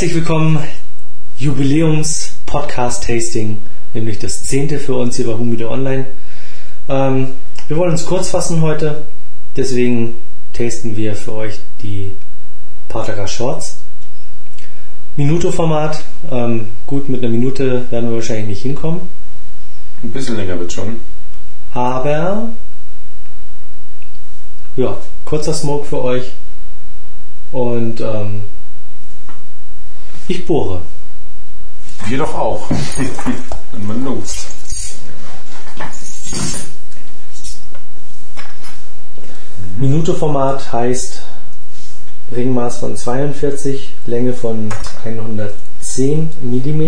Herzlich 0.00 0.16
willkommen, 0.16 0.58
Jubiläums-Podcast-Tasting, 1.36 3.58
nämlich 3.92 4.18
das 4.18 4.44
zehnte 4.44 4.78
für 4.78 4.94
uns 4.94 5.16
hier 5.16 5.26
bei 5.26 5.34
Humide 5.34 5.70
Online. 5.70 6.06
Ähm, 6.88 7.32
wir 7.68 7.76
wollen 7.76 7.90
uns 7.90 8.06
kurz 8.06 8.30
fassen 8.30 8.62
heute, 8.62 9.02
deswegen 9.56 10.14
tasten 10.54 10.96
wir 10.96 11.14
für 11.14 11.34
euch 11.34 11.60
die 11.82 12.12
Pataga 12.88 13.28
Shorts. 13.28 13.82
Minuto-Format, 15.16 16.02
ähm, 16.30 16.68
gut, 16.86 17.10
mit 17.10 17.22
einer 17.22 17.30
Minute 17.30 17.84
werden 17.90 18.08
wir 18.08 18.16
wahrscheinlich 18.16 18.46
nicht 18.46 18.62
hinkommen, 18.62 19.02
Ein 20.02 20.12
bisschen 20.12 20.36
länger 20.36 20.58
wird 20.58 20.72
schon. 20.72 21.00
aber 21.74 22.48
ja, 24.76 24.96
kurzer 25.26 25.52
Smoke 25.52 25.84
für 25.84 26.02
euch 26.02 26.32
und 27.52 28.00
ähm, 28.00 28.44
ich 30.30 30.46
bohre. 30.46 30.82
Wir 32.06 32.18
doch 32.18 32.34
auch. 32.34 32.68
Dann 33.72 33.86
mal 33.86 33.98
los. 33.98 34.46
Minuto-Format 39.78 40.72
heißt 40.72 41.22
Ringmaß 42.32 42.78
von 42.78 42.96
42, 42.96 43.94
Länge 44.06 44.32
von 44.32 44.72
110 45.04 46.30
mm. 46.42 46.84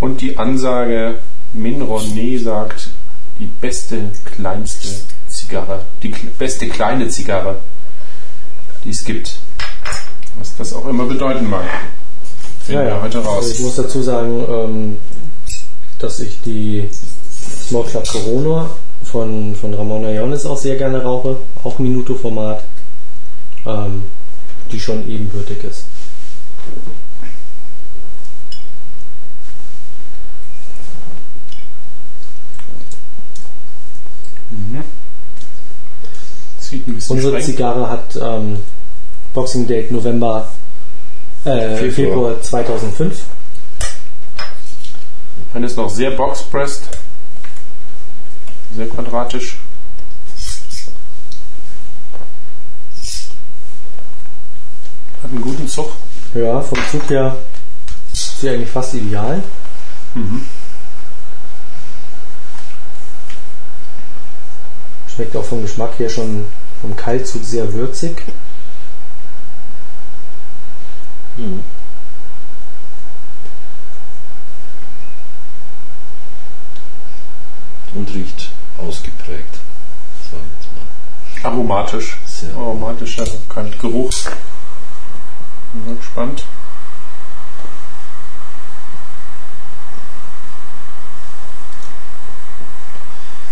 Und 0.00 0.20
die 0.20 0.36
Ansage, 0.36 1.20
Minroné 1.54 2.38
sagt, 2.42 2.90
die 3.38 3.46
beste, 3.46 4.10
kleinste 4.24 4.88
Zigarre, 5.28 5.86
die 6.02 6.08
beste 6.08 6.68
kleine 6.68 7.08
Zigarre, 7.08 7.60
die 8.84 8.90
es 8.90 9.04
gibt. 9.04 9.38
Was 10.38 10.56
das 10.56 10.72
auch 10.72 10.86
immer 10.88 11.04
bedeuten 11.04 11.48
mag. 11.48 11.64
Finden 12.64 12.86
wir 12.86 13.02
heute 13.02 13.18
Also 13.18 13.30
raus. 13.30 13.50
ich 13.50 13.60
muss 13.60 13.76
dazu 13.76 14.02
sagen, 14.02 14.44
ähm, 14.48 14.96
dass 15.98 16.20
ich 16.20 16.40
die 16.42 16.88
Smoke 17.66 17.90
Club 17.90 18.06
Corona 18.08 18.70
von, 19.04 19.54
von 19.54 19.74
Ramon 19.74 20.04
Iones 20.04 20.46
auch 20.46 20.58
sehr 20.58 20.76
gerne 20.76 21.02
rauche, 21.02 21.36
auch 21.62 21.78
Minuto-Format, 21.78 22.64
ähm, 23.66 24.02
die 24.72 24.80
schon 24.80 25.08
ebenbürtig 25.08 25.62
ist. 25.64 25.84
Bisschen 36.86 37.16
Unsere. 37.16 37.40
Zigarre 37.40 37.88
hat 37.88 38.18
ähm, 38.20 38.58
Boxing 39.34 39.66
Date 39.66 39.90
November, 39.90 40.48
äh, 41.44 41.76
Februar. 41.76 41.92
Februar 41.92 42.42
2005. 42.42 43.24
Dann 45.52 45.64
ist 45.64 45.76
noch 45.76 45.90
sehr 45.90 46.12
boxpressed. 46.12 46.88
Sehr 48.76 48.88
quadratisch. 48.88 49.56
Hat 55.22 55.30
einen 55.30 55.40
guten 55.40 55.68
Zug. 55.68 55.90
Ja, 56.34 56.60
vom 56.60 56.78
Zug 56.90 57.10
her 57.10 57.36
ist 58.12 58.40
sie 58.40 58.48
eigentlich 58.50 58.70
fast 58.70 58.94
ideal. 58.94 59.42
Schmeckt 65.14 65.36
auch 65.36 65.44
vom 65.44 65.62
Geschmack 65.62 65.98
her 65.98 66.08
schon 66.08 66.46
vom 66.80 66.96
Kaltzug 66.96 67.44
sehr 67.44 67.72
würzig. 67.72 68.22
Und 71.36 71.64
riecht 78.14 78.50
ausgeprägt. 78.78 79.58
Sagen 80.30 80.42
wir 80.42 80.56
jetzt 80.58 80.68
mal. 81.42 81.50
Aromatisch. 81.50 82.18
Sehr. 82.24 82.54
Aromatischer 82.54 83.26
kein 83.48 83.76
Geruch. 83.78 84.14
Bin 85.72 85.96
gespannt. 85.96 86.44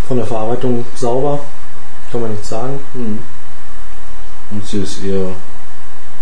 Von 0.06 0.16
der 0.19 0.26
Verarbeitung 0.26 0.84
sauber, 0.94 1.41
kann 2.10 2.20
man 2.20 2.31
nicht 2.32 2.44
sagen. 2.44 2.78
Und 4.50 4.66
sie 4.66 4.82
ist 4.82 5.03
eher 5.03 5.34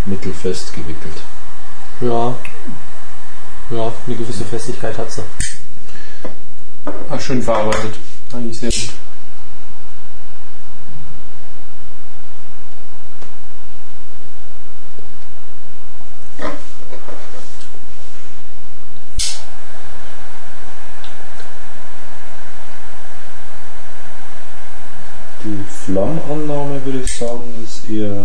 mittelfest 0.06 0.72
gewickelt. 0.72 1.22
Ja, 2.00 2.34
ja, 3.70 3.92
eine 4.06 4.16
gewisse 4.16 4.44
Festigkeit 4.44 4.96
hat 4.96 5.12
sie. 5.12 5.22
Ah, 7.10 7.20
schön 7.20 7.42
verarbeitet. 7.42 7.94
Eigentlich 8.32 8.58
sehr 8.58 8.70
gut. 8.70 8.90
Die 25.44 25.64
Flammannahme 25.84 26.82
würde 26.82 27.00
ich 27.00 27.14
sagen, 27.14 27.42
ist 27.62 27.90
eher. 27.90 28.24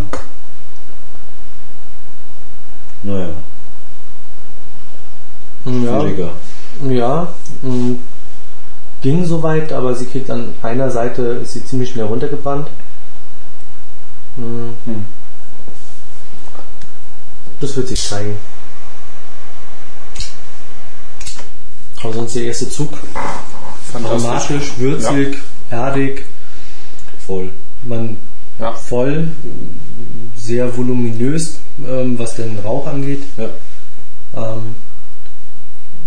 Naja, 3.04 3.36
Ja, 5.66 6.00
schwieriger. 6.02 6.32
ja 6.90 7.28
mh, 7.62 7.96
ging 9.02 9.26
soweit, 9.26 9.72
aber 9.72 9.96
sie 9.96 10.06
kriegt 10.06 10.30
an 10.30 10.54
einer 10.62 10.90
Seite, 10.92 11.22
ist 11.44 11.54
sie 11.54 11.66
ziemlich 11.66 11.90
schnell 11.92 12.06
runtergebrannt. 12.06 12.68
Mh. 14.38 14.74
Hm. 14.86 15.06
Das 17.60 17.76
wird 17.76 17.88
sich 17.88 18.02
zeigen. 18.02 18.36
Aber 22.04 22.14
sonst 22.14 22.36
der 22.36 22.44
erste 22.44 22.70
Zug. 22.70 22.90
Aromatisch, 23.94 24.74
würzig, 24.78 25.38
erdig, 25.72 26.26
Voll. 27.26 27.50
man 27.84 28.18
Ja. 28.60 28.74
voll, 28.74 29.30
sehr 30.36 30.76
voluminös, 30.78 31.60
ähm, 31.88 32.20
was 32.20 32.36
den 32.36 32.60
Rauch 32.60 32.86
angeht. 32.88 33.24
Ja. 33.38 33.50
Ähm, 34.36 34.76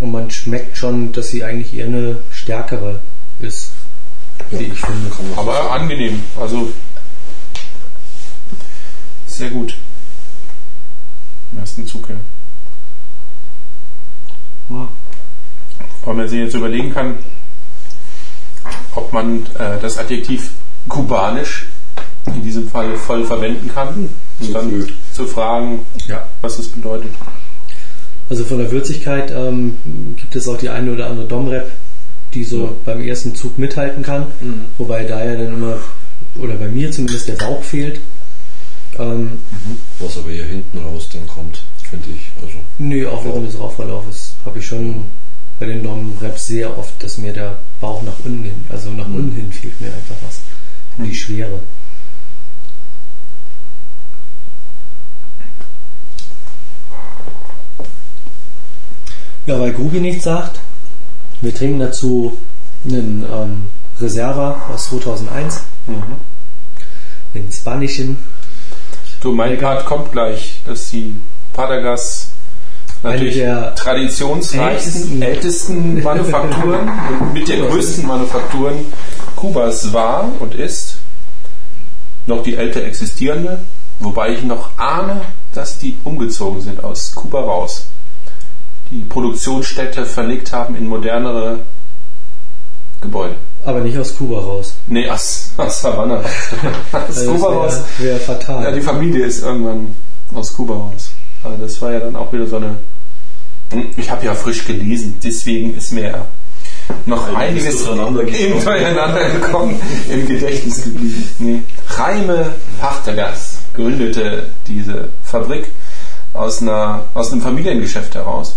und 0.00 0.10
man 0.12 0.30
schmeckt 0.30 0.76
schon, 0.76 1.12
dass 1.12 1.30
sie 1.30 1.44
eigentlich 1.44 1.74
eher 1.74 1.86
eine 1.86 2.16
stärkere 2.32 3.00
ist, 3.40 3.72
wie 4.50 4.64
ich 4.64 4.78
finde. 4.80 5.10
Aber 5.36 5.70
angenehm. 5.72 6.22
Also 6.40 6.70
sehr 9.26 9.50
gut. 9.50 9.74
Im 11.52 11.58
ersten 11.58 11.86
Zug, 11.86 12.08
ja. 12.10 12.16
Weil 16.04 16.14
man 16.14 16.28
sich 16.28 16.40
jetzt 16.40 16.54
überlegen 16.54 16.92
kann, 16.92 17.16
ob 18.94 19.12
man 19.12 19.46
äh, 19.58 19.78
das 19.80 19.96
Adjektiv 19.98 20.50
kubanisch 20.88 21.66
in 22.26 22.42
diesem 22.42 22.68
Fall 22.68 22.96
voll 22.96 23.24
verwenden 23.24 23.70
kann. 23.72 24.08
Und 24.40 24.52
dann 24.54 24.86
zu 25.12 25.26
fragen, 25.26 25.80
Ja. 26.06 26.26
was 26.42 26.58
es 26.58 26.68
bedeutet. 26.68 27.10
Also 28.30 28.44
von 28.44 28.58
der 28.58 28.70
Würzigkeit 28.70 29.30
ähm, 29.30 29.78
gibt 30.16 30.36
es 30.36 30.48
auch 30.48 30.58
die 30.58 30.68
eine 30.68 30.92
oder 30.92 31.08
andere 31.08 31.26
Domrep, 31.26 31.70
die 32.34 32.44
so 32.44 32.64
Ja. 32.64 32.70
beim 32.84 33.00
ersten 33.00 33.34
Zug 33.34 33.58
mithalten 33.58 34.02
kann, 34.02 34.26
wobei 34.76 35.04
da 35.04 35.24
ja 35.24 35.32
dann 35.34 35.54
immer, 35.54 35.76
oder 36.38 36.54
bei 36.56 36.68
mir 36.68 36.90
zumindest 36.90 37.28
der 37.28 37.34
Bauch 37.34 37.62
fehlt. 37.62 38.00
Ähm, 38.98 39.38
Was 39.98 40.18
aber 40.18 40.30
eher 40.30 40.46
hinten 40.46 40.78
raus 40.78 41.08
dann 41.12 41.26
kommt, 41.26 41.62
finde 41.88 42.08
ich. 42.10 42.30
Also, 42.42 42.58
nee, 42.78 43.06
auch 43.06 43.24
während 43.24 43.46
des 43.48 43.58
Rauchverlaufes 43.58 44.34
habe 44.44 44.58
ich 44.58 44.66
schon 44.66 45.04
bei 45.60 45.66
den 45.66 45.82
Domreps 45.82 46.46
sehr 46.48 46.76
oft, 46.76 47.02
dass 47.02 47.18
mir 47.18 47.32
der 47.32 47.58
Bauch 47.80 48.02
nach 48.02 48.18
unten 48.24 48.44
hin, 48.44 48.64
also 48.68 48.90
nach 48.90 49.06
unten 49.06 49.34
hin 49.34 49.52
fehlt 49.52 49.80
mir 49.80 49.88
einfach 49.88 50.16
was. 50.26 50.40
Die 51.04 51.14
Schwere. 51.14 51.60
Ja, 59.48 59.58
weil 59.58 59.72
Grubi 59.72 59.98
nichts 60.00 60.24
sagt, 60.24 60.60
wir 61.40 61.54
trinken 61.54 61.80
dazu 61.80 62.36
einen 62.84 63.24
ähm, 63.32 63.64
Reserva 63.98 64.68
aus 64.72 64.90
2001, 64.90 65.62
den 67.34 67.50
spanischen. 67.50 68.18
Du, 69.22 69.32
mein 69.32 69.58
Part 69.58 69.86
kommt 69.86 70.12
gleich, 70.12 70.60
dass 70.66 70.90
die 70.90 71.14
Padagas 71.54 72.32
natürlich 73.02 73.36
der 73.36 73.74
traditionsreichsten, 73.74 75.22
ältesten 75.22 76.02
Manufakturen 76.02 76.90
und 77.20 77.32
mit 77.32 77.48
der 77.48 77.60
größten 77.60 78.06
Manufakturen 78.06 78.84
Kubas 79.34 79.94
war 79.94 80.28
und 80.40 80.54
ist. 80.54 80.98
Noch 82.26 82.42
die 82.42 82.54
älter 82.54 82.84
existierende 82.84 83.60
Wobei 84.00 84.32
ich 84.34 84.44
noch 84.44 84.78
ahne, 84.78 85.22
dass 85.54 85.78
die 85.78 85.96
umgezogen 86.04 86.60
sind 86.60 86.84
aus 86.84 87.14
Kuba 87.14 87.40
raus. 87.40 87.86
Die 88.90 89.00
Produktionsstätte 89.00 90.06
verlegt 90.06 90.52
haben 90.52 90.74
in 90.76 90.86
modernere 90.86 91.60
Gebäude. 93.00 93.36
Aber 93.64 93.80
nicht 93.80 93.98
aus 93.98 94.16
Kuba 94.16 94.40
raus. 94.40 94.74
Nee, 94.86 95.08
aus, 95.08 95.52
aus 95.56 95.84
Havanna. 95.84 96.16
aus 96.92 97.18
Also 97.18 97.32
Kuba 97.32 97.64
das 97.64 97.76
raus. 97.76 97.84
wäre 97.98 98.14
wär 98.14 98.20
fatal. 98.20 98.64
Ja, 98.64 98.70
die 98.72 98.80
Familie 98.80 99.26
ist 99.26 99.42
irgendwann 99.42 99.94
aus 100.34 100.54
Kuba 100.54 100.74
raus. 100.74 101.10
Aber 101.42 101.56
das 101.56 101.80
war 101.82 101.92
ja 101.92 102.00
dann 102.00 102.16
auch 102.16 102.32
wieder 102.32 102.46
so 102.46 102.56
eine. 102.56 102.76
Ich 103.96 104.10
habe 104.10 104.24
ja 104.24 104.34
frisch 104.34 104.64
gelesen, 104.64 105.18
deswegen 105.22 105.76
ist 105.76 105.92
mir 105.92 106.04
ja 106.04 106.26
noch 107.04 107.28
Einiges 107.34 107.66
einiges 107.66 107.84
durcheinander 107.84 108.24
gekommen. 108.24 108.52
im 108.58 108.64
durcheinander 108.64 109.30
gekommen, 109.30 109.80
im 110.10 110.26
Gedächtnis 110.26 110.84
geblieben. 110.84 111.28
Nee. 111.38 111.62
Reime 111.90 112.52
Pachtergas 112.80 113.58
gründete 113.74 114.48
diese 114.66 115.10
Fabrik 115.22 115.66
aus, 116.32 116.62
einer, 116.62 117.04
aus 117.12 117.30
einem 117.32 117.42
Familiengeschäft 117.42 118.14
heraus. 118.14 118.56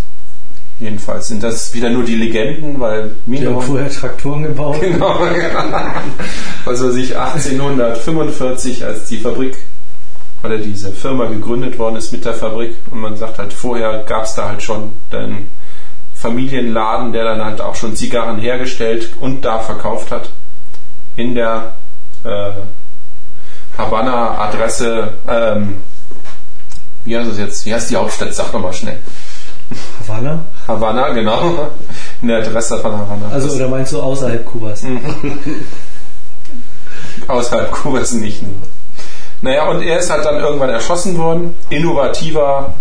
Jedenfalls 0.92 1.28
sind 1.28 1.42
das 1.42 1.72
wieder 1.72 1.88
nur 1.88 2.04
die 2.04 2.16
Legenden, 2.16 2.78
weil 2.78 3.12
die 3.24 3.46
haben 3.46 3.62
vorher 3.62 3.88
Traktoren 3.88 4.42
gebaut. 4.42 4.76
Genau. 4.82 5.16
Also 6.66 6.90
sich 6.90 7.18
1845, 7.18 8.84
als 8.84 9.06
die 9.06 9.16
Fabrik 9.16 9.56
oder 10.42 10.58
diese 10.58 10.92
Firma 10.92 11.24
gegründet 11.30 11.78
worden 11.78 11.96
ist 11.96 12.12
mit 12.12 12.26
der 12.26 12.34
Fabrik 12.34 12.74
und 12.90 13.00
man 13.00 13.16
sagt 13.16 13.38
halt, 13.38 13.54
vorher 13.54 14.04
gab 14.06 14.24
es 14.24 14.34
da 14.34 14.50
halt 14.50 14.62
schon 14.62 14.92
den 15.10 15.48
Familienladen, 16.14 17.14
der 17.14 17.24
dann 17.24 17.42
halt 17.42 17.62
auch 17.62 17.74
schon 17.74 17.96
Zigarren 17.96 18.38
hergestellt 18.38 19.14
und 19.18 19.46
da 19.46 19.60
verkauft 19.60 20.10
hat. 20.10 20.28
In 21.16 21.34
der 21.34 21.72
äh, 22.24 22.50
Havanna-Adresse, 23.78 25.14
ähm, 25.26 25.76
wie 27.06 27.16
heißt 27.16 27.30
es 27.30 27.38
jetzt? 27.38 27.64
Wie 27.64 27.72
heißt 27.72 27.90
die 27.90 27.96
Hauptstadt? 27.96 28.34
Sag 28.34 28.52
nochmal 28.52 28.74
schnell. 28.74 28.98
Havanna? 30.06 30.44
Havanna, 30.68 31.08
genau. 31.10 31.68
In 32.22 32.28
der 32.28 32.38
Adresse 32.38 32.78
von 32.78 32.92
Havanna. 32.92 33.28
Also, 33.32 33.54
oder 33.54 33.68
meinst 33.68 33.92
du 33.92 34.00
außerhalb 34.02 34.44
Kubas? 34.44 34.84
Außerhalb 37.28 37.70
Kubas 37.72 38.12
nicht. 38.12 38.42
nur. 38.42 38.52
Naja, 39.42 39.68
und 39.70 39.82
er 39.82 39.98
ist 39.98 40.10
halt 40.10 40.24
dann 40.24 40.36
irgendwann 40.40 40.70
erschossen 40.70 41.16
worden. 41.18 41.54
Innovativer 41.70 42.74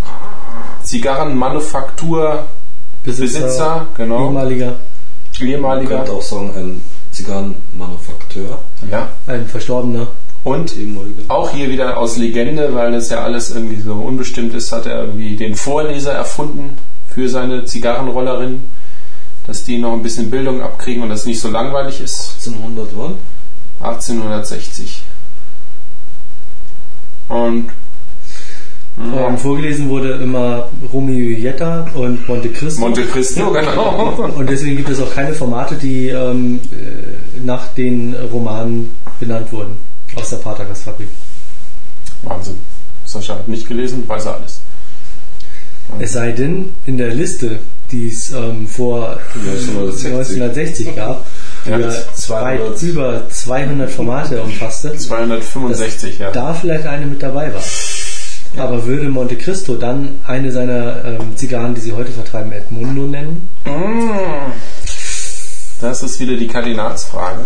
Zigarrenmanufakturbesitzer, 0.83 2.45
Besitzer, 3.03 3.87
genau. 3.95 4.27
ehemaliger, 4.27 4.73
Man 5.39 5.47
Ehemaliger. 5.49 5.97
könnte 5.97 6.11
auch 6.11 6.21
sagen, 6.21 6.51
ein 6.55 6.81
Zigarrenmanufakteur, 7.11 8.59
Ja. 8.89 9.09
ein 9.27 9.47
Verstorbener. 9.47 10.07
Und 10.43 10.73
auch 11.27 11.51
hier 11.51 11.69
wieder 11.69 11.97
aus 11.97 12.17
Legende, 12.17 12.73
weil 12.73 12.91
das 12.91 13.09
ja 13.09 13.23
alles 13.23 13.51
irgendwie 13.51 13.79
so 13.79 13.93
unbestimmt 13.93 14.53
ist, 14.55 14.71
hat 14.71 14.87
er 14.87 15.01
irgendwie 15.01 15.35
den 15.35 15.55
Vorleser 15.55 16.13
erfunden 16.13 16.77
für 17.09 17.29
seine 17.29 17.65
Zigarrenrollerin, 17.65 18.61
dass 19.45 19.63
die 19.65 19.77
noch 19.77 19.93
ein 19.93 20.01
bisschen 20.01 20.31
Bildung 20.31 20.61
abkriegen 20.61 21.03
und 21.03 21.09
das 21.09 21.25
nicht 21.27 21.39
so 21.39 21.49
langweilig 21.49 22.01
ist. 22.01 22.37
1800 22.39 22.87
wann? 22.95 23.15
1860. 23.81 25.03
Und 27.29 27.69
Ähm, 28.99 29.37
vorgelesen 29.37 29.87
wurde 29.89 30.11
immer 30.15 30.67
Romeo 30.91 31.15
und 31.15 31.23
Julieta 31.23 31.87
und 31.95 32.27
Monte 32.27 32.49
Cristo. 32.49 32.81
Monte 32.81 33.05
Cristo, 33.05 33.51
genau. 33.53 34.13
und 34.35 34.49
deswegen 34.49 34.75
gibt 34.75 34.89
es 34.89 35.01
auch 35.01 35.13
keine 35.15 35.33
Formate, 35.33 35.75
die 35.75 36.09
ähm, 36.09 36.59
äh, 36.71 37.39
nach 37.39 37.69
den 37.69 38.13
Romanen 38.31 38.91
benannt 39.19 39.51
wurden 39.53 39.90
aus 40.15 40.29
der 40.29 40.37
Patergast-Fabrik. 40.37 41.09
Wahnsinn. 42.23 42.57
Sascha 43.05 43.35
hat 43.35 43.47
nicht 43.47 43.67
gelesen, 43.67 44.07
weiß 44.07 44.25
er 44.25 44.35
alles. 44.35 44.61
Es 45.99 46.13
sei 46.13 46.31
denn, 46.31 46.69
in 46.85 46.97
der 46.97 47.13
Liste, 47.13 47.59
die 47.91 48.07
es 48.07 48.31
ähm, 48.31 48.67
vor 48.67 49.19
1960. 49.35 50.11
1960 50.11 50.95
gab, 50.95 51.25
die 51.65 51.69
Ja, 51.71 51.79
ja 51.79 51.87
weit 51.87 52.77
200. 52.77 52.81
über 52.83 53.29
200 53.29 53.91
Formate 53.91 54.41
umfasste, 54.41 54.95
265, 54.95 56.19
ja. 56.19 56.31
da 56.31 56.53
vielleicht 56.53 56.85
eine 56.85 57.05
mit 57.05 57.21
dabei 57.21 57.53
war. 57.53 57.63
Aber 58.57 58.85
würde 58.85 59.09
Monte 59.09 59.37
Cristo 59.37 59.75
dann 59.75 60.19
eine 60.25 60.51
seiner 60.51 61.05
ähm, 61.05 61.37
Zigarren, 61.37 61.73
die 61.73 61.81
sie 61.81 61.93
heute 61.93 62.11
vertreiben, 62.11 62.51
Edmundo 62.51 63.03
nennen? 63.03 63.49
Mm. 63.65 64.51
Das 65.79 66.03
ist 66.03 66.19
wieder 66.19 66.35
die 66.35 66.47
Kardinalsfrage. 66.47 67.45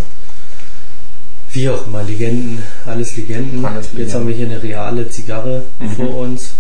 Wie 1.55 1.69
auch 1.69 1.87
immer, 1.87 2.03
Legenden, 2.03 2.61
alles 2.85 3.15
Legenden. 3.15 3.63
Alles 3.63 3.85
Legenden. 3.93 3.99
Jetzt 4.05 4.13
haben 4.13 4.27
wir 4.27 4.35
hier 4.35 4.45
eine 4.47 4.61
reale 4.61 5.07
Zigarre 5.09 5.63
Mhm. 5.79 5.89
vor 5.91 6.15
uns. 6.17 6.55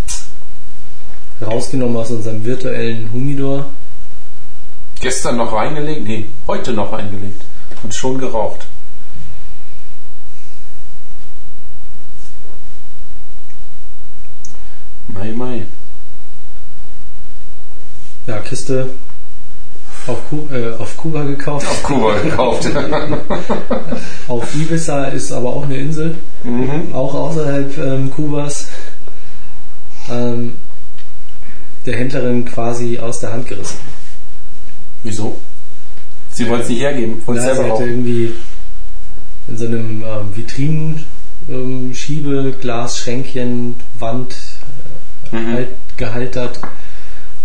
Rausgenommen 1.41 1.97
aus 1.97 2.11
unserem 2.11 2.45
virtuellen 2.45 3.11
Humidor. 3.11 3.65
Gestern 5.01 5.35
noch 5.35 5.51
reingelegt, 5.51 6.05
nee, 6.07 6.27
heute 6.47 6.71
noch 6.71 6.93
reingelegt 6.93 7.41
und 7.83 7.93
schon 7.93 8.17
geraucht. 8.19 8.67
Mai, 15.07 15.31
mai. 15.33 15.65
Ja, 18.27 18.39
Kiste 18.39 18.89
auf, 20.07 20.29
Ku 20.29 20.47
äh, 20.53 20.73
auf 20.77 20.95
Kuba 20.97 21.23
gekauft. 21.23 21.67
Auf 21.67 21.83
Kuba 21.83 22.19
gekauft. 22.19 22.67
Auf 24.27 24.55
Ibiza 24.55 25.05
ist 25.05 25.31
aber 25.31 25.49
auch 25.49 25.63
eine 25.63 25.77
Insel, 25.77 26.15
mhm. 26.43 26.93
auch 26.93 27.13
außerhalb 27.13 27.77
ähm, 27.77 28.11
Kubas. 28.11 28.67
Ähm, 30.09 30.53
der 31.85 31.97
Händlerin 31.97 32.45
quasi 32.45 32.97
aus 32.99 33.19
der 33.19 33.33
Hand 33.33 33.47
gerissen. 33.47 33.77
Wieso? 35.03 35.39
Sie 36.31 36.47
wollen 36.49 36.61
es 36.61 36.69
nicht 36.69 36.81
hergeben, 36.81 37.21
es 37.37 37.43
Ja, 37.43 37.49
sie 37.51 37.55
selber 37.55 37.63
hatte 37.63 37.71
rauchen. 37.83 37.87
irgendwie 37.89 38.33
in 39.47 39.57
so 39.57 39.65
einem 39.67 40.03
ähm, 40.03 40.35
Vitrinen 40.35 41.05
ähm, 41.47 41.93
Wand 43.99 44.35
äh, 45.31 45.35
Mhm. 45.35 45.53
halt 45.53 45.67
gehaltert. 45.97 46.59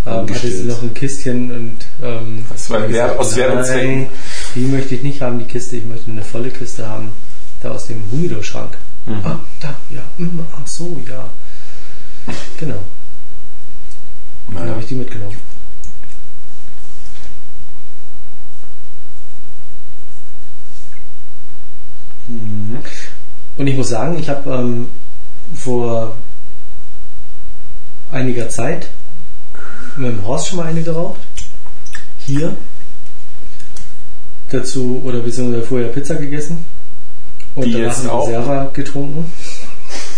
Ähm, 0.07 0.35
hatte 0.35 0.51
sie 0.51 0.63
noch 0.65 0.81
ein 0.83 0.95
Kistchen 0.95 1.51
und 1.53 1.77
ähm, 2.03 2.45
Das 2.49 2.71
war 2.71 2.89
Wert- 2.89 3.19
aus 3.19 3.37
Werbezwecken. 3.37 4.07
die 4.55 4.61
möchte 4.65 4.95
ich 4.95 5.03
nicht 5.03 5.21
haben, 5.21 5.39
die 5.39 5.45
Kiste, 5.45 5.77
ich 5.77 5.85
möchte 5.85 6.11
eine 6.11 6.23
volle 6.23 6.51
Kiste 6.51 6.89
haben, 6.89 7.13
da 7.63 7.73
aus 7.73 7.87
dem 7.87 8.03
Humido-Schrank. 8.11 8.79
Mhm. 9.07 9.21
Ah, 9.25 9.41
da, 9.61 9.75
ja, 9.91 10.03
mm, 10.19 10.41
ach 10.53 10.67
so, 10.67 10.99
ja. 11.09 11.29
Genau, 12.59 12.79
dann 14.47 14.55
Naja. 14.55 14.71
habe 14.73 14.81
ich 14.81 14.87
die 14.89 14.95
mitgenommen. 14.95 15.37
Mhm. 22.29 22.79
Und 23.57 23.67
ich 23.67 23.77
muss 23.77 23.89
sagen, 23.89 24.19
ich 24.19 24.29
habe 24.29 24.51
ähm, 24.51 24.89
vor 25.55 26.15
einiger 28.11 28.49
Zeit 28.49 28.89
mit 30.01 30.11
dem 30.13 30.27
Horst 30.27 30.49
schon 30.49 30.59
mal 30.59 30.67
eine 30.67 30.83
geraucht. 30.83 31.21
Hier. 32.27 32.55
Dazu, 34.51 35.01
oder 35.05 35.21
beziehungsweise 35.21 35.63
vorher 35.63 35.89
Pizza 35.89 36.15
gegessen. 36.17 36.65
Und 37.55 37.65
Die 37.67 37.73
danach 37.73 38.09
auch? 38.09 38.29
Reserva 38.29 38.71
getrunken. 38.73 39.33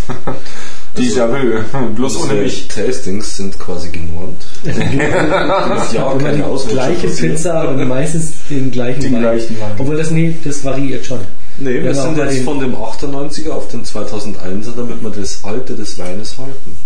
Déjà-vu, 0.97 1.95
bloß 1.95 2.17
ohne 2.19 2.35
mich. 2.35 2.69
Tastings 2.69 3.37
sind 3.39 3.59
quasi 3.59 3.89
genormt. 3.91 4.43
Jahr 5.95 6.21
Immer 6.21 6.33
die 6.33 6.69
gleiche. 6.69 7.09
Pizza 7.09 7.69
und 7.69 7.89
meistens 7.89 8.33
den 8.51 8.71
gleichen 8.71 9.01
Den 9.01 9.15
Wein. 9.15 9.21
gleichen 9.23 9.59
Wein. 9.59 9.73
Obwohl 9.79 9.97
das, 9.97 10.11
nee, 10.11 10.35
das 10.45 10.63
variiert 10.65 11.07
schon. 11.07 11.21
Nee, 11.57 11.83
wir 11.83 11.93
Ja, 11.93 11.95
sind 11.95 12.19
jetzt 12.19 12.43
von 12.45 12.61
dem 12.61 12.75
98er 12.75 13.51
auf 13.53 13.69
den 13.69 13.85
2001er, 13.85 14.77
damit 14.77 15.03
wir 15.03 15.11
das 15.11 15.43
Alte 15.45 15.75
des 15.75 15.99
Weines 15.99 16.37
halten. 16.37 16.77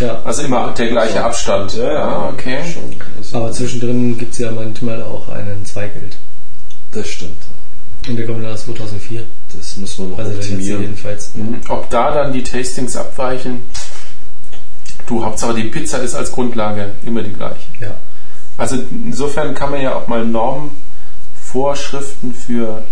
Ja. 0.00 0.20
Also 0.24 0.42
immer 0.42 0.72
der 0.72 0.88
gleiche 0.88 1.24
Abstand. 1.24 1.78
Ah, 1.80 2.28
okay. 2.32 2.58
Schon. 2.72 2.96
Also, 3.18 3.36
Aber 3.38 3.52
zwischendrin 3.52 4.18
gibt 4.18 4.32
es 4.32 4.38
ja 4.38 4.50
manchmal 4.50 5.02
auch 5.02 5.28
einen 5.28 5.64
Zweigeld. 5.64 6.16
das 6.92 7.08
stimmt. 7.08 7.36
Und 8.08 8.16
der 8.16 8.26
kommt 8.26 8.44
dann 8.44 8.52
aus 8.52 8.64
2004. 8.66 9.22
Das 9.56 9.76
muss 9.78 9.98
man 9.98 10.10
noch 10.10 10.18
Also 10.18 10.32
optimieren. 10.32 10.82
jedenfalls. 10.82 11.34
Mhm. 11.34 11.60
Ob 11.68 11.90
da 11.90 12.12
dann 12.12 12.32
die 12.32 12.42
Tastings 12.42 12.96
abweichen? 12.96 13.62
Du, 15.06 15.24
Hauptsache 15.24 15.54
die 15.54 15.64
Pizza 15.64 15.98
ist 15.98 16.14
als 16.14 16.30
Grundlage 16.32 16.92
immer 17.04 17.22
die 17.22 17.32
gleiche. 17.32 17.56
Ja. 17.80 17.94
Also 18.58 18.76
insofern 18.90 19.54
kann 19.54 19.70
man 19.70 19.80
ja 19.80 19.94
auch 19.94 20.06
mal 20.08 20.24
Normen, 20.24 20.70
Vorschriften 21.42 22.34
für 22.34 22.82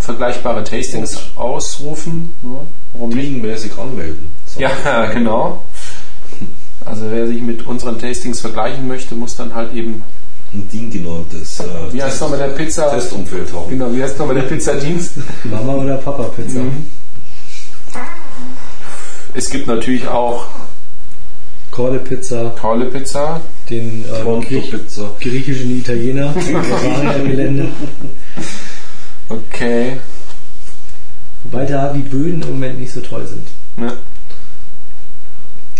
vergleichbare 0.00 0.64
Tastings 0.64 1.18
ausrufen. 1.36 2.34
Ja, 2.42 2.48
warum 2.92 3.10
nicht? 3.10 3.78
Anmelden. 3.78 4.30
So. 4.46 4.60
Ja, 4.60 5.06
genau. 5.12 5.64
Also 6.86 7.10
wer 7.10 7.26
sich 7.26 7.42
mit 7.42 7.66
unseren 7.66 7.98
Tastings 7.98 8.40
vergleichen 8.40 8.86
möchte, 8.88 9.14
muss 9.14 9.36
dann 9.36 9.54
halt 9.54 9.74
eben, 9.74 10.02
Ein 10.54 10.68
DIN-genormtes 10.72 11.60
äh, 11.60 11.64
Wie 11.92 12.02
heißt 12.02 12.20
nochmal 12.20 12.38
der 12.38 12.48
Pizza? 12.48 12.90
Testumfeld 12.90 13.52
haben. 13.52 13.68
genau, 13.70 13.92
wie 13.92 14.02
heißt 14.02 14.18
nochmal 14.18 14.36
der 14.36 14.42
Pizzadienst? 14.42 15.14
Mama 15.44 15.74
oder 15.74 15.96
Papa 15.96 16.22
Pizza. 16.24 16.60
Mhm. 16.60 16.86
Es 19.34 19.50
gibt 19.50 19.66
natürlich 19.66 20.06
auch 20.08 20.46
Korle 21.70 21.98
Pizza, 21.98 22.54
tolle 22.56 22.86
Pizza. 22.86 23.40
den 23.68 24.04
ähm, 24.24 24.40
Griech 24.40 24.70
Pizza. 24.70 25.10
griechischen 25.20 25.76
Italiener, 25.78 26.28
Bavaria-Gelände. 26.52 27.68
Okay. 29.28 29.98
Wobei 31.44 31.66
da 31.66 31.92
die 31.92 31.98
Böden 32.00 32.42
im 32.42 32.48
Moment 32.50 32.78
nicht 32.80 32.92
so 32.92 33.00
toll 33.00 33.26
sind. 33.26 33.46
Ja. 33.76 33.92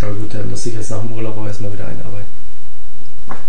Aber 0.06 0.14
gut, 0.14 0.34
dann 0.34 0.48
muss 0.50 0.66
ich 0.66 0.74
jetzt 0.74 0.90
nach 0.90 1.00
dem 1.00 1.12
Urlaub 1.12 1.36
auch 1.38 1.46
erstmal 1.46 1.72
wieder 1.72 1.86
einarbeiten. 1.86 2.26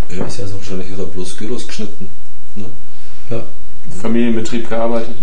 Ja, 0.09 0.25
Ist 0.25 0.39
ja 0.39 0.47
so. 0.47 0.55
Wahrscheinlich 0.57 0.91
hat 0.91 0.99
er 0.99 1.05
bloß 1.05 1.37
Gyros 1.37 1.67
geschnitten. 1.67 2.09
Ne? 2.55 2.65
Ja. 3.29 3.43
Familienbetrieb 4.01 4.67
gearbeitet. 4.69 5.13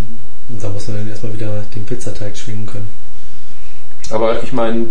Und 0.49 0.63
da 0.63 0.69
muss 0.69 0.87
man 0.89 0.99
dann 0.99 1.09
erstmal 1.09 1.33
wieder 1.35 1.63
den 1.75 1.85
Pizzateig 1.87 2.37
schwingen 2.37 2.67
können. 2.67 2.89
Aber 4.11 4.43
ich 4.43 4.53
meine, 4.53 4.87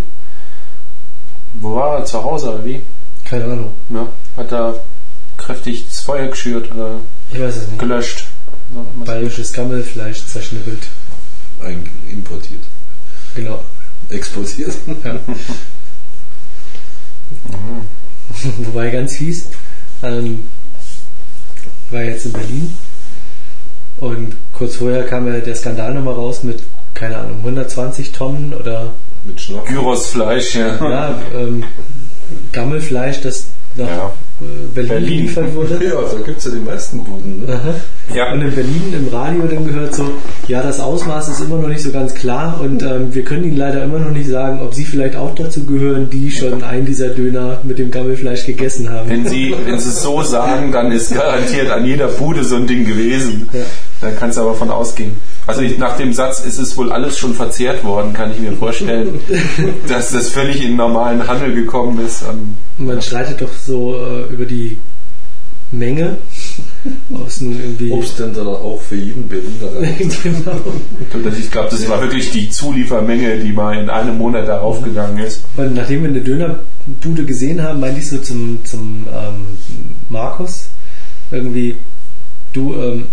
wo 1.54 1.76
war 1.76 2.00
er? 2.00 2.06
Zu 2.06 2.24
Hause 2.24 2.50
oder 2.54 2.66
wie? 2.66 2.82
Keine 3.24 3.46
Ahnung. 3.46 3.72
Ja. 3.90 4.08
Hat 4.36 4.52
er 4.52 4.80
kräftig 5.38 5.86
das 5.88 6.02
Feuer 6.02 6.28
geschürt 6.28 6.72
oder 6.72 7.00
Ich 7.32 7.40
weiß 7.40 7.56
es 7.56 7.68
nicht. 7.68 7.80
gelöscht? 7.80 8.26
So, 8.74 8.86
was- 8.98 9.06
Bayerisches 9.08 9.54
Gammelfleisch 9.54 10.26
zerschnippelt. 10.26 10.88
Ein, 11.62 11.88
importiert. 12.10 12.64
Genau. 13.36 13.64
Exportiert. 14.10 14.74
Ja. 15.04 15.20
Wobei 18.58 18.90
ganz 18.90 19.16
fies, 19.16 19.48
ähm, 20.02 20.44
war 21.92 22.04
jetzt 22.04 22.26
in 22.26 22.34
Berlin 22.34 22.74
und 23.98 24.36
kurz 24.54 24.76
vorher 24.76 25.06
kam 25.06 25.28
ja 25.28 25.40
der 25.40 25.56
Skandal 25.56 25.94
nochmal 25.94 26.16
raus 26.16 26.44
mit, 26.44 26.64
keine 26.94 27.18
Ahnung, 27.18 27.38
120 27.40 28.12
Tonnen 28.12 28.54
oder 28.54 28.94
Mit. 29.24 29.42
Gyrosfleisch, 29.68 30.56
ja. 30.56 30.90
ja, 30.90 31.22
ähm, 31.34 31.64
Gammelfleisch, 32.52 33.22
das 33.22 33.48
nach 33.78 33.88
Ja. 33.88 34.12
Berlin, 34.74 34.90
Berlin. 34.90 35.10
geliefert 35.18 35.56
wurde. 35.56 35.80
Ja, 35.84 35.92
da 36.02 36.18
gibt 36.26 36.40
es 36.40 36.46
ja 36.46 36.52
die 36.52 36.60
meisten 36.60 37.04
Buden. 37.04 37.46
Ne? 37.46 37.60
Ja. 38.14 38.34
Und 38.34 38.42
in 38.42 38.52
Berlin 38.54 38.94
im 38.94 39.08
Radio 39.08 39.44
dann 39.44 39.66
gehört 39.66 39.96
so, 39.96 40.06
ja, 40.48 40.62
das 40.62 40.80
Ausmaß 40.82 41.30
ist 41.30 41.40
immer 41.40 41.58
noch 41.58 41.70
nicht 41.70 41.82
so 41.82 41.92
ganz 41.92 42.14
klar 42.14 42.60
und 42.62 42.84
ähm, 42.84 43.14
wir 43.14 43.24
können 43.24 43.46
Ihnen 43.46 43.58
leider 43.58 43.84
immer 43.84 44.00
noch 44.00 44.12
nicht 44.12 44.28
sagen, 44.28 44.62
ob 44.62 44.74
Sie 44.74 44.84
vielleicht 44.84 45.16
auch 45.16 45.34
dazu 45.36 45.66
gehören, 45.66 46.10
die 46.10 46.30
schon 46.32 46.62
einen 46.64 46.86
dieser 46.86 47.10
Döner 47.10 47.60
mit 47.64 47.80
dem 47.80 47.90
Gammelfleisch 47.92 48.46
gegessen 48.46 48.90
haben. 48.90 49.10
Wenn 49.10 49.28
Sie, 49.28 49.56
wenn 49.66 49.80
Sie 49.80 49.90
es 49.90 50.02
so 50.04 50.22
sagen, 50.24 50.72
dann 50.74 50.92
ist 50.92 51.14
garantiert 51.14 51.70
an 51.70 51.86
jeder 51.86 52.08
Bude 52.08 52.44
so 52.44 52.56
ein 52.58 52.68
Ding 52.68 52.86
gewesen. 52.86 53.48
Ja. 53.54 53.60
Da 54.04 54.12
kannst 54.12 54.38
du 54.38 54.42
aber 54.42 54.54
von 54.54 54.70
ausgehen. 54.70 55.14
Also 55.48 55.62
ich, 55.62 55.78
nach 55.78 55.96
dem 55.96 56.12
Satz 56.12 56.42
ist 56.42 56.60
es 56.60 56.76
wohl 56.76 56.92
alles 56.92 57.18
schon 57.18 57.34
verzehrt 57.34 57.86
worden, 57.86 58.12
kann 58.12 58.32
ich 58.32 58.40
mir 58.40 58.52
vorstellen, 58.52 59.18
dass 59.88 60.12
das 60.12 60.30
völlig 60.30 60.58
in 60.58 60.72
den 60.72 60.76
normalen 60.76 61.26
Handel 61.26 61.56
gekommen 61.56 62.06
ist. 62.06 62.24
Ähm, 62.24 62.58
Man 62.78 63.02
streitet 63.02 63.42
doch 63.42 63.54
so 63.54 63.96
äh, 63.96 64.34
über 64.34 64.44
die 64.44 64.78
Menge, 65.72 66.18
ob 67.14 67.28
es 67.28 67.40
denn 67.40 68.34
dann 68.34 68.48
auch 68.48 68.82
für 68.82 68.98
jeden 68.98 69.30
reicht. 69.32 70.22
genau. 70.24 71.32
ich 71.40 71.50
glaube, 71.50 71.70
das 71.72 71.88
war 71.88 72.02
wirklich 72.02 72.30
die 72.32 72.50
Zuliefermenge, 72.50 73.40
die 73.40 73.54
mal 73.54 73.78
in 73.82 73.90
einem 73.90 74.18
Monat 74.18 74.50
darauf 74.50 74.84
gegangen 74.84 75.18
ist. 75.20 75.46
Und 75.56 75.76
nachdem 75.76 76.02
wir 76.02 76.10
eine 76.10 76.22
Dönerbude 76.22 77.24
gesehen 77.26 77.64
haben, 77.64 77.80
meinte 77.80 78.02
ich 78.02 78.10
so 78.10 78.18
zum, 78.18 78.64
zum 78.66 79.08
ähm, 79.08 79.46
Markus 80.10 80.68
irgendwie, 81.32 81.78
du, 82.52 82.76
ähm, 82.76 83.06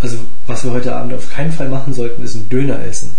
also 0.00 0.16
was 0.46 0.64
wir 0.64 0.72
heute 0.72 0.94
Abend 0.94 1.14
auf 1.14 1.30
keinen 1.30 1.52
Fall 1.52 1.68
machen 1.68 1.92
sollten, 1.92 2.22
ist 2.22 2.34
ein 2.34 2.48
Döner 2.48 2.78
essen. 2.84 3.10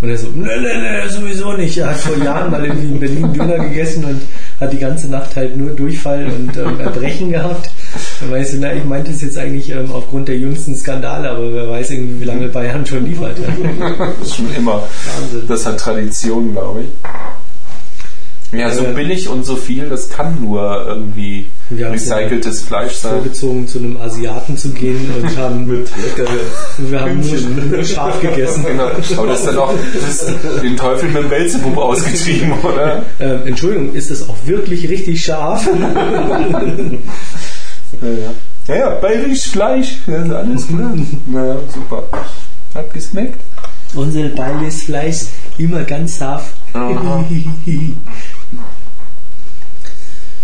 Und 0.00 0.10
er 0.10 0.16
so, 0.16 0.28
ne, 0.28 0.46
ne, 0.60 0.78
ne, 0.78 1.10
sowieso 1.10 1.54
nicht. 1.54 1.76
Er 1.76 1.90
hat 1.90 1.96
vor 1.96 2.16
Jahren 2.22 2.52
mal 2.52 2.64
irgendwie 2.64 2.86
in 2.86 3.00
Berlin 3.00 3.32
Döner 3.32 3.58
gegessen 3.58 4.04
und 4.04 4.20
hat 4.60 4.72
die 4.72 4.78
ganze 4.78 5.08
Nacht 5.08 5.34
halt 5.34 5.56
nur 5.56 5.70
Durchfall 5.70 6.26
und 6.26 6.56
ähm, 6.56 6.78
Erbrechen 6.78 7.32
gehabt. 7.32 7.68
Dann 8.20 8.30
weißt 8.30 8.52
du, 8.52 8.58
na, 8.60 8.72
ich 8.74 8.84
meinte 8.84 9.10
es 9.10 9.22
jetzt 9.22 9.36
eigentlich 9.36 9.70
ähm, 9.70 9.90
aufgrund 9.90 10.28
der 10.28 10.38
jüngsten 10.38 10.76
Skandale, 10.76 11.30
aber 11.30 11.52
wer 11.52 11.68
weiß 11.68 11.90
irgendwie, 11.90 12.20
wie 12.20 12.24
lange 12.26 12.48
Bayern 12.48 12.86
schon 12.86 13.06
liefert. 13.06 13.38
Das 14.20 14.28
ist 14.28 14.36
schon 14.36 14.54
immer, 14.54 14.82
Wahnsinn. 15.16 15.48
das 15.48 15.66
hat 15.66 15.80
Tradition, 15.80 16.52
glaube 16.52 16.82
ich. 16.82 16.88
Ja, 18.50 18.70
so 18.72 18.82
Ja. 18.82 18.90
billig 18.92 19.28
und 19.28 19.44
so 19.44 19.56
viel, 19.56 19.90
das 19.90 20.08
kann 20.08 20.40
nur 20.42 20.86
irgendwie 20.86 21.46
Wir 21.68 21.84
haben 21.86 21.92
recyceltes 21.92 22.62
Fleisch 22.62 22.94
sein. 22.94 23.12
vorgezogen, 23.16 23.68
zu 23.68 23.78
einem 23.78 24.00
Asiaten 24.00 24.56
zu 24.56 24.70
gehen 24.70 25.10
und 25.20 25.36
haben, 25.36 25.66
Mit 25.66 25.86
leckeren 25.96 26.38
wir 26.78 27.00
haben 27.00 27.20
nur, 27.20 27.66
nur 27.76 27.84
scharf 27.84 28.18
gegessen. 28.22 28.64
Genau. 28.66 28.84
Aber 29.18 29.26
das 29.28 29.40
ist 29.40 29.46
dann 29.48 29.58
auch 29.58 29.74
das, 29.92 30.26
den 30.62 30.76
Teufel 30.78 31.10
mit 31.10 31.24
dem 31.24 31.28
Belzebub 31.28 31.76
ausgetrieben, 31.76 32.52
oder? 32.62 33.02
Ähm, 33.20 33.40
Entschuldigung, 33.46 33.92
ist 33.94 34.10
das 34.10 34.26
auch 34.26 34.36
wirklich 34.46 34.88
richtig 34.88 35.22
scharf? 35.22 35.68
Ja, 38.00 38.08
ja. 38.08 38.30
Ja, 38.68 38.74
ja, 38.76 38.90
bayerisches 39.00 39.44
Fleisch, 39.46 39.96
das 40.06 40.26
ist 40.26 40.32
alles 40.32 40.68
klar. 40.68 40.92
Na 41.26 41.46
ja, 41.46 41.56
super. 41.72 42.04
Hat 42.74 42.92
geschmeckt. 42.92 43.40
Unser 43.94 44.28
beiles 44.28 44.82
Fleisch 44.82 45.20
immer 45.56 45.82
ganz 45.84 46.18
scharf. 46.18 46.52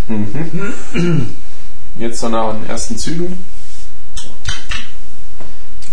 Aha. 0.08 1.22
Jetzt 1.98 2.20
so 2.20 2.28
nach 2.28 2.52
den 2.52 2.66
ersten 2.68 2.98
Zügen. 2.98 3.44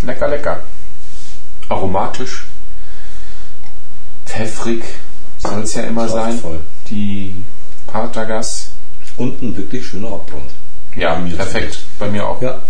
Lecker, 0.02 0.28
lecker. 0.28 0.64
Aromatisch. 1.70 2.46
Pfeffrig 4.26 4.84
soll 5.38 5.62
es 5.62 5.76
ja 5.76 5.84
immer 5.84 6.08
sein. 6.08 6.40
Die 6.90 7.36
Partagas. 7.88 8.72
Und 9.18 9.42
ein 9.42 9.56
wirklich 9.56 9.86
schöner 9.86 10.08
Abbrand. 10.08 10.52
Ja, 10.96 11.16
perfekt. 11.16 11.80
Bei 12.00 12.10
mir 12.10 12.26
auch. 12.28 12.42
Ja, 12.42 12.62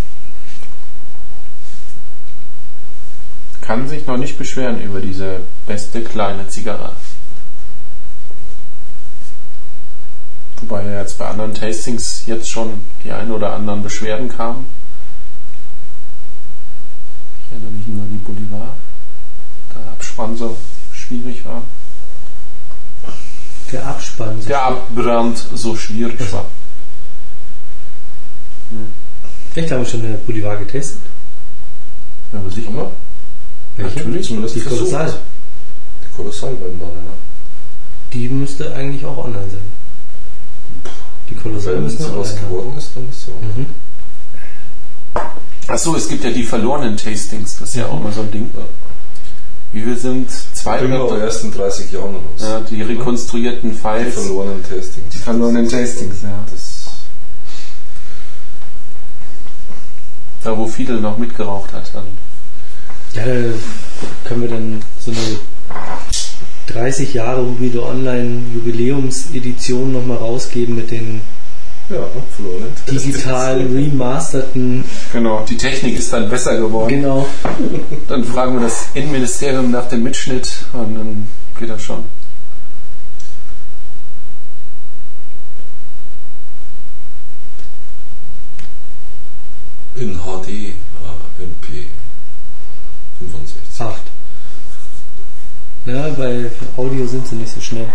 Kann 3.61 3.87
sich 3.87 4.05
noch 4.07 4.17
nicht 4.17 4.37
beschweren 4.37 4.81
über 4.81 4.99
diese 4.99 5.41
beste 5.67 6.01
kleine 6.01 6.47
Zigarre. 6.49 6.93
Wobei 10.61 10.85
ja 10.85 11.01
jetzt 11.01 11.17
bei 11.17 11.27
anderen 11.27 11.53
Tastings 11.53 12.23
jetzt 12.27 12.49
schon 12.49 12.85
die 13.03 13.11
ein 13.11 13.31
oder 13.31 13.53
anderen 13.53 13.81
Beschwerden 13.81 14.29
kamen. 14.29 14.67
Ich 17.45 17.53
erinnere 17.53 17.71
mich 17.71 17.87
nur 17.87 18.03
an 18.03 18.09
die 18.11 18.17
Bolivar. 18.17 18.75
Der 19.75 19.91
Abspann 19.91 20.37
so 20.37 20.55
schwierig 20.93 21.43
war. 21.45 21.63
der 23.71 23.87
Abspann. 23.87 24.45
Der 24.47 24.63
Abbrand 24.63 25.37
so 25.55 25.75
schwierig 25.75 26.31
war. 26.31 26.45
Echt, 29.55 29.71
haben 29.71 29.79
wir 29.79 29.85
schon 29.85 30.05
eine 30.05 30.17
Bolivar 30.17 30.57
getestet? 30.57 31.01
Ja, 32.31 32.39
aber 32.39 32.49
sicher. 32.49 32.69
Aber 32.69 32.91
Welche? 33.75 33.99
Natürlich. 33.99 34.27
zumindest 34.27 34.55
Die. 34.55 34.61
Kolossal. 34.61 35.19
Die 36.03 36.15
Kolossalweinbahn, 36.15 36.89
ja. 36.89 37.13
Die 38.13 38.29
müsste 38.29 38.73
eigentlich 38.73 39.03
auch 39.05 39.17
online 39.17 39.49
sein. 39.49 39.80
Die 41.31 41.35
Kolossal 41.35 41.75
Wenn 41.77 41.85
es 41.85 41.99
was 41.99 42.35
geworden 42.35 42.77
ist, 42.77 42.91
dann 42.95 43.09
ist 43.09 43.25
so. 43.25 43.31
Mhm. 43.31 43.65
Achso, 45.67 45.95
es 45.95 46.07
gibt 46.09 46.23
ja 46.23 46.31
die 46.31 46.43
verlorenen 46.43 46.97
Tastings. 46.97 47.57
Das 47.57 47.69
ist 47.69 47.75
ja 47.75 47.87
auch 47.87 47.99
immer 47.99 48.11
so 48.11 48.21
ein 48.21 48.31
Ding. 48.31 48.49
Ja. 48.53 48.63
Wie 49.71 49.85
wir 49.85 49.95
sind 49.95 50.27
aber 50.65 50.79
200. 50.79 51.11
erst 51.21 51.43
in 51.45 51.51
30 51.53 51.91
Jahren 51.91 52.15
raus. 52.15 52.39
Ja, 52.39 52.59
die 52.59 52.81
rekonstruierten 52.81 53.71
Die 53.71 53.77
Files. 53.77 54.13
verlorenen 54.13 54.61
Tastings. 54.63 55.09
Die 55.13 55.17
verlorenen 55.17 55.69
Tastings, 55.69 56.21
ja. 56.23 56.43
Das 56.51 56.81
Da, 60.43 60.57
wo 60.57 60.67
Fidel 60.67 60.99
noch 60.99 61.17
mitgeraucht 61.17 61.71
hat. 61.71 61.93
Dann. 61.93 62.07
Ja, 63.13 63.23
da 63.25 63.53
können 64.27 64.41
wir 64.41 64.49
dann 64.49 64.81
so 64.99 65.11
eine 65.11 65.39
30 66.73 67.13
Jahre 67.13 67.41
Rubido 67.41 67.87
Online 67.87 68.41
Jubiläumsedition 68.53 69.91
nochmal 69.91 70.17
rausgeben 70.17 70.75
mit 70.75 70.91
den 70.91 71.21
ja, 71.89 72.07
digital 72.89 73.61
remasterten. 73.61 74.83
Genau, 75.11 75.45
die 75.49 75.57
Technik 75.57 75.99
ist 75.99 76.13
dann 76.13 76.29
besser 76.29 76.57
geworden. 76.57 76.89
Genau. 76.89 77.27
Dann 78.07 78.23
fragen 78.23 78.53
wir 78.53 78.61
das 78.61 78.87
Innenministerium 78.93 79.71
nach 79.71 79.89
dem 79.89 80.03
Mitschnitt 80.03 80.65
und 80.73 80.95
dann 80.95 81.27
geht 81.59 81.69
das 81.69 81.81
schon. 81.83 82.05
In 89.95 90.17
HD, 90.17 90.73
MP 91.37 91.85
65. 93.19 93.61
8. 93.79 94.10
Ja, 95.85 96.09
bei 96.09 96.51
Audio 96.77 97.07
sind 97.07 97.27
sie 97.27 97.35
nicht 97.35 97.51
so 97.53 97.59
schnell. 97.59 97.87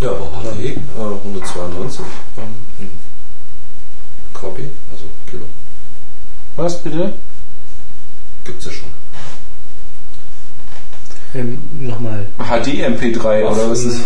Ja, 0.00 0.10
aber 0.10 0.30
HD 0.42 0.60
äh, 0.60 0.76
192 0.98 2.00
ähm, 2.36 2.44
in 2.78 2.90
KB, 4.34 4.68
also 4.92 5.04
Kilo. 5.26 5.44
Was 6.56 6.82
bitte? 6.82 7.14
Gibt's 8.44 8.66
ja 8.66 8.72
schon. 8.72 8.88
Ähm, 11.34 11.58
Nochmal. 11.78 12.26
HD 12.38 12.84
MP3 12.84 13.44
oder 13.44 13.70
was 13.70 13.84
ist? 13.84 14.00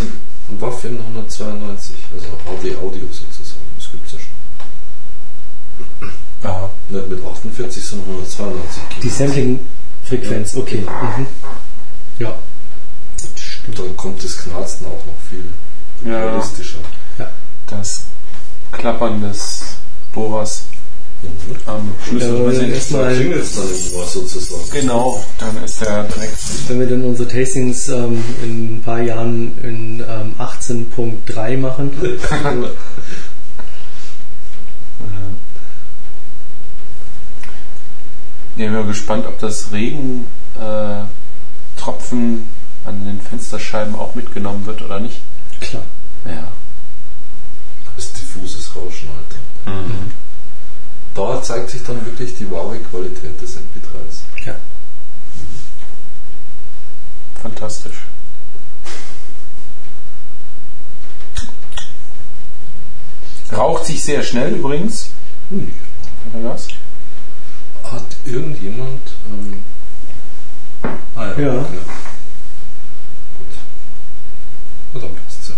Waffen 0.60 1.00
192, 1.00 1.96
also 2.14 2.26
HD 2.44 2.76
Audio 2.78 3.06
sozusagen. 3.10 3.60
Das 3.76 3.90
gibt 3.90 4.06
es 4.06 4.12
ja 4.12 4.18
schon. 6.00 6.10
Ja. 6.44 6.70
Nicht 6.90 7.08
mit 7.08 7.24
48, 7.24 7.82
sondern 7.84 8.08
192 8.10 8.82
Die 9.02 9.08
Sampling-Frequenz, 9.08 10.54
okay. 10.56 10.82
Mhm. 10.82 11.26
Ja. 12.18 12.34
Und 13.66 13.78
dann 13.78 13.96
kommt 13.96 14.22
das 14.22 14.36
Knarzen 14.38 14.86
auch 14.86 15.04
noch 15.06 15.18
viel 15.28 15.44
Ja. 16.10 16.18
realistischer. 16.18 16.78
Das 17.66 18.04
Klappern 18.72 19.22
des 19.22 19.62
Bohrers 20.12 20.64
Mhm. 21.22 21.56
am 21.64 21.90
Schlüssel. 22.06 22.52
Ja, 22.52 22.74
erstmal- 22.74 23.14
dann 23.14 23.22
im 23.22 23.96
Ohr 23.96 24.06
sozusagen. 24.06 24.60
Genau, 24.70 25.24
dann 25.38 25.64
ist 25.64 25.80
der 25.80 26.02
direkt. 26.04 26.36
Wenn 26.68 26.80
wir 26.80 26.86
dann 26.86 27.02
unsere 27.04 27.26
Tastings 27.26 27.88
ähm, 27.88 28.22
in 28.42 28.76
ein 28.76 28.82
paar 28.82 29.00
Jahren 29.00 29.56
in 29.62 30.00
ähm, 30.06 30.34
18.3 30.38 31.56
machen, 31.56 31.90
Ja, 38.56 38.66
ich 38.66 38.70
bin 38.70 38.72
mal 38.72 38.84
gespannt, 38.86 39.26
ob 39.26 39.38
das 39.40 39.72
Regentropfen 39.72 40.26
äh, 40.60 41.80
Tropfen 41.80 42.48
an 42.84 43.04
den 43.04 43.20
Fensterscheiben 43.20 43.94
auch 43.94 44.14
mitgenommen 44.14 44.66
wird 44.66 44.82
oder 44.82 45.00
nicht. 45.00 45.20
klar. 45.60 45.82
Ja. 46.26 46.48
Das 47.96 48.06
ist 48.06 48.20
diffuses 48.20 48.74
Rauschen, 48.74 49.08
Alter. 49.10 49.78
Mhm. 49.78 50.12
Da 51.14 51.42
zeigt 51.42 51.70
sich 51.70 51.82
dann 51.82 52.04
wirklich 52.04 52.34
die 52.36 52.50
wahre 52.50 52.78
Qualität 52.78 53.40
des 53.40 53.56
MP3s. 53.56 54.44
Ja. 54.46 54.56
Fantastisch. 57.40 58.02
Raucht 63.52 63.86
sich 63.86 64.02
sehr 64.02 64.22
schnell 64.22 64.54
übrigens. 64.54 65.10
Ui. 65.50 65.72
Oder 66.32 66.50
was? 66.50 66.68
Hat 67.84 68.16
irgendjemand. 68.24 69.00
Ähm, 69.30 69.62
ah 71.14 71.32
ja. 71.38 71.38
Ja. 71.38 71.62
Gut. 71.62 71.68
Passt's 75.00 75.48
ja. 75.48 75.54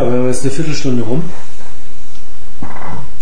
Ja, 0.00 0.10
wir 0.10 0.18
haben 0.18 0.26
jetzt 0.26 0.42
eine 0.42 0.50
Viertelstunde 0.50 1.02
rum. 1.02 1.22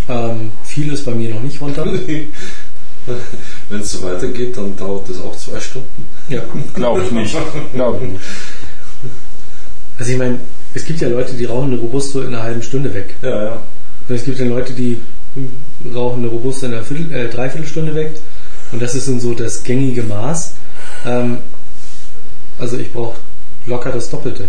Ähm, 0.09 0.51
viel 0.65 0.93
ist 0.93 1.05
bei 1.05 1.13
mir 1.13 1.35
noch 1.35 1.43
nicht 1.43 1.61
runter. 1.61 1.85
Wenn 3.69 3.81
es 3.81 3.93
so 3.93 4.03
weitergeht, 4.03 4.57
dann 4.57 4.77
dauert 4.77 5.09
das 5.09 5.21
auch 5.21 5.37
zwei 5.37 5.61
Stunden. 5.61 6.07
Ja. 6.29 6.43
Glaube 6.75 7.05
ich 7.05 7.11
nicht. 7.11 7.37
Glaube 7.75 8.05
ich 8.05 8.13
nicht. 8.13 8.25
Also 9.99 10.13
ich 10.13 10.19
meine, 10.19 10.39
es 10.75 10.85
gibt 10.85 11.01
ja 11.01 11.09
Leute, 11.09 11.35
die 11.35 11.45
rauchen 11.45 11.73
eine 11.73 11.81
Robusto 11.81 12.21
in 12.21 12.29
einer 12.29 12.43
halben 12.43 12.63
Stunde 12.63 12.93
weg. 12.95 13.17
Ja, 13.23 13.45
ja. 13.45 13.63
Und 14.09 14.15
es 14.15 14.25
gibt 14.25 14.41
dann 14.41 14.49
Leute, 14.49 14.73
die 14.73 14.99
rauchen 15.95 16.23
eine 16.23 16.29
Robusto 16.29 16.67
in 16.67 16.75
einer 16.75 16.85
Viertel, 16.85 17.13
äh, 17.13 17.29
Dreiviertelstunde 17.29 17.95
weg. 17.95 18.13
Und 18.73 18.81
das 18.81 18.95
ist 18.95 19.09
dann 19.09 19.21
so 19.21 19.35
das 19.35 19.65
gängige 19.65 20.03
Maß. 20.03 20.55
Ähm, 21.07 21.39
also 22.63 22.77
ich 22.79 22.93
brauche 22.93 23.17
locker 23.67 23.91
das 23.91 24.09
Doppelte. 24.09 24.45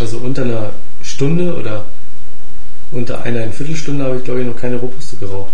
Also 0.00 0.16
unter 0.18 0.42
einer 0.42 0.70
Stunde 1.02 1.54
oder 1.54 1.84
unter 2.90 3.22
einer 3.22 3.52
Viertelstunde 3.52 4.02
habe 4.02 4.16
ich 4.16 4.24
glaube 4.24 4.40
ich 4.40 4.46
noch 4.46 4.56
keine 4.56 4.76
Robusto 4.76 5.16
geraucht. 5.18 5.50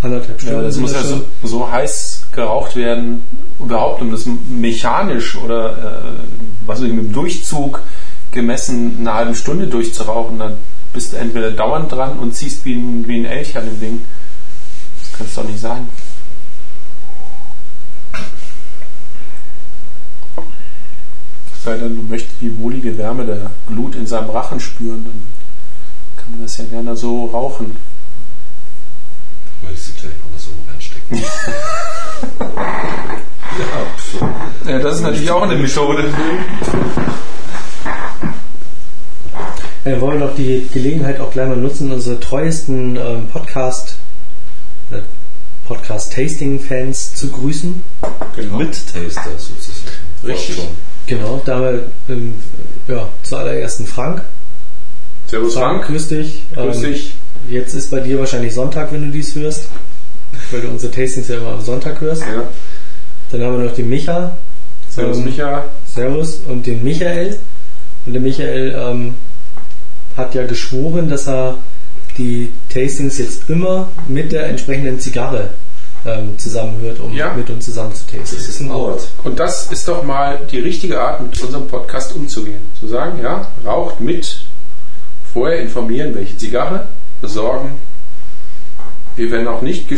Anderthalb 0.00 0.40
Stunden. 0.40 0.58
Ja, 0.58 0.62
das 0.62 0.76
muss 0.76 0.92
ja 0.92 1.02
so, 1.02 1.24
so 1.42 1.70
heiß 1.70 2.26
geraucht 2.30 2.76
werden, 2.76 3.22
überhaupt 3.58 4.00
um 4.00 4.12
das 4.12 4.26
mechanisch 4.26 5.36
oder 5.36 5.72
äh, 5.72 6.66
was 6.66 6.78
weiß 6.78 6.86
ich, 6.86 6.92
mit 6.92 7.06
dem 7.06 7.12
Durchzug 7.12 7.82
gemessen 8.30 8.98
eine 9.00 9.14
halbe 9.14 9.34
Stunde 9.34 9.66
durchzurauchen, 9.66 10.38
dann 10.38 10.56
bist 10.92 11.12
du 11.12 11.16
entweder 11.16 11.50
dauernd 11.50 11.90
dran 11.90 12.18
und 12.18 12.36
ziehst 12.36 12.64
wie 12.64 12.74
ein, 12.74 13.08
wie 13.08 13.18
ein 13.18 13.24
Elch 13.24 13.56
an 13.56 13.64
dem 13.64 13.80
Ding. 13.80 14.00
Das 15.00 15.18
kann 15.18 15.26
es 15.26 15.34
doch 15.34 15.44
nicht 15.44 15.60
sein. 15.60 15.88
Sei 21.64 21.78
denn, 21.78 21.96
du 21.96 22.02
möchtest 22.02 22.40
die 22.40 22.56
wohlige 22.58 22.96
Wärme 22.98 23.24
der 23.24 23.50
Glut 23.66 23.94
in 23.94 24.06
seinem 24.06 24.28
Rachen 24.30 24.60
spüren, 24.60 25.04
dann 25.04 25.22
kann 26.16 26.30
man 26.32 26.42
das 26.42 26.58
ja 26.58 26.64
gerne 26.66 26.94
so 26.94 27.26
rauchen. 27.26 27.76
Wollte 29.62 29.74
ich 29.74 29.82
sie 29.82 29.92
gleich 29.92 30.12
mal 30.30 30.38
so 30.38 30.50
reinstecken. 30.70 31.22
ja. 34.66 34.70
Ja, 34.70 34.78
das 34.78 34.96
ist 34.96 35.02
natürlich 35.02 35.30
auch 35.30 35.42
eine 35.42 35.56
Methode. 35.56 36.12
Äh, 39.84 40.00
wollen 40.00 40.20
wir 40.20 40.28
doch 40.28 40.34
die 40.34 40.66
Gelegenheit 40.72 41.20
auch 41.20 41.30
gleich 41.30 41.48
mal 41.48 41.56
nutzen, 41.56 41.92
unsere 41.92 42.18
treuesten 42.18 42.96
ähm, 42.96 43.28
Podcast, 43.28 43.96
äh, 44.90 45.00
Podcast-Tasting-Fans 45.66 47.14
zu 47.14 47.28
grüßen. 47.28 47.82
Genau. 48.36 48.56
Mit-Taster 48.56 49.30
sozusagen. 49.36 49.90
Richtig. 50.24 50.68
Genau, 51.06 51.42
da 51.44 51.56
haben 51.56 51.62
wir 51.64 52.14
ähm, 52.14 52.34
ja, 52.88 53.08
zuallererst 53.22 53.80
einen 53.80 53.88
Frank. 53.88 54.22
Servus 55.26 55.54
Frank. 55.54 55.84
grüß 55.86 56.08
dich. 56.08 56.42
Grüß 56.54 56.76
Ähm, 56.76 56.82
dich. 56.82 57.14
Jetzt 57.50 57.74
ist 57.74 57.90
bei 57.90 58.00
dir 58.00 58.18
wahrscheinlich 58.18 58.54
Sonntag, 58.54 58.92
wenn 58.92 59.06
du 59.06 59.10
dies 59.12 59.34
hörst, 59.34 59.68
weil 60.50 60.62
du 60.62 60.68
unsere 60.68 60.92
Tastings 60.92 61.28
ja 61.28 61.36
immer 61.36 61.52
am 61.52 61.60
Sonntag 61.60 62.00
hörst. 62.00 62.22
Ja. 62.22 62.44
Dann 63.30 63.42
haben 63.42 63.58
wir 63.58 63.64
noch 63.66 63.74
den 63.74 63.88
Micha. 63.88 64.36
Servus 64.88 65.18
Ähm, 65.18 65.24
Micha. 65.24 65.64
Servus 65.86 66.40
und 66.48 66.66
den 66.66 66.82
Michael. 66.82 67.38
Und 68.06 68.12
der 68.12 68.22
Michael 68.22 68.74
ähm, 68.76 69.14
hat 70.16 70.34
ja 70.34 70.46
geschworen, 70.46 71.08
dass 71.08 71.26
er 71.28 71.58
die 72.16 72.50
Tastings 72.72 73.18
jetzt 73.18 73.50
immer 73.50 73.88
mit 74.08 74.32
der 74.32 74.46
entsprechenden 74.46 75.00
Zigarre 75.00 75.50
ähm, 76.06 76.38
zusammenhört, 76.38 77.00
um 77.00 77.12
Ja. 77.12 77.32
mit 77.32 77.48
uns 77.50 77.64
zusammen 77.64 77.94
zu 77.94 78.04
tasten. 78.04 78.20
Das 78.20 78.32
ist 78.48 78.60
ein 78.60 78.70
Ort. 78.70 79.08
Und 79.24 79.38
das 79.40 79.70
ist 79.72 79.88
doch 79.88 80.02
mal 80.02 80.38
die 80.50 80.58
richtige 80.58 81.00
Art, 81.00 81.20
mit 81.22 81.40
unserem 81.42 81.66
Podcast 81.66 82.14
umzugehen. 82.14 82.60
Zu 82.78 82.88
sagen, 82.88 83.20
ja, 83.22 83.48
raucht 83.64 84.00
mit, 84.00 84.40
vorher 85.32 85.60
informieren, 85.60 86.14
welche 86.14 86.36
Zigarre, 86.36 86.86
besorgen. 87.20 87.72
Wir 89.16 89.30
werden 89.30 89.46
auch 89.48 89.62
nicht 89.62 89.88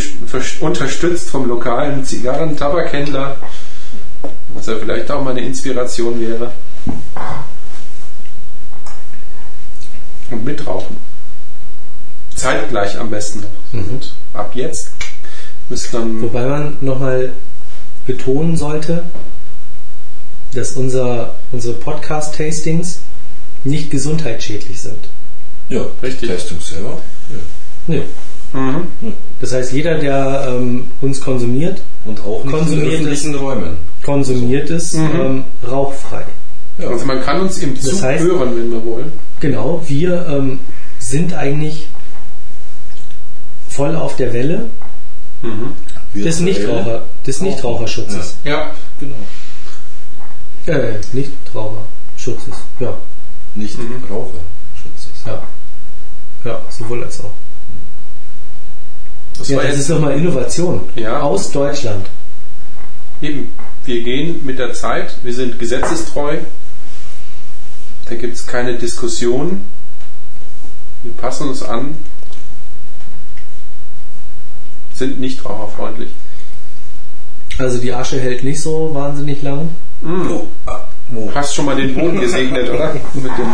unterstützt 0.61 1.31
vom 1.31 1.49
lokalen 1.49 2.05
Zigarren-Tabakhändler, 2.05 3.37
was 4.55 4.67
ja 4.67 4.77
vielleicht 4.77 5.11
auch 5.11 5.23
mal 5.23 5.31
eine 5.31 5.41
Inspiration 5.41 6.21
wäre. 6.21 6.53
Und 10.31 10.45
mitrauchen. 10.45 10.97
Zeitgleich 12.35 12.99
am 12.99 13.11
besten 13.11 13.41
noch. 13.41 13.73
Mhm. 13.81 14.01
Ab 14.35 14.51
jetzt 14.55 14.91
dann. 15.93 16.23
Wobei 16.23 16.47
man 16.47 16.77
nochmal 16.81 17.33
betonen 18.07 18.57
sollte, 18.57 19.05
dass 20.55 20.73
unser, 20.73 21.35
unsere 21.53 21.75
Podcast-Tastings 21.75 23.01
nicht 23.65 23.91
gesundheitsschädlich 23.91 24.81
sind. 24.81 25.09
Ja, 25.69 25.85
Richtig. 26.03 26.29
Testung 26.29 26.61
selber. 26.61 26.99
Ja. 27.31 27.37
Nee. 27.89 28.03
Mhm. 28.53 28.87
Das 29.41 29.53
heißt, 29.53 29.73
jeder, 29.73 29.99
der 29.99 30.47
ähm, 30.49 30.87
uns 31.01 31.21
konsumiert, 31.21 31.83
Und 32.05 32.21
auch 32.21 32.45
nicht 32.45 32.53
in 32.55 32.59
Konsumiert 32.61 32.93
öffentlichen 32.93 33.35
Räumen. 33.35 33.77
konsumiert 34.05 34.71
es 34.71 34.93
Mhm. 34.95 35.11
ähm, 35.21 35.45
rauchfrei. 35.69 36.25
Ja. 36.79 36.89
Also 36.89 37.05
man 37.07 37.21
kann 37.23 37.41
uns 37.41 37.59
im 37.59 37.79
Zug 37.79 38.01
heißt- 38.01 38.21
hören, 38.21 38.57
wenn 38.57 38.71
wir 38.71 38.85
wollen. 38.85 39.13
Genau, 39.41 39.83
wir 39.89 40.27
ähm, 40.29 40.61
sind 41.01 41.35
eigentlich 41.35 41.89
voll 43.69 43.97
auf 43.97 44.17
der 44.17 44.33
Welle 44.33 44.71
des 46.15 46.45
Virtuell. 46.45 46.45
Nichtraucher, 46.45 47.03
des 47.27 47.41
Nichtraucherschutzes. 47.41 48.39
Ja. 48.45 48.73
Genau. 49.01 49.17
Äh, 50.67 50.99
Nichtraucherschutzes. 51.13 52.55
Ja, 52.81 52.95
Nicht 53.55 53.79
Mhm. 53.79 54.03
Ja. 55.27 55.43
Ja, 56.45 56.61
sowohl 56.71 57.05
als 57.05 57.21
auch. 57.21 57.33
Das 59.39 59.49
Ja, 59.49 59.63
das 59.63 59.79
ist 59.79 59.89
nochmal 59.89 60.17
Innovation. 60.17 60.89
Ja. 60.95 61.21
Aus 61.21 61.51
Deutschland. 61.51 62.07
eben. 63.21 63.53
Wir 63.85 64.03
gehen 64.03 64.45
mit 64.45 64.59
der 64.59 64.73
Zeit, 64.73 65.17
wir 65.23 65.33
sind 65.33 65.61
gesetzestreu. 65.61 66.39
Da 68.07 68.15
gibt 68.17 68.35
es 68.35 68.47
keine 68.47 68.77
Diskussion. 68.77 69.65
Wir 71.05 71.13
passen 71.13 71.49
uns 71.49 71.63
an. 71.63 71.97
Sind 74.97 75.21
nicht 75.21 75.45
raucherfreundlich. 75.45 76.11
Also 77.59 77.79
die 77.79 77.93
Asche 77.93 78.21
hält 78.21 78.45
nicht 78.45 78.61
so 78.61 78.91
wahnsinnig 78.95 79.43
lang. 79.43 79.71
Oh, 80.03 80.43
ah, 80.67 80.81
oh. 81.15 81.29
Hast 81.35 81.55
schon 81.55 81.65
mal 81.67 81.77
den 81.77 81.95
Boden 81.95 82.21
gesegnet, 82.21 82.69
oder? 82.69 82.95
Mit 83.15 83.25
dem 83.25 83.53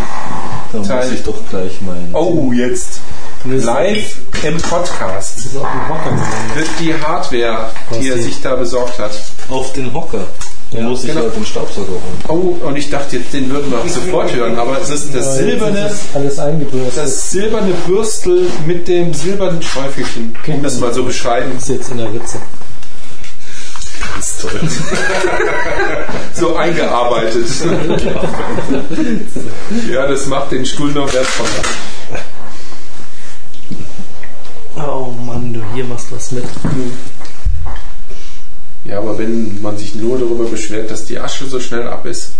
Da 0.73 0.83
Teil. 0.83 1.05
muss 1.09 1.19
ich 1.19 1.23
doch 1.25 1.39
gleich 1.51 1.81
mein. 1.83 2.11
oh, 2.15 2.53
jetzt. 2.53 3.01
Live 3.45 4.19
im 4.45 4.57
Podcast 4.59 5.39
ist 5.39 5.57
auf 5.57 5.67
dem 5.69 5.89
Hocker 5.89 6.11
gegangen. 6.11 6.51
wird 6.55 6.69
die 6.81 6.95
Hardware, 6.95 7.71
die 8.01 8.09
er 8.09 8.19
sich 8.19 8.41
da 8.41 8.55
besorgt 8.55 8.99
hat. 9.01 9.11
Auf 9.49 9.73
den 9.73 9.93
Hocker. 9.93 10.27
Ja, 10.73 10.89
dich 10.89 11.03
genau. 11.03 11.21
halt 11.23 11.37
den 11.37 11.45
Staubsauger 11.47 11.89
holen. 11.91 12.25
Oh, 12.29 12.67
und 12.67 12.77
ich 12.77 12.89
dachte 12.89 13.17
jetzt, 13.19 13.33
den 13.33 13.51
würden 13.51 13.71
wir 13.71 13.91
sofort 13.91 14.33
hören, 14.35 14.59
aber 14.59 14.81
es 14.81 14.89
ist 14.91 15.15
das 15.15 15.37
silberne, 15.37 15.83
Das 15.83 15.93
ist 15.93 16.01
alles 16.15 16.39
eingebürstet. 16.39 17.05
das 17.05 17.31
silberne 17.31 17.73
Bürstel 17.87 18.47
mit 18.67 18.89
dem 18.89 19.13
silbernen 19.13 19.63
Schäufelchen. 19.63 20.35
Um 20.47 20.63
das 20.63 20.79
mal 20.81 20.93
so 20.95 21.05
beschreiben. 21.05 21.53
ist 21.59 21.69
jetzt 21.69 21.91
in 21.91 21.99
der 21.99 22.13
Ritze. 22.13 22.39
Ganz 24.15 24.39
toll. 24.39 24.61
So 26.35 26.57
eingearbeitet. 26.57 27.47
ja, 29.93 30.07
das 30.07 30.27
macht 30.27 30.53
den 30.53 30.65
Stuhl 30.65 30.91
noch 30.91 31.13
wertvoller. 31.13 31.51
Oh 34.77 35.13
Mann, 35.25 35.53
du 35.53 35.61
hier 35.75 35.85
machst 35.85 36.07
was 36.11 36.33
mit. 36.33 36.45
Ja, 38.85 38.99
aber 38.99 39.17
wenn 39.19 39.63
man 39.63 39.79
sich 39.79 39.95
nur 39.95 40.19
darüber 40.19 40.45
beschwert, 40.45 40.91
dass 40.91 41.05
die 41.05 41.19
Asche 41.19 41.47
so 41.47 41.61
schnell 41.61 41.87
ab 41.87 42.05
ist. 42.05 42.33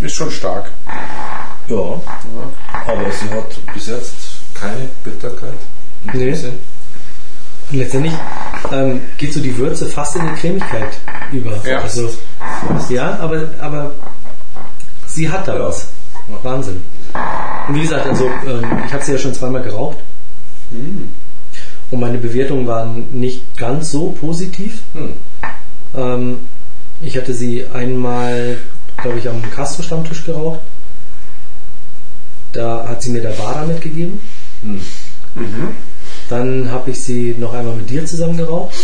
Ist 0.00 0.14
schon 0.14 0.30
stark. 0.30 0.70
Ja, 1.68 2.00
aber 2.86 3.10
sie 3.10 3.28
hat 3.30 3.74
bis 3.74 3.88
jetzt 3.88 4.14
keine 4.54 4.88
Bitterkeit. 5.02 5.58
Nee. 6.12 6.32
Und 7.70 7.76
letztendlich 7.76 8.14
ähm, 8.72 9.02
geht 9.18 9.32
so 9.32 9.40
die 9.40 9.56
Würze 9.56 9.86
fast 9.86 10.16
in 10.16 10.22
die 10.26 10.40
Cremigkeit 10.40 10.92
über. 11.32 11.58
Ja. 11.66 11.80
Also, 11.80 12.08
ja, 12.88 13.18
aber, 13.18 13.48
aber 13.60 13.92
sie 15.06 15.28
hat 15.28 15.46
da 15.48 15.56
Ja. 15.56 15.64
was. 15.66 15.88
Wahnsinn. 16.42 16.82
Und 17.68 17.74
wie 17.74 17.82
gesagt, 17.82 18.06
also 18.06 18.26
ähm, 18.46 18.64
ich 18.86 18.92
habe 18.92 19.04
sie 19.04 19.12
ja 19.12 19.18
schon 19.18 19.34
zweimal 19.34 19.62
geraucht. 19.62 19.98
Und 21.90 22.00
meine 22.00 22.18
Bewertungen 22.18 22.66
waren 22.66 23.06
nicht 23.12 23.56
ganz 23.56 23.90
so 23.90 24.10
positiv. 24.10 24.82
Hm. 24.92 25.12
Ähm, 25.94 26.38
ich 27.00 27.16
hatte 27.16 27.32
sie 27.32 27.64
einmal, 27.72 28.58
glaube 29.02 29.18
ich, 29.18 29.28
am 29.28 29.42
Castro-Stammtisch 29.50 30.24
geraucht. 30.24 30.60
Da 32.52 32.86
hat 32.88 33.02
sie 33.02 33.10
mir 33.10 33.22
der 33.22 33.30
Bader 33.30 33.66
mitgegeben. 33.66 34.20
Hm. 34.62 34.80
Dann 36.28 36.70
habe 36.70 36.90
ich 36.90 37.00
sie 37.00 37.34
noch 37.38 37.54
einmal 37.54 37.76
mit 37.76 37.88
dir 37.88 38.04
zusammen 38.04 38.36
geraucht. 38.36 38.74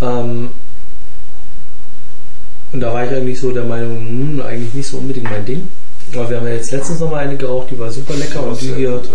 Ähm, 0.00 0.50
und 2.72 2.80
da 2.80 2.92
war 2.92 3.04
ich 3.04 3.10
eigentlich 3.10 3.40
so 3.40 3.50
der 3.52 3.64
Meinung, 3.64 3.98
hm, 3.98 4.42
eigentlich 4.42 4.74
nicht 4.74 4.88
so 4.88 4.98
unbedingt 4.98 5.30
mein 5.30 5.44
Ding. 5.44 5.68
Aber 6.14 6.30
wir 6.30 6.38
haben 6.38 6.46
ja 6.46 6.54
jetzt 6.54 6.70
letztens 6.70 7.00
noch 7.00 7.10
mal 7.10 7.18
eine 7.18 7.36
geraucht, 7.36 7.68
die 7.70 7.78
war 7.78 7.90
super 7.90 8.14
lecker 8.14 8.42
und 8.42 8.60
die 8.60 8.74
hier 8.74 8.92
gut, 8.92 9.08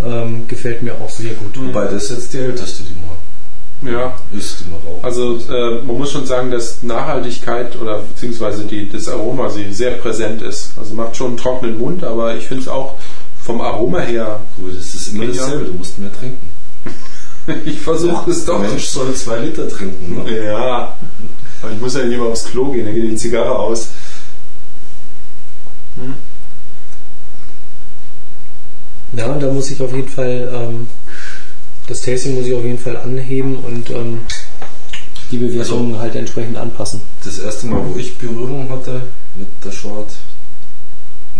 ja. 0.00 0.22
ähm, 0.22 0.48
gefällt 0.48 0.82
mir 0.82 0.94
auch 0.94 1.10
sehr 1.10 1.32
gut. 1.34 1.58
Wobei 1.60 1.84
das 1.86 2.08
jetzt 2.10 2.32
die 2.32 2.38
älteste, 2.38 2.82
die 2.84 2.94
man 2.94 3.92
Ja, 3.92 4.14
ist, 4.36 4.60
die 4.60 4.70
man 4.70 4.80
raucht. 4.86 5.04
also 5.04 5.36
äh, 5.36 5.82
man 5.82 5.98
muss 5.98 6.12
schon 6.12 6.24
sagen, 6.26 6.50
dass 6.50 6.82
Nachhaltigkeit 6.82 7.76
oder 7.80 7.98
beziehungsweise 8.00 8.64
die, 8.64 8.88
das 8.88 9.06
Aroma 9.08 9.50
sie 9.50 9.70
sehr 9.72 9.92
präsent 9.92 10.40
ist. 10.40 10.72
Also 10.78 10.94
macht 10.94 11.14
schon 11.16 11.28
einen 11.28 11.36
trockenen 11.36 11.78
Mund, 11.78 12.02
aber 12.04 12.34
ich 12.36 12.46
finde 12.46 12.62
es 12.62 12.68
auch 12.68 12.94
vom 13.42 13.60
Aroma 13.60 14.00
her, 14.00 14.40
Gut, 14.56 14.72
es 14.78 14.94
ist 14.94 15.12
immer 15.12 15.26
dasselbe, 15.26 15.66
du 15.66 15.72
musst 15.74 15.98
mehr 15.98 16.10
trinken. 16.12 16.48
ich 17.66 17.78
versuche 17.80 18.30
es 18.30 18.46
Der 18.46 18.54
doch. 18.54 18.60
Mensch 18.62 18.86
soll 18.86 19.12
zwei 19.14 19.40
Liter 19.40 19.68
trinken. 19.68 20.24
Ne? 20.24 20.44
Ja, 20.46 20.96
aber 21.62 21.72
ich 21.72 21.80
muss 21.80 21.94
ja 21.94 22.04
nicht 22.04 22.18
mal 22.18 22.28
aufs 22.28 22.44
Klo 22.44 22.72
gehen, 22.72 22.84
dann 22.84 22.94
geht 22.94 23.04
die 23.04 23.16
Zigarre 23.16 23.58
aus. 23.58 23.88
Ja, 29.16 29.26
und 29.26 29.40
da 29.40 29.52
muss 29.52 29.70
ich 29.70 29.80
auf 29.80 29.92
jeden 29.94 30.08
Fall, 30.08 30.50
ähm, 30.52 30.88
das 31.86 32.00
Tasting 32.02 32.34
muss 32.34 32.46
ich 32.46 32.54
auf 32.54 32.64
jeden 32.64 32.78
Fall 32.78 32.96
anheben 32.96 33.58
und 33.58 33.90
ähm, 33.90 34.20
die 35.30 35.38
Bewertungen 35.38 35.98
halt 35.98 36.16
entsprechend 36.16 36.56
anpassen. 36.56 37.00
Das 37.22 37.38
erste 37.38 37.66
Mal, 37.66 37.82
wo 37.86 37.96
ich 37.96 38.18
Berührung 38.18 38.68
hatte 38.70 39.02
mit 39.36 39.48
der 39.64 39.70
Short, 39.70 40.10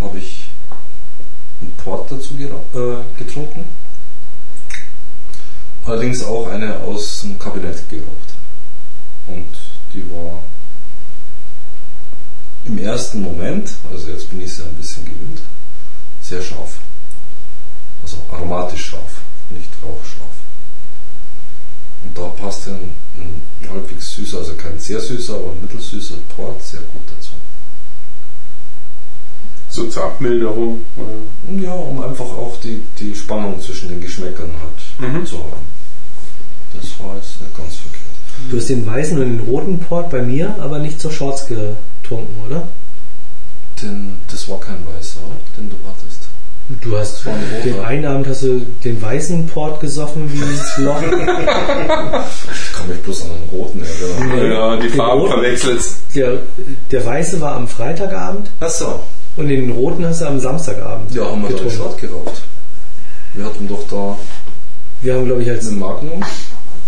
habe 0.00 0.18
ich 0.18 0.48
einen 1.60 1.72
Port 1.72 2.12
dazu 2.12 2.34
äh, 2.34 3.18
getrunken. 3.18 3.64
Allerdings 5.84 6.22
auch 6.22 6.46
eine 6.48 6.80
aus 6.80 7.22
dem 7.22 7.38
Kabinett 7.38 7.88
geraucht. 7.90 8.34
Und 9.26 9.46
die 9.94 10.04
war 10.10 10.42
im 12.66 12.78
ersten 12.78 13.22
Moment, 13.22 13.70
also 13.90 14.08
jetzt 14.10 14.28
bin 14.30 14.40
ich 14.40 14.52
sie 14.54 14.62
ein 14.62 14.74
bisschen 14.74 15.04
gewöhnt, 15.04 15.40
sehr 16.22 16.42
scharf. 16.42 16.78
Also 18.02 18.16
aromatisch 18.30 18.86
scharf, 18.86 19.20
nicht 19.50 19.68
rauchscharf. 19.82 20.28
Und 22.04 22.16
da 22.18 22.28
passte 22.28 22.70
ein, 22.70 22.90
ein 23.18 23.42
halbwegs 23.70 24.14
süßer, 24.14 24.38
also 24.38 24.54
kein 24.54 24.78
sehr 24.78 25.00
süßer, 25.00 25.34
aber 25.34 25.52
ein 25.52 25.60
mittelsüßer 25.62 26.16
Port 26.34 26.62
sehr 26.64 26.80
gut 26.80 27.02
dazu. 27.16 27.32
So 29.68 29.88
zur 29.88 30.04
Abmilderung. 30.04 30.82
äh, 30.96 31.50
Und 31.50 31.62
ja, 31.62 31.72
um 31.72 32.00
einfach 32.02 32.24
auch 32.26 32.58
die, 32.62 32.82
die 32.98 33.14
Spannung 33.14 33.60
zwischen 33.60 33.88
den 33.88 34.00
Geschmäckern 34.00 34.50
halt 34.60 35.12
Mhm. 35.12 35.26
zu 35.26 35.38
haben. 35.38 35.66
Das 36.74 36.98
war 37.00 37.16
jetzt 37.16 37.40
nicht 37.40 37.56
ganz 37.56 37.76
verkehrt. 37.76 37.93
Du 38.50 38.56
hast 38.58 38.68
den 38.68 38.86
weißen 38.86 39.18
und 39.18 39.38
den 39.38 39.40
roten 39.40 39.78
Port 39.78 40.10
bei 40.10 40.22
mir, 40.22 40.54
aber 40.60 40.78
nicht 40.78 41.00
zur 41.00 41.10
Shorts 41.10 41.46
getrunken, 41.46 42.34
oder? 42.46 42.68
Den, 43.82 44.18
das 44.30 44.48
war 44.48 44.60
kein 44.60 44.78
weißer, 44.86 45.20
den 45.56 45.70
du 45.70 45.76
hattest. 45.86 46.28
Du 46.80 46.96
hast 46.96 47.22
den 47.62 47.80
einen 47.80 48.06
Abend 48.06 48.26
hast 48.26 48.42
du 48.42 48.64
den 48.84 49.00
weißen 49.00 49.46
Port 49.46 49.80
gesoffen 49.80 50.30
wie 50.32 50.42
ein 50.42 50.84
Loch. 50.84 51.02
Ich 52.54 52.72
kann 52.72 52.88
mich 52.88 53.02
bloß 53.02 53.22
an 53.24 53.28
den 53.30 53.48
roten 53.50 53.82
erinnern. 53.82 54.36
Nee. 54.36 54.54
Ja, 54.54 54.76
die 54.76 54.88
Farben 54.88 55.28
verwechselt. 55.28 55.80
Der, 56.14 56.38
der 56.90 57.04
weiße 57.04 57.40
war 57.40 57.54
am 57.54 57.68
Freitagabend 57.68 58.50
Achso, 58.60 59.00
und 59.36 59.48
den 59.48 59.70
roten 59.70 60.06
hast 60.06 60.22
du 60.22 60.26
am 60.26 60.40
Samstagabend 60.40 61.14
ja, 61.14 61.26
haben 61.26 61.42
wir 61.42 61.50
getrunken. 61.50 61.76
Short 61.76 61.98
geraucht. 62.00 62.42
Wir 63.34 63.44
hatten 63.44 63.68
doch 63.68 63.86
da 63.88 64.16
Wir 65.02 65.14
haben, 65.14 65.26
glaube 65.26 65.42
ich, 65.42 65.50
als 65.50 65.68
eine 65.68 65.76
Magnum 65.76 66.24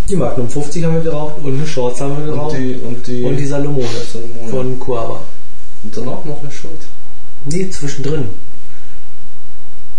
die 0.08 0.16
Magnum 0.16 0.48
50 0.48 0.84
haben 0.84 0.94
wir 0.94 1.02
geraucht 1.02 1.34
und 1.42 1.54
eine 1.56 1.66
Shorts 1.66 2.00
haben 2.00 2.16
wir 2.16 2.24
und 2.24 2.30
geraucht 2.38 2.56
die, 2.58 2.74
und 2.76 3.06
die, 3.06 3.22
und 3.22 3.36
die 3.36 3.46
Salomone 3.46 3.86
Salomone. 4.12 4.48
von 4.50 4.78
Coaba. 4.80 5.20
und 5.82 5.96
danach 5.96 6.24
noch 6.24 6.40
eine 6.42 6.50
Short. 6.50 6.80
Nee, 7.46 7.68
zwischendrin. 7.70 8.24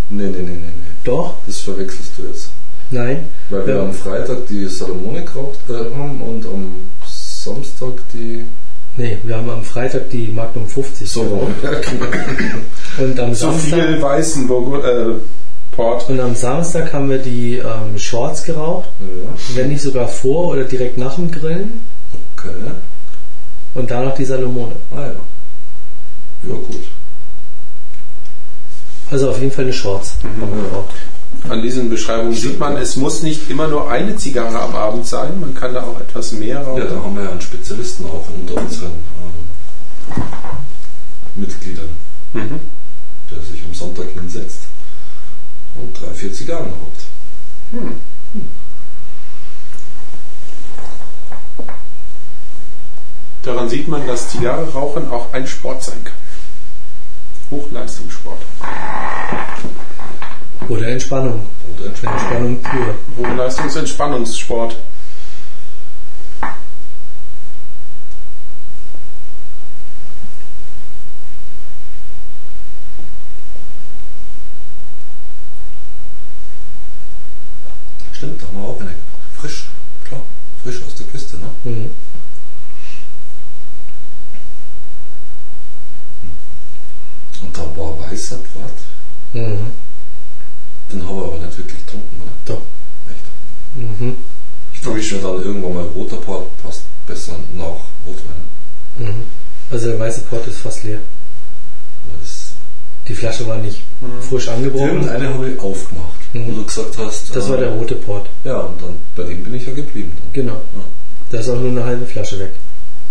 Nee, 0.09 0.23
nee, 0.23 0.29
nee, 0.29 0.41
nee, 0.43 0.51
nee. 0.55 0.93
Doch? 1.03 1.33
Das 1.45 1.59
verwechselst 1.59 2.11
du 2.17 2.23
jetzt. 2.23 2.49
Nein. 2.91 3.25
Weil 3.49 3.67
wir 3.67 3.75
Ja. 3.75 3.81
am 3.83 3.93
Freitag 3.93 4.47
die 4.47 4.65
Salomone 4.67 5.23
geraucht 5.23 5.59
äh, 5.69 5.73
haben 5.97 6.21
und 6.21 6.45
am 6.45 6.71
Samstag 7.05 7.93
die 8.13 8.45
Nee, 8.99 9.17
wir 9.23 9.35
haben 9.37 9.49
am 9.49 9.63
Freitag 9.63 10.09
die 10.09 10.29
Magnum 10.29 10.65
50 10.67 11.07
so 11.07 11.21
geraucht. 11.23 11.51
genau. 11.61 13.05
Und 13.09 13.19
am 13.19 13.35
So 13.35 13.51
Samstag 13.51 13.79
viel 13.79 14.01
weißen 14.01 14.47
Burgu- 14.49 14.81
äh, 14.83 15.15
Port. 15.77 16.09
und 16.09 16.19
am 16.19 16.35
Samstag 16.35 16.91
haben 16.91 17.09
wir 17.09 17.19
die 17.19 17.57
ähm, 17.59 17.97
Shorts 17.97 18.43
geraucht, 18.43 18.89
ja. 18.99 19.29
wenn 19.55 19.69
nicht 19.69 19.81
sogar 19.81 20.07
vor 20.09 20.47
oder 20.49 20.63
direkt 20.65 20.97
nach 20.97 21.15
dem 21.15 21.31
Grillen 21.31 21.81
Okay. 22.37 22.53
und 23.75 23.89
danach 23.89 24.13
die 24.15 24.25
Salomone. 24.25 24.75
Ah 24.91 25.01
ja. 25.01 25.13
Ja 26.49 26.53
gut. 26.55 26.83
Also 29.09 29.29
auf 29.29 29.39
jeden 29.39 29.51
Fall 29.51 29.63
eine 29.65 29.73
Shorts. 29.73 30.15
haben 30.23 30.51
wir 30.53 30.69
geraucht. 30.69 30.93
An 31.49 31.61
diesen 31.61 31.89
Beschreibungen 31.89 32.33
sieht 32.33 32.59
man, 32.59 32.75
es 32.77 32.95
muss 32.97 33.21
nicht 33.21 33.49
immer 33.49 33.67
nur 33.67 33.89
eine 33.89 34.15
Zigarre 34.17 34.59
am 34.59 34.75
Abend 34.75 35.05
sein, 35.05 35.39
man 35.39 35.53
kann 35.53 35.73
da 35.73 35.83
auch 35.83 35.99
etwas 35.99 36.31
mehr 36.33 36.59
rauchen. 36.61 36.81
Ja, 36.81 36.85
da 36.89 36.95
haben 37.03 37.15
wir 37.15 37.23
ja 37.23 37.31
einen 37.31 37.41
Spezialisten 37.41 38.05
auch 38.05 38.25
unter 38.39 38.55
unseren 38.61 38.91
ähm, 40.15 40.23
Mitgliedern, 41.35 41.89
Mhm. 42.33 42.59
der 43.31 43.41
sich 43.41 43.63
am 43.65 43.73
Sonntag 43.73 44.05
hinsetzt 44.13 44.66
und 45.81 45.99
drei, 45.99 46.13
vier 46.13 46.33
Zigarren 46.33 46.67
raucht. 46.67 47.05
Hm. 47.71 47.95
Daran 53.43 53.69
sieht 53.69 53.87
man, 53.87 54.05
dass 54.05 54.29
Zigarre 54.29 54.69
rauchen 54.73 55.09
auch 55.09 55.31
ein 55.33 55.47
Sport 55.47 55.81
sein 55.81 56.03
kann. 56.03 56.13
Hochleistungssport. 57.49 58.41
Oder 60.67 60.87
Entspannung. 60.89 61.47
Entsprechend 61.85 62.19
Entspannung 62.19 62.61
pur. 62.61 62.95
Hochleistungsentspannungssport. 63.25 64.75
Stimmt, 78.17 78.41
da 78.41 78.47
haben 78.47 78.57
wir 78.57 78.63
auch 78.67 78.81
eine 78.81 78.95
frisch, 79.39 79.65
klar, 80.03 80.21
frisch 80.63 80.81
aus 80.83 80.95
der 80.95 81.05
Küste, 81.07 81.37
ne? 81.37 81.47
Mhm. 81.63 81.91
Und 87.41 87.55
da 87.57 87.61
war 87.77 87.99
weißer 87.99 88.37
Pfad 88.37 88.71
Mhm. 89.33 89.71
Den 90.91 91.07
habe 91.07 91.19
ich 91.19 91.27
aber 91.27 91.45
nicht 91.45 91.57
wirklich 91.57 91.85
getrunken, 91.85 92.21
oder? 92.23 92.31
Doch. 92.55 92.61
Echt? 93.11 93.25
Mhm. 93.75 94.15
Ich 94.73 94.81
dachte 94.81 94.95
mir 94.97 95.21
dann 95.21 95.43
irgendwann 95.43 95.73
mal 95.73 95.83
roter 95.83 96.15
Port 96.17 96.47
passt 96.63 96.83
besser 97.05 97.37
nach 97.53 97.81
Rotwein. 98.05 98.41
Mhm. 98.97 99.23
Also 99.69 99.89
der 99.89 99.99
weiße 99.99 100.21
Port 100.21 100.47
ist 100.47 100.59
fast 100.61 100.83
leer. 100.83 100.99
Aber 102.05 102.17
Die 103.07 103.13
Flasche 103.15 103.45
war 103.47 103.57
nicht 103.57 103.83
frisch 104.27 104.47
angebrochen. 104.47 104.87
Irgendeine 105.03 105.33
habe 105.33 105.49
ich 105.51 105.59
aufgemacht, 105.59 106.07
Mhm. 106.21 106.26
Wo 106.47 106.51
du 106.51 106.65
gesagt 106.65 106.97
hast. 106.97 107.35
Das 107.35 107.47
äh, 107.47 107.49
war 107.49 107.57
der 107.57 107.69
rote 107.69 107.95
Port. 107.95 108.29
Ja, 108.43 108.59
und 108.61 108.81
dann 108.81 108.95
bei 109.15 109.23
dem 109.23 109.43
bin 109.43 109.53
ich 109.55 109.65
ja 109.65 109.73
geblieben. 109.73 110.11
Dann. 110.15 110.33
Genau. 110.45 110.61
Da 111.31 111.39
ist 111.39 111.49
auch 111.49 111.59
nur 111.59 111.69
eine 111.71 111.83
halbe 111.83 112.05
Flasche 112.05 112.39
weg. 112.39 112.51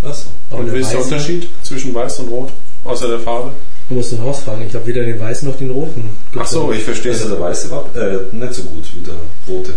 Achso. 0.03 0.27
Aber 0.51 0.61
Und 0.61 0.73
wie 0.73 0.79
ist 0.79 0.93
der 0.93 1.03
Unterschied 1.03 1.49
zwischen 1.63 1.95
weiß 1.95 2.21
und 2.21 2.29
rot? 2.29 2.53
Außer 2.85 3.09
der 3.09 3.19
Farbe? 3.21 3.51
Du 3.89 3.95
musst 3.95 4.13
den 4.13 4.21
Haus 4.23 4.41
fragen. 4.41 4.65
Ich 4.67 4.75
habe 4.75 4.87
weder 4.87 5.05
den 5.05 5.19
weißen 5.21 5.49
noch 5.49 5.57
den 5.57 5.71
roten. 5.71 6.09
Ach 6.39 6.47
so, 6.47 6.73
ich 6.73 6.83
verstehe. 6.83 7.13
Also 7.13 7.29
der 7.31 7.41
weiße 7.41 7.71
war 7.71 7.85
äh, 7.95 8.19
nicht 8.33 8.55
so 8.55 8.63
gut 8.63 8.85
wie 8.95 9.01
der 9.05 9.15
rote. 9.49 9.75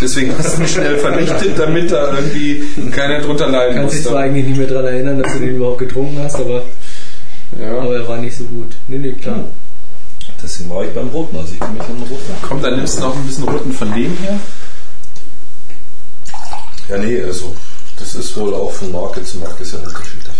Deswegen 0.00 0.32
hast 0.38 0.56
du 0.56 0.62
ihn 0.62 0.68
schnell 0.68 0.96
vernichtet, 0.98 1.52
damit 1.58 1.90
da 1.90 2.14
irgendwie 2.16 2.62
keiner 2.92 3.20
drunter 3.20 3.48
leiden 3.48 3.74
Kannst 3.74 3.94
muss. 3.94 4.02
dich 4.02 4.10
zwar 4.10 4.22
eigentlich 4.22 4.46
nicht 4.46 4.58
mehr 4.58 4.68
daran 4.68 4.84
erinnern, 4.86 5.20
dass 5.20 5.32
du 5.32 5.40
den 5.40 5.56
überhaupt 5.56 5.78
getrunken 5.78 6.18
hast, 6.22 6.36
aber, 6.36 6.62
Ja. 7.60 7.78
aber 7.78 7.96
er 7.96 8.06
war 8.08 8.18
nicht 8.18 8.36
so 8.36 8.44
gut. 8.44 8.76
Nee, 8.86 8.98
nee, 8.98 9.12
klar. 9.12 9.36
Hm. 9.36 9.44
Deswegen 10.44 10.68
war 10.68 10.84
ich 10.84 10.90
beim 10.92 11.08
roten, 11.08 11.36
also 11.38 11.54
ich 11.54 11.58
bin 11.58 11.72
mich 11.72 11.82
an 11.82 11.96
den 11.96 12.02
roten. 12.02 12.34
Komm, 12.42 12.60
dann 12.60 12.76
nimmst 12.76 12.98
du 12.98 13.00
noch 13.00 13.16
ein 13.16 13.24
bisschen 13.24 13.44
roten 13.44 13.72
von 13.72 13.94
dem 13.94 14.14
her. 14.18 14.38
Ja, 16.88 16.98
nee, 16.98 17.22
also 17.22 17.56
das 17.98 18.14
ist 18.14 18.36
wohl 18.36 18.52
auch 18.52 18.70
von 18.70 18.92
Marke 18.92 19.22
zu 19.22 19.38
Marke 19.38 19.64
sehr 19.64 19.80
unterschiedlich. 19.80 20.34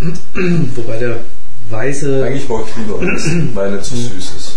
Wobei 0.76 0.98
der 0.98 1.16
weiße, 1.68 2.24
Eigentlich 2.24 2.48
mag 2.48 2.64
ich 2.68 2.76
lieber 2.76 3.00
weiß, 3.00 3.28
weil 3.54 3.70
er 3.72 3.76
nicht 3.78 3.86
so 3.86 3.96
süß 3.96 4.32
ist. 4.36 4.52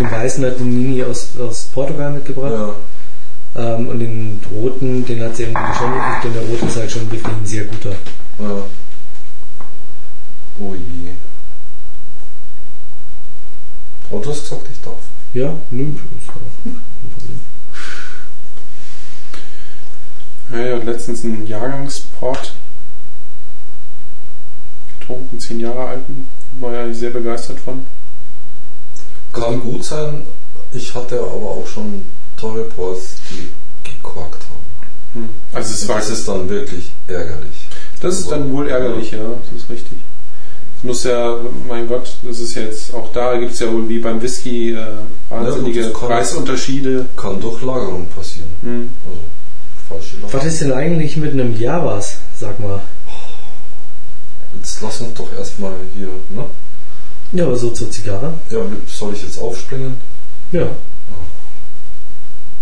den 0.00 0.10
weißen 0.10 0.44
hat 0.44 0.58
die 0.58 0.64
Nini 0.64 1.04
aus, 1.04 1.28
aus 1.38 1.68
Portugal 1.72 2.10
mitgebracht. 2.10 2.52
Ja. 2.52 2.74
Ähm, 3.54 3.88
und 3.88 4.00
den 4.00 4.40
roten, 4.52 5.06
den 5.06 5.22
hat 5.22 5.36
sie 5.36 5.44
irgendwie 5.44 5.74
schon 5.78 5.92
gekriegt, 5.92 6.24
denn 6.24 6.32
der 6.32 6.42
rote 6.42 6.66
ist 6.66 6.76
halt 6.76 6.90
schon 6.90 7.02
wirklich 7.12 7.24
ein 7.24 7.46
sehr 7.46 7.64
guter. 7.64 7.90
ja. 7.90 8.62
Oh 10.58 10.74
je. 10.74 11.12
Du 14.10 14.28
hast 14.28 14.42
gesagt, 14.42 14.66
ich 14.70 14.80
darf. 14.80 14.98
Ja, 15.32 15.56
nö, 15.70 15.92
ist 16.18 16.28
auch 16.30 16.34
kein 16.64 16.82
Problem. 17.14 17.40
Ja, 20.52 20.58
ja, 20.58 20.76
letztens 20.82 21.24
einen 21.24 21.46
Jahrgangsport 21.46 22.52
getrunken, 24.98 25.38
zehn 25.38 25.60
Jahre 25.60 25.86
alten. 25.86 26.26
War 26.58 26.72
ja 26.72 26.92
sehr 26.92 27.10
begeistert 27.10 27.60
von. 27.60 27.86
Kann 29.32 29.60
gut 29.60 29.84
sein. 29.84 30.26
Ich 30.72 30.92
hatte 30.94 31.20
aber 31.20 31.50
auch 31.50 31.66
schon 31.66 32.04
teure 32.36 32.64
Ports, 32.64 33.16
die 33.30 33.48
gekorkt 33.84 34.44
haben. 34.44 35.22
Hm. 35.24 35.30
Also 35.52 35.72
es 35.72 35.88
war, 35.88 35.96
das 35.96 36.10
ist 36.10 36.26
dann 36.26 36.48
wirklich 36.48 36.90
ärgerlich. 37.06 37.68
das 38.00 38.18
ist 38.18 38.30
dann 38.30 38.52
wohl 38.52 38.68
ärgerlich, 38.68 39.12
ja, 39.12 39.18
das 39.18 39.62
ist 39.62 39.70
richtig. 39.70 39.98
Es 40.80 40.84
muss 40.84 41.04
ja, 41.04 41.38
mein 41.68 41.86
Gott, 41.86 42.10
das 42.22 42.38
ist 42.38 42.54
jetzt, 42.54 42.94
auch 42.94 43.12
da 43.12 43.36
gibt 43.36 43.52
es 43.52 43.60
ja 43.60 43.70
wohl 43.70 43.86
wie 43.86 43.98
beim 43.98 44.22
Whisky 44.22 44.72
äh, 44.72 44.86
wahnsinnige 45.28 45.82
Ja, 45.82 45.88
Preisunterschiede. 45.90 47.04
Kann 47.18 47.38
durch 47.38 47.60
Lagerung 47.60 48.06
passieren. 48.06 48.48
Hm. 48.62 48.88
Also 49.06 49.20
falsche 49.90 50.16
Lagerung. 50.16 50.32
Was 50.32 50.46
ist 50.46 50.62
denn 50.62 50.72
eigentlich 50.72 51.18
mit 51.18 51.34
einem 51.34 51.54
Javas, 51.54 52.16
sag 52.34 52.58
mal? 52.60 52.80
Jetzt 54.56 54.80
lass 54.80 55.02
uns 55.02 55.12
doch 55.12 55.30
erstmal 55.36 55.74
hier, 55.94 56.08
ne? 56.30 56.46
Ja, 57.32 57.44
aber 57.44 57.56
so 57.56 57.68
zur 57.72 57.90
Zigarre. 57.90 58.32
Ja, 58.48 58.60
soll 58.86 59.12
ich 59.12 59.22
jetzt 59.22 59.38
aufspringen? 59.38 59.98
Ja. 60.50 60.66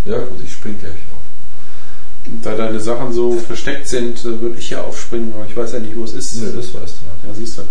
Ja 0.05 0.19
gut, 0.19 0.39
ich 0.43 0.53
spring 0.53 0.77
gleich 0.81 0.91
auf. 0.91 2.43
Da 2.43 2.57
deine 2.57 2.81
Sachen 2.81 3.13
so 3.13 3.35
versteckt 3.35 3.87
sind, 3.87 4.19
äh, 4.21 4.41
würde 4.41 4.59
ich 4.59 4.71
ja 4.71 4.83
aufspringen, 4.83 5.33
aber 5.35 5.47
ich 5.47 5.57
weiß 5.57 5.75
ja 5.75 5.79
nicht, 5.79 5.97
wo 5.97 6.03
es 6.03 6.15
ist. 6.15 6.35
Nee, 6.35 6.51
das 6.55 6.75
weißt 6.75 6.75
du 6.75 6.81
nicht. 6.81 6.93
Ja, 7.29 7.35
siehst 7.35 7.59
du. 7.59 7.63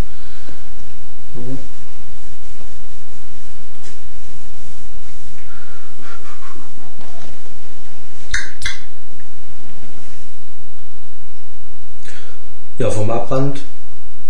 Ja, 12.80 12.91
vom 12.91 13.10
Abbrand, 13.10 13.62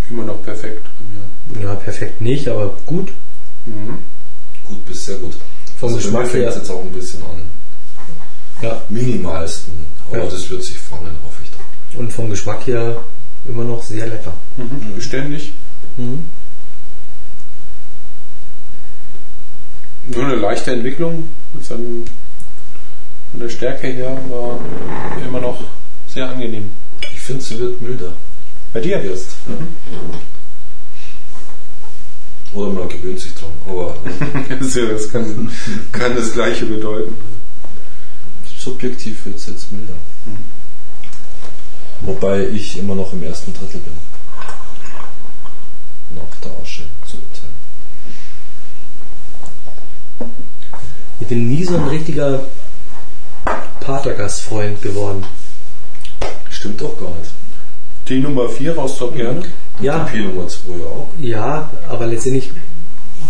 Immer 0.10 0.24
noch 0.24 0.42
perfekt. 0.42 0.86
Ja. 1.56 1.62
ja, 1.64 1.76
perfekt 1.76 2.22
nicht, 2.22 2.48
aber 2.48 2.78
gut. 2.86 3.12
Mhm. 3.66 3.98
Gut 4.66 4.86
bis 4.86 5.06
sehr 5.06 5.18
gut. 5.18 5.36
Vom 5.78 5.94
also 5.94 5.98
Geschmack 5.98 6.34
her. 6.34 6.48
es 6.48 6.56
jetzt 6.56 6.70
auch 6.70 6.82
ein 6.82 6.92
bisschen 6.92 7.22
an. 7.24 7.42
Ja. 8.62 8.82
Minimalsten. 8.90 9.86
Aber 10.08 10.20
Ja. 10.20 10.26
das 10.26 10.50
wird 10.50 10.64
sich 10.64 10.78
fangen, 10.78 11.12
hoffe 11.24 11.42
ich 11.44 11.52
doch. 11.52 12.00
Und 12.00 12.14
vom 12.14 12.30
Geschmack 12.30 12.66
her 12.68 13.04
immer 13.46 13.66
noch 13.66 13.84
sehr 13.84 14.08
lecker. 14.08 14.34
Mhm. 14.56 14.96
Beständig. 14.96 15.52
Mhm. 15.98 16.30
Nur 20.08 20.26
eine 20.26 20.36
leichte 20.36 20.72
Entwicklung. 20.72 21.30
Von 21.68 22.06
der 23.34 23.50
Stärke 23.50 23.88
her 23.88 24.18
war 24.30 24.60
immer 25.26 25.42
noch 25.42 25.62
sehr 26.08 26.30
angenehm. 26.30 26.72
Ich 27.14 27.20
finde, 27.20 27.44
sie 27.44 27.60
wird 27.60 27.82
milder. 27.82 28.14
Bei 28.72 28.80
dir? 28.80 29.04
Jetzt. 29.04 29.36
Oder 32.54 32.72
man 32.72 32.90
gewöhnt 32.90 33.20
sich 33.20 33.34
dran. 33.34 33.52
Aber 33.68 33.98
äh, 34.50 34.88
das 34.94 35.12
kann, 35.12 35.52
kann 35.92 36.16
das 36.16 36.34
Gleiche 36.34 36.66
bedeuten. 36.66 37.16
subjektiv 38.58 39.26
wird 39.26 39.36
es 39.36 39.48
jetzt 39.48 39.72
milder. 39.72 39.94
Wobei 42.02 42.48
ich 42.48 42.78
immer 42.78 42.96
noch 42.96 43.12
im 43.14 43.24
ersten 43.24 43.54
Drittel 43.54 43.82
bin. 43.82 43.94
Nach 46.16 46.36
der 46.42 46.52
Asche 46.62 46.84
zum 47.06 47.20
Teil. 47.34 47.50
Ich 51.20 51.28
bin 51.28 51.48
nie 51.50 51.64
so 51.64 51.76
ein 51.76 51.88
richtiger 51.88 52.42
Patergast-Freund 53.82 54.82
geworden. 54.82 55.24
Stimmt 56.50 56.82
doch 56.82 56.98
gar 57.00 57.10
nicht. 57.20 57.32
Die 58.08 58.20
Nummer 58.20 58.50
4 58.50 58.76
raus 58.76 58.98
doch 59.00 59.14
gerne. 59.16 59.42
Ja, 59.82 60.06
Die 60.06 60.18
P 60.18 60.24
Nummer 60.24 60.48
2 60.48 60.72
auch. 60.86 61.08
ja, 61.20 61.70
aber 61.90 62.08
letztendlich 62.08 62.50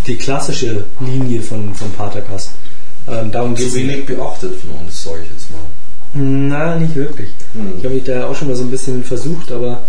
die 0.06 0.16
klassische 0.16 0.86
Linie 1.00 1.42
von, 1.42 1.74
von 1.74 1.92
Patergast. 1.92 2.52
Ähm, 3.08 3.32
darum 3.32 3.56
Zu 3.56 3.74
wenig 3.74 4.06
beachtet 4.06 4.54
von 4.56 4.86
uns, 4.86 5.04
sage 5.04 5.20
ich 5.24 5.30
jetzt 5.32 5.50
mal. 5.52 5.60
Na, 6.14 6.76
nicht 6.76 6.96
wirklich. 6.96 7.30
Hm. 7.54 7.74
Ich 7.78 7.84
habe 7.86 7.96
mich 7.96 8.04
da 8.04 8.28
auch 8.28 8.36
schon 8.36 8.48
mal 8.48 8.56
so 8.56 8.64
ein 8.64 8.72
bisschen 8.72 9.04
versucht, 9.04 9.52
aber 9.52 9.82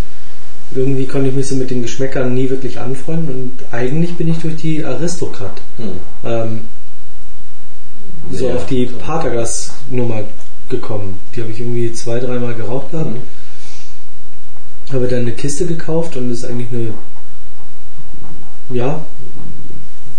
irgendwie 0.74 1.06
konnte 1.06 1.28
ich 1.28 1.34
mich 1.34 1.46
so 1.48 1.54
mit 1.54 1.70
den 1.70 1.82
Geschmäckern 1.82 2.34
nie 2.34 2.50
wirklich 2.50 2.78
anfreunden 2.80 3.28
und 3.28 3.52
eigentlich 3.72 4.14
bin 4.16 4.28
ich 4.28 4.38
durch 4.38 4.56
die 4.56 4.84
Aristokrat 4.84 5.60
Hm. 5.76 5.90
ähm, 6.24 6.60
so 8.30 8.48
Ja, 8.48 8.54
auf 8.54 8.66
die 8.66 8.86
klar. 8.86 9.00
Patergas-Nummer 9.00 10.22
gekommen. 10.68 11.18
Die 11.34 11.40
habe 11.40 11.50
ich 11.50 11.60
irgendwie 11.60 11.92
zwei, 11.92 12.18
dreimal 12.18 12.54
geraucht 12.54 12.90
gehabt. 12.92 13.10
Mhm. 13.10 14.92
Habe 14.92 15.08
dann 15.08 15.20
eine 15.20 15.32
Kiste 15.32 15.66
gekauft 15.66 16.16
und 16.16 16.30
das 16.30 16.38
ist 16.38 16.44
eigentlich 16.44 16.68
eine 16.72 16.92
ja, 18.70 19.00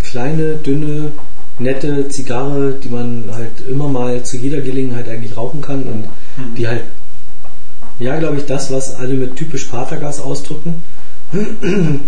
kleine, 0.02 0.56
dünne, 0.56 1.12
nette 1.60 2.08
Zigarre, 2.10 2.74
die 2.74 2.90
man 2.90 3.26
halt 3.32 3.62
immer 3.70 3.88
mal 3.88 4.24
zu 4.24 4.38
jeder 4.38 4.62
Gelegenheit 4.62 5.08
eigentlich 5.08 5.38
rauchen 5.38 5.62
kann 5.62 5.84
und 5.84 6.06
die 6.58 6.68
halt, 6.68 6.84
ja, 8.00 8.18
glaube 8.18 8.38
ich, 8.38 8.46
das, 8.46 8.72
was 8.72 8.96
alle 8.96 9.14
mit 9.14 9.36
typisch 9.36 9.66
Patergas 9.66 10.20
ausdrücken, 10.20 10.84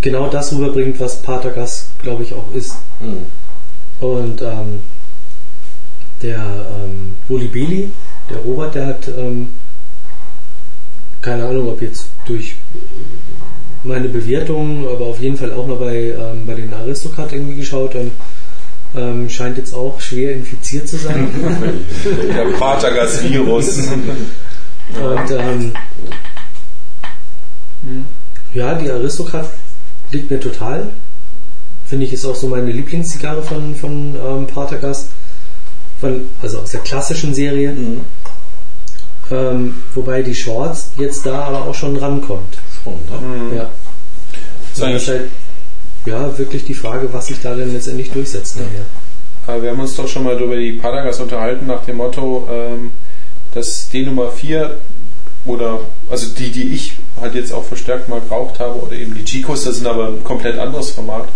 genau 0.00 0.28
das 0.28 0.52
rüberbringt, 0.52 1.00
was 1.00 1.22
Patergas, 1.22 1.88
glaube 2.02 2.22
ich, 2.22 2.34
auch 2.34 2.52
ist. 2.54 2.76
Hm. 3.00 3.26
Und 4.00 4.42
ähm, 4.42 4.80
der 6.22 6.66
ähm, 6.84 7.14
Bolibeli, 7.28 7.90
der 8.30 8.38
Robert, 8.38 8.74
der 8.74 8.86
hat 8.86 9.08
ähm, 9.08 9.48
keine 11.20 11.46
Ahnung, 11.46 11.68
ob 11.68 11.80
jetzt 11.80 12.08
durch 12.26 12.56
meine 13.84 14.08
Bewertung, 14.08 14.86
aber 14.88 15.06
auf 15.06 15.20
jeden 15.20 15.36
Fall 15.36 15.52
auch 15.52 15.66
mal 15.66 15.76
bei, 15.76 16.14
ähm, 16.16 16.46
bei 16.46 16.54
den 16.54 16.72
Aristokrat 16.74 17.32
irgendwie 17.32 17.56
geschaut 17.56 17.94
und 17.94 18.10
ähm, 18.94 19.28
scheint 19.30 19.56
jetzt 19.56 19.72
auch 19.72 20.00
schwer 20.00 20.32
infiziert 20.34 20.88
zu 20.88 20.96
sein. 20.96 21.28
Der 22.34 22.44
Patergas-Virus. 22.58 23.78
und 23.78 25.30
ähm, 25.30 25.72
ja, 28.54 28.74
die 28.74 28.90
Aristokrat 28.90 29.48
liegt 30.10 30.30
mir 30.30 30.38
total. 30.40 30.88
Finde 31.86 32.06
ich 32.06 32.12
ist 32.12 32.24
auch 32.24 32.36
so 32.36 32.48
meine 32.48 32.70
Lieblingszigarre 32.70 33.42
von, 33.42 33.74
von 33.74 34.14
ähm, 34.14 34.46
Patergast. 34.46 35.08
Von, 36.02 36.28
also 36.42 36.58
aus 36.58 36.72
der 36.72 36.80
klassischen 36.80 37.32
Serie. 37.32 37.70
Mhm. 37.70 38.00
Ähm, 39.30 39.74
wobei 39.94 40.22
die 40.22 40.34
Shorts 40.34 40.90
jetzt 40.96 41.24
da 41.24 41.44
aber 41.44 41.62
auch 41.66 41.74
schon 41.76 41.96
rankommt. 41.96 42.58
Schon, 42.82 42.94
ne? 43.08 43.20
Mhm. 43.24 43.56
Ja. 43.56 43.62
Ist 43.62 43.70
das 44.78 44.82
eigentlich 44.82 45.08
halt, 45.08 45.30
ja, 46.04 46.38
wirklich 46.38 46.64
die 46.64 46.74
Frage, 46.74 47.08
was 47.12 47.28
sich 47.28 47.40
da 47.40 47.54
denn 47.54 47.72
letztendlich 47.72 48.10
durchsetzt 48.10 48.56
nachher. 48.56 48.84
Aber 49.46 49.62
wir 49.62 49.70
haben 49.70 49.78
uns 49.78 49.94
doch 49.94 50.08
schon 50.08 50.24
mal 50.24 50.36
über 50.40 50.56
die 50.56 50.72
Padagas 50.72 51.20
unterhalten 51.20 51.68
nach 51.68 51.84
dem 51.84 51.98
Motto, 51.98 52.48
ähm, 52.50 52.90
dass 53.54 53.88
die 53.88 54.04
Nummer 54.04 54.32
4 54.32 54.78
oder 55.44 55.78
also 56.10 56.34
die, 56.36 56.50
die 56.50 56.72
ich 56.72 56.94
halt 57.20 57.36
jetzt 57.36 57.52
auch 57.52 57.64
verstärkt 57.64 58.08
mal 58.08 58.20
geraucht 58.20 58.58
habe 58.58 58.80
oder 58.80 58.96
eben 58.96 59.14
die 59.14 59.24
Chicos, 59.24 59.62
das 59.62 59.76
sind 59.76 59.86
aber 59.86 60.08
ein 60.08 60.24
komplett 60.24 60.58
anderes 60.58 60.90
Format, 60.90 61.28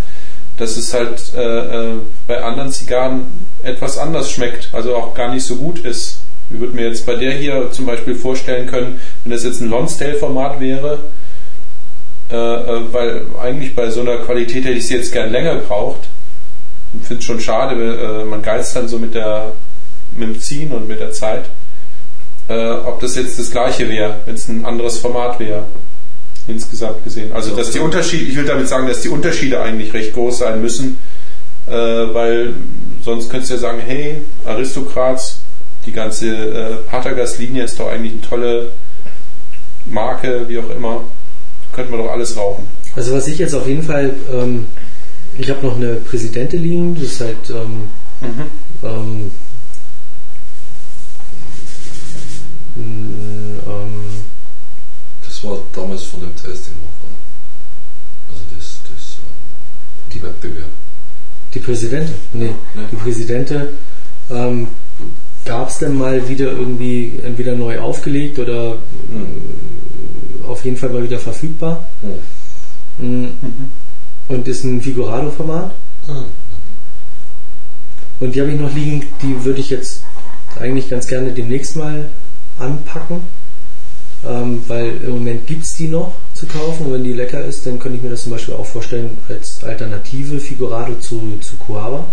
dass 0.56 0.76
es 0.76 0.94
halt 0.94 1.34
äh, 1.34 1.40
äh, 1.40 1.94
bei 2.26 2.42
anderen 2.42 2.72
Zigarren 2.72 3.26
etwas 3.62 3.98
anders 3.98 4.30
schmeckt, 4.30 4.70
also 4.72 4.96
auch 4.96 5.14
gar 5.14 5.32
nicht 5.32 5.44
so 5.44 5.56
gut 5.56 5.80
ist. 5.80 6.20
Ich 6.50 6.60
würde 6.60 6.74
mir 6.74 6.86
jetzt 6.86 7.04
bei 7.04 7.16
der 7.16 7.32
hier 7.32 7.70
zum 7.72 7.86
Beispiel 7.86 8.14
vorstellen 8.14 8.66
können, 8.66 9.00
wenn 9.24 9.32
das 9.32 9.44
jetzt 9.44 9.60
ein 9.60 9.68
Lonsdale-Format 9.68 10.60
wäre, 10.60 11.00
äh, 12.30 12.36
äh, 12.36 12.92
weil 12.92 13.22
eigentlich 13.40 13.74
bei 13.74 13.90
so 13.90 14.00
einer 14.00 14.18
Qualität 14.18 14.64
hätte 14.64 14.78
ich 14.78 14.86
sie 14.86 14.94
jetzt 14.94 15.12
gern 15.12 15.30
länger 15.30 15.56
geraucht. 15.56 16.08
Ich 17.00 17.06
finde 17.06 17.20
es 17.20 17.26
schon 17.26 17.40
schade, 17.40 17.74
äh, 17.74 18.24
man 18.24 18.42
geizt 18.42 18.76
dann 18.76 18.88
so 18.88 18.98
mit, 18.98 19.14
der, 19.14 19.52
mit 20.16 20.28
dem 20.28 20.40
Ziehen 20.40 20.72
und 20.72 20.88
mit 20.88 21.00
der 21.00 21.12
Zeit. 21.12 21.50
Äh, 22.48 22.70
ob 22.70 23.00
das 23.00 23.16
jetzt 23.16 23.38
das 23.38 23.50
gleiche 23.50 23.88
wäre, 23.88 24.20
wenn 24.24 24.36
es 24.36 24.48
ein 24.48 24.64
anderes 24.64 24.98
Format 24.98 25.40
wäre, 25.40 25.64
insgesamt 26.48 27.04
gesehen. 27.04 27.32
Also 27.32 27.54
dass 27.56 27.70
die 27.70 27.78
Unterschiede, 27.80 28.24
ich 28.24 28.36
will 28.36 28.44
damit 28.44 28.68
sagen, 28.68 28.86
dass 28.86 29.00
die 29.00 29.08
Unterschiede 29.08 29.60
eigentlich 29.60 29.92
recht 29.92 30.14
groß 30.14 30.38
sein 30.38 30.60
müssen, 30.60 30.98
äh, 31.66 31.72
weil 31.72 32.54
sonst 33.02 33.30
könntest 33.30 33.50
du 33.50 33.54
ja 33.54 33.60
sagen, 33.60 33.80
hey, 33.84 34.22
Aristokrats, 34.44 35.40
die 35.86 35.92
ganze 35.92 36.28
äh, 36.28 36.74
Patagas-Linie 36.88 37.64
ist 37.64 37.78
doch 37.78 37.88
eigentlich 37.88 38.12
eine 38.12 38.22
tolle 38.22 38.72
Marke, 39.84 40.48
wie 40.48 40.58
auch 40.58 40.70
immer. 40.70 41.04
Könnten 41.72 41.92
wir 41.92 41.98
doch 41.98 42.10
alles 42.10 42.36
rauchen. 42.36 42.66
Also 42.94 43.12
was 43.12 43.28
ich 43.28 43.38
jetzt 43.38 43.54
auf 43.54 43.66
jeden 43.66 43.82
Fall, 43.82 44.14
ähm, 44.32 44.66
ich 45.38 45.50
habe 45.50 45.66
noch 45.66 45.76
eine 45.76 45.96
Präsidente 45.96 46.56
liegen, 46.56 46.94
das 46.94 47.04
ist 47.04 47.20
halt 47.20 47.50
ähm, 47.50 47.82
ähm, 48.82 49.30
m, 52.76 53.60
ähm, 53.66 53.95
Das 53.95 53.95
war 55.48 55.58
damals 55.74 56.02
von 56.04 56.20
dem 56.20 56.34
Testing 56.36 56.74
noch, 56.74 57.08
oder? 57.08 57.16
Also 58.32 58.42
das, 58.56 58.80
das 58.90 59.18
ähm, 59.18 60.12
die 60.12 60.22
Wettbewerb. 60.22 60.68
die 61.54 61.60
Präsidente, 61.60 62.12
nee, 62.32 62.50
Nee. 62.74 62.82
die 62.90 62.96
Präsidente 62.96 63.72
ähm, 64.30 64.68
gab 65.44 65.68
es 65.68 65.78
denn 65.78 65.96
mal 65.96 66.28
wieder 66.28 66.50
irgendwie 66.52 67.20
entweder 67.22 67.54
neu 67.54 67.78
aufgelegt 67.78 68.38
oder 68.38 68.74
äh, 68.74 70.44
auf 70.44 70.64
jeden 70.64 70.76
Fall 70.76 70.90
mal 70.90 71.02
wieder 71.04 71.18
verfügbar 71.18 71.88
Hm. 72.98 73.24
Mm, 73.24 73.28
und 74.28 74.48
ist 74.48 74.64
ein 74.64 74.80
Figurado-Format. 74.80 75.74
Und 78.18 78.34
die 78.34 78.40
habe 78.40 78.50
ich 78.52 78.58
noch 78.60 78.74
liegen, 78.74 79.04
die 79.22 79.44
würde 79.44 79.60
ich 79.60 79.68
jetzt 79.70 80.02
eigentlich 80.58 80.88
ganz 80.88 81.06
gerne 81.06 81.30
demnächst 81.32 81.76
mal 81.76 82.08
anpacken, 82.58 83.20
ähm, 84.28 84.62
weil 84.68 84.96
im 85.04 85.10
Moment 85.10 85.46
gibt 85.46 85.64
es 85.64 85.76
die 85.76 85.88
noch 85.88 86.14
zu 86.34 86.46
kaufen 86.46 86.86
und 86.86 86.92
wenn 86.94 87.04
die 87.04 87.12
lecker 87.12 87.44
ist, 87.44 87.66
dann 87.66 87.78
könnte 87.78 87.96
ich 87.98 88.02
mir 88.02 88.10
das 88.10 88.22
zum 88.22 88.32
Beispiel 88.32 88.54
auch 88.54 88.66
vorstellen 88.66 89.16
als 89.28 89.62
Alternative 89.64 90.38
Figurado 90.40 90.94
zu, 90.96 91.38
zu 91.40 91.56
Coava. 91.56 92.04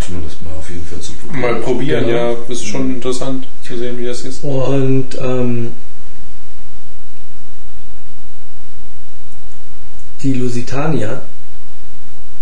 Zumindest 0.00 0.42
mal 0.44 0.52
auf 0.58 0.68
jeden 0.68 0.84
Fall 0.84 1.00
zu 1.00 1.12
probieren. 1.14 1.40
Mal 1.40 1.60
probieren, 1.60 2.04
Genau. 2.06 2.16
ja. 2.32 2.34
Das 2.48 2.58
ist 2.58 2.66
schon 2.66 2.90
interessant 2.94 3.46
zu 3.66 3.76
sehen, 3.78 3.96
wie 3.98 4.04
das 4.06 4.22
ist. 4.22 4.42
Und 4.44 5.06
ähm, 5.20 5.70
die 10.22 10.34
Lusitania 10.34 11.22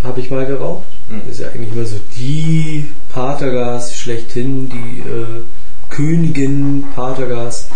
habe 0.03 0.21
ich 0.21 0.31
mal 0.31 0.47
geraucht. 0.47 0.85
Mhm. 1.09 1.21
Das 1.27 1.35
ist 1.35 1.41
ja 1.41 1.49
eigentlich 1.49 1.73
immer 1.73 1.85
so 1.85 1.97
die 2.17 2.87
Patergas 3.11 3.97
schlechthin, 3.97 4.69
die 4.69 5.01
äh, 5.01 5.43
Königin 5.91 6.85
Patergas. 6.95 7.69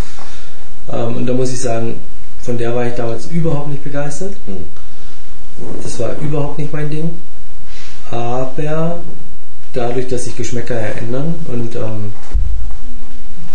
Ähm, 0.93 1.17
und 1.17 1.27
da 1.27 1.33
muss 1.33 1.53
ich 1.53 1.61
sagen, 1.61 1.95
von 2.43 2.59
der 2.59 2.75
war 2.75 2.87
ich 2.87 2.95
damals 2.95 3.27
überhaupt 3.27 3.69
nicht 3.69 3.83
begeistert. 3.83 4.35
Hm. 4.47 4.65
Das 5.83 5.99
war 5.99 6.17
überhaupt 6.21 6.59
nicht 6.59 6.73
mein 6.73 6.91
Ding. 6.91 7.11
Aber 8.11 9.01
dadurch, 9.73 10.07
dass 10.09 10.25
sich 10.25 10.37
Geschmäcker 10.37 10.81
ja 10.81 10.89
ändern 10.89 11.35
und 11.49 11.75
ähm, 11.75 12.13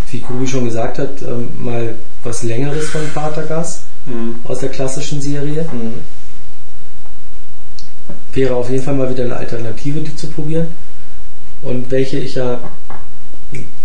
wie 0.09 0.19
Kubi 0.19 0.47
schon 0.47 0.65
gesagt 0.65 0.99
hat, 0.99 1.21
ähm, 1.21 1.49
mal 1.57 1.95
was 2.23 2.43
Längeres 2.43 2.89
von 2.89 3.01
Patergas 3.13 3.83
Mhm. 4.05 4.35
aus 4.43 4.59
der 4.59 4.69
klassischen 4.69 5.21
Serie. 5.21 5.69
Hm. 5.69 5.93
Wäre 8.33 8.55
auf 8.55 8.69
jeden 8.69 8.83
Fall 8.83 8.95
mal 8.95 9.09
wieder 9.09 9.25
eine 9.25 9.35
Alternative, 9.35 9.99
die 9.99 10.15
zu 10.15 10.27
probieren. 10.27 10.67
Und 11.61 11.91
welche 11.91 12.17
ich 12.17 12.35
ja, 12.35 12.59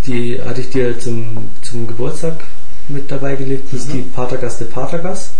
die 0.06 0.40
hatte 0.42 0.60
ich 0.60 0.70
dir 0.70 0.98
zum, 0.98 1.48
zum 1.62 1.86
Geburtstag 1.86 2.44
mit 2.88 3.10
dabei 3.10 3.34
gelegt, 3.36 3.72
das 3.72 3.82
ist 3.82 3.92
die 3.92 4.02
Patergas 4.02 4.58
de 4.58 4.66
Patergas, 4.68 5.30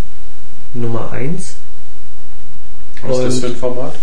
Nummer 0.73 1.11
1. 1.11 1.55
Was 3.03 3.17
ist 3.19 3.25
das 3.25 3.39
für 3.39 3.45
ein 3.47 3.55
Format? 3.55 3.95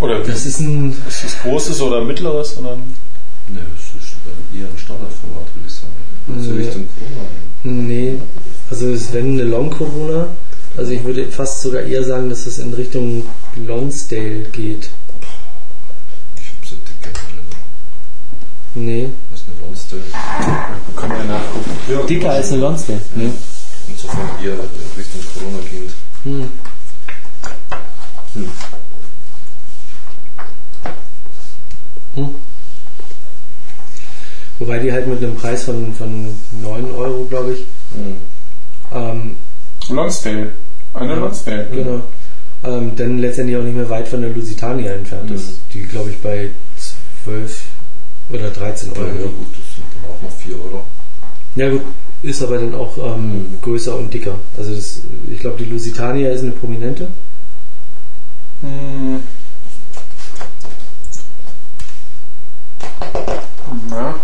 Oder 0.00 0.20
Das 0.20 0.46
ist 0.46 0.60
ein, 0.60 0.92
ist 1.08 1.24
das 1.24 1.38
großes 1.42 1.80
oder 1.80 2.04
mittleres? 2.04 2.56
Oder? 2.58 2.76
Ne, 2.76 3.60
das 3.74 4.02
ist 4.02 4.12
eher 4.54 4.66
ein 4.68 4.78
Standardformat, 4.78 5.46
würde 5.54 5.66
ich 5.66 5.72
sagen. 5.74 5.92
Also 6.28 6.50
Nee. 6.52 6.62
Richtung 6.64 6.88
Corona. 6.98 7.28
nee, 7.64 8.14
also 8.70 8.88
es 8.90 9.12
wäre 9.12 9.24
eine 9.24 9.42
Long 9.44 9.70
Corona. 9.70 10.28
Also 10.76 10.92
ich 10.92 11.04
würde 11.04 11.26
fast 11.30 11.60
sogar 11.62 11.82
eher 11.82 12.02
sagen, 12.04 12.30
dass 12.30 12.46
es 12.46 12.58
in 12.58 12.72
Richtung 12.72 13.24
Lonsdale 13.56 14.44
geht. 14.52 14.90
Ich 16.36 16.48
hab 16.48 16.66
so 16.66 16.76
dicke 16.76 17.10
Brille. 17.12 17.42
Nee. 18.74 19.08
Was 19.70 19.78
ist 19.84 19.92
eine 19.92 20.02
Lonsdale? 20.02 21.18
Wir 21.18 21.24
nachgucken. 21.24 21.70
Ja, 21.90 22.02
Dicker 22.06 22.30
als 22.30 22.48
eine 22.52 22.60
Lonsdale. 22.60 23.00
Nee. 23.14 23.30
Insofern 23.88 24.28
eher 24.42 24.52
Richtung 24.96 25.20
Corona 25.34 25.58
gehend. 25.70 25.92
Hm. 26.24 26.48
Hm. 28.34 28.50
Hm. 32.14 32.34
Wobei 34.58 34.78
die 34.78 34.92
halt 34.92 35.06
mit 35.08 35.18
einem 35.22 35.34
Preis 35.36 35.64
von, 35.64 35.92
von 35.94 36.26
9 36.62 36.90
Euro, 36.92 37.24
glaube 37.24 37.54
ich, 37.54 37.60
Hm. 37.94 38.16
ähm, 38.92 39.36
Lonsdale. 39.88 40.52
Eine 40.94 41.12
Ja. 41.14 41.18
Lonsdale. 41.18 41.66
genau, 41.72 42.02
ähm, 42.64 42.94
dann 42.96 43.18
letztendlich 43.18 43.56
auch 43.56 43.62
nicht 43.62 43.74
mehr 43.76 43.88
weit 43.90 44.06
von 44.08 44.20
der 44.20 44.30
Lusitania 44.30 44.92
entfernt 44.92 45.30
Mhm. 45.30 45.36
ist. 45.36 45.54
Die, 45.72 45.82
glaube 45.82 46.10
ich, 46.10 46.18
bei 46.20 46.50
12 47.24 47.62
oder 48.32 48.50
13 48.50 48.92
Ja, 48.94 49.00
ja, 49.00 49.06
Euro. 49.06 49.28
gut, 49.28 49.46
das 49.52 49.74
sind 49.74 49.86
dann 50.02 50.10
auch 50.10 50.22
noch 50.22 50.30
4 50.38 50.54
Euro. 50.56 50.84
Ja 51.54 51.70
gut, 51.70 51.82
ist 52.22 52.42
aber 52.42 52.58
dann 52.58 52.74
auch 52.74 52.96
ähm, 52.98 53.32
Mhm. 53.52 53.60
größer 53.60 53.96
und 53.96 54.12
dicker. 54.12 54.38
Also 54.56 54.74
das, 54.74 55.02
ich 55.30 55.38
glaube, 55.40 55.58
die 55.62 55.70
Lusitania 55.70 56.30
ist 56.30 56.42
eine 56.42 56.52
prominente. 56.52 57.08
Hm. 58.62 59.20
Na. 63.90 64.14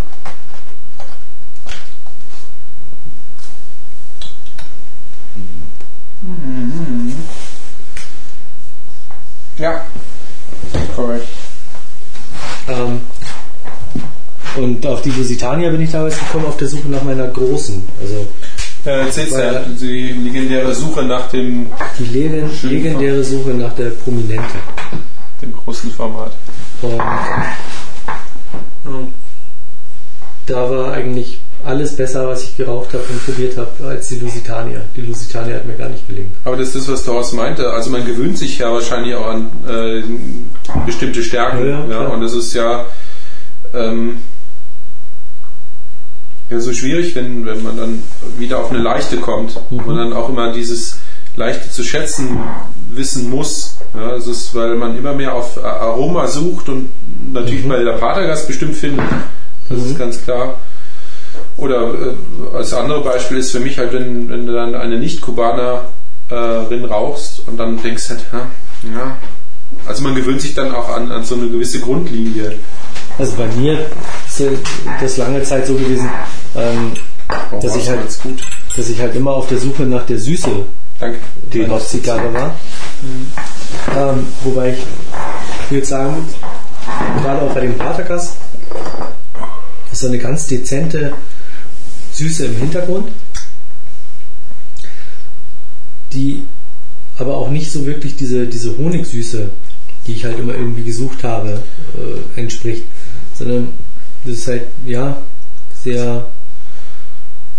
Mhm. 6.22 7.12
Ja, 9.58 9.84
korrekt. 10.94 11.26
Ähm, 12.68 13.00
und 14.59 14.86
auf 14.86 15.02
die 15.02 15.11
Lusitania 15.11 15.70
bin 15.70 15.80
ich 15.80 15.90
damals 15.90 16.18
gekommen 16.18 16.46
auf 16.46 16.56
der 16.56 16.68
Suche 16.68 16.88
nach 16.88 17.02
meiner 17.02 17.26
großen. 17.28 17.82
Also 18.00 18.26
Äh, 18.84 19.06
ja, 19.30 19.64
die 19.80 20.12
legendäre 20.12 20.74
Suche 20.74 21.02
nach 21.02 21.28
dem, 21.30 21.66
die 21.98 22.04
Schön. 22.61 22.70
legendäre 22.70 23.24
Suche 23.24 23.50
nach 23.50 23.74
der 23.74 23.90
Prominente. 23.90 24.54
dem 25.42 25.52
großen 25.52 25.90
Format. 25.90 26.32
Und 26.82 27.00
da 30.46 30.70
war 30.70 30.92
eigentlich 30.92 31.40
alles 31.64 31.96
besser, 31.96 32.26
was 32.28 32.44
ich 32.44 32.56
geraucht 32.56 32.94
habe 32.94 33.02
und 33.11 33.24
probiert 33.26 33.56
habe, 33.59 33.70
als 33.88 34.09
die 34.09 34.18
Lusitania. 34.20 34.80
Die 34.96 35.02
Lusitania 35.02 35.56
hat 35.56 35.66
mir 35.66 35.74
gar 35.74 35.88
nicht 35.88 36.06
gelegen. 36.06 36.32
Aber 36.44 36.56
das 36.56 36.68
ist 36.68 36.76
das, 36.76 36.88
was 36.88 37.04
Thorsten 37.04 37.36
meinte. 37.36 37.70
Also 37.70 37.90
man 37.90 38.06
gewöhnt 38.06 38.38
sich 38.38 38.59
ja 38.59 38.72
wahrscheinlich 38.72 39.14
auch 39.14 39.26
an 39.26 39.50
äh, 39.68 40.02
bestimmte 40.86 41.22
Stärken. 41.22 41.59
Ja, 41.68 41.84
Ja, 41.86 42.02
ja, 42.02 42.09
und 42.09 42.20
das 42.22 42.32
ist 42.32 42.54
ja, 42.54 42.86
ähm, 43.74 44.18
ja 46.51 46.61
so 46.61 46.72
schwierig, 46.72 47.14
wenn, 47.14 47.44
wenn 47.46 47.62
man 47.62 47.76
dann 47.76 48.03
wieder 48.38 48.59
auf 48.61 48.70
eine 48.70 48.78
Leichte 48.80 49.16
kommt. 49.18 49.59
Mhm. 49.70 49.78
Und 49.80 49.96
dann 49.96 50.12
auch 50.12 50.28
immer 50.28 50.53
dieses 50.53 50.99
Leichte 51.36 51.70
zu 51.70 51.82
schätzen 51.84 52.38
wissen 52.90 53.30
muss. 53.30 53.76
Ja, 53.94 54.12
das 54.12 54.26
ist, 54.26 54.55
weil 54.55 54.74
man 54.76 54.96
immer 54.99 55.12
mehr 55.12 55.34
auf 55.34 55.62
Aroma 55.62 56.26
sucht 56.26 56.68
und 56.68 56.88
natürlich 57.32 57.64
Mhm. 57.64 57.68
bei 57.68 57.82
der 57.82 57.92
Patergast 57.92 58.46
bestimmt 58.46 58.74
findet. 58.74 59.05
Das 59.68 59.78
ist 59.84 59.99
ganz 59.99 60.22
klar. 60.24 60.55
Oder 61.57 61.92
äh, 61.92 62.57
als 62.57 62.72
andere 62.72 63.03
Beispiel 63.03 63.36
ist 63.38 63.51
für 63.51 63.61
mich 63.61 63.78
halt, 63.78 63.92
wenn, 63.92 64.28
wenn 64.30 64.46
du 64.46 64.53
dann 64.55 64.74
eine 64.74 64.99
Nicht-Kubanerin 64.99 66.84
rauchst 66.88 67.46
und 67.46 67.57
dann 67.59 67.80
denkst 67.82 68.09
halt, 68.11 68.24
ha, 68.32 68.46
Ja. 68.94 69.16
Also 69.86 70.03
man 70.03 70.14
gewöhnt 70.14 70.40
sich 70.40 70.55
dann 70.55 70.74
auch 70.74 70.88
an, 70.88 71.11
an 71.12 71.24
so 71.24 71.34
eine 71.34 71.49
gewisse 71.49 71.80
Grundlinie. 71.80 72.55
Also 73.18 73.34
bei 73.36 73.46
mir 73.57 73.78
ist 74.41 74.62
das 75.01 75.16
lange 75.16 75.43
Zeit 75.43 75.66
so 75.66 75.74
gewesen, 75.74 76.09
ähm, 76.57 76.93
Oh, 77.53 77.61
Dass 77.61 77.76
ich 77.76 77.86
halt- 77.91 78.18
dass 78.74 78.89
ich 78.89 78.99
halt 78.99 79.14
immer 79.14 79.32
auf 79.32 79.49
der 79.49 79.59
Suche 79.59 79.82
nach 79.82 80.07
der 80.07 80.18
Süße 80.18 80.49
Danke. 80.99 81.18
die 81.53 81.59
Den 81.59 81.80
Zigarre 81.80 82.32
war. 82.32 82.55
Ähm, 83.95 84.26
wobei 84.45 84.70
ich 84.70 85.70
würde 85.70 85.84
sagen, 85.86 86.26
gerade 87.22 87.43
auch 87.43 87.53
bei 87.53 87.61
dem 87.61 87.76
Paterkas 87.76 88.32
ist 89.93 90.01
so 90.01 90.07
eine 90.07 90.16
ganz 90.18 90.47
dezente 90.47 91.12
Süße 92.14 92.47
im 92.47 92.57
Hintergrund, 92.57 93.11
die 96.12 96.45
aber 97.18 97.36
auch 97.36 97.51
nicht 97.51 97.70
so 97.70 97.84
wirklich 97.84 98.16
diese, 98.16 98.47
diese 98.47 98.76
Honigsüße, 98.78 99.51
die 100.07 100.12
ich 100.12 100.24
halt 100.24 100.39
immer 100.39 100.55
irgendwie 100.55 100.82
gesucht 100.84 101.24
habe, 101.24 101.62
äh, 101.95 102.41
entspricht, 102.41 102.84
sondern 103.34 103.68
das 104.29 104.39
ist 104.39 104.49
halt, 104.49 104.62
ja, 104.87 105.16
sehr, 105.83 106.26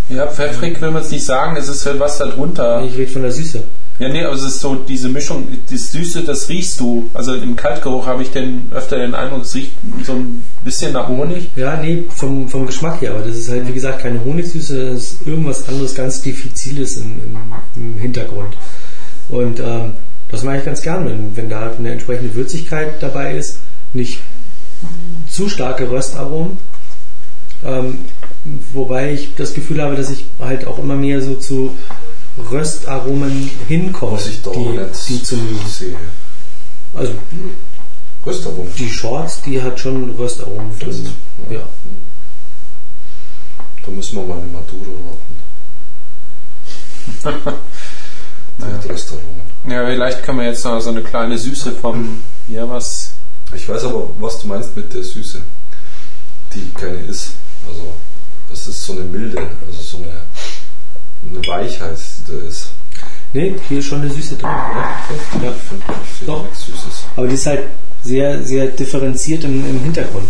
Ja, 0.10 0.28
pfeffrig 0.28 0.82
will 0.82 0.92
man 0.92 1.02
es 1.02 1.12
nicht 1.12 1.26
sagen, 1.26 1.56
es 1.58 1.68
ist 1.68 1.86
halt 1.86 2.00
was 2.00 2.18
darunter. 2.18 2.84
ich 2.84 2.98
rede 2.98 3.12
von 3.12 3.22
der 3.22 3.32
Süße. 3.32 3.64
Ja, 4.00 4.08
nee, 4.08 4.24
aber 4.24 4.34
es 4.34 4.44
ist 4.44 4.62
so 4.62 4.76
diese 4.76 5.10
Mischung, 5.10 5.46
das 5.70 5.92
Süße, 5.92 6.24
das 6.24 6.48
riechst 6.48 6.80
du. 6.80 7.10
Also 7.14 7.36
im 7.36 7.56
Kaltgeruch 7.58 8.08
habe 8.08 8.24
ich 8.24 8.32
den, 8.32 8.72
öfter 8.74 8.98
den 8.98 9.14
Eindruck, 9.14 9.42
es 9.42 9.54
riecht 9.56 9.74
so 10.06 10.14
ein 10.14 10.44
bisschen 10.64 10.94
nach 10.94 11.10
Honig. 11.10 11.50
Ja, 11.58 11.76
nee, 11.76 12.06
vom, 12.16 12.48
vom 12.48 12.66
Geschmack 12.66 13.02
her, 13.02 13.12
aber 13.12 13.26
das 13.26 13.36
ist 13.36 13.50
halt, 13.50 13.68
wie 13.68 13.74
gesagt, 13.74 14.00
keine 14.00 14.24
Honigsüße, 14.24 14.92
das 14.92 15.04
ist 15.04 15.28
irgendwas 15.28 15.68
anderes 15.68 15.96
ganz 15.96 16.22
Diffiziles 16.22 16.96
im, 16.98 17.20
im, 17.24 17.38
im 17.76 18.00
Hintergrund. 18.00 18.56
Und 19.28 19.60
ähm, 19.60 19.94
das 20.30 20.44
mache 20.44 20.60
ich 20.60 20.66
ganz 20.66 20.82
gern, 20.82 21.06
wenn, 21.06 21.36
wenn 21.36 21.50
da 21.50 21.72
eine 21.78 21.92
entsprechende 21.92 22.34
Würzigkeit 22.36 23.04
dabei 23.04 23.36
ist, 23.36 23.60
nicht 23.94 24.20
zu 25.30 25.50
starke 25.50 25.90
Röstaromen, 25.90 26.58
ähm, 27.64 28.00
wobei 28.74 29.14
ich 29.14 29.36
das 29.36 29.54
Gefühl 29.54 29.82
habe, 29.82 29.96
dass 29.96 30.10
ich 30.10 30.26
halt 30.40 30.66
auch 30.66 30.80
immer 30.80 30.96
mehr 30.96 31.22
so 31.22 31.36
zu 31.36 31.76
Röstaromen 32.52 33.50
hinkomme, 33.68 34.14
Was 34.14 34.28
ich 34.28 34.42
da 34.42 34.52
die, 34.52 34.60
nicht 34.60 35.10
die 35.10 35.24
zu 35.24 35.36
mögen. 35.36 35.60
sehe. 35.68 35.96
Also 36.94 37.14
Röstaromen. 38.26 38.72
die 38.78 38.90
Shorts, 38.90 39.42
die 39.42 39.62
hat 39.62 39.80
schon 39.80 40.12
Röstaromen 40.12 40.78
drin. 40.80 41.10
Du? 41.50 41.54
Ja. 41.54 41.62
Da 43.86 43.92
müssen 43.92 44.16
wir 44.18 44.24
mal 44.26 44.38
eine 44.42 44.48
Maduro 44.48 44.94
warten. 47.24 47.58
Mit 48.58 48.90
Röstaromen. 48.90 49.42
Ja, 49.68 49.86
vielleicht 49.86 50.24
können 50.24 50.40
wir 50.40 50.46
jetzt 50.46 50.64
noch 50.66 50.80
so 50.80 50.90
eine 50.90 51.02
kleine 51.02 51.38
Süße 51.38 51.74
vom, 51.74 52.24
ja 52.48 52.68
was, 52.70 53.14
Ich 53.56 53.68
weiß 53.68 53.86
aber, 53.86 54.10
was 54.20 54.40
du 54.40 54.48
meinst 54.48 54.76
mit 54.76 54.94
der 54.94 55.04
Süße, 55.04 55.42
die 56.54 56.70
keine 56.76 57.00
ist. 57.00 57.32
Also, 57.68 57.94
das 58.50 58.68
ist 58.68 58.84
so 58.86 58.94
eine 58.94 59.02
Milde, 59.02 59.38
also 59.66 59.82
so 59.82 59.98
eine, 59.98 60.22
eine 61.30 61.48
Weichheit, 61.48 61.98
die 62.28 62.32
da 62.32 62.48
ist. 62.48 62.70
Nee, 63.34 63.56
hier 63.68 63.80
ist 63.80 63.86
schon 63.86 64.02
eine 64.02 64.10
Süße 64.10 64.36
drin, 64.36 64.50
oder? 64.50 65.46
Ja. 65.46 65.54
Ich 65.56 65.68
finde, 65.70 65.84
ich 66.04 66.18
sehe 66.18 66.28
Doch. 66.28 66.44
nichts 66.44 66.66
Süßes. 66.66 67.04
Aber 67.16 67.28
die 67.28 67.36
ist 67.36 67.46
halt 67.46 67.64
sehr, 68.04 68.44
sehr 68.44 68.68
differenziert 68.68 69.44
im, 69.44 69.68
im 69.70 69.80
Hintergrund. 69.84 70.30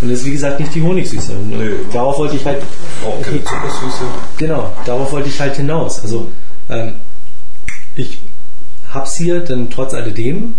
Und 0.00 0.10
das 0.10 0.20
ist 0.20 0.24
wie 0.26 0.32
gesagt 0.32 0.60
nicht 0.60 0.74
die 0.74 0.82
Honigsüße. 0.82 1.32
Nee. 1.32 1.70
darauf 1.92 2.18
wollte 2.18 2.36
ich 2.36 2.44
halt, 2.44 2.62
Auch 3.06 3.20
keine 3.22 3.42
Zuckersüße. 3.44 4.04
genau, 4.38 4.72
darauf 4.84 5.12
wollte 5.12 5.28
ich 5.28 5.40
halt 5.40 5.56
hinaus. 5.56 6.00
Also 6.00 6.30
ähm, 6.68 6.96
ich 7.96 8.18
hab's 8.92 9.16
hier 9.16 9.40
dann 9.40 9.70
trotz 9.70 9.94
alledem, 9.94 10.54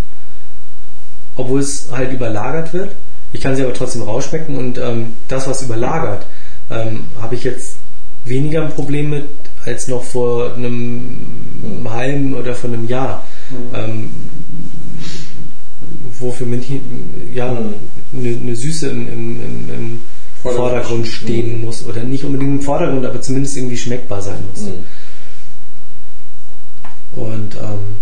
obwohl 1.35 1.59
es 1.59 1.87
halt 1.91 2.11
überlagert 2.13 2.73
wird. 2.73 2.91
Ich 3.33 3.41
kann 3.41 3.55
sie 3.55 3.63
aber 3.63 3.73
trotzdem 3.73 4.03
rausschmecken 4.03 4.57
und 4.57 4.77
ähm, 4.77 5.13
das, 5.27 5.47
was 5.47 5.61
überlagert, 5.63 6.25
ähm, 6.69 7.05
habe 7.21 7.35
ich 7.35 7.43
jetzt 7.43 7.77
weniger 8.23 8.63
ein 8.63 8.71
Problem 8.71 9.09
mit 9.09 9.25
als 9.65 9.87
noch 9.87 10.03
vor 10.03 10.53
einem 10.53 11.87
halben 11.89 12.33
oder 12.35 12.53
vor 12.53 12.69
einem 12.69 12.87
Jahr. 12.87 13.23
Ähm, 13.73 14.11
wo 16.19 16.31
für 16.31 16.45
mich 16.45 16.71
ja, 17.33 17.51
Mhm. 17.51 17.73
eine, 18.13 18.29
eine 18.35 18.55
Süße 18.55 18.89
im, 18.89 19.07
im, 19.07 19.41
im, 19.41 19.69
im 19.69 19.99
Vordergrund. 20.41 20.71
Vordergrund 20.71 21.07
stehen 21.07 21.61
muss. 21.61 21.85
Oder 21.85 22.03
nicht 22.03 22.23
unbedingt 22.23 22.51
im 22.51 22.61
Vordergrund, 22.61 23.05
aber 23.05 23.21
zumindest 23.21 23.57
irgendwie 23.57 23.77
schmeckbar 23.77 24.21
sein 24.21 24.37
muss. 24.51 24.61
Mhm. 24.61 24.85
Und 27.19 27.55
ähm, 27.55 27.97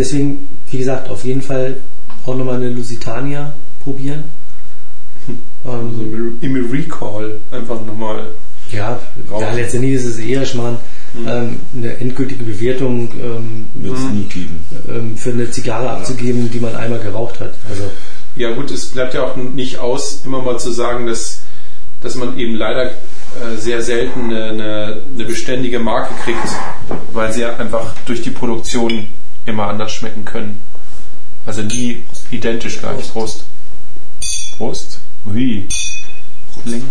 deswegen, 0.00 0.48
wie 0.70 0.78
gesagt, 0.78 1.08
auf 1.08 1.24
jeden 1.24 1.42
Fall 1.42 1.76
auch 2.26 2.34
nochmal 2.36 2.56
eine 2.56 2.70
Lusitania 2.70 3.52
probieren. 3.84 4.24
also 5.64 5.78
Ähm, 6.02 6.38
im 6.40 6.56
im 6.56 6.70
Recall 6.70 7.36
einfach 7.52 7.80
nochmal. 7.86 8.26
ja, 8.72 8.98
Raus. 9.30 9.42
ja, 9.42 9.52
letztendlich 9.52 9.94
ist 9.94 10.04
es 10.06 10.18
eher 10.18 10.44
schmarrn, 10.46 10.78
ähm, 11.26 11.60
eine 11.76 11.96
endgültige 11.98 12.44
Bewertung 12.44 13.10
ähm, 13.20 13.66
Wird 13.74 13.96
es 13.96 14.04
nie 14.12 14.24
geben. 14.24 14.60
ähm, 14.88 15.16
für 15.16 15.30
eine 15.30 15.50
Zigarre 15.50 15.90
abzugeben, 15.90 16.50
die 16.50 16.60
man 16.60 16.74
einmal 16.76 17.00
geraucht 17.00 17.40
hat. 17.40 17.54
Also 17.68 17.84
Ja 18.36 18.52
gut, 18.54 18.70
es 18.70 18.86
bleibt 18.86 19.14
ja 19.14 19.24
auch 19.24 19.36
nicht 19.36 19.78
aus, 19.78 20.22
immer 20.24 20.40
mal 20.42 20.58
zu 20.60 20.70
sagen, 20.72 21.06
dass, 21.06 21.42
dass 22.00 22.14
man 22.14 22.38
eben 22.38 22.54
leider 22.54 22.90
äh, 22.90 23.56
sehr 23.58 23.82
selten 23.82 24.24
eine, 24.30 24.44
eine, 24.44 25.02
eine 25.14 25.24
beständige 25.24 25.78
Marke 25.80 26.14
kriegt, 26.24 26.48
weil 27.12 27.32
sie 27.32 27.40
ja 27.42 27.56
einfach 27.56 27.92
durch 28.06 28.22
die 28.22 28.30
Produktion 28.30 29.06
immer 29.46 29.68
anders 29.68 29.92
schmecken 29.92 30.24
können. 30.24 30.62
Also 31.46 31.62
nie 31.62 32.04
identisch 32.30 32.78
gleich. 32.78 33.10
Prost. 33.12 33.44
Prost. 34.56 35.00
Ui. 35.26 35.66
Bling. 36.64 36.86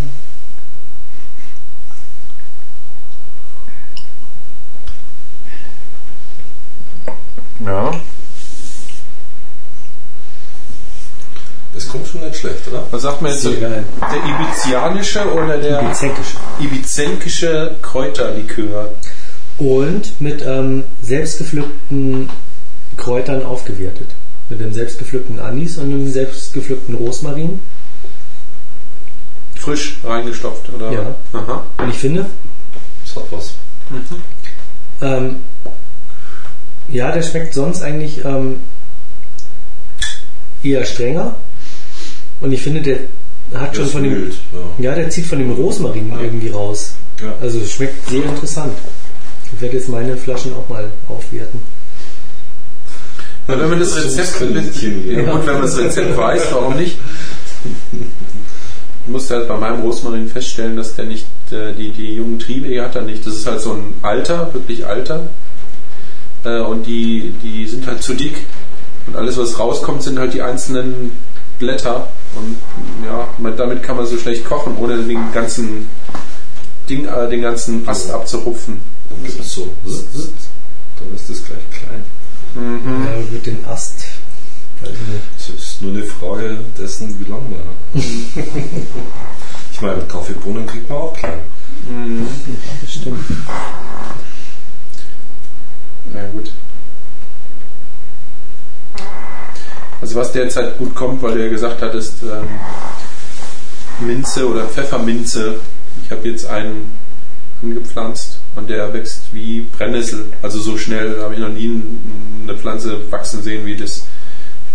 Ja. 7.66 7.92
Das 11.74 11.88
kommt 11.88 12.08
schon 12.08 12.22
nicht 12.22 12.38
schlecht, 12.38 12.68
oder? 12.68 12.84
Was 12.92 13.02
sagt 13.04 13.22
man 13.22 13.32
jetzt? 13.32 13.42
Sehr 13.44 13.54
so? 13.54 13.60
geil. 13.62 13.86
Der 14.02 14.18
ibizianische 14.26 15.34
oder 15.34 15.58
der 15.58 15.82
Bizänkisch. 15.84 16.28
ibizenkische 16.60 17.76
Kräuterlikör? 17.82 18.90
Und 19.60 20.20
mit 20.22 20.42
ähm, 20.46 20.84
selbstgepflückten 21.02 22.30
Kräutern 22.98 23.44
aufgewertet. 23.44 24.08
Mit 24.50 24.62
einem 24.62 24.74
selbstgepflückten 24.74 25.40
Anis 25.40 25.78
und 25.78 25.86
einem 25.86 26.10
selbstgepflückten 26.10 26.96
Rosmarin. 26.96 27.60
Frisch 29.58 30.00
reingestopft, 30.04 30.70
oder? 30.74 30.92
Ja. 30.92 31.16
Aha. 31.34 31.66
Und 31.78 31.90
ich 31.90 31.98
finde, 31.98 32.26
Das 33.06 33.16
hat 33.18 33.24
was. 33.32 33.54
ähm, 35.02 35.36
ja, 36.88 37.12
der 37.12 37.22
schmeckt 37.22 37.54
sonst 37.54 37.82
eigentlich 37.82 38.24
ähm, 38.24 38.62
eher 40.64 40.86
strenger. 40.86 41.36
Und 42.42 42.54
ich 42.54 42.62
finde, 42.62 42.82
der 42.82 43.00
hat 43.60 43.76
schon 43.76 43.88
von 43.88 44.04
dem. 44.04 44.14
mild, 44.14 44.34
ja. 44.80 44.90
Ja, 44.92 44.96
der 44.96 45.10
zieht 45.10 45.26
von 45.26 45.40
dem 45.40 45.52
Rosmarin 45.52 46.14
irgendwie 46.20 46.50
raus. 46.50 46.96
Ja. 47.22 47.34
Also 47.42 47.60
es 47.60 47.74
schmeckt 47.74 48.08
sehr 48.10 48.24
interessant. 48.24 48.74
Ich 49.54 49.62
werde 49.62 49.78
jetzt 49.78 49.90
meine 49.90 50.16
Flaschen 50.18 50.54
auch 50.54 50.68
mal 50.70 50.90
aufwerten. 51.08 51.60
Na, 53.48 53.60
wenn 53.60 53.70
man 53.70 53.80
das 53.80 53.96
Rezept, 53.98 54.42
ja, 54.42 55.32
gut, 55.32 55.48
wenn 55.48 55.54
man 55.54 55.62
das 55.64 55.78
Rezept 55.78 56.16
weiß, 56.16 56.52
warum 56.52 56.78
nicht? 56.78 56.98
Ich 59.06 59.12
musste 59.12 59.38
halt 59.38 59.48
bei 59.48 59.58
meinem 59.58 59.82
Rosmarin 59.82 60.28
feststellen, 60.28 60.78
dass 60.78 60.96
der 60.96 61.06
nicht, 61.06 61.26
äh, 61.52 61.74
die, 61.74 61.90
die 61.90 62.14
jungen 62.14 62.38
Triebe, 62.38 62.68
die 62.68 62.80
hat 62.80 62.96
er 62.96 63.02
nicht. 63.02 63.26
Das 63.26 63.34
ist 63.34 63.48
halt 63.48 63.60
so 63.60 63.74
ein 63.74 63.96
alter, 64.04 64.54
wirklich 64.54 64.86
alter. 64.86 65.30
Äh, 66.46 66.60
und 66.60 66.86
die, 66.86 67.34
die 67.42 67.66
sind 67.68 67.88
halt 67.88 68.04
zu 68.04 68.14
dick. 68.14 68.46
Und 69.08 69.16
alles, 69.16 69.36
was 69.38 69.58
rauskommt, 69.58 70.04
sind 70.04 70.20
halt 70.20 70.36
die 70.36 70.44
einzelnen 70.44 71.12
Blätter. 71.58 72.08
Und 72.36 72.58
ja, 73.04 73.28
damit 73.58 73.82
kann 73.82 73.98
man 73.98 74.06
so 74.06 74.16
schlecht 74.18 74.46
kochen, 74.46 74.78
ohne 74.78 74.98
den 74.98 75.32
ganzen 75.34 75.90
Ding, 76.88 77.08
äh, 77.08 77.30
den 77.30 77.42
ganzen 77.42 77.88
Ast 77.90 78.12
abzurupfen. 78.12 78.80
Dann 79.10 79.24
gibt 79.24 79.40
es 79.40 79.54
so, 79.54 79.70
dann 79.84 81.16
ist 81.16 81.30
das 81.30 81.44
gleich 81.46 81.70
klein. 81.72 82.04
Mhm. 82.56 83.08
Äh, 83.08 83.32
wird 83.32 83.46
den 83.46 83.66
Ast. 83.66 84.06
Es 85.38 85.50
ist 85.50 85.82
nur 85.82 85.92
eine 85.92 86.04
Frage 86.04 86.58
dessen, 86.78 87.20
wie 87.20 87.30
lang 87.30 87.42
man. 87.50 87.62
ich 89.72 89.82
meine, 89.82 90.02
Kaffeebohnen 90.04 90.66
kriegt 90.66 90.88
man 90.90 90.98
auch 90.98 91.14
klein. 91.14 91.40
Das 92.82 92.94
stimmt. 92.94 93.20
Na 96.14 96.28
gut. 96.28 96.54
Also 100.02 100.16
was 100.16 100.32
derzeit 100.32 100.78
gut 100.78 100.96
kommt, 100.96 101.22
weil 101.22 101.34
du 101.34 101.44
ja 101.44 101.50
gesagt 101.50 101.82
hattest, 101.82 102.24
ähm, 102.24 102.48
Minze 104.00 104.48
oder 104.48 104.66
Pfefferminze. 104.66 105.60
Ich 106.06 106.12
habe 106.12 106.30
jetzt 106.30 106.46
einen 106.46 106.94
angepflanzt 107.62 108.39
und 108.60 108.70
der 108.70 108.94
wächst 108.94 109.34
wie 109.34 109.62
Brennnessel. 109.62 110.26
Also 110.42 110.60
so 110.60 110.78
schnell 110.78 111.20
habe 111.22 111.34
ich 111.34 111.40
noch 111.40 111.50
nie 111.50 111.68
ein- 111.68 112.44
eine 112.44 112.58
Pflanze 112.58 113.12
wachsen 113.12 113.42
sehen, 113.42 113.66
wie 113.66 113.76
das, 113.76 114.04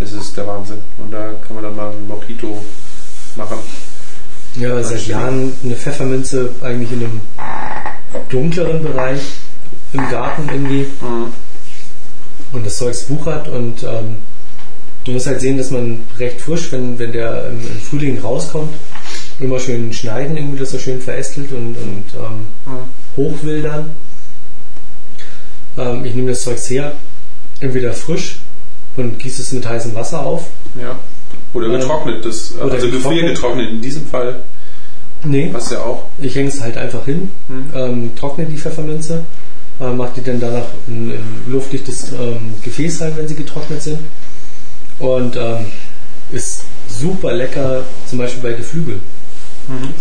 das 0.00 0.12
ist 0.12 0.36
der 0.36 0.46
Wahnsinn. 0.46 0.78
Und 0.98 1.12
da 1.12 1.32
kann 1.46 1.54
man 1.56 1.64
dann 1.64 1.76
mal 1.76 1.90
ein 1.90 2.06
Mojito 2.08 2.64
machen. 3.36 3.58
Ja, 4.56 4.82
seit 4.82 5.06
Jahren 5.06 5.52
eine 5.64 5.74
Pfefferminze 5.76 6.50
eigentlich 6.62 6.92
in 6.92 7.00
einem 7.00 7.20
dunkleren 8.30 8.82
Bereich 8.82 9.20
im 9.92 10.08
Garten 10.10 10.48
irgendwie. 10.50 10.86
Und 12.52 12.64
das 12.64 12.78
Zeugs 12.78 13.08
wuchert 13.10 13.48
und 13.48 13.82
ähm, 13.82 14.16
du 15.04 15.10
musst 15.12 15.26
halt 15.26 15.40
sehen, 15.40 15.58
dass 15.58 15.70
man 15.72 16.00
recht 16.18 16.40
frisch, 16.40 16.70
wenn, 16.70 16.96
wenn 17.00 17.10
der 17.12 17.48
im, 17.48 17.58
im 17.60 17.80
Frühling 17.80 18.18
rauskommt, 18.20 18.72
immer 19.40 19.58
schön 19.58 19.92
schneiden, 19.92 20.36
irgendwie, 20.36 20.58
dass 20.60 20.72
er 20.72 20.78
schön 20.78 21.00
verästelt 21.00 21.50
und, 21.50 21.76
und 21.76 22.04
ähm, 22.14 22.46
hochwildern. 23.16 23.90
Ähm, 25.76 26.04
ich 26.04 26.14
nehme 26.14 26.28
das 26.30 26.42
Zeugs 26.42 26.68
her, 26.70 26.92
entweder 27.60 27.92
frisch 27.92 28.36
und 28.96 29.18
gieße 29.18 29.42
es 29.42 29.52
mit 29.52 29.66
heißem 29.68 29.94
Wasser 29.94 30.20
auf. 30.24 30.48
Ja. 30.80 30.98
Oder 31.52 31.66
Ähm, 31.66 31.80
getrocknet, 31.80 32.24
das, 32.24 32.54
oder 32.54 32.62
also 32.74 32.86
getrocknet. 32.86 33.02
gefriergetrocknet 33.02 33.70
in 33.70 33.82
diesem 33.82 34.06
Fall, 34.06 34.40
Nee, 35.24 35.48
was 35.52 35.70
ja 35.70 35.80
auch. 35.80 36.06
ich 36.18 36.34
hänge 36.34 36.48
es 36.48 36.60
halt 36.60 36.76
einfach 36.76 37.04
hin, 37.06 37.30
ähm, 37.74 38.10
trockne 38.14 38.44
die 38.44 38.58
Pfefferminze, 38.58 39.24
äh, 39.80 39.90
mache 39.92 40.12
die 40.16 40.22
dann 40.22 40.38
danach 40.38 40.66
in, 40.86 41.12
in 41.12 41.22
luftdichtes 41.46 42.12
ähm, 42.12 42.54
Gefäß 42.62 43.00
rein, 43.00 43.12
wenn 43.16 43.26
sie 43.28 43.34
getrocknet 43.34 43.82
sind. 43.82 44.00
Und 44.98 45.36
ähm, 45.36 45.66
ist 46.30 46.62
super 46.88 47.32
lecker, 47.32 47.82
zum 48.08 48.18
Beispiel 48.18 48.42
bei 48.42 48.52
Geflügel. 48.52 48.98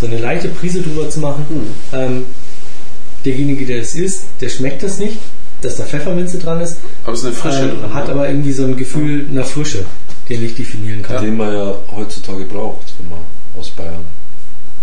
So 0.01 0.07
eine 0.07 0.17
leichte 0.19 0.49
Prise 0.49 0.81
drüber 0.81 1.09
zu 1.09 1.19
machen. 1.21 1.45
Ähm, 1.93 2.25
derjenige, 3.25 3.65
der 3.65 3.81
es 3.81 3.95
isst, 3.95 4.25
der 4.41 4.49
schmeckt 4.49 4.83
das 4.83 4.99
nicht, 4.99 5.17
dass 5.61 5.77
da 5.77 5.85
Pfefferminze 5.85 6.39
dran 6.39 6.61
ist, 6.61 6.77
Aber 7.03 7.13
es 7.13 7.19
ist 7.19 7.25
eine 7.25 7.35
Frische 7.35 7.63
ähm, 7.63 7.81
drin. 7.81 7.93
hat 7.93 8.09
aber 8.09 8.27
irgendwie 8.27 8.51
so 8.51 8.65
ein 8.65 8.75
Gefühl 8.75 9.25
einer 9.31 9.45
Frische, 9.45 9.85
den 10.29 10.43
ich 10.43 10.55
definieren 10.55 11.01
kann. 11.01 11.23
Den 11.23 11.37
man 11.37 11.53
ja 11.53 11.73
heutzutage 11.95 12.45
braucht, 12.45 12.93
wenn 12.99 13.09
man 13.09 13.19
aus 13.57 13.69
Bayern. 13.69 14.05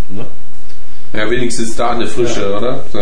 Ne? 0.08 0.24
Ja, 1.12 1.28
wenigstens 1.28 1.74
da 1.74 1.90
eine 1.90 2.06
Frische, 2.06 2.56
oder? 2.56 2.84
So. 2.92 3.00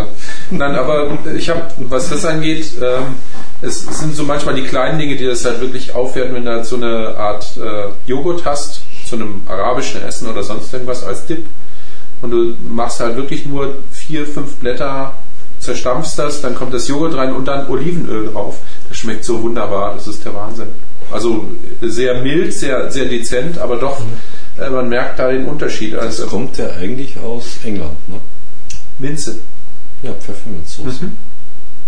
Nein, 0.51 0.75
aber 0.75 1.19
ich 1.37 1.51
habe, 1.51 1.63
was 1.77 2.09
das 2.09 2.25
angeht, 2.25 2.73
ähm, 2.81 3.17
es, 3.61 3.87
es 3.89 3.99
sind 3.99 4.15
so 4.17 4.25
manchmal 4.25 4.55
die 4.55 4.63
kleinen 4.63 4.99
Dinge, 4.99 5.17
die 5.17 5.27
das 5.27 5.45
halt 5.45 5.61
wirklich 5.61 5.95
aufwerten, 5.95 6.35
wenn 6.35 6.45
du 6.47 6.53
halt 6.53 6.65
so 6.65 6.77
eine 6.77 7.17
Art 7.17 7.57
äh, 7.59 7.89
Joghurt 8.07 8.45
hast, 8.47 8.81
zu 9.07 9.17
einem 9.17 9.43
arabischen 9.47 10.03
Essen 10.03 10.29
oder 10.29 10.43
sonst 10.43 10.73
irgendwas 10.73 11.05
als 11.05 11.27
Dip. 11.27 11.47
Und 12.23 12.31
du 12.31 12.57
machst 12.69 13.01
halt 13.01 13.17
wirklich 13.17 13.45
nur 13.47 13.77
vier, 13.93 14.27
fünf 14.27 14.57
Blätter, 14.57 15.15
zerstampfst 15.69 16.19
das, 16.19 16.41
dann 16.41 16.55
kommt 16.55 16.73
das 16.73 16.89
Joghurt 16.89 17.15
rein 17.15 17.33
und 17.33 17.47
dann 17.47 17.69
Olivenöl 17.69 18.33
drauf. 18.33 18.59
Das 18.89 18.99
schmeckt 18.99 19.25
so 19.25 19.43
wunderbar, 19.43 19.95
das 19.95 20.07
ist 20.07 20.25
der 20.25 20.35
Wahnsinn. 20.35 20.69
Also 21.13 21.49
sehr 21.83 22.23
mild, 22.23 22.53
sehr, 22.53 22.91
sehr 22.91 23.05
dezent, 23.05 23.59
aber 23.59 23.77
doch, 23.77 24.01
äh, 24.59 24.71
man 24.71 24.89
merkt 24.89 25.19
da 25.19 25.31
den 25.31 25.47
Unterschied. 25.47 25.95
Das 25.95 26.21
Also 26.21 26.27
kommt 26.27 26.57
ja 26.57 26.71
eigentlich 26.71 27.19
aus 27.19 27.59
England. 27.65 27.97
Ne? 28.09 28.21
Minze. 28.99 29.39
Ja, 30.03 30.13
Pfefferminzsoße. 30.13 31.11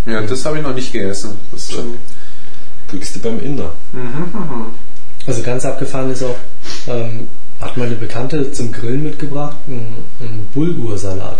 Ja, 0.07 0.22
das 0.22 0.45
habe 0.45 0.59
ich 0.59 0.62
noch 0.62 0.74
nicht 0.74 0.93
gegessen. 0.93 1.37
Das 1.53 1.70
schon, 1.70 1.95
Kriegst 2.89 3.14
du 3.16 3.20
beim 3.20 3.41
Inder. 3.41 3.72
Also 5.26 5.43
ganz 5.43 5.64
abgefahren 5.64 6.11
ist 6.11 6.24
auch, 6.24 6.37
ähm, 6.89 7.28
hat 7.61 7.76
meine 7.76 7.95
Bekannte 7.95 8.51
zum 8.53 8.72
Grillen 8.72 9.05
mitgebracht, 9.05 9.57
ein, 9.68 9.99
ein 10.20 10.47
Bulgur-Salat. 10.55 11.39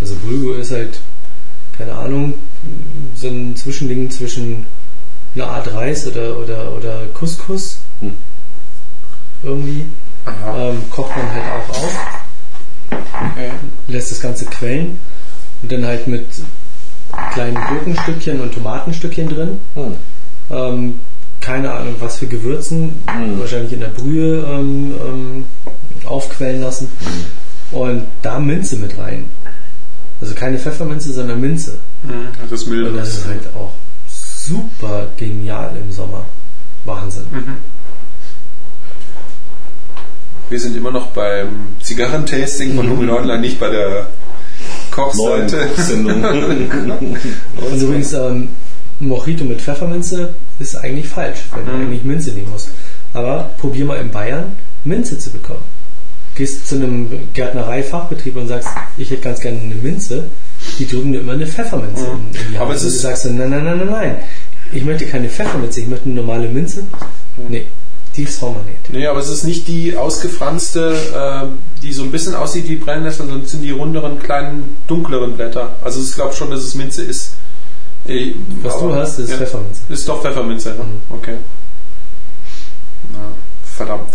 Also 0.00 0.14
Bulgur 0.16 0.58
ist 0.58 0.70
halt, 0.70 1.00
keine 1.80 1.94
Ahnung, 1.94 2.34
so 3.14 3.28
ein 3.28 3.56
Zwischending 3.56 4.10
zwischen 4.10 4.66
einer 5.34 5.46
Art 5.46 5.72
Reis 5.72 6.06
oder, 6.06 6.36
oder, 6.36 6.72
oder 6.76 7.06
Couscous. 7.14 7.78
Hm. 8.00 8.12
Irgendwie. 9.42 9.86
Ähm, 10.26 10.76
kocht 10.90 11.16
man 11.16 11.32
halt 11.32 11.44
auch 11.44 11.68
auf, 11.70 12.06
okay. 12.90 13.50
lässt 13.88 14.10
das 14.10 14.20
Ganze 14.20 14.44
quellen 14.44 14.98
und 15.62 15.72
dann 15.72 15.86
halt 15.86 16.06
mit 16.06 16.26
kleinen 17.32 17.54
Gurkenstückchen 17.54 18.40
und 18.42 18.52
Tomatenstückchen 18.52 19.30
drin. 19.30 19.58
Hm. 19.74 19.94
Ähm, 20.50 21.00
keine 21.40 21.72
Ahnung, 21.72 21.94
was 22.00 22.18
für 22.18 22.26
Gewürzen, 22.26 23.02
wahrscheinlich 23.38 23.72
in 23.72 23.80
der 23.80 23.88
Brühe 23.88 24.44
ähm, 24.46 24.94
ähm, 25.02 25.44
aufquellen 26.04 26.60
lassen 26.60 26.88
und 27.70 28.02
da 28.20 28.38
Minze 28.38 28.76
mit 28.76 28.98
rein. 28.98 29.24
Also 30.20 30.34
keine 30.34 30.58
Pfefferminze, 30.58 31.12
sondern 31.12 31.40
Minze. 31.40 31.78
Mhm, 32.02 32.28
Das 32.42 32.60
ist 32.60 32.66
Und 32.68 32.74
mild. 32.74 32.96
das 32.96 33.08
ist 33.18 33.26
halt 33.26 33.46
auch 33.54 33.72
super 34.06 35.06
genial 35.16 35.72
im 35.82 35.90
Sommer. 35.92 36.24
Wahnsinn. 36.84 37.24
Wir 40.48 40.58
sind 40.60 40.76
immer 40.76 40.90
noch 40.90 41.08
beim 41.08 41.48
Zigarrentasting 41.80 42.74
von 42.74 42.88
Hummel 42.90 43.10
Online, 43.10 43.40
nicht 43.40 43.60
bei 43.60 43.70
der 43.70 44.08
Kochseite. 44.90 45.68
Sendung. 45.76 46.24
Und 46.24 47.80
übrigens, 47.80 48.12
ähm, 48.14 48.48
Mojito 48.98 49.44
mit 49.44 49.60
Pfefferminze 49.62 50.34
ist 50.58 50.74
eigentlich 50.76 51.08
falsch, 51.08 51.38
wenn 51.54 51.64
du 51.66 51.72
eigentlich 51.72 52.02
Minze 52.04 52.32
nehmen 52.32 52.50
musst. 52.50 52.70
Aber 53.14 53.50
probier 53.58 53.84
mal 53.84 54.00
in 54.00 54.10
Bayern 54.10 54.52
Minze 54.84 55.18
zu 55.18 55.30
bekommen. 55.30 55.62
Gehst 56.40 56.68
zu 56.68 56.76
einem 56.76 57.28
Gärtnereifachbetrieb 57.34 58.34
und 58.36 58.48
sagst, 58.48 58.68
ich 58.96 59.10
hätte 59.10 59.20
ganz 59.20 59.40
gerne 59.40 59.60
eine 59.60 59.74
Minze, 59.74 60.24
die 60.78 60.86
drücken 60.88 61.12
dir 61.12 61.20
immer 61.20 61.32
eine 61.34 61.46
Pfefferminze 61.46 62.06
in, 62.06 62.12
in 62.34 62.52
die 62.52 62.56
Aber 62.56 62.68
Hand. 62.68 62.76
es 62.76 62.82
Und 62.84 62.88
du 62.90 62.94
ist- 62.96 63.02
sagst 63.02 63.24
du, 63.26 63.30
nein, 63.34 63.50
nein, 63.50 63.62
nein, 63.64 63.76
nein, 63.78 63.90
nein, 63.90 64.16
ich 64.72 64.82
möchte 64.82 65.04
keine 65.04 65.28
Pfefferminze, 65.28 65.82
ich 65.82 65.86
möchte 65.88 66.06
eine 66.06 66.14
normale 66.14 66.48
Minze. 66.48 66.84
Nee, 67.48 67.66
die 68.16 68.24
soll 68.24 68.52
man 68.52 68.64
nicht. 68.64 68.90
Nee, 68.90 69.06
aber 69.06 69.20
es 69.20 69.28
ist 69.28 69.44
nicht 69.44 69.68
die 69.68 69.94
ausgefranste, 69.98 70.96
ähm, 71.14 71.58
die 71.82 71.92
so 71.92 72.04
ein 72.04 72.10
bisschen 72.10 72.34
aussieht 72.34 72.66
wie 72.70 72.76
Brennnessel, 72.76 73.26
sondern 73.26 73.42
es 73.42 73.50
sind 73.50 73.60
die 73.62 73.72
runderen, 73.72 74.18
kleinen, 74.18 74.76
dunkleren 74.86 75.34
Blätter. 75.36 75.76
Also 75.84 76.00
ich 76.00 76.12
glaube 76.14 76.32
schon, 76.32 76.50
dass 76.50 76.60
es 76.60 76.74
Minze 76.74 77.04
ist. 77.04 77.34
Eh, 78.06 78.32
Was 78.62 78.76
aber- 78.76 78.88
du 78.88 78.94
hast, 78.94 79.18
ist 79.18 79.28
ja. 79.30 79.36
Pfefferminze. 79.36 79.82
Ist 79.90 80.08
doch 80.08 80.22
Pfefferminze, 80.22 80.70
ne? 80.70 80.84
Okay. 81.10 81.34
Na, 83.12 83.18
verdammt. 83.76 84.08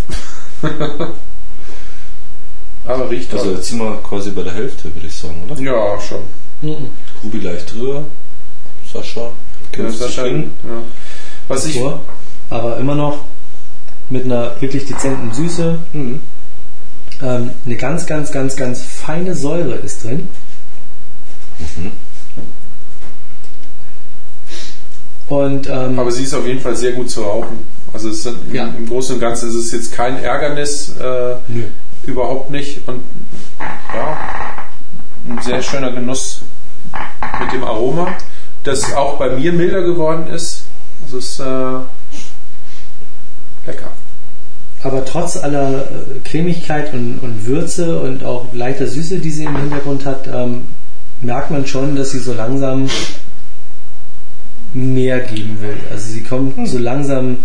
aber 2.85 3.09
riecht 3.09 3.33
Also 3.33 3.51
jetzt 3.51 3.69
sind 3.69 3.79
wir 3.79 3.97
quasi 4.03 4.31
bei 4.31 4.43
der 4.43 4.53
Hälfte, 4.53 4.93
würde 4.93 5.07
ich 5.07 5.15
sagen, 5.15 5.41
oder? 5.49 5.59
Ja, 5.61 5.99
schon. 5.99 6.21
Mhm. 6.61 6.89
Ruby 7.23 7.39
leicht 7.39 7.73
drüber. 7.73 8.03
Sascha, 8.91 9.31
Ja, 9.77 10.23
hin? 10.23 10.51
ja. 10.63 10.81
Was 11.47 11.65
ich, 11.65 11.77
vor, 11.79 12.01
aber 12.49 12.77
immer 12.77 12.95
noch 12.95 13.19
mit 14.09 14.25
einer 14.25 14.59
wirklich 14.61 14.85
dezenten 14.85 15.33
Süße. 15.33 15.77
Mhm. 15.93 16.21
Ähm, 17.21 17.49
eine 17.65 17.75
ganz, 17.75 18.05
ganz, 18.05 18.31
ganz, 18.31 18.55
ganz 18.55 18.81
feine 18.83 19.35
Säure 19.35 19.75
ist 19.75 20.03
drin. 20.03 20.27
Und 25.27 25.67
ähm, 25.69 25.97
aber 25.99 26.11
sie 26.11 26.23
ist 26.23 26.33
auf 26.33 26.45
jeden 26.45 26.59
Fall 26.59 26.75
sehr 26.75 26.91
gut 26.93 27.09
zu 27.09 27.23
rauchen. 27.23 27.57
Also 27.93 28.09
es 28.09 28.23
sind, 28.23 28.53
Ja. 28.53 28.67
im 28.67 28.87
Großen 28.87 29.15
und 29.15 29.21
Ganzen 29.21 29.49
ist 29.49 29.55
es 29.55 29.71
jetzt 29.71 29.91
kein 29.93 30.21
Ärgernis, 30.21 30.89
äh, 30.99 31.35
nö. 31.47 31.63
Überhaupt 32.07 32.51
nicht. 32.51 32.87
Und 32.87 33.01
ja, 33.93 34.17
ein 35.29 35.41
sehr 35.41 35.61
schöner 35.61 35.91
Genuss 35.91 36.41
mit 37.39 37.53
dem 37.53 37.63
Aroma, 37.63 38.07
das 38.63 38.93
auch 38.93 39.17
bei 39.17 39.29
mir 39.29 39.51
milder 39.51 39.81
geworden 39.81 40.27
ist. 40.27 40.65
Es 41.05 41.13
ist 41.13 41.39
äh, 41.39 41.43
lecker. 43.65 43.91
aber 44.83 45.03
trotz 45.03 45.37
aller 45.37 45.81
äh, 45.81 46.19
Cremigkeit 46.23 46.93
und, 46.93 47.19
und 47.19 47.45
Würze 47.45 47.99
und 47.99 48.23
auch 48.23 48.53
leichter 48.53 48.87
Süße, 48.87 49.19
die 49.19 49.31
sie 49.31 49.45
im 49.45 49.57
Hintergrund 49.57 50.05
hat, 50.05 50.27
ähm, 50.27 50.65
merkt 51.21 51.51
man 51.51 51.65
schon, 51.65 51.95
dass 51.95 52.11
sie 52.11 52.19
so 52.19 52.33
langsam 52.33 52.89
mehr 54.73 55.19
geben 55.21 55.59
will. 55.61 55.77
Also 55.89 56.11
sie 56.11 56.23
kommt 56.23 56.67
so 56.67 56.77
langsam 56.77 57.37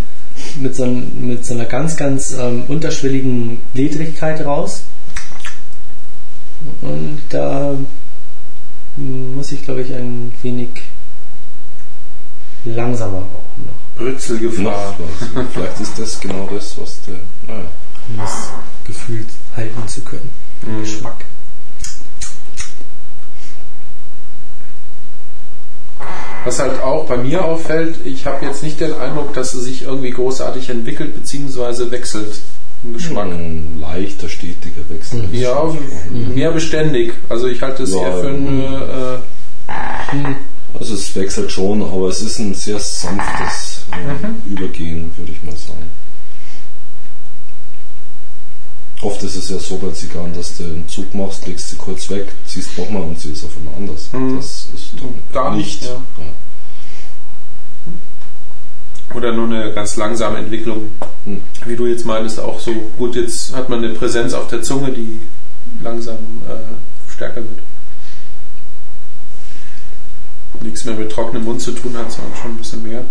mit 0.57 0.75
so, 0.75 0.87
mit 0.87 1.45
so 1.45 1.55
einer 1.55 1.65
ganz, 1.65 1.97
ganz 1.97 2.33
ähm, 2.33 2.65
unterschwelligen 2.69 3.59
Ledrigkeit 3.75 4.45
raus. 4.45 4.83
Und 6.83 7.21
da 7.29 7.75
muss 8.97 9.53
ich, 9.53 9.63
glaube 9.63 9.83
ich, 9.83 9.93
ein 9.93 10.33
wenig 10.43 10.69
langsamer 12.65 13.19
rauchen 13.19 13.65
noch, 13.67 13.97
Brützelgefahr. 13.97 14.95
Vielleicht 15.53 15.81
ist 15.81 15.99
das 15.99 16.21
genau 16.21 16.49
das, 16.53 16.79
was 16.79 17.01
der. 17.03 17.21
Naja. 17.47 17.69
um 18.09 18.17
das 18.19 18.51
Gefühl 18.87 19.25
halten 19.57 19.89
zu 19.89 20.01
können. 20.03 20.31
Den 20.67 20.81
Geschmack. 20.81 21.25
Was 26.45 26.59
halt 26.59 26.81
auch 26.81 27.07
bei 27.07 27.17
mir 27.19 27.45
auffällt, 27.45 27.97
ich 28.05 28.27
habe 28.27 28.47
jetzt 28.47 28.63
nicht 28.63 28.81
den 28.81 28.95
Eindruck, 28.95 29.35
dass 29.35 29.53
sie 29.53 29.61
sich 29.61 29.83
irgendwie 29.83 30.11
großartig 30.11 30.71
entwickelt 30.71 31.15
bzw. 31.15 31.91
wechselt 31.91 32.41
im 32.83 32.95
Geschmack. 32.95 33.27
Ein 33.27 33.79
leichter, 33.79 34.29
stetiger 34.29 34.89
Wechsel. 34.89 35.29
Ja, 35.33 35.71
mehr 36.11 36.51
beständig. 36.51 37.13
Also 37.29 37.47
ich 37.47 37.61
halte 37.61 37.83
es 37.83 37.93
Ja, 37.93 38.01
eher 38.01 38.17
für 38.21 38.29
eine. 38.29 39.19
Also 40.79 40.95
es 40.95 41.15
wechselt 41.17 41.51
schon, 41.53 41.83
aber 41.83 42.09
es 42.09 42.23
ist 42.23 42.39
ein 42.39 42.55
sehr 42.55 42.79
sanftes 42.79 43.85
äh, 43.93 44.51
übergehen, 44.51 45.11
würde 45.17 45.33
ich 45.33 45.43
mal 45.43 45.57
sagen. 45.57 45.89
Oft 49.03 49.23
ist 49.23 49.37
es 49.37 49.49
ja 49.49 49.59
so 49.59 49.79
bei 49.79 49.91
Zigarren, 49.93 50.35
dass 50.35 50.59
du 50.59 50.65
einen 50.65 50.87
Zug 50.89 51.15
machst, 51.15 51.47
legst 51.47 51.71
sie 51.71 51.77
kurz 51.77 52.11
weg, 52.11 52.29
ziehst 52.47 52.77
nochmal 52.77 53.03
und 53.03 53.19
sie 53.19 53.33
ist 53.33 53.45
auf 53.45 53.57
einmal 53.57 53.75
anders. 53.75 54.11
Mhm. 54.13 54.37
Das 54.37 54.69
ist 54.75 54.93
Da 55.33 55.51
nicht, 55.55 55.85
ja. 55.85 56.03
Oder 59.15 59.33
nur 59.33 59.47
eine 59.47 59.73
ganz 59.73 59.97
langsame 59.97 60.39
Entwicklung, 60.39 60.93
Hm. 61.25 61.41
wie 61.67 61.77
du 61.77 61.87
jetzt 61.87 62.05
meintest, 62.07 62.39
auch 62.41 62.61
so 62.61 62.73
gut, 62.97 63.17
jetzt 63.17 63.55
hat 63.55 63.69
man 63.69 63.83
eine 63.85 63.93
Präsenz 63.95 64.33
auf 64.35 64.49
der 64.49 64.63
Zunge, 64.63 64.93
die 64.93 65.21
langsam 65.83 66.17
äh, 66.49 67.11
stärker 67.13 67.37
wird. 67.43 67.61
Nichts 70.63 70.85
mehr 70.85 70.95
mit 70.95 71.11
trockenem 71.11 71.45
Mund 71.45 71.61
zu 71.63 71.73
tun 71.73 71.97
hat, 71.97 72.13
sondern 72.13 72.37
schon 72.37 72.51
ein 72.53 72.57
bisschen 72.59 72.83
mehr. 72.83 73.03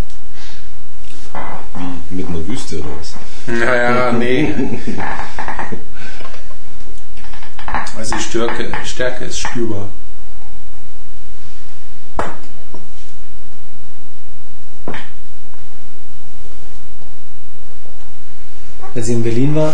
Wie 2.10 2.18
mit 2.18 2.28
einer 2.28 2.48
Wüste 2.48 2.80
oder 2.80 2.90
was? 3.00 3.16
Naja, 3.48 4.12
nee. 4.12 4.54
Stärke, 8.30 8.72
Stärke 8.86 9.26
ist 9.26 9.40
spürbar. 9.40 9.90
Als 18.94 19.08
ich 19.08 19.16
in 19.16 19.24
Berlin 19.24 19.56
war, 19.56 19.74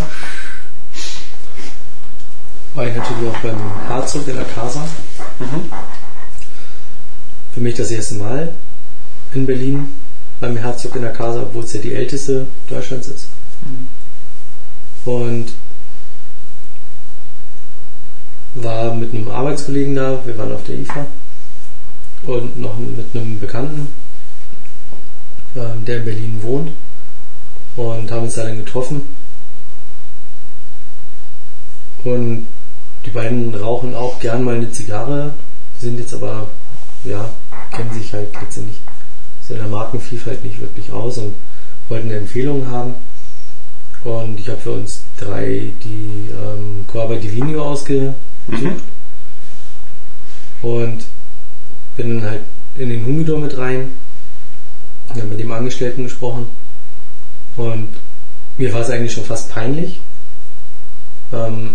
war 2.76 2.88
ich 2.88 2.96
natürlich 2.96 3.30
auch 3.30 3.40
beim 3.40 3.88
Herzog 3.88 4.26
in 4.26 4.36
der 4.38 4.46
Casa. 4.46 4.88
Mhm. 5.40 5.72
Für 7.54 7.60
mich 7.60 7.76
das 7.76 7.92
erste 7.92 8.16
Mal 8.16 8.54
in 9.34 9.46
Berlin 9.46 9.90
beim 10.40 10.56
Herzog 10.56 10.96
in 10.96 11.02
der 11.02 11.12
Casa, 11.12 11.42
obwohl 11.42 11.66
es 11.66 11.74
ja 11.74 11.82
die 11.82 11.94
älteste 11.94 12.48
Deutschlands 12.70 13.08
ist. 13.08 13.28
Und 15.04 15.52
war 18.56 18.94
mit 18.94 19.14
einem 19.14 19.30
Arbeitskollegen 19.30 19.96
da, 19.96 20.26
wir 20.26 20.38
waren 20.38 20.54
auf 20.54 20.64
der 20.64 20.80
IFA 20.80 21.06
und 22.24 22.60
noch 22.60 22.78
mit 22.78 23.06
einem 23.14 23.40
Bekannten, 23.40 23.88
ähm, 25.56 25.86
der 25.86 25.98
in 25.98 26.06
Berlin 26.06 26.40
wohnt 26.42 26.72
und 27.76 28.12
haben 28.12 28.24
uns 28.24 28.36
da 28.36 28.44
dann 28.44 28.58
getroffen. 28.58 29.02
Und 32.04 32.48
die 33.06 33.10
beiden 33.10 33.54
rauchen 33.54 33.94
auch 33.94 34.20
gern 34.20 34.44
mal 34.44 34.56
eine 34.56 34.72
Zigarre, 34.72 35.34
sind 35.80 36.00
jetzt 36.00 36.14
aber, 36.14 36.48
ja, 37.04 37.30
kennen 37.72 37.94
sich 37.94 38.14
halt 38.14 38.30
letztendlich 38.42 38.80
so 39.42 39.54
in 39.54 39.60
der 39.60 39.70
Markenvielfalt 39.70 40.44
nicht 40.44 40.60
wirklich 40.62 40.92
aus 40.92 41.18
und 41.18 41.34
wollten 41.90 42.08
eine 42.08 42.20
Empfehlung 42.20 42.68
haben. 42.70 42.96
Und 44.04 44.40
ich 44.40 44.48
habe 44.50 44.60
für 44.60 44.72
uns 44.72 45.04
drei 45.18 45.72
die 45.84 46.30
ähm, 46.32 46.86
Coaba 46.88 47.16
Divino 47.16 47.64
ausgesucht 47.64 48.16
Mhm. 48.48 48.74
und 50.62 51.06
bin 51.98 52.20
dann 52.20 52.30
halt 52.30 52.42
in 52.78 52.90
den 52.90 53.06
Humidor 53.06 53.40
mit 53.40 53.58
rein. 53.58 53.88
Habe 55.10 55.24
mit 55.24 55.40
dem 55.40 55.52
Angestellten 55.52 56.04
gesprochen 56.04 56.48
und 57.56 57.88
mir 58.58 58.74
war 58.74 58.82
es 58.82 58.90
eigentlich 58.90 59.14
schon 59.14 59.24
fast 59.24 59.50
peinlich, 59.50 60.00
ähm, 61.32 61.72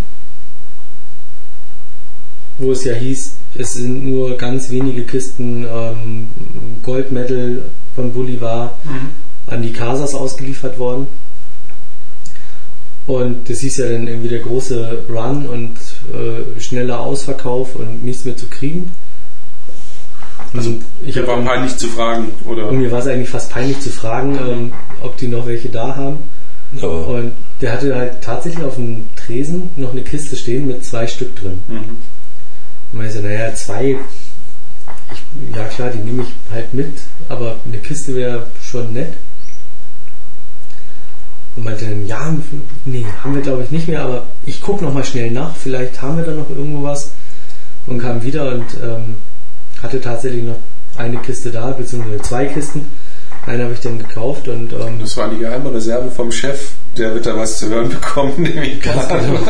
wo 2.58 2.72
es 2.72 2.84
ja 2.84 2.94
hieß, 2.94 3.32
es 3.56 3.72
sind 3.74 4.04
nur 4.04 4.36
ganz 4.36 4.68
wenige 4.70 5.04
Kisten 5.04 5.64
ähm, 5.64 6.28
Goldmetal 6.82 7.62
von 7.94 8.12
Bolivar 8.12 8.78
Mhm. 8.84 9.10
an 9.52 9.62
die 9.62 9.72
Casas 9.72 10.14
ausgeliefert 10.14 10.78
worden. 10.78 11.06
Und 13.06 13.48
das 13.48 13.60
hieß 13.60 13.78
ja 13.78 13.88
dann 13.88 14.06
irgendwie 14.06 14.28
der 14.28 14.40
große 14.40 15.04
Run 15.08 15.46
und 15.46 15.72
äh, 16.12 16.60
schneller 16.60 17.00
Ausverkauf 17.00 17.76
und 17.76 18.04
nichts 18.04 18.24
mehr 18.24 18.36
zu 18.36 18.46
kriegen. 18.46 18.92
Also, 20.52 20.70
Und 20.70 20.84
ich 21.02 21.16
Ich 21.16 21.26
war 21.26 21.36
habe 21.36 21.44
peinlich 21.46 21.76
zu 21.76 21.86
fragen, 21.86 22.28
oder? 22.44 22.68
und 22.68 22.78
mir 22.78 22.90
war 22.90 22.98
es 22.98 23.06
eigentlich 23.06 23.28
fast 23.28 23.50
peinlich 23.50 23.80
zu 23.80 23.90
fragen, 23.90 24.36
ähm, 24.36 24.72
ob 25.02 25.16
die 25.16 25.28
noch 25.28 25.46
welche 25.46 25.68
da 25.68 25.94
haben. 25.96 26.18
Aber 26.80 27.06
Und 27.08 27.32
der 27.60 27.72
hatte 27.72 27.94
halt 27.94 28.22
tatsächlich 28.22 28.64
auf 28.64 28.76
dem 28.76 29.06
Tresen 29.16 29.70
noch 29.76 29.90
eine 29.92 30.02
Kiste 30.02 30.36
stehen 30.36 30.66
mit 30.66 30.84
zwei 30.84 31.06
Stück 31.06 31.36
drin. 31.36 31.60
Mhm. 31.68 31.76
Und 32.92 32.98
man 32.98 33.10
so, 33.10 33.20
naja, 33.20 33.54
zwei, 33.54 33.96
ich, 35.12 35.56
ja 35.56 35.64
klar, 35.64 35.90
die 35.90 35.98
nehme 35.98 36.22
ich 36.22 36.28
halt 36.52 36.72
mit, 36.74 36.92
aber 37.28 37.56
eine 37.66 37.78
Kiste 37.78 38.14
wäre 38.14 38.46
schon 38.62 38.92
nett. 38.92 39.12
Und 41.56 41.64
meinte 41.64 41.84
dann, 41.84 42.06
ja, 42.06 42.32
nee, 42.84 43.04
haben 43.22 43.34
wir 43.34 43.42
glaube 43.42 43.64
ich 43.64 43.70
nicht 43.70 43.88
mehr, 43.88 44.02
aber 44.02 44.26
ich 44.46 44.62
gucke 44.62 44.84
nochmal 44.84 45.04
schnell 45.04 45.30
nach, 45.30 45.56
vielleicht 45.56 46.00
haben 46.00 46.16
wir 46.16 46.24
da 46.24 46.32
noch 46.32 46.48
irgendwo 46.48 46.84
was. 46.84 47.12
Und 47.86 47.98
kam 47.98 48.22
wieder 48.22 48.52
und 48.52 48.64
ähm, 48.82 49.16
hatte 49.82 50.00
tatsächlich 50.00 50.44
noch 50.44 50.58
eine 50.96 51.16
Kiste 51.18 51.50
da, 51.50 51.70
beziehungsweise 51.70 52.22
zwei 52.22 52.46
Kisten. 52.46 52.86
Eine 53.46 53.64
habe 53.64 53.72
ich 53.72 53.80
dann 53.80 53.98
gekauft 53.98 54.48
und 54.48 54.72
ähm, 54.72 54.98
Das 55.00 55.16
war 55.16 55.28
die 55.30 55.38
geheime 55.38 55.72
Reserve 55.72 56.10
vom 56.10 56.30
Chef. 56.30 56.72
Der 56.96 57.14
wird 57.14 57.24
da 57.26 57.36
was 57.36 57.58
zu 57.58 57.68
hören 57.68 57.88
bekommen, 57.88 58.34
nehme 58.38 58.66
ich 58.66 58.80
gerade. 58.80 59.18
genau. 59.18 59.40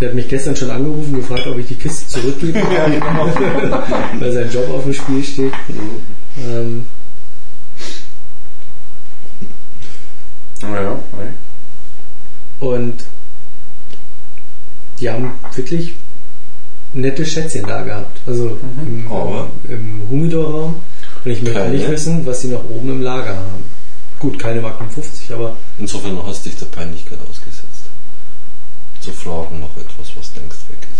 Der 0.00 0.08
hat 0.08 0.14
mich 0.14 0.28
gestern 0.28 0.54
schon 0.56 0.70
angerufen, 0.70 1.16
gefragt, 1.16 1.46
ob 1.46 1.58
ich 1.58 1.68
die 1.68 1.74
Kiste 1.76 2.06
zurückgebe, 2.08 2.58
Ja, 2.74 2.86
genau. 2.86 3.32
weil 4.20 4.32
sein 4.32 4.50
Job 4.50 4.68
auf 4.70 4.82
dem 4.82 4.92
Spiel 4.92 5.24
steht. 5.24 5.52
Ähm, 6.38 6.86
Naja, 10.62 10.98
nee. 11.12 12.66
und 12.66 13.04
die 14.98 15.10
haben 15.10 15.32
wirklich 15.54 15.94
nette 16.92 17.24
Schätzchen 17.26 17.64
da 17.64 17.82
gehabt. 17.82 18.20
Also 18.26 18.58
im, 18.86 19.10
Aber? 19.10 19.48
im 19.68 20.02
Humidor-Raum. 20.08 20.76
Und 21.24 21.30
ich 21.30 21.42
möchte 21.42 21.58
Keine? 21.60 21.74
nicht 21.74 21.90
wissen, 21.90 22.24
was 22.24 22.40
sie 22.40 22.48
noch 22.48 22.64
oben 22.70 22.90
im 22.90 23.02
Lager 23.02 23.36
haben. 23.36 23.64
Gut, 24.18 24.38
keine 24.38 24.60
Magnum 24.62 24.88
50, 24.88 25.32
aber 25.34 25.56
insofern 25.78 26.18
hast 26.24 26.44
du 26.44 26.50
dich 26.50 26.58
der 26.58 26.66
Peinlichkeit 26.66 27.18
ausgesetzt. 27.28 27.90
Zu 29.00 29.12
fragen 29.12 29.60
noch 29.60 29.76
etwas, 29.76 30.16
was 30.16 30.34
längst 30.36 30.68
weg 30.70 30.78
ist. 30.82 30.95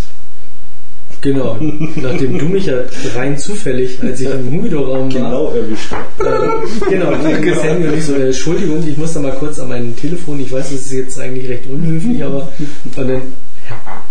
Genau. 1.21 1.57
Nachdem 1.95 2.37
du 2.37 2.45
mich 2.45 2.65
ja 2.65 2.75
rein 3.15 3.37
zufällig, 3.37 4.01
als 4.01 4.21
ich 4.21 4.29
im 4.29 4.51
Humidor-Raum 4.51 5.13
war, 5.13 5.55
erwischt. 5.55 5.91
Äh, 6.19 6.89
genau, 6.89 7.11
das 7.11 7.63
Handy 7.63 7.87
und 7.87 7.97
ich 7.97 8.05
so, 8.05 8.13
äh, 8.15 8.27
Entschuldigung, 8.27 8.83
ich 8.87 8.97
muss 8.97 9.13
da 9.13 9.19
mal 9.19 9.33
kurz 9.33 9.59
an 9.59 9.69
mein 9.69 9.95
Telefon, 9.95 10.39
ich 10.39 10.51
weiß, 10.51 10.71
das 10.71 10.81
ist 10.81 10.91
jetzt 10.91 11.19
eigentlich 11.19 11.49
recht 11.49 11.67
unhöflich, 11.67 12.23
aber 12.23 12.47
und 12.85 12.97
dann 12.97 13.21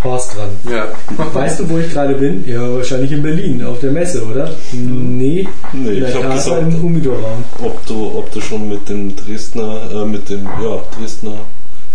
Horst 0.04 0.36
dran. 0.36 0.50
Ja. 0.70 0.88
Weißt 1.32 1.61
du, 1.61 1.68
wo 1.70 1.78
ich 1.78 1.90
gerade 1.90 2.14
bin? 2.14 2.44
Ja, 2.46 2.72
wahrscheinlich 2.72 3.12
in 3.12 3.22
Berlin, 3.22 3.64
auf 3.64 3.80
der 3.80 3.92
Messe, 3.92 4.24
oder? 4.24 4.50
Nee, 4.72 5.48
Nee, 5.72 5.88
in 5.94 6.00
der 6.00 6.09
ich 6.11 6.46
im 6.46 6.82
Humidor-Raum. 6.82 7.44
Ob 7.62 7.86
du, 7.86 8.18
ob 8.18 8.30
du 8.32 8.40
schon 8.40 8.68
mit 8.68 8.88
dem 8.88 9.16
Dresdner, 9.16 9.90
äh, 9.92 10.04
mit 10.04 10.28
dem 10.28 10.44
ja, 10.44 10.82
Dresdner 10.98 11.38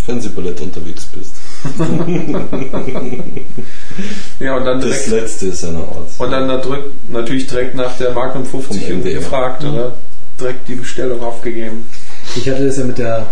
Fernsehballett 0.06 0.60
unterwegs 0.62 1.08
bist. 1.16 1.34
Ja, 4.40 4.56
und 4.58 4.66
dann 4.66 4.82
Das 4.82 5.06
direkt, 5.06 5.08
letzte 5.10 5.52
seiner 5.52 5.80
Art. 5.80 6.08
und 6.18 6.32
dann 6.32 6.50
nadrück- 6.50 6.92
natürlich 7.10 7.46
direkt 7.48 7.76
nach 7.76 7.96
der 7.98 8.12
Magnum 8.14 8.46
50 8.46 8.82
Vom 8.82 8.90
irgendwie 8.90 9.14
gefragt, 9.14 9.64
oder? 9.64 9.94
Direkt 10.40 10.68
die 10.68 10.76
Bestellung 10.76 11.22
aufgegeben. 11.22 11.86
Ich 12.36 12.50
hatte 12.50 12.66
das 12.66 12.78
ja 12.78 12.84
mit 12.86 12.98
der 12.98 13.28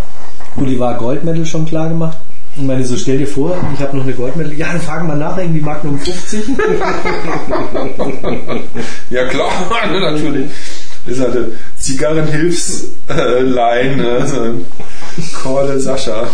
Bolivar 0.55 0.95
Goldmedal 0.97 1.45
schon 1.45 1.65
klar 1.65 1.89
gemacht. 1.89 2.17
Und 2.57 2.65
meine 2.67 2.84
so, 2.84 2.97
stell 2.97 3.17
dir 3.19 3.27
vor, 3.27 3.55
ich 3.73 3.80
habe 3.80 3.95
noch 3.97 4.03
eine 4.03 4.13
Goldmedal. 4.13 4.53
Ja, 4.53 4.71
dann 4.73 4.82
fragen 4.82 5.07
wir 5.07 5.15
nach, 5.15 5.38
irgendwie 5.38 5.61
Magnum 5.61 5.97
50. 5.99 6.43
Ja 9.09 9.25
klar, 9.27 9.49
natürlich. 9.91 10.49
Das 11.05 11.15
ist 11.17 11.23
halt 11.23 11.36
eine 11.36 11.47
Zigarrenhilfsline, 11.77 13.95
ne? 13.95 14.27
so 14.27 14.41
ein 14.41 14.65
Korde 15.41 15.80
Sascha. 15.80 16.27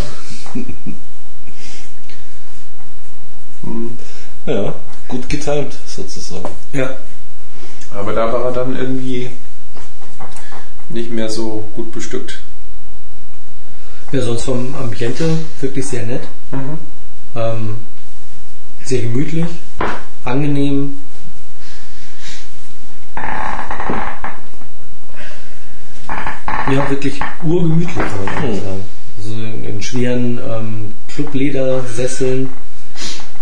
Hm. 3.65 3.97
Ja, 4.45 4.73
gut 5.07 5.27
getimt 5.29 5.75
sozusagen. 5.87 6.47
ja. 6.73 6.95
Aber 7.91 8.13
da 8.13 8.31
war 8.31 8.45
er 8.45 8.51
dann 8.51 8.75
irgendwie 8.75 9.29
nicht 10.89 11.09
mehr 11.11 11.29
so 11.29 11.67
gut 11.75 11.91
bestückt. 11.93 12.39
Ja, 14.11 14.21
sonst 14.21 14.43
vom 14.43 14.75
Ambiente 14.75 15.29
wirklich 15.61 15.85
sehr 15.87 16.03
nett. 16.05 16.23
Mhm. 16.51 16.77
Ähm, 17.35 17.75
sehr 18.83 19.01
gemütlich, 19.01 19.47
angenehm. 20.25 20.97
Ja, 26.71 26.89
wirklich 26.89 27.19
urgemütlich, 27.43 27.95
kann 27.95 28.25
man 28.25 28.49
Mhm. 28.51 28.55
sagen. 28.59 28.83
Also 29.17 29.33
in, 29.33 29.65
in 29.65 29.81
schweren 29.81 30.39
ähm, 30.39 30.93
Clubledersesseln, 31.07 32.49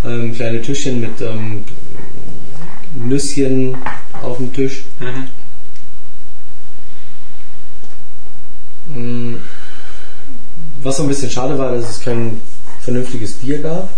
ähm, 0.06 0.34
kleine 0.34 0.62
Tischchen 0.62 1.02
mit 1.02 1.22
ähm, 1.22 1.64
Nüsschen 2.96 3.76
auf 4.22 4.38
dem 4.38 4.54
Tisch. 4.54 4.84
Mhm. 5.00 5.28
Mm, 8.96 9.36
Was 10.84 10.98
so 10.98 11.04
ein 11.04 11.10
bisschen 11.10 11.30
schade 11.30 11.58
war, 11.58 11.72
dass 11.72 11.90
es 11.90 12.02
kein 12.02 12.42
vernünftiges 12.82 13.34
Bier 13.34 13.62
gab. 13.62 13.90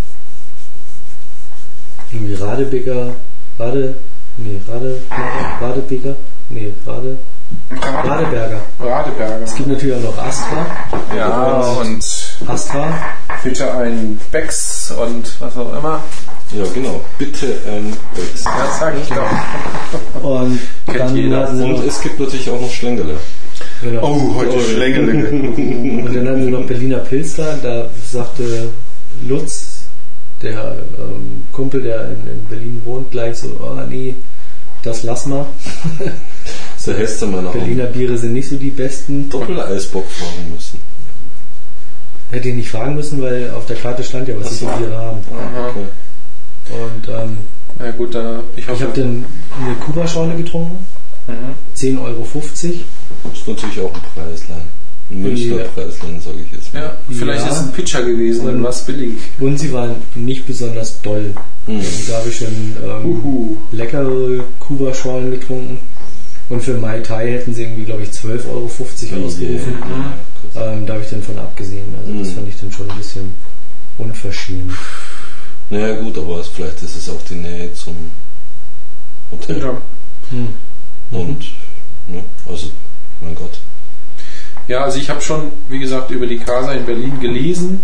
Irgendwie 2.11 2.35
Radebecker, 2.35 3.13
Rade, 3.57 3.95
nee, 4.37 4.61
Rade, 4.67 4.99
Radebecker, 5.59 6.15
nee, 6.49 6.71
Rade, 6.85 7.17
Radeberger. 7.81 8.61
Radeberger. 8.79 9.43
Es 9.43 9.55
gibt 9.55 9.67
natürlich 9.67 9.95
auch 9.95 10.11
noch 10.11 10.17
Astra, 10.17 10.65
Ja, 11.15 11.57
und 11.81 12.03
Astra, 12.47 12.93
bitte 13.43 13.73
ein 13.73 14.19
Becks 14.31 14.91
und 14.91 15.39
was 15.39 15.57
auch 15.57 15.77
immer. 15.77 16.03
Ja, 16.51 16.63
genau. 16.73 17.01
Bitte 17.17 17.47
ein 17.67 17.95
Becks. 18.15 18.43
Ja, 18.43 18.77
sag 18.79 18.93
ich 19.01 19.09
doch. 19.09 20.21
und 20.23 20.59
Kennt 20.85 21.31
dann 21.31 21.61
Und 21.61 21.85
es 21.85 22.01
gibt 22.01 22.19
natürlich 22.19 22.49
auch 22.49 22.61
noch 22.61 22.71
Schlängele. 22.71 23.15
genau. 23.81 24.01
Oh, 24.03 24.35
heute 24.35 24.59
Schlängele. 24.61 25.29
Und 25.29 26.15
dann 26.15 26.27
hatten 26.27 26.45
sie 26.45 26.51
noch 26.51 26.65
Berliner 26.65 26.99
Pilster, 26.99 27.57
da 27.61 27.89
sagte 28.11 28.69
Lutz, 29.27 29.85
der 30.41 30.77
ähm, 30.97 31.43
Kumpel, 31.51 31.81
der 31.81 32.09
in, 32.09 32.27
in 32.27 32.45
Berlin 32.49 32.81
wohnt, 32.85 33.11
gleich 33.11 33.37
so, 33.37 33.47
oh 33.59 33.75
nee, 33.89 34.13
das 34.83 35.03
lass 35.03 35.25
mal. 35.25 35.45
So 36.77 36.93
hättest 36.93 37.19
du 37.23 37.27
mal 37.27 37.41
Berliner 37.41 37.85
Biere 37.85 38.15
sind 38.15 38.33
nicht 38.33 38.47
so 38.47 38.57
die 38.57 38.69
besten. 38.69 39.27
Doppeleisbock 39.27 40.05
fragen 40.07 40.53
müssen. 40.53 40.79
Hätte 42.35 42.49
ich 42.49 42.55
nicht 42.55 42.69
fragen 42.69 42.95
müssen, 42.95 43.21
weil 43.21 43.49
auf 43.51 43.65
der 43.65 43.77
Karte 43.77 44.03
stand 44.03 44.27
ja, 44.27 44.35
was 44.39 44.59
sie 44.59 44.65
Ach 44.67 44.73
so. 44.77 44.79
Biere 44.85 44.97
haben. 44.97 45.17
Ah, 45.31 45.69
okay. 45.69 45.85
Und 46.83 47.07
ähm, 47.07 47.37
Na 47.79 47.91
gut, 47.91 48.13
da, 48.13 48.41
ich 48.55 48.63
ich 48.67 48.81
habe 48.81 48.91
dann 48.93 49.25
eine 49.61 49.75
Kuba-Schorle 49.75 50.35
getrunken, 50.35 50.77
Mhm. 51.27 51.55
10,50 51.75 52.01
Euro. 52.03 52.27
Das 53.23 53.39
ist 53.39 53.47
natürlich 53.47 53.79
auch 53.81 53.93
ein 53.93 54.01
Preislein. 54.13 54.61
Ein 55.09 55.21
Münchner 55.23 55.57
Ja. 55.57 55.63
Preislein, 55.73 56.19
sage 56.21 56.37
ich 56.45 56.51
jetzt 56.51 56.71
mal. 56.73 56.81
Ja, 56.83 56.97
vielleicht 57.09 57.41
Ja. 57.45 57.51
ist 57.51 57.55
es 57.57 57.63
ein 57.63 57.71
Pitcher 57.71 58.03
gewesen, 58.03 58.45
dann 58.45 58.61
war 58.61 58.69
es 58.69 58.81
billig. 58.83 59.13
Und 59.39 59.57
sie 59.59 59.71
waren 59.73 59.95
nicht 60.13 60.45
besonders 60.45 61.01
doll. 61.01 61.33
Hm. 61.65 61.77
Also 61.77 62.11
da 62.11 62.17
habe 62.19 62.29
ich 62.29 62.37
schon 62.37 62.47
ähm, 62.83 63.57
leckere 63.71 64.43
Kuba-Schorlen 64.59 65.31
getrunken. 65.31 65.77
Und 66.49 66.61
für 66.61 66.75
Mai 66.77 66.99
Tai 66.99 67.27
hätten 67.31 67.55
sie 67.55 67.63
irgendwie, 67.63 67.85
glaube 67.85 68.03
ich, 68.03 68.09
12,50 68.09 68.49
Euro 68.49 68.65
ausgerufen. 69.25 69.73
Ja, 69.81 70.13
Ähm, 70.55 70.85
da 70.85 70.93
habe 70.93 71.03
ich 71.03 71.09
dann 71.09 71.21
von 71.21 71.37
abgesehen. 71.37 71.93
Also 71.99 72.13
das 72.17 72.29
Mhm. 72.29 72.33
fand 72.35 72.47
ich 72.49 72.59
dann 72.59 72.71
schon 72.71 72.89
ein 72.89 72.97
bisschen 72.97 73.33
unverschämt. 73.97 74.71
Naja 75.69 75.99
gut, 75.99 76.17
aber 76.17 76.43
vielleicht 76.43 76.81
ist 76.83 76.95
es 76.95 77.09
auch 77.09 77.21
die 77.29 77.35
Nähe 77.35 77.73
zum 77.73 77.95
Hotel. 79.31 79.59
Ja. 79.59 79.77
Hm. 80.29 80.47
Und, 81.11 81.51
ne, 82.07 82.23
also, 82.47 82.67
mein 83.21 83.35
Gott. 83.35 83.59
Ja, 84.67 84.83
also 84.83 84.97
ich 84.99 85.09
habe 85.09 85.21
schon, 85.21 85.51
wie 85.69 85.79
gesagt, 85.79 86.11
über 86.11 86.25
die 86.27 86.37
Casa 86.37 86.71
in 86.73 86.85
Berlin 86.85 87.19
gelesen, 87.19 87.81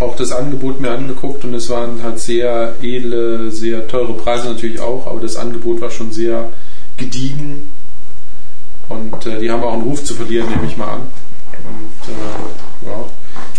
auch 0.00 0.16
das 0.16 0.32
Angebot 0.32 0.80
mir 0.80 0.90
angeguckt 0.90 1.44
und 1.44 1.54
es 1.54 1.68
waren 1.70 2.02
halt 2.02 2.18
sehr 2.18 2.74
edle, 2.82 3.50
sehr 3.50 3.86
teure 3.88 4.12
Preise 4.14 4.48
natürlich 4.48 4.80
auch, 4.80 5.06
aber 5.06 5.20
das 5.20 5.36
Angebot 5.36 5.80
war 5.80 5.90
schon 5.90 6.12
sehr 6.12 6.50
gediegen 6.98 7.70
und 8.88 9.24
äh, 9.26 9.40
die 9.40 9.50
haben 9.50 9.62
auch 9.62 9.72
einen 9.74 9.82
Ruf 9.82 10.04
zu 10.04 10.14
verlieren, 10.14 10.48
nehme 10.50 10.66
ich 10.66 10.76
mal 10.76 10.94
an. 10.94 11.00
Und 11.64 12.12
äh, 12.12 12.88
ja, 12.88 13.04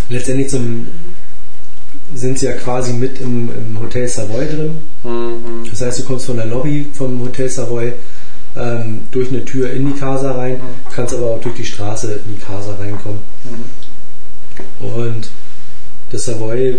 Letztendlich 0.10 0.50
zum, 0.50 0.88
sind 2.16 2.40
sie 2.40 2.46
ja 2.46 2.54
quasi 2.54 2.94
mit 2.94 3.20
im, 3.20 3.50
im 3.50 3.80
Hotel 3.80 4.08
Savoy 4.08 4.46
drin. 4.46 4.78
mhm. 5.04 5.70
Das 5.70 5.82
heißt, 5.82 6.00
du 6.00 6.04
kommst 6.04 6.26
von 6.26 6.38
der 6.38 6.46
Lobby 6.46 6.86
vom 6.94 7.20
Hotel 7.22 7.50
Savoy 7.50 7.94
ähm, 8.56 9.02
durch 9.12 9.30
eine 9.30 9.44
Tür 9.44 9.72
in 9.72 9.88
die 9.88 10.00
Casa 10.00 10.32
rein, 10.32 10.60
kannst 10.92 11.14
aber 11.14 11.28
auch 11.28 11.42
durch 11.42 11.56
die 11.56 11.66
Straße 11.66 12.14
in 12.14 12.36
die 12.36 12.42
Casa 12.42 12.76
reinkommen. 12.76 13.20
Und 14.80 15.30
das 16.12 16.26
Savoy 16.26 16.78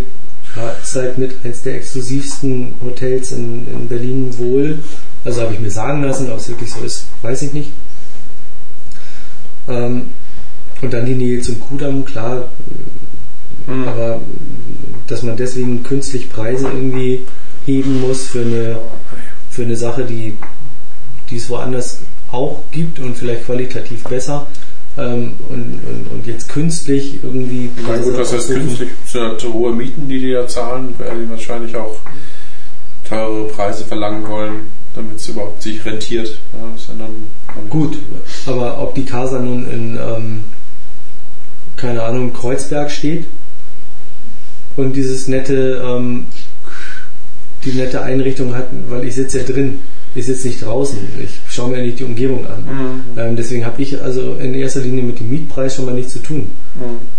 ja, 0.56 0.70
ist 0.82 0.96
halt 0.96 1.18
mit 1.18 1.34
eines 1.44 1.62
der 1.62 1.76
exklusivsten 1.76 2.74
Hotels 2.82 3.32
in, 3.32 3.66
in 3.72 3.88
Berlin 3.88 4.36
wohl. 4.38 4.78
Also 5.24 5.42
habe 5.42 5.52
ich 5.52 5.60
mir 5.60 5.70
sagen 5.70 6.02
lassen, 6.02 6.30
ob 6.30 6.38
es 6.38 6.48
wirklich 6.48 6.72
so 6.72 6.80
ist, 6.80 7.06
weiß 7.22 7.42
ich 7.42 7.52
nicht. 7.52 7.70
Ähm, 9.68 10.06
und 10.82 10.92
dann 10.92 11.06
die 11.06 11.14
Nähe 11.14 11.40
zum 11.40 11.58
Kudamm, 11.60 12.04
klar, 12.04 12.48
Mhm. 13.68 13.86
aber 13.86 14.20
dass 15.06 15.22
man 15.22 15.36
deswegen 15.36 15.82
künstlich 15.82 16.30
Preise 16.30 16.66
irgendwie 16.68 17.20
heben 17.66 18.00
muss 18.00 18.26
für 18.28 18.40
eine, 18.40 18.78
für 19.50 19.62
eine 19.62 19.76
Sache, 19.76 20.04
die, 20.04 20.34
die 21.30 21.36
es 21.36 21.48
woanders 21.50 22.00
auch 22.32 22.62
gibt 22.72 22.98
und 22.98 23.16
vielleicht 23.16 23.46
qualitativ 23.46 24.04
besser 24.04 24.46
ähm, 24.96 25.34
und, 25.48 25.80
und, 25.86 26.06
und 26.12 26.26
jetzt 26.26 26.48
künstlich 26.48 27.18
irgendwie 27.22 27.70
Na 27.86 27.96
gut, 27.96 28.18
das 28.18 28.32
heißt 28.32 28.48
künstlich. 28.48 28.90
Sind 29.06 29.22
halt 29.22 29.44
hohe 29.44 29.72
Mieten, 29.72 30.08
die 30.08 30.20
die 30.20 30.32
da 30.32 30.46
zahlen, 30.46 30.94
weil 30.98 31.24
die 31.24 31.30
wahrscheinlich 31.30 31.74
auch 31.76 31.96
teure 33.08 33.48
Preise 33.48 33.84
verlangen 33.84 34.26
wollen, 34.28 34.60
damit 34.94 35.16
es 35.16 35.28
überhaupt 35.28 35.62
sich 35.62 35.84
rentiert. 35.84 36.38
Ja, 36.52 36.94
ja 36.98 37.08
Gut, 37.70 37.98
aber 38.46 38.80
ob 38.82 38.94
die 38.94 39.04
Casa 39.04 39.38
nun 39.38 39.70
in, 39.70 39.96
ähm, 39.96 40.44
keine 41.78 42.02
Ahnung, 42.02 42.32
Kreuzberg 42.32 42.90
steht 42.90 43.24
und 44.76 44.94
dieses 44.94 45.28
nette, 45.28 45.82
ähm, 45.84 46.26
die 47.64 47.72
nette 47.72 48.02
Einrichtung 48.02 48.54
hat, 48.54 48.66
weil 48.88 49.04
ich 49.04 49.14
sitze 49.14 49.38
ja 49.38 49.44
drin, 49.44 49.80
ich 50.14 50.26
sitze 50.26 50.48
nicht 50.48 50.64
draußen, 50.64 50.98
ich 51.22 51.30
schaue 51.48 51.70
mir 51.70 51.78
ja 51.78 51.84
nicht 51.84 51.98
die 51.98 52.04
Umgebung 52.04 52.46
an. 52.46 52.62
Mhm. 52.62 53.18
Ähm, 53.18 53.36
deswegen 53.36 53.64
habe 53.64 53.80
ich 53.80 54.00
also 54.00 54.34
in 54.34 54.54
erster 54.54 54.80
Linie 54.80 55.02
mit 55.02 55.20
dem 55.20 55.30
Mietpreis 55.30 55.74
schon 55.74 55.86
mal 55.86 55.94
nichts 55.94 56.12
zu 56.12 56.20
tun. 56.20 56.50
Mhm. 56.74 57.18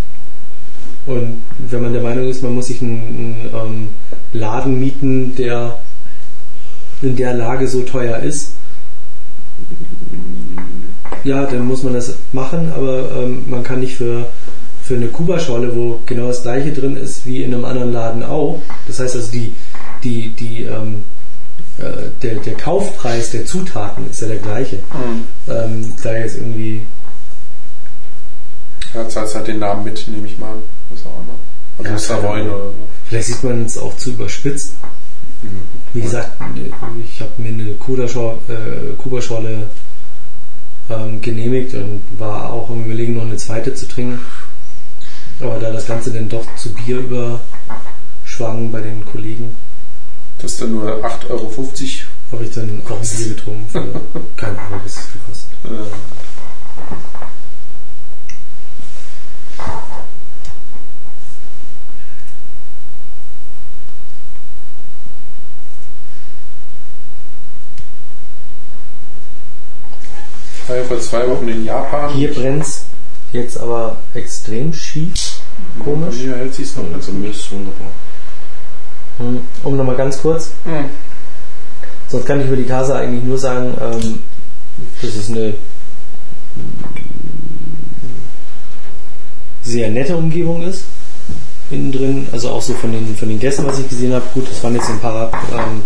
Und 1.12 1.42
wenn 1.70 1.82
man 1.82 1.94
der 1.94 2.02
Meinung 2.02 2.28
ist, 2.28 2.44
man 2.44 2.54
muss 2.54 2.68
sich 2.68 2.82
einen, 2.82 3.00
einen 3.00 3.50
ähm, 3.54 3.88
Laden 4.34 4.80
mieten, 4.80 5.36
der 5.36 5.80
in 7.02 7.16
der 7.16 7.34
Lage 7.34 7.68
so 7.68 7.82
teuer 7.82 8.20
ist, 8.20 8.52
ja, 11.24 11.46
dann 11.46 11.66
muss 11.66 11.84
man 11.84 11.94
das 11.94 12.16
machen, 12.32 12.72
aber 12.72 13.12
ähm, 13.24 13.44
man 13.48 13.64
kann 13.64 13.80
nicht 13.80 13.96
für, 13.96 14.28
für 14.90 14.96
eine 14.96 15.06
Kuba-Schorle, 15.06 15.76
wo 15.76 16.00
genau 16.08 16.30
das 16.30 16.42
gleiche 16.42 16.74
drin 16.74 16.98
ist 16.98 17.24
wie 17.24 17.44
in 17.44 17.54
einem 17.54 17.64
anderen 17.64 17.94
Laden 17.94 18.24
auch, 18.24 18.60
das 18.88 19.00
heißt 19.00 19.18
also 19.18 19.32
die, 19.32 19.54
die, 20.04 20.30
die, 20.30 20.64
ähm, 20.64 21.04
äh, 21.78 22.10
der, 22.24 22.38
der 22.38 22.56
Kaufpreis 22.56 23.30
der 23.30 23.46
Zutaten 23.46 24.10
ist 24.10 24.20
ja 24.24 24.30
der 24.30 24.38
gleiche. 24.38 24.78
Mhm. 24.78 25.28
Ähm, 25.48 25.94
da 26.02 26.14
jetzt 26.14 26.38
irgendwie 26.38 26.88
Ja, 28.96 29.08
zahlt 29.08 29.36
halt 29.36 29.46
den 29.46 29.60
Namen 29.60 29.84
mit, 29.84 30.08
nehme 30.08 30.26
ich 30.26 30.40
mal 30.40 30.54
an. 30.54 30.64
Was 30.90 31.06
auch 31.06 31.22
immer. 31.22 31.38
Also 31.78 31.92
Ja, 31.92 32.00
Savoy 32.00 32.40
keine 32.40 32.52
oder 32.52 32.64
so. 32.64 32.74
Vielleicht 33.06 33.28
sieht 33.28 33.44
man 33.44 33.66
es 33.66 33.78
auch 33.78 33.96
zu 33.96 34.10
überspitzt. 34.10 34.74
Wie 35.94 36.02
gesagt, 36.02 36.32
ich 37.06 37.22
habe 37.22 37.32
mir 37.38 37.50
eine 37.50 37.74
Kuba-Schorle 37.74 38.40
äh, 38.50 38.96
Kuba-Schorle, 38.98 39.68
ähm, 40.90 41.22
genehmigt 41.22 41.74
und 41.76 42.02
war 42.18 42.52
auch 42.52 42.70
im 42.70 42.86
Überlegen, 42.86 43.16
noch 43.16 43.24
eine 43.24 43.38
zweite 43.38 43.74
zu 43.74 43.88
trinken. 43.88 44.20
Aber 45.42 45.58
da 45.60 45.72
das 45.72 45.88
Ganze 45.88 46.12
dann 46.12 46.28
doch 46.28 46.46
zu 46.56 46.74
Bier 46.74 46.98
überschwang 47.00 48.72
bei 48.72 48.82
den 48.82 49.06
Kollegen, 49.06 49.56
Das 50.40 50.54
ist 50.54 50.62
dann 50.62 50.72
nur 50.74 50.88
8,50 51.06 51.30
Euro. 51.30 51.52
habe 52.32 52.44
ich 52.44 52.54
dann 52.54 52.82
auch 52.88 53.02
ein 53.02 53.08
Bier 53.18 53.30
getrunken 53.36 53.66
für 53.70 54.02
keine 54.38 54.60
Ahnung, 54.60 54.82
was 54.84 54.98
es 54.98 55.14
gekostet. 55.14 55.50
Äh, 55.66 55.90
Ich 70.64 70.70
war 70.70 70.78
ja 70.78 70.84
vor 70.84 71.00
zwei 71.00 71.28
Wochen 71.28 71.48
in 71.48 71.66
Japan. 71.66 72.14
Hier 72.14 72.32
brennt's 72.34 72.86
jetzt 73.34 73.60
aber 73.60 73.98
extrem 74.14 74.74
schief, 74.74 75.40
komisch. 75.84 76.16
Hier 76.16 76.36
hält 76.36 76.54
sie 76.54 76.64
es 76.64 76.76
noch 76.76 76.84
ganz 76.84 77.08
Also 77.08 77.12
mir 77.14 77.30
ist 77.30 77.52
wunderbar. 77.52 77.88
Hm, 79.18 79.40
Um 79.64 79.78
nochmal 79.78 79.96
ganz 79.96 80.22
kurz 80.22 80.52
Mhm. 80.66 80.86
Sonst 82.08 82.26
kann 82.26 82.40
ich 82.42 82.48
über 82.48 82.56
die 82.56 82.66
Casa 82.66 82.98
eigentlich 82.98 83.24
nur 83.24 83.38
sagen, 83.38 83.78
ähm, 83.80 84.20
dass 85.02 85.16
es 85.16 85.30
eine 85.30 85.54
sehr 89.62 89.92
nette 89.92 90.16
Umgebung 90.16 90.64
ist. 90.64 90.86
Innen 91.70 91.92
drin, 91.92 92.28
also 92.32 92.50
auch 92.50 92.62
so 92.64 92.74
von 92.74 92.92
den, 92.92 93.16
von 93.16 93.30
den 93.30 93.38
Gästen, 93.38 93.64
was 93.68 93.78
ich 93.78 93.88
gesehen 93.88 94.14
habe. 94.14 94.26
Gut, 94.34 94.48
es 94.52 94.64
waren 94.64 94.74
jetzt 94.74 94.90
ein 94.90 95.00
paar 95.00 95.32
ähm, 95.54 95.84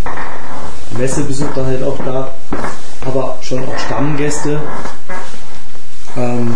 Messebesucher 0.97 1.65
halt 1.65 1.83
auch 1.83 1.97
da, 2.05 2.33
aber 3.01 3.37
schon 3.41 3.65
auch 3.65 3.77
Stammgäste. 3.79 4.61
Ähm, 6.15 6.55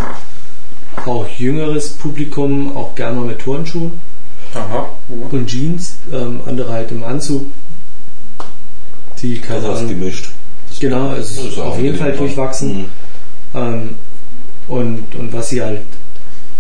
auch 1.08 1.28
jüngeres 1.38 1.90
Publikum, 1.90 2.76
auch 2.76 2.96
gerne 2.96 3.18
mal 3.18 3.26
mit 3.28 3.40
Turnschuhen 3.40 3.94
Aha. 4.54 4.90
Mhm. 5.08 5.22
und 5.32 5.48
Jeans, 5.48 5.96
ähm, 6.12 6.42
andere 6.46 6.72
halt 6.74 6.92
im 6.92 7.04
Anzug. 7.04 7.46
Die, 9.22 9.40
keine 9.40 9.60
Also 9.60 9.72
Ahnung, 9.74 9.90
gemischt. 9.90 10.30
Genau, 10.80 11.14
es 11.14 11.36
Das 11.36 11.46
ist 11.46 11.60
auch 11.60 11.68
auf 11.68 11.82
jeden 11.82 11.98
Fall 11.98 12.12
ja. 12.12 12.16
durchwachsen. 12.18 12.78
Mhm. 12.78 12.86
Ähm, 13.56 13.90
und, 14.68 15.16
und 15.16 15.34
was 15.34 15.50
sie 15.50 15.62
halt 15.62 15.82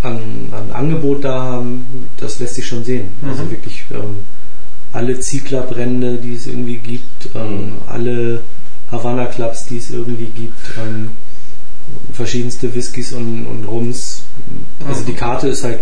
an, 0.01 0.19
an 0.51 0.71
Angebot 0.71 1.23
da 1.23 1.41
haben, 1.41 1.85
das 2.17 2.39
lässt 2.39 2.55
sich 2.55 2.65
schon 2.65 2.83
sehen. 2.83 3.09
Also 3.27 3.43
Mhm. 3.43 3.51
wirklich 3.51 3.83
ähm, 3.91 4.17
alle 4.93 5.19
Ziegler-Brände, 5.19 6.15
die 6.17 6.33
es 6.33 6.47
irgendwie 6.47 6.77
gibt, 6.77 7.29
ähm, 7.35 7.73
alle 7.87 8.41
Havana 8.91 9.25
Clubs, 9.25 9.65
die 9.67 9.77
es 9.77 9.91
irgendwie 9.91 10.27
gibt, 10.33 10.57
ähm, 10.79 11.11
verschiedenste 12.13 12.73
Whiskys 12.73 13.13
und, 13.13 13.45
und 13.45 13.65
Rums. 13.65 14.23
Also 14.88 15.01
Mhm. 15.01 15.05
die 15.05 15.13
Karte 15.13 15.47
ist 15.47 15.63
halt 15.63 15.79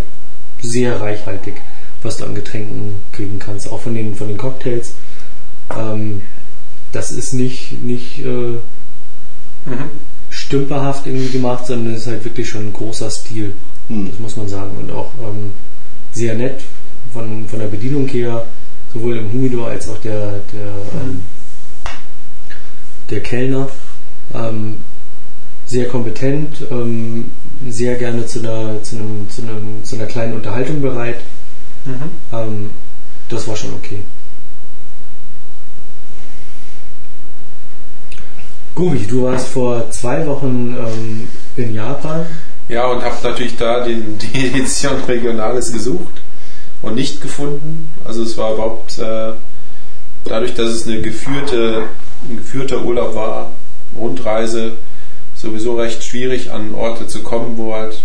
sehr 0.61 0.99
reichhaltig, 1.01 1.55
was 2.03 2.17
du 2.17 2.25
an 2.25 2.35
Getränken 2.35 2.93
kriegen 3.11 3.39
kannst, 3.39 3.69
auch 3.71 3.81
von 3.81 3.93
den, 3.95 4.15
von 4.15 4.27
den 4.27 4.37
Cocktails. 4.37 4.93
Ähm, 5.75 6.21
das 6.91 7.11
ist 7.11 7.33
nicht, 7.33 7.81
nicht 7.83 8.19
äh, 8.19 8.57
Mhm. 9.65 9.89
stümperhaft 10.29 11.07
irgendwie 11.07 11.29
gemacht, 11.31 11.65
sondern 11.67 11.93
es 11.93 12.01
ist 12.01 12.07
halt 12.07 12.23
wirklich 12.25 12.47
schon 12.49 12.67
ein 12.67 12.73
großer 12.73 13.09
Stil. 13.09 13.53
Hm. 13.87 14.09
Das 14.09 14.19
muss 14.19 14.35
man 14.35 14.47
sagen. 14.47 14.71
Und 14.77 14.91
auch 14.91 15.11
ähm, 15.21 15.51
sehr 16.11 16.35
nett 16.35 16.61
von, 17.13 17.47
von 17.47 17.59
der 17.59 17.67
Bedienung 17.67 18.07
her, 18.07 18.45
sowohl 18.93 19.17
im 19.17 19.31
Humidor 19.31 19.67
als 19.69 19.89
auch 19.89 19.97
der, 19.99 20.41
der, 20.53 20.67
ähm, 21.01 21.23
der 23.09 23.21
Kellner. 23.21 23.69
Sehr 25.65 25.87
kompetent, 25.87 26.57
ähm, 26.69 27.31
sehr 27.67 27.95
gerne 27.95 28.25
zu 28.25 28.39
einer, 28.39 28.83
zu, 28.83 28.97
einem, 28.97 29.29
zu, 29.29 29.41
einem, 29.41 29.83
zu 29.83 29.95
einer 29.95 30.05
kleinen 30.05 30.33
Unterhaltung 30.33 30.81
bereit. 30.81 31.21
Mhm. 31.85 32.11
Ähm, 32.31 32.69
das 33.29 33.47
war 33.47 33.55
schon 33.55 33.73
okay. 33.73 33.99
Gubi, 38.75 39.07
du 39.07 39.23
warst 39.23 39.47
vor 39.47 39.89
zwei 39.89 40.27
Wochen 40.27 40.75
ähm, 40.77 41.27
in 41.55 41.73
Japan. 41.73 42.25
Ja, 42.67 42.87
und 42.87 43.03
habe 43.03 43.15
natürlich 43.23 43.55
da 43.55 43.85
den, 43.85 44.17
die 44.33 44.47
Edition 44.47 45.01
Regionales 45.07 45.71
gesucht 45.71 46.21
und 46.81 46.95
nicht 46.95 47.21
gefunden. 47.21 47.87
Also 48.03 48.23
es 48.23 48.37
war 48.37 48.53
überhaupt 48.53 48.99
äh, 48.99 49.31
dadurch, 50.25 50.53
dass 50.55 50.71
es 50.71 50.87
eine 50.87 51.01
geführte, 51.01 51.83
ein 52.29 52.37
geführter 52.37 52.83
Urlaub 52.83 53.15
war, 53.15 53.51
Rundreise, 53.97 54.73
sowieso 55.45 55.75
recht 55.75 56.03
schwierig 56.03 56.51
an 56.51 56.73
Orte 56.73 57.07
zu 57.07 57.21
kommen, 57.21 57.57
wo 57.57 57.73
halt 57.73 58.01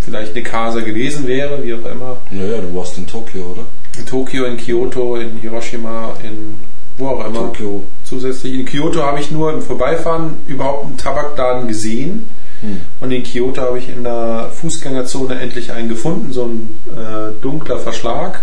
vielleicht 0.00 0.34
eine 0.34 0.42
Casa 0.42 0.80
gewesen 0.80 1.26
wäre, 1.26 1.62
wie 1.64 1.74
auch 1.74 1.84
immer. 1.84 2.18
Naja, 2.30 2.58
du 2.58 2.74
warst 2.74 2.96
in 2.96 3.06
Tokio, 3.06 3.52
oder? 3.52 3.64
In 3.98 4.06
Tokio, 4.06 4.44
in 4.44 4.56
Kyoto, 4.56 5.16
in 5.16 5.36
Hiroshima, 5.38 6.14
in 6.22 6.54
wo 6.96 7.08
auch 7.08 7.26
immer. 7.26 7.40
Tokio. 7.40 7.84
Zusätzlich 8.04 8.54
in 8.54 8.64
Kyoto 8.64 9.02
habe 9.02 9.20
ich 9.20 9.30
nur 9.30 9.52
im 9.52 9.62
Vorbeifahren 9.62 10.36
überhaupt 10.46 10.86
einen 10.86 10.96
Tabakladen 10.96 11.66
gesehen. 11.66 12.28
Hm. 12.60 12.80
Und 13.00 13.10
in 13.10 13.24
Kyoto 13.24 13.62
habe 13.62 13.78
ich 13.78 13.88
in 13.88 14.04
der 14.04 14.50
Fußgängerzone 14.52 15.40
endlich 15.40 15.72
einen 15.72 15.88
gefunden, 15.88 16.32
so 16.32 16.44
ein 16.44 16.70
äh, 16.94 17.40
dunkler 17.42 17.78
Verschlag. 17.78 18.42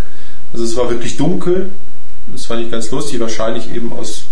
Also 0.52 0.66
es 0.66 0.76
war 0.76 0.90
wirklich 0.90 1.18
dunkel. 1.18 1.70
Das 2.32 2.46
fand 2.46 2.62
ich 2.62 2.72
ganz 2.72 2.92
lustig, 2.92 3.20
wahrscheinlich 3.20 3.74
eben 3.74 3.94
aus 3.94 4.26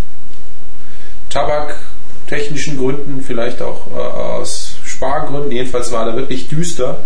tabaktechnischen 2.26 2.78
Gründen, 2.78 3.22
vielleicht 3.22 3.62
auch 3.62 3.88
äh, 3.96 4.00
aus 4.00 4.76
Spargründen. 4.84 5.52
Jedenfalls 5.52 5.92
war 5.92 6.06
da 6.06 6.16
wirklich 6.16 6.48
düster. 6.48 7.00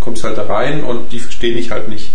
Kommst 0.00 0.24
halt 0.24 0.38
da 0.38 0.44
rein 0.44 0.82
und 0.82 1.12
die 1.12 1.18
verstehen 1.18 1.56
dich 1.56 1.70
halt 1.70 1.88
nicht. 1.88 2.10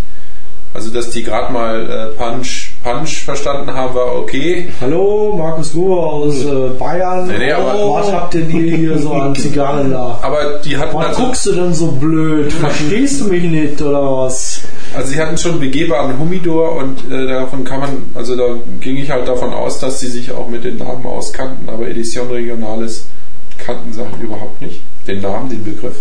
Also 0.73 0.89
dass 0.89 1.09
die 1.11 1.23
gerade 1.23 1.53
mal 1.53 1.89
äh, 1.89 2.17
Punch, 2.17 2.71
Punch 2.83 3.23
verstanden 3.23 3.73
haben, 3.73 3.95
war 3.95 4.15
okay. 4.17 4.67
Hallo, 4.81 5.33
Markus 5.37 5.73
Ruhr 5.73 6.05
aus 6.05 6.43
äh, 6.43 6.69
Bayern. 6.77 7.27
Nee, 7.27 7.37
nee, 7.37 7.51
aber- 7.51 7.75
oh, 7.75 7.93
was 7.93 8.11
habt 8.11 8.33
denn 8.33 8.49
ihr 8.49 8.75
hier 8.75 8.97
so 8.97 9.13
an 9.13 9.33
Zigarren 9.35 9.91
da? 9.91 10.19
Aber 10.21 10.59
die 10.65 10.75
hatten 10.75 10.97
Was 10.97 11.05
also, 11.07 11.23
guckst 11.23 11.45
du 11.45 11.51
denn 11.53 11.73
so 11.73 11.91
blöd? 11.91 12.51
Verstehst 12.59 13.21
du 13.21 13.25
mich 13.25 13.43
nicht 13.43 13.81
oder 13.81 14.01
was? 14.01 14.63
Also 14.95 15.09
sie 15.09 15.19
hatten 15.19 15.37
schon 15.37 15.59
begehbaren 15.59 16.17
Humidor 16.17 16.75
und 16.77 17.11
äh, 17.11 17.27
davon 17.27 17.63
kann 17.63 17.79
man, 17.81 18.03
also 18.13 18.35
da 18.35 18.57
ging 18.79 18.97
ich 18.97 19.11
halt 19.11 19.27
davon 19.27 19.53
aus, 19.53 19.79
dass 19.79 19.99
sie 19.99 20.07
sich 20.07 20.31
auch 20.31 20.47
mit 20.47 20.63
den 20.63 20.77
Namen 20.77 21.05
auskannten, 21.05 21.69
aber 21.69 21.87
Edition 21.87 22.29
Regionales 22.29 23.05
kannten 23.57 23.93
sie 23.93 24.01
halt 24.01 24.21
überhaupt 24.21 24.61
nicht. 24.61 24.81
Den 25.07 25.21
Namen, 25.21 25.49
den 25.49 25.63
Begriff. 25.63 25.97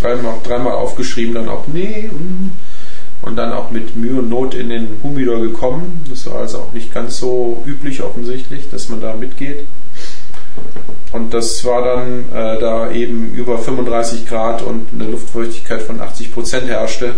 Dreimal, 0.00 0.34
dreimal 0.44 0.74
aufgeschrieben, 0.74 1.34
dann 1.34 1.48
auch 1.48 1.66
nee. 1.68 2.10
mm. 2.12 2.50
Und 3.22 3.36
dann 3.36 3.52
auch 3.52 3.70
mit 3.70 3.96
Mühe 3.96 4.18
und 4.18 4.28
Not 4.28 4.54
in 4.54 4.68
den 4.68 4.88
Humidor 5.02 5.40
gekommen. 5.40 6.04
Das 6.10 6.26
war 6.26 6.40
also 6.40 6.58
auch 6.58 6.72
nicht 6.72 6.92
ganz 6.92 7.16
so 7.16 7.64
üblich 7.66 8.02
offensichtlich, 8.02 8.68
dass 8.70 8.90
man 8.90 9.00
da 9.00 9.14
mitgeht. 9.14 9.64
Und 11.12 11.32
das 11.32 11.64
war 11.64 11.82
dann, 11.82 12.24
äh, 12.32 12.60
da 12.60 12.90
eben 12.90 13.32
über 13.34 13.58
35 13.58 14.28
Grad 14.28 14.62
und 14.62 14.88
eine 14.92 15.10
Luftfeuchtigkeit 15.10 15.82
von 15.82 16.00
80 16.00 16.34
Prozent 16.34 16.68
herrschte, 16.68 17.14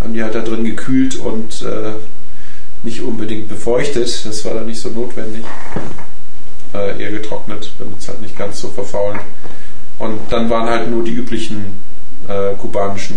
haben 0.00 0.14
die 0.14 0.22
halt 0.22 0.34
da 0.34 0.40
drin 0.40 0.64
gekühlt 0.64 1.16
und 1.16 1.62
äh, 1.62 1.92
nicht 2.82 3.02
unbedingt 3.02 3.48
befeuchtet. 3.48 4.24
Das 4.24 4.44
war 4.44 4.54
dann 4.54 4.66
nicht 4.66 4.80
so 4.80 4.88
notwendig. 4.88 5.44
Äh, 6.72 7.02
eher 7.02 7.10
getrocknet, 7.10 7.72
damit 7.78 7.98
es 7.98 8.08
halt 8.08 8.22
nicht 8.22 8.38
ganz 8.38 8.60
so 8.60 8.68
verfaulen. 8.68 9.18
Und 9.98 10.20
dann 10.30 10.48
waren 10.48 10.68
halt 10.68 10.90
nur 10.90 11.04
die 11.04 11.12
üblichen 11.12 11.64
äh, 12.28 12.54
kubanischen 12.54 13.16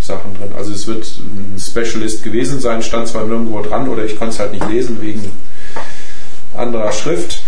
Sachen 0.00 0.34
drin. 0.34 0.52
Also 0.56 0.72
es 0.72 0.86
wird 0.86 1.04
ein 1.18 1.58
Specialist 1.58 2.22
gewesen 2.22 2.60
sein, 2.60 2.82
stand 2.82 3.08
zwar 3.08 3.24
nirgendwo 3.24 3.60
dran 3.62 3.88
oder 3.88 4.04
ich 4.04 4.16
konnte 4.16 4.34
es 4.34 4.38
halt 4.40 4.52
nicht 4.52 4.68
lesen 4.68 5.00
wegen 5.02 5.30
anderer 6.54 6.92
Schrift 6.92 7.42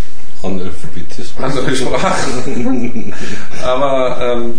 Analphabetismus. 0.47 1.43
andere 1.43 1.77
Sprachen. 1.77 3.15
aber 3.65 4.19
ähm, 4.21 4.55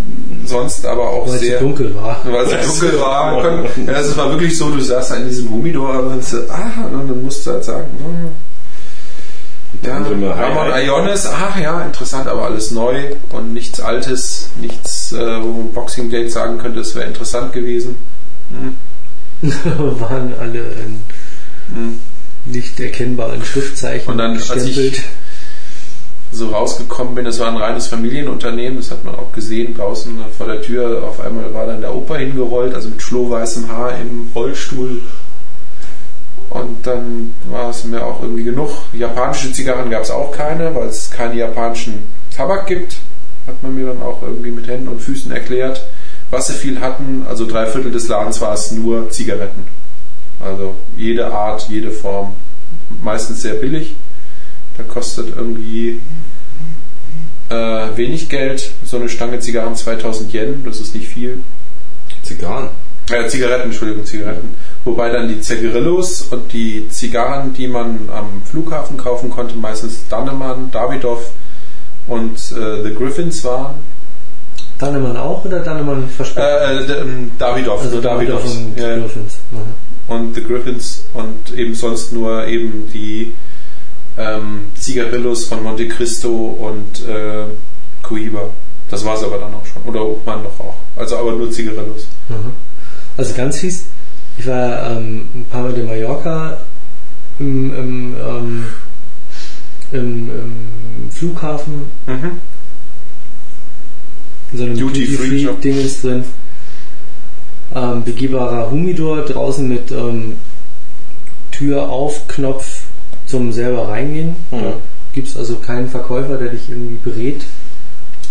sonst 0.46 0.86
aber 0.86 1.10
auch 1.10 1.28
Weil 1.28 1.36
es 1.36 1.42
sehr. 1.42 1.60
so 1.60 1.66
dunkel 1.66 1.96
war. 1.96 2.22
Weil 2.24 2.46
es 2.46 2.68
dunkel 2.80 3.00
war. 3.00 3.42
Können, 3.42 3.68
ja, 3.88 3.94
es 3.94 4.16
war 4.18 4.30
wirklich 4.32 4.58
so, 4.58 4.70
du 4.70 4.80
saßt 4.80 5.16
in 5.18 5.28
diesem 5.28 5.50
Humidor 5.52 6.04
und 6.04 6.24
so, 6.24 6.38
ah, 6.50 6.86
und 6.86 7.08
dann 7.10 7.24
musst 7.24 7.46
du 7.46 7.52
halt 7.52 7.64
sagen, 7.64 7.88
hm, 8.00 8.32
ja, 9.84 9.98
Ramon 9.98 10.74
hi. 10.74 10.86
Ionis, 10.86 11.28
ach 11.28 11.60
ja, 11.60 11.82
interessant, 11.82 12.28
aber 12.28 12.44
alles 12.46 12.72
neu 12.72 13.12
und 13.30 13.54
nichts 13.54 13.80
Altes, 13.80 14.50
nichts, 14.60 15.12
äh, 15.12 15.42
wo 15.44 15.52
man 15.52 15.72
Boxing 15.74 16.10
Date 16.10 16.32
sagen 16.32 16.58
könnte, 16.58 16.80
es 16.80 16.96
wäre 16.96 17.06
interessant 17.06 17.54
gewesen. 17.54 17.96
Hm. 18.50 18.76
waren 20.00 20.34
alle 20.40 20.60
in 20.60 21.02
Hm. 21.74 22.00
nicht 22.46 22.80
erkennbaren 22.80 23.44
Schriftzeichen 23.44 24.10
Und 24.10 24.18
dann, 24.20 24.32
als 24.32 24.48
gestempelt. 24.48 24.94
ich 24.94 25.04
so 26.32 26.50
rausgekommen 26.50 27.16
bin, 27.16 27.26
das 27.26 27.40
war 27.40 27.48
ein 27.48 27.58
reines 27.58 27.88
Familienunternehmen, 27.88 28.78
das 28.78 28.92
hat 28.92 29.04
man 29.04 29.16
auch 29.16 29.32
gesehen, 29.32 29.76
draußen 29.76 30.18
vor 30.38 30.48
der 30.48 30.62
Tür, 30.62 31.04
auf 31.04 31.20
einmal 31.20 31.54
war 31.54 31.66
dann 31.66 31.82
der 31.82 31.96
Opa 31.96 32.16
hingerollt, 32.16 32.74
also 32.76 32.90
mit 32.90 33.02
schlohweißem 33.02 33.72
Haar 33.72 33.94
im 34.00 34.30
Rollstuhl. 34.36 35.02
Und 36.50 36.86
dann 36.88 37.34
war 37.50 37.70
es 37.70 37.84
mir 37.84 38.06
auch 38.06 38.22
irgendwie 38.22 38.44
genug. 38.44 38.70
Japanische 38.94 39.52
Zigarren 39.52 39.90
gab 39.90 40.04
es 40.04 40.12
auch 40.12 40.32
keine, 40.32 40.74
weil 40.76 40.88
es 40.88 41.12
keine 41.12 41.36
japanischen 41.36 42.08
Tabak 42.36 42.68
gibt, 42.68 42.98
hat 43.46 43.62
man 43.64 43.76
mir 43.76 43.88
dann 43.88 44.02
auch 44.02 44.22
irgendwie 44.22 44.52
mit 44.52 44.68
Händen 44.68 44.88
und 44.88 45.02
Füßen 45.02 45.32
erklärt. 45.32 45.86
Was 46.30 46.48
sie 46.48 46.54
viel 46.54 46.82
hatten, 46.82 47.26
also 47.28 47.46
drei 47.46 47.66
Viertel 47.68 47.92
des 47.92 48.08
Ladens 48.08 48.42
war 48.42 48.54
es 48.54 48.72
nur 48.72 49.10
Zigaretten. 49.10 49.66
Also 50.40 50.76
jede 50.96 51.32
Art, 51.32 51.68
jede 51.70 51.92
Form. 51.92 52.36
Meistens 53.02 53.42
sehr 53.42 53.56
billig. 53.56 53.96
Da 54.78 54.84
kostet 54.84 55.36
irgendwie 55.36 56.02
äh, 57.50 57.56
wenig 57.96 58.30
Geld. 58.30 58.72
So 58.84 58.98
eine 58.98 59.10
Stange 59.10 59.40
Zigarren 59.40 59.76
2000 59.76 60.34
Yen, 60.34 60.64
das 60.66 60.80
ist 60.80 60.96
nicht 60.96 61.08
viel. 61.08 61.40
Zigarren. 62.24 62.70
Äh, 63.10 63.28
Zigaretten, 63.28 63.66
Entschuldigung, 63.66 64.06
Zigaretten. 64.06 64.56
Wobei 64.84 65.10
dann 65.10 65.30
die 65.30 65.40
Zigarillos 65.40 66.24
und 66.24 66.52
die 66.52 66.90
Zigarren, 66.90 67.54
die 67.54 67.68
man 67.68 68.10
am 68.14 68.42
Flughafen 68.44 68.98
kaufen 68.98 69.30
konnte, 69.30 69.56
meistens 69.56 70.08
Dannemann, 70.10 70.72
Davidoff 70.72 71.32
und 72.08 72.36
äh, 72.36 72.84
The 72.84 72.94
Griffins 72.94 73.44
waren. 73.46 73.76
Dannemann 74.78 75.18
auch 75.18 75.44
oder 75.46 75.60
Dannemann 75.60 76.10
versprochen? 76.10 76.46
Äh, 76.46 76.78
äh, 76.80 77.02
ähm, 77.02 77.32
Davidoff, 77.40 77.82
also 77.82 78.02
Davidoff. 78.02 78.44
Davidoff 78.44 78.58
und 78.58 78.80
ja. 78.80 78.98
Griffins. 78.98 79.38
Mhm. 79.52 80.14
und 80.14 80.36
The 80.36 80.44
Griffins 80.44 81.06
und 81.14 81.58
eben 81.58 81.74
sonst 81.74 82.12
nur 82.12 82.46
eben 82.46 82.90
die 82.94 83.34
ähm, 84.18 84.66
Zigarillos 84.76 85.46
von 85.46 85.64
Monte 85.64 85.88
Cristo 85.88 86.30
und 86.30 87.08
äh, 87.08 87.46
Cohiba. 88.02 88.50
Das 88.90 89.06
war 89.06 89.16
es 89.16 89.24
aber 89.24 89.38
dann 89.38 89.54
auch 89.54 89.66
schon. 89.66 89.84
Oder 89.84 90.06
Obmann 90.06 90.44
doch 90.44 90.60
auch. 90.60 90.76
Also 90.96 91.18
aber 91.18 91.34
nur 91.34 91.52
Zigarillos. 91.52 92.08
Mhm. 92.30 92.54
Also 93.18 93.34
ganz 93.34 93.60
fies. 93.60 93.86
Ich 94.38 94.48
war 94.48 94.92
ähm, 94.92 95.28
ein 95.34 95.46
paar 95.50 95.64
Mal 95.64 95.74
in 95.74 95.86
Mallorca 95.88 96.58
im, 97.40 97.76
im, 97.76 98.16
ähm, 98.16 98.66
im, 99.92 100.30
im 100.30 101.12
Flughafen. 101.12 101.84
Mhm. 102.06 102.32
In 104.52 104.58
so 104.58 104.64
einem. 104.64 104.78
Duty-Free-Ding 104.78 105.78
ist 105.78 106.04
drin. 106.04 106.24
Ähm, 107.76 108.04
begehbarer 108.04 108.72
Humidor 108.72 109.24
draußen 109.24 109.68
mit 109.68 109.92
ähm, 109.92 110.38
Tür 111.52 111.90
auf, 111.90 112.28
Knopf 112.28 112.77
zum 113.28 113.52
selber 113.52 113.90
reingehen. 113.90 114.30
Mhm. 114.52 114.62
Da 114.64 114.74
gibt 115.14 115.28
es 115.28 115.38
also 115.38 115.58
keinen 115.58 115.90
Verkäufer, 115.90 116.38
der 116.38 116.50
dich 116.50 116.70
irgendwie 116.70 116.98
berät, 117.04 117.44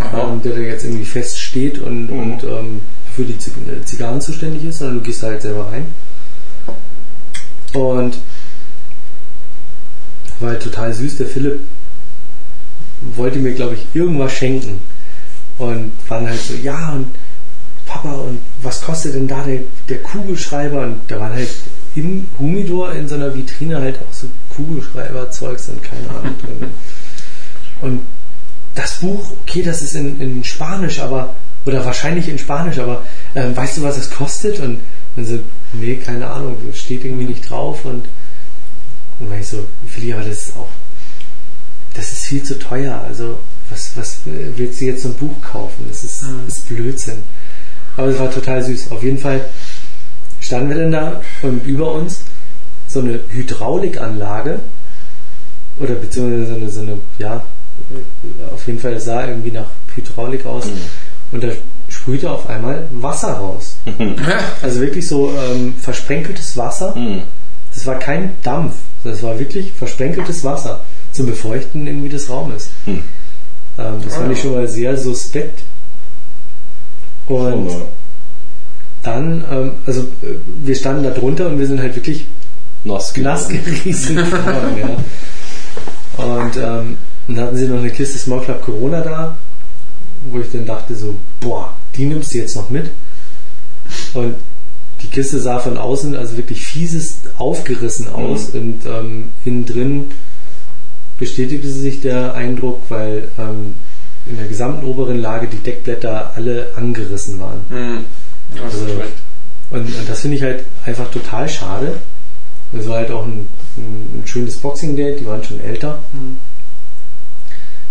ähm, 0.00 0.42
der 0.42 0.52
da 0.52 0.58
jetzt 0.60 0.84
irgendwie 0.84 1.04
fest 1.04 1.38
steht 1.38 1.78
und, 1.78 2.10
Mhm. 2.10 2.18
und 2.18 2.44
ähm, 2.44 2.80
für 3.14 3.24
die 3.24 3.32
äh, 3.34 3.82
Zigarren 3.84 4.20
zuständig 4.20 4.64
ist, 4.64 4.78
sondern 4.78 4.98
du 4.98 5.02
gehst 5.04 5.22
da 5.22 5.28
halt 5.28 5.42
selber 5.42 5.70
rein. 5.70 5.86
Und 7.72 8.18
war 10.40 10.50
halt 10.50 10.62
total 10.62 10.92
süß. 10.92 11.16
Der 11.18 11.26
Philipp 11.26 11.60
wollte 13.14 13.38
mir, 13.38 13.52
glaube 13.52 13.74
ich, 13.74 13.86
irgendwas 13.94 14.32
schenken. 14.32 14.80
Und 15.58 15.92
waren 16.08 16.28
halt 16.28 16.40
so, 16.40 16.54
ja, 16.62 16.92
und 16.92 17.06
Papa, 17.86 18.12
und 18.12 18.38
was 18.62 18.82
kostet 18.82 19.14
denn 19.14 19.28
da 19.28 19.42
der, 19.44 19.60
der 19.88 19.98
Kugelschreiber? 20.02 20.82
Und 20.82 21.00
da 21.08 21.18
waren 21.20 21.32
halt 21.32 21.48
im 21.94 22.26
Humidor 22.38 22.92
in 22.92 23.08
so 23.08 23.14
einer 23.14 23.34
Vitrine 23.34 23.80
halt 23.80 23.98
auch 23.98 24.12
so 24.12 24.26
Kugelschreiber-Zeugs 24.56 25.68
und 25.68 25.82
keine 25.82 26.08
Ahnung 26.10 26.34
drin. 26.40 26.70
Und 27.80 28.00
das 28.74 28.96
Buch, 29.00 29.32
okay, 29.42 29.62
das 29.62 29.82
ist 29.82 29.94
in, 29.94 30.20
in 30.20 30.44
Spanisch, 30.44 31.00
aber, 31.00 31.34
oder 31.64 31.84
wahrscheinlich 31.84 32.28
in 32.28 32.38
Spanisch, 32.38 32.78
aber 32.78 33.02
ähm, 33.34 33.56
weißt 33.56 33.78
du, 33.78 33.82
was 33.82 33.96
es 33.96 34.10
kostet? 34.10 34.60
Und 34.60 34.80
dann 35.16 35.24
so, 35.26 35.38
nee, 35.72 35.96
keine 35.96 36.26
Ahnung, 36.28 36.56
steht 36.74 37.04
irgendwie 37.04 37.24
nicht 37.26 37.48
drauf. 37.50 37.84
Und 37.84 38.08
und 39.18 39.30
war 39.30 39.38
ich 39.38 39.48
so, 39.48 39.66
Philly, 39.86 40.12
aber 40.12 40.24
das 40.24 40.48
ist 40.48 40.56
auch, 40.56 40.68
das 41.94 42.12
ist 42.12 42.24
viel 42.26 42.42
zu 42.42 42.58
teuer. 42.58 43.02
Also, 43.06 43.38
was, 43.70 43.92
was 43.96 44.18
äh, 44.26 44.52
willst 44.56 44.80
du 44.80 44.84
jetzt 44.84 45.02
so 45.02 45.08
ein 45.08 45.14
Buch 45.14 45.40
kaufen? 45.42 45.86
Das 45.88 46.04
ist, 46.04 46.22
Mhm. 46.22 46.46
ist 46.46 46.68
Blödsinn. 46.68 47.22
Aber 47.96 48.08
es 48.08 48.18
war 48.18 48.30
total 48.30 48.62
süß. 48.62 48.90
Auf 48.92 49.02
jeden 49.02 49.16
Fall 49.18 49.40
standen 50.40 50.68
wir 50.68 50.76
dann 50.76 50.92
da 50.92 51.22
und 51.42 51.64
über 51.64 51.92
uns 51.92 52.20
so 52.96 53.02
eine 53.02 53.20
Hydraulikanlage 53.28 54.58
oder 55.78 55.94
beziehungsweise 55.94 56.46
so 56.46 56.54
eine, 56.54 56.70
so 56.70 56.80
eine 56.80 56.98
ja, 57.18 57.44
auf 58.54 58.66
jeden 58.66 58.78
Fall 58.78 58.98
sah 58.98 59.26
irgendwie 59.26 59.50
nach 59.50 59.68
Hydraulik 59.94 60.46
aus 60.46 60.64
und 61.30 61.44
da 61.44 61.48
sprühte 61.90 62.30
auf 62.30 62.48
einmal 62.48 62.88
Wasser 62.90 63.32
raus. 63.34 63.76
Also 64.62 64.80
wirklich 64.80 65.06
so 65.06 65.30
ähm, 65.30 65.74
versprenkeltes 65.74 66.56
Wasser. 66.56 66.94
Hm. 66.94 67.22
Das 67.74 67.86
war 67.86 67.98
kein 67.98 68.30
Dampf, 68.42 68.76
das 69.04 69.22
war 69.22 69.38
wirklich 69.38 69.72
versprenkeltes 69.72 70.42
Wasser 70.42 70.80
zum 71.12 71.26
Befeuchten 71.26 71.86
irgendwie 71.86 72.08
des 72.08 72.30
Raumes. 72.30 72.70
Hm. 72.86 73.02
Ähm, 73.78 73.94
das 74.02 74.14
Ah, 74.14 74.20
fand 74.20 74.32
ich 74.32 74.40
schon 74.40 74.54
mal 74.54 74.66
sehr 74.66 74.96
suspekt. 74.96 75.60
Und 77.26 77.70
dann, 79.02 79.44
ähm, 79.50 79.72
also 79.84 80.00
äh, 80.22 80.38
wir 80.64 80.74
standen 80.74 81.04
da 81.04 81.10
drunter 81.10 81.48
und 81.48 81.58
wir 81.58 81.66
sind 81.66 81.80
halt 81.80 81.94
wirklich 81.94 82.26
geworden. 82.86 84.32
worden. 84.32 84.78
Ja. 84.78 86.24
Und 86.24 86.56
ähm, 86.56 86.98
dann 87.28 87.40
hatten 87.40 87.56
sie 87.56 87.66
noch 87.66 87.78
eine 87.78 87.90
Kiste 87.90 88.18
Small 88.18 88.40
Club 88.42 88.62
Corona 88.62 89.00
da, 89.00 89.36
wo 90.30 90.38
ich 90.40 90.50
dann 90.50 90.64
dachte 90.64 90.94
so, 90.94 91.14
boah, 91.40 91.74
die 91.96 92.06
nimmst 92.06 92.32
du 92.32 92.38
jetzt 92.38 92.56
noch 92.56 92.70
mit. 92.70 92.90
Und 94.14 94.36
die 95.02 95.08
Kiste 95.08 95.38
sah 95.40 95.58
von 95.58 95.76
außen 95.76 96.16
also 96.16 96.36
wirklich 96.36 96.64
fieses 96.64 97.18
aufgerissen 97.38 98.08
aus 98.08 98.50
und 98.50 98.86
ähm, 98.86 99.30
innen 99.44 99.66
drin 99.66 100.04
bestätigte 101.18 101.68
sich 101.68 102.00
der 102.00 102.34
Eindruck, 102.34 102.82
weil 102.88 103.28
ähm, 103.38 103.74
in 104.26 104.36
der 104.36 104.46
gesamten 104.46 104.86
oberen 104.86 105.18
Lage 105.18 105.46
die 105.46 105.58
Deckblätter 105.58 106.32
alle 106.34 106.72
angerissen 106.76 107.38
waren. 107.38 107.60
Mhm. 107.68 108.04
Hast 108.62 108.74
Also-. 108.80 109.02
Und, 109.70 109.80
und 109.80 110.08
das 110.08 110.20
finde 110.20 110.36
ich 110.36 110.42
halt 110.42 110.64
einfach 110.84 111.10
total 111.10 111.48
schade. 111.48 111.94
Es 112.72 112.88
war 112.88 112.96
halt 112.98 113.10
auch 113.10 113.24
ein, 113.24 113.46
ein, 113.76 114.20
ein 114.20 114.22
schönes 114.26 114.56
Boxing-Date, 114.58 115.20
die 115.20 115.26
waren 115.26 115.42
schon 115.44 115.60
älter. 115.60 115.98
Mhm. 116.12 116.36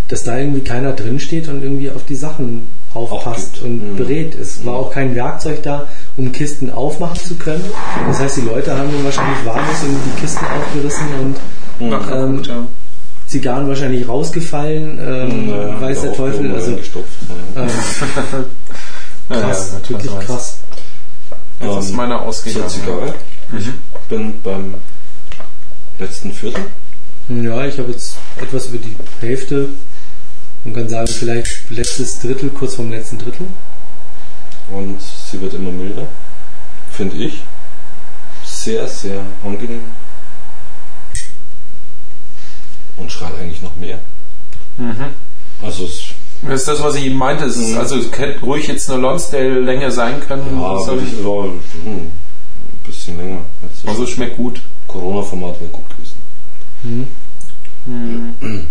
Dass 0.08 0.22
da 0.22 0.38
irgendwie 0.38 0.60
keiner 0.60 0.92
drin 0.92 1.18
steht 1.18 1.48
und 1.48 1.62
irgendwie 1.62 1.90
auf 1.90 2.04
die 2.04 2.14
Sachen 2.14 2.68
aufpasst 2.94 3.60
und 3.62 3.92
Mhm. 3.92 3.96
berät. 3.96 4.34
Es 4.34 4.64
war 4.64 4.74
auch 4.76 4.90
kein 4.90 5.14
Werkzeug 5.14 5.62
da, 5.62 5.86
um 6.16 6.30
Kisten 6.32 6.70
aufmachen 6.70 7.18
zu 7.18 7.34
können. 7.34 7.64
Das 8.06 8.20
heißt, 8.20 8.36
die 8.36 8.42
Leute 8.42 8.76
haben 8.76 8.90
dann 8.92 9.04
wahrscheinlich 9.04 9.44
wahllos 9.44 9.82
irgendwie 9.82 10.10
die 10.14 10.20
Kisten 10.20 10.44
aufgerissen 10.46 11.06
und 11.80 11.90
Nachgeguckt, 11.90 12.46
ja. 12.46 12.66
Zigarren 13.26 13.68
wahrscheinlich 13.68 14.08
rausgefallen, 14.08 14.98
ähm, 15.00 15.50
Naja, 15.50 15.80
weiß 15.80 16.00
der 16.02 16.12
Teufel. 16.14 16.54
Also 16.54 16.70
ja. 16.70 16.76
ähm, 17.56 17.68
Ja, 19.28 19.40
krass, 19.40 19.72
ja, 19.82 19.90
wirklich 19.90 20.18
krass. 20.20 20.58
Jetzt 21.60 21.78
ist 21.78 21.90
Ähm, 21.90 21.96
meine 21.96 22.14
Zur 22.14 22.22
ausgegangen. 22.22 23.12
Ich 23.56 23.66
bin 24.08 24.40
beim 24.42 24.74
letzten 25.98 26.32
Viertel. 26.32 26.64
Ja, 27.28 27.64
ich 27.66 27.78
habe 27.78 27.90
jetzt 27.90 28.16
etwas 28.40 28.66
über 28.66 28.78
die 28.78 28.96
Hälfte 29.20 29.68
und 30.64 30.74
kann 30.74 30.88
sagen, 30.88 31.06
vielleicht 31.06 31.70
letztes 31.70 32.20
Drittel, 32.20 32.50
kurz 32.50 32.74
vorm 32.74 32.90
letzten 32.90 33.18
Drittel. 33.18 33.46
und 34.70 35.00
sie 35.00 35.40
wird 35.40 35.54
immer 35.54 35.70
milder, 35.70 36.08
finde 36.90 37.16
ich. 37.16 37.42
Sehr, 38.44 38.86
sehr 38.88 39.20
angenehm. 39.44 39.80
Und 42.96 43.12
schreit 43.12 43.32
eigentlich 43.40 43.62
noch 43.62 43.76
mehr. 43.76 43.98
Mhm. 44.76 45.06
Also 45.62 45.84
es 45.84 46.02
Das 46.42 46.60
ist 46.60 46.68
das, 46.68 46.82
was 46.82 46.94
ich 46.96 47.06
eben 47.06 47.16
meinte. 47.16 47.44
Es 47.44 47.56
ist, 47.56 47.70
Mhm. 47.70 47.78
also 47.78 47.96
es 47.96 48.10
hätte 48.18 48.40
ruhig 48.40 48.66
jetzt 48.68 48.90
eine 48.90 49.00
Lonsdale 49.00 49.60
länger 49.60 49.90
sein 49.90 50.20
können. 50.20 50.58
ja, 50.60 50.66
aber 50.66 50.96
ich, 50.96 51.12
hm, 51.84 52.10
bisschen 53.06 53.18
länger. 53.18 53.40
Jetzt 53.62 53.88
also 53.88 54.04
es 54.04 54.10
schmeckt 54.10 54.36
gut. 54.36 54.60
Corona-Format 54.88 55.60
wäre 55.60 55.70
gut 55.70 55.84
gewesen. 55.90 57.08
Mhm. 57.86 58.66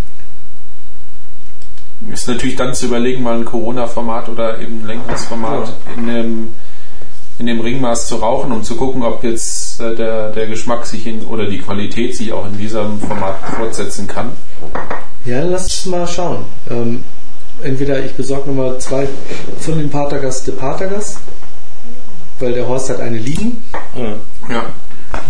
Ist 2.12 2.28
natürlich 2.28 2.56
dann 2.56 2.74
zu 2.74 2.88
überlegen, 2.88 3.24
mal 3.24 3.38
ein 3.38 3.46
Corona-Format 3.46 4.30
oder 4.30 4.60
eben 4.60 4.82
ein 4.82 4.88
längeres 4.88 5.26
Format 5.26 5.74
in, 5.96 6.08
dem, 6.08 6.48
in 7.40 7.46
dem 7.46 7.62
Ringmaß 7.62 8.08
zu 8.08 8.18
rauchen, 8.18 8.52
um 8.52 8.64
zu 8.64 8.76
gucken, 8.76 9.04
ob 9.04 9.24
jetzt 9.24 9.80
äh, 9.80 9.96
der, 9.96 10.32
der 10.32 10.48
Geschmack 10.48 10.86
sich 10.86 11.08
in 11.08 11.24
oder 11.26 11.48
die 11.48 11.60
Qualität 11.60 12.16
sich 12.16 12.34
auch 12.34 12.46
in 12.46 12.58
diesem 12.58 13.00
Format 13.00 13.38
fortsetzen 13.58 14.08
kann. 14.08 14.32
Ja, 15.24 15.44
lass 15.44 15.64
uns 15.64 15.86
mal 15.88 16.08
schauen. 16.08 16.46
Ähm, 16.70 17.04
entweder 17.64 18.04
ich 18.04 18.14
besorge 18.14 18.50
nochmal 18.50 18.78
zwei 18.80 19.08
von 19.60 19.78
den 19.78 19.90
Patergas 19.90 20.44
de 20.44 20.54
Patergas, 20.54 21.18
weil 22.40 22.54
der 22.54 22.68
Horst 22.68 22.90
hat 22.90 23.00
eine 23.00 23.18
liegen. 23.18 23.64
Ja. 24.50 24.66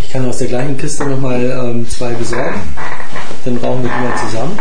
Ich 0.01 0.12
kann 0.12 0.28
aus 0.28 0.38
der 0.38 0.47
gleichen 0.47 0.78
Kiste 0.78 1.06
nochmal 1.06 1.43
ähm, 1.43 1.88
zwei 1.89 2.14
besorgen. 2.14 2.62
Dann 3.43 3.58
rauchen 3.58 3.84
wir 3.84 3.89
die 3.89 4.03
mal 4.03 4.18
zusammen. 4.26 4.60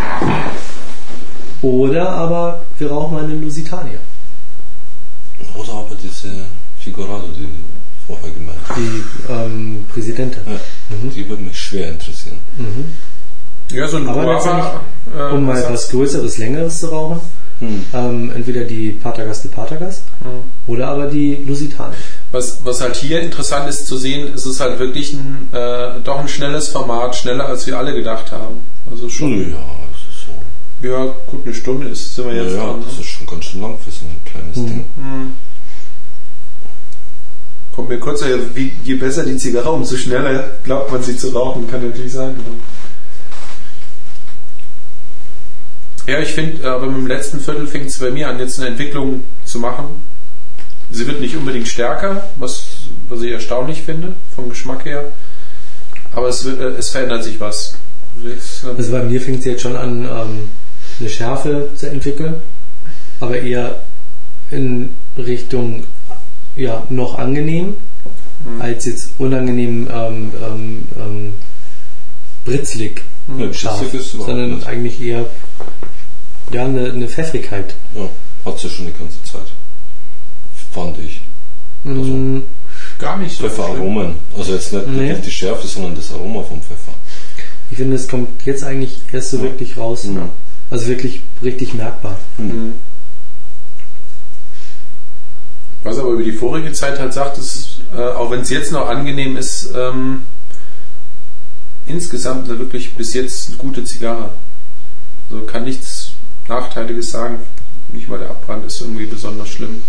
Oder 1.63 2.11
aber 2.11 2.63
wir 2.79 2.91
rauchen 2.91 3.15
mal 3.15 3.25
eine 3.25 3.35
Lusitania. 3.35 3.99
Oder 5.55 5.73
aber 5.73 5.95
diese 6.03 6.45
Figurado, 6.79 7.29
die 7.29 7.45
du 7.45 7.49
vorher 8.07 8.31
gemeint 8.31 8.59
hast. 8.69 8.79
Die 8.79 9.33
ähm, 9.33 9.87
Präsidentin. 9.93 10.43
Ja, 10.47 11.11
Die 11.15 11.29
würde 11.29 11.43
mich 11.43 11.59
schwer 11.59 11.91
interessieren. 11.93 12.39
Ja, 13.73 13.89
so 13.89 13.97
ein 13.97 14.09
Aber 14.09 14.25
Guava, 14.25 14.81
äh, 15.17 15.35
Um 15.35 15.47
mal 15.47 15.65
was 15.71 15.89
Größeres, 15.91 16.37
Längeres 16.39 16.81
zu 16.81 16.89
rauchen. 16.89 17.21
Hm. 17.61 17.85
Ähm, 17.95 18.33
entweder 18.35 18.65
die 18.65 18.91
Patergas 18.91 19.43
de 19.43 19.51
Patergas 19.51 20.03
oder 20.67 20.89
aber 20.89 21.07
die 21.07 21.37
Lusitania. 21.47 21.97
Was, 22.35 22.65
was 22.65 22.81
halt 22.81 22.97
hier 22.97 23.21
interessant 23.21 23.69
ist 23.69 23.87
zu 23.87 23.97
sehen, 23.97 24.35
ist 24.35 24.45
es 24.45 24.59
halt 24.59 24.81
wirklich 24.81 25.13
ein, 25.13 25.49
äh, 25.53 26.01
doch 26.03 26.19
ein 26.19 26.27
schnelles 26.27 26.67
Format, 26.67 27.15
schneller 27.15 27.47
als 27.47 27.65
wir 27.69 27.79
alle 27.79 27.95
gedacht 27.95 28.33
haben. 28.33 28.57
Also 28.91 29.09
schon, 29.09 29.53
Ja, 29.53 29.57
das 29.93 30.01
ist 30.17 30.27
so. 30.27 30.89
ja, 30.89 31.15
gut, 31.29 31.45
eine 31.45 31.55
Stunde 31.55 31.87
ist, 31.87 32.13
sind 32.17 32.27
wir 32.27 32.35
Ja, 32.35 32.43
jetzt 32.43 32.57
ja, 32.57 32.65
dran. 32.67 32.83
das 32.85 32.95
ne? 32.95 33.01
ist 33.03 33.07
schon 33.07 33.27
ganz 33.29 33.45
schön 33.45 33.61
lang 33.63 33.79
für 33.79 33.91
so 33.93 34.05
ein 34.07 34.21
kleines 34.25 34.55
Ding. 34.57 34.85
Kommt 37.71 37.89
mir 37.89 38.01
kurz, 38.01 38.25
wie, 38.55 38.73
je 38.83 38.95
besser 38.95 39.25
die 39.25 39.37
Zigarre, 39.37 39.71
umso 39.71 39.97
schneller 39.97 40.57
glaubt 40.65 40.91
man 40.91 41.05
sie 41.05 41.17
zu 41.17 41.29
rauchen, 41.29 41.71
kann 41.71 41.87
natürlich 41.89 42.15
sein. 42.15 42.35
Ja, 46.09 46.19
ich 46.19 46.33
finde, 46.33 46.69
aber 46.69 46.87
mit 46.87 46.97
dem 46.97 47.07
letzten 47.07 47.39
Viertel 47.39 47.69
fängt 47.69 47.87
es 47.87 47.99
bei 48.01 48.11
mir 48.11 48.29
an, 48.29 48.41
jetzt 48.41 48.59
eine 48.59 48.71
Entwicklung 48.71 49.23
zu 49.45 49.61
machen. 49.61 50.14
Sie 50.91 51.07
wird 51.07 51.21
nicht 51.21 51.37
unbedingt 51.37 51.69
stärker, 51.69 52.29
was, 52.37 52.67
was 53.09 53.23
ich 53.23 53.33
erstaunlich 53.33 53.83
finde, 53.83 54.17
vom 54.35 54.49
Geschmack 54.49 54.85
her. 54.85 55.13
Aber 56.13 56.29
es, 56.29 56.45
wird, 56.45 56.61
äh, 56.61 56.79
es 56.79 56.91
verändert 56.91 57.25
sich 57.25 57.41
was. 57.41 57.77
Also 58.77 58.93
bei 58.93 59.03
mir 59.03 59.21
fängt 59.21 59.41
es 59.41 59.45
jetzt 59.45 59.63
schon 59.63 59.77
an, 59.77 60.05
ähm, 60.05 60.49
eine 61.01 61.09
Schärfe 61.09 61.71
zu 61.75 61.91
entwickeln, 61.91 62.37
aber 63.19 63.41
eher 63.41 63.83
in 64.51 64.91
Richtung 65.17 65.85
ja, 66.55 66.87
noch 66.89 67.19
angenehm, 67.19 67.75
als 68.61 68.85
jetzt 68.85 69.11
unangenehm 69.19 69.89
ähm, 69.91 70.33
ähm, 70.41 70.89
ähm, 70.97 71.33
britzlig 72.45 73.03
Ja, 73.39 73.53
scharf, 73.53 73.83
sondern 74.01 74.57
nicht. 74.57 74.67
eigentlich 74.67 75.01
eher 75.01 75.27
ja, 76.53 76.65
eine, 76.65 76.91
eine 76.93 77.09
Pfeffrigkeit. 77.09 77.75
Ja, 77.95 78.09
hat 78.45 78.59
sie 78.59 78.69
schon 78.69 78.87
die 78.87 78.93
ganze 78.93 79.23
Zeit. 79.25 79.47
Fand 80.75 80.99
ich. 80.99 81.21
Mm, 81.85 82.41
gar 82.99 83.17
nicht 83.19 83.37
so. 83.37 83.45
Pfefferaromen. 83.45 84.17
Also 84.37 84.53
jetzt 84.55 84.73
nicht 84.73 84.89
Nee. 84.89 85.15
die 85.25 85.31
Schärfe, 85.31 85.67
sondern 85.69 85.95
das 85.95 86.11
Aroma 86.13 86.43
vom 86.43 86.61
Pfeffer. 86.61 86.93
Ich 87.71 87.77
finde, 87.77 87.97
es 87.97 88.09
kommt 88.09 88.45
jetzt 88.45 88.65
eigentlich 88.65 88.99
erst 89.13 89.31
so 89.31 89.41
wirklich 89.43 89.77
raus. 89.77 90.05
Ja. 90.05 90.29
Also 90.71 90.89
wirklich 90.89 91.23
richtig 91.43 91.75
merkbar. 91.75 92.17
Mhm. 92.39 92.75
Was 95.83 95.99
aber 95.99 96.11
über 96.11 96.23
die 96.25 96.33
vorige 96.33 96.73
Zeit 96.73 96.99
halt 96.99 97.13
sagt, 97.13 97.39
ist, 97.39 97.81
äh, 97.95 98.01
auch 98.01 98.31
wenn 98.31 98.41
es 98.41 98.51
jetzt 98.51 98.73
noch 98.73 98.89
angenehm 98.89 99.37
ist, 99.37 99.71
ähm, 99.77 100.23
insgesamt 101.87 102.49
eine 102.49 102.59
wirklich 102.59 102.95
bis 102.95 103.13
jetzt 103.15 103.49
eine 103.49 103.59
gute 103.59 103.85
Zigarre. 103.85 104.31
Also 105.31 105.45
kann 105.45 105.65
nichts 105.65 106.13
Nachteiliges 106.49 107.11
sagen. 107.11 107.41
Nicht 107.93 108.09
mal 108.09 108.19
der 108.19 108.31
Abbrand 108.31 108.65
ist 108.65 108.81
irgendwie 108.81 109.07
besonders 109.07 109.49
schlimm. 109.51 109.83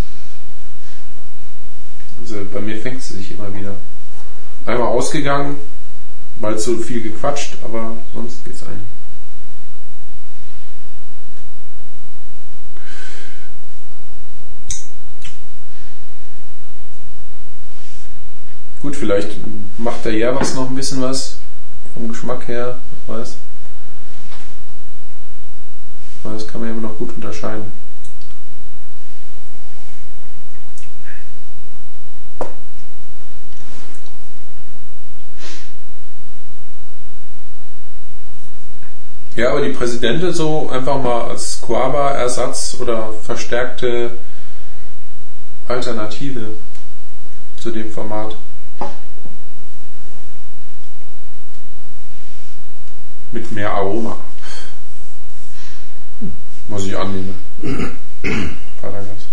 Also 2.22 2.46
bei 2.52 2.62
mir 2.62 2.78
fängt 2.78 3.02
sie 3.02 3.16
sich 3.16 3.32
immer 3.32 3.54
wieder. 3.54 3.76
Einmal 4.66 4.88
ausgegangen, 4.88 5.58
weil 6.40 6.58
so 6.58 6.78
viel 6.78 7.02
gequatscht, 7.02 7.58
aber 7.64 7.98
sonst 8.14 8.44
geht's 8.44 8.64
eigentlich. 8.64 8.82
Gut, 18.82 18.96
vielleicht 18.96 19.32
macht 19.78 20.06
der 20.06 20.14
Jervas 20.14 20.54
noch 20.54 20.70
ein 20.70 20.76
bisschen 20.76 21.02
was 21.02 21.40
vom 21.94 22.08
Geschmack 22.08 22.48
her, 22.48 22.78
weiß. 23.08 23.38
Das 26.24 26.48
kann 26.48 26.62
man 26.62 26.72
immer 26.72 26.82
noch 26.82 26.98
gut 26.98 27.16
unterscheiden. 27.16 27.85
Ja, 39.36 39.52
aber 39.52 39.62
die 39.62 39.74
Präsidente 39.74 40.32
so 40.34 40.70
einfach 40.70 41.02
mal 41.02 41.30
als 41.32 41.56
Squaba-Ersatz 41.56 42.78
oder 42.80 43.12
verstärkte 43.22 44.18
Alternative 45.68 46.54
zu 47.62 47.72
dem 47.72 47.92
Format. 47.92 48.38
Mit 53.34 53.52
mehr 53.52 53.72
Aroma. 53.72 54.16
Was 56.70 56.86
ich 56.86 56.98
annehme. 56.98 57.34
Paragas. 58.82 59.26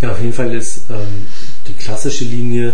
Ja, 0.00 0.12
auf 0.12 0.20
jeden 0.22 0.32
Fall 0.32 0.54
ist 0.54 0.88
ähm, 0.88 1.26
die 1.66 1.74
klassische 1.74 2.24
Linie 2.24 2.72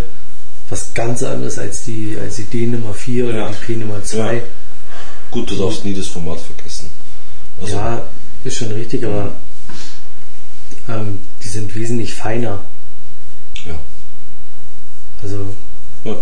was 0.69 0.93
ganz 0.95 1.23
anderes 1.23 1.59
als 1.59 1.85
die, 1.85 2.17
als 2.21 2.37
die 2.37 2.45
D 2.45 2.67
Nummer 2.67 2.93
4 2.95 3.27
oder 3.29 3.39
Ja. 3.39 3.49
die 3.51 3.65
P 3.65 3.77
Nummer 3.77 4.03
2. 4.03 4.35
Ja. 4.37 4.43
Gut, 5.31 5.51
du 5.51 5.57
darfst 5.57 5.85
nie 5.85 5.95
das 5.95 6.07
Format 6.09 6.41
vergessen. 6.41 6.91
Also, 7.61 7.77
Ja, 7.77 8.03
ist 8.45 8.57
schon 8.57 8.73
richtig, 8.73 9.05
aber 9.05 9.33
ähm, 10.89 11.19
die 11.43 11.49
sind 11.49 11.75
wesentlich 11.75 12.15
feiner. 12.15 12.65
ja. 13.65 13.79
Also 15.23 15.55
ja. 16.05 16.17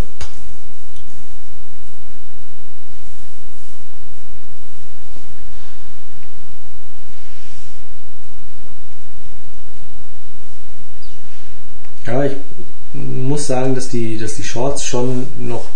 Ja, 12.06 12.22
ich 12.24 12.32
muss 12.94 13.46
sagen, 13.46 13.74
dass 13.74 13.88
die, 13.88 14.18
dass 14.18 14.34
die 14.34 14.44
Shorts 14.44 14.84
schon 14.84 15.26
noch 15.38 15.66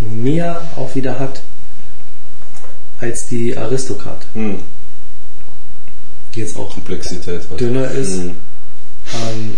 mehr 0.00 0.62
auch 0.76 0.94
wieder 0.94 1.18
hat 1.18 1.42
als 3.00 3.26
die 3.26 3.56
Aristocrat, 3.56 4.24
Hm. 4.34 4.58
die 6.34 6.40
jetzt 6.40 6.56
auch 6.56 6.70
Komplexität 6.72 7.42
dünner 7.60 7.90
ist. 7.90 8.14
Hm. 8.14 8.34
Ähm, 9.14 9.56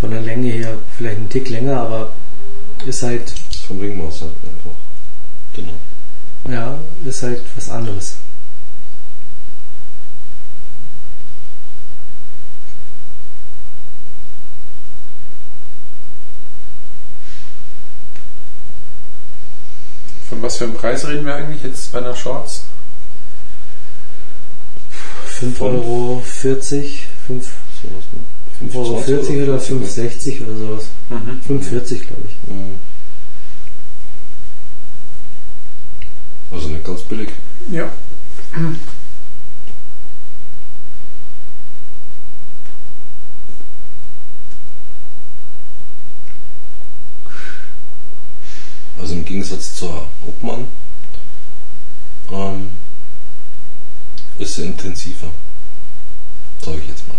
von 0.00 0.10
der 0.10 0.20
Länge 0.20 0.50
her 0.50 0.76
vielleicht 0.96 1.18
ein 1.18 1.28
Tick 1.28 1.48
länger, 1.48 1.80
aber 1.80 2.12
ist 2.84 3.02
halt, 3.02 3.32
Vom 3.66 3.80
Ringmaß 3.80 4.22
halt 4.22 4.32
einfach. 4.44 4.78
Genau. 5.54 5.72
ja, 6.48 6.78
ist 7.04 7.22
halt 7.22 7.40
was 7.56 7.70
anderes. 7.70 8.15
Von 20.28 20.42
was 20.42 20.56
für 20.58 20.64
einem 20.64 20.74
Preis 20.74 21.06
reden 21.06 21.24
wir 21.24 21.34
eigentlich 21.34 21.62
jetzt 21.62 21.92
bei 21.92 21.98
einer 21.98 22.14
Shorts? 22.16 22.64
5,40 25.40 25.54
Von- 25.56 25.74
Euro, 25.76 26.22
40, 26.24 27.06
5 27.26 27.50
Sowas, 27.82 28.04
ne? 28.12 28.68
5,40 28.70 28.74
Euro 28.76 29.00
40 29.02 29.42
oder 29.42 29.58
5,60 29.60 30.42
oder 30.46 30.56
sowas. 30.56 30.88
Mhm. 31.10 31.40
5,40 31.46 31.98
glaube 32.06 32.22
ich. 32.26 32.50
Hm. 32.50 32.74
Also 36.50 36.68
nicht 36.68 36.84
ganz 36.84 37.02
billig. 37.02 37.28
Ja. 37.70 37.90
Also 48.98 49.14
im 49.14 49.24
Gegensatz 49.24 49.74
zur 49.74 50.06
Obmann 50.26 50.66
ähm, 52.30 52.70
ist 54.38 54.54
sie 54.54 54.64
intensiver. 54.64 55.30
Sag 56.64 56.78
ich 56.78 56.88
jetzt 56.88 57.06
mal. 57.08 57.16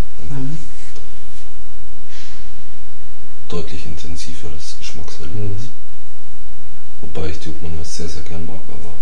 Deutlich 3.48 3.86
intensiveres 3.86 4.76
Geschmackserlebnis. 4.80 5.64
Mhm. 5.64 5.70
Wobei 7.02 7.30
ich 7.30 7.40
die 7.40 7.50
Obmann 7.50 7.78
jetzt 7.78 7.96
sehr, 7.96 8.10
sehr 8.10 8.24
gern 8.24 8.46
mag, 8.46 8.60
aber 8.68 8.94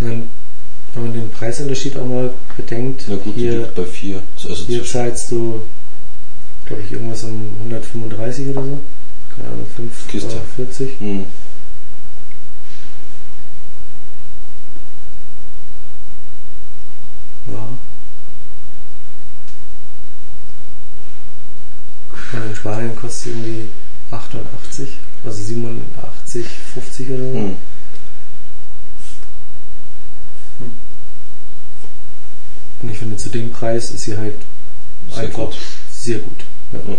Dann, 0.00 0.28
wenn 0.92 1.02
man 1.02 1.12
den 1.12 1.30
Preisunterschied 1.30 1.96
auch 1.96 2.06
mal 2.06 2.34
bedenkt, 2.56 3.04
na 3.08 3.16
gut, 3.16 3.34
hier, 3.34 3.72
bei 3.74 3.84
4. 3.84 4.22
Also 4.48 4.64
hier 4.66 4.84
zahlst 4.84 5.32
du, 5.32 5.62
glaube 6.66 6.82
ich, 6.82 6.92
irgendwas 6.92 7.24
um 7.24 7.50
135 7.64 8.48
oder 8.48 8.62
so. 8.64 8.80
Keine 9.34 9.48
Ahnung, 9.48 9.66
5 9.76 10.08
Kiste. 10.08 10.28
Euro 10.34 10.40
40. 10.56 11.00
Hm. 11.00 11.26
Ja. 17.52 17.68
Und 22.32 22.46
in 22.48 22.56
Spanien 22.56 22.96
kostet 22.96 23.22
sie 23.22 23.30
irgendwie 23.30 23.68
88, 24.10 24.88
also 25.24 25.42
87, 25.42 26.46
50 26.74 27.10
oder 27.10 27.18
so. 27.18 27.38
Hm. 27.38 27.56
Und 32.82 32.90
ich 32.90 32.98
finde, 32.98 33.16
zu 33.16 33.30
dem 33.30 33.50
Preis 33.52 33.90
ist 33.90 34.02
sie 34.04 34.16
halt 34.16 34.34
Sehr 35.10 35.24
einfach 35.24 35.46
gut. 35.46 35.56
sehr 35.90 36.18
gut. 36.18 36.44
Mhm. 36.72 36.98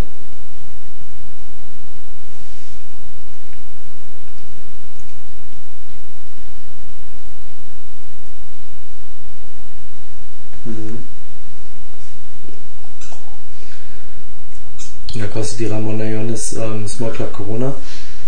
Und 15.14 15.24
da 15.24 15.28
kostet 15.28 15.60
die 15.60 15.66
Ramon 15.66 16.00
Ionis 16.00 16.54
ähm, 16.54 16.88
Small 16.88 17.12
Club 17.12 17.34
Corona 17.34 17.74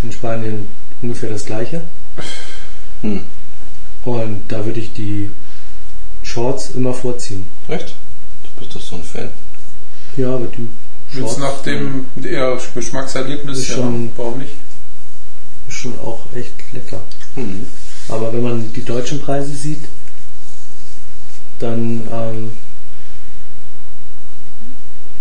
in 0.02 0.10
Spanien 0.10 0.66
ungefähr 1.02 1.30
das 1.30 1.44
gleiche. 1.44 1.82
Hm. 3.02 3.20
Und 4.04 4.42
da 4.48 4.64
würde 4.64 4.80
ich 4.80 4.92
die 4.92 5.30
Shorts 6.22 6.70
immer 6.70 6.92
vorziehen. 6.92 7.46
Echt? 7.68 7.94
Du 8.42 8.60
bist 8.60 8.74
doch 8.74 8.80
so 8.80 8.96
ein 8.96 9.04
Fan. 9.04 9.28
Ja, 10.16 10.34
aber 10.34 10.46
die 10.46 10.68
Jetzt 11.12 11.38
nach 11.38 11.60
dem 11.62 12.06
eher 12.22 12.56
Geschmackserlebnis, 12.74 13.58
Ist 13.58 13.68
ja, 13.70 13.76
schon- 13.76 14.12
warum 14.16 14.38
nicht? 14.38 14.52
ist 15.68 15.76
schon 15.76 15.98
auch 16.00 16.20
echt 16.34 16.52
lecker. 16.72 17.00
Hm. 17.34 17.66
Aber 18.08 18.32
wenn 18.32 18.42
man 18.42 18.72
die 18.72 18.84
deutschen 18.84 19.20
Preise 19.20 19.52
sieht, 19.54 19.84
dann 21.58 22.02
ähm, 22.12 22.52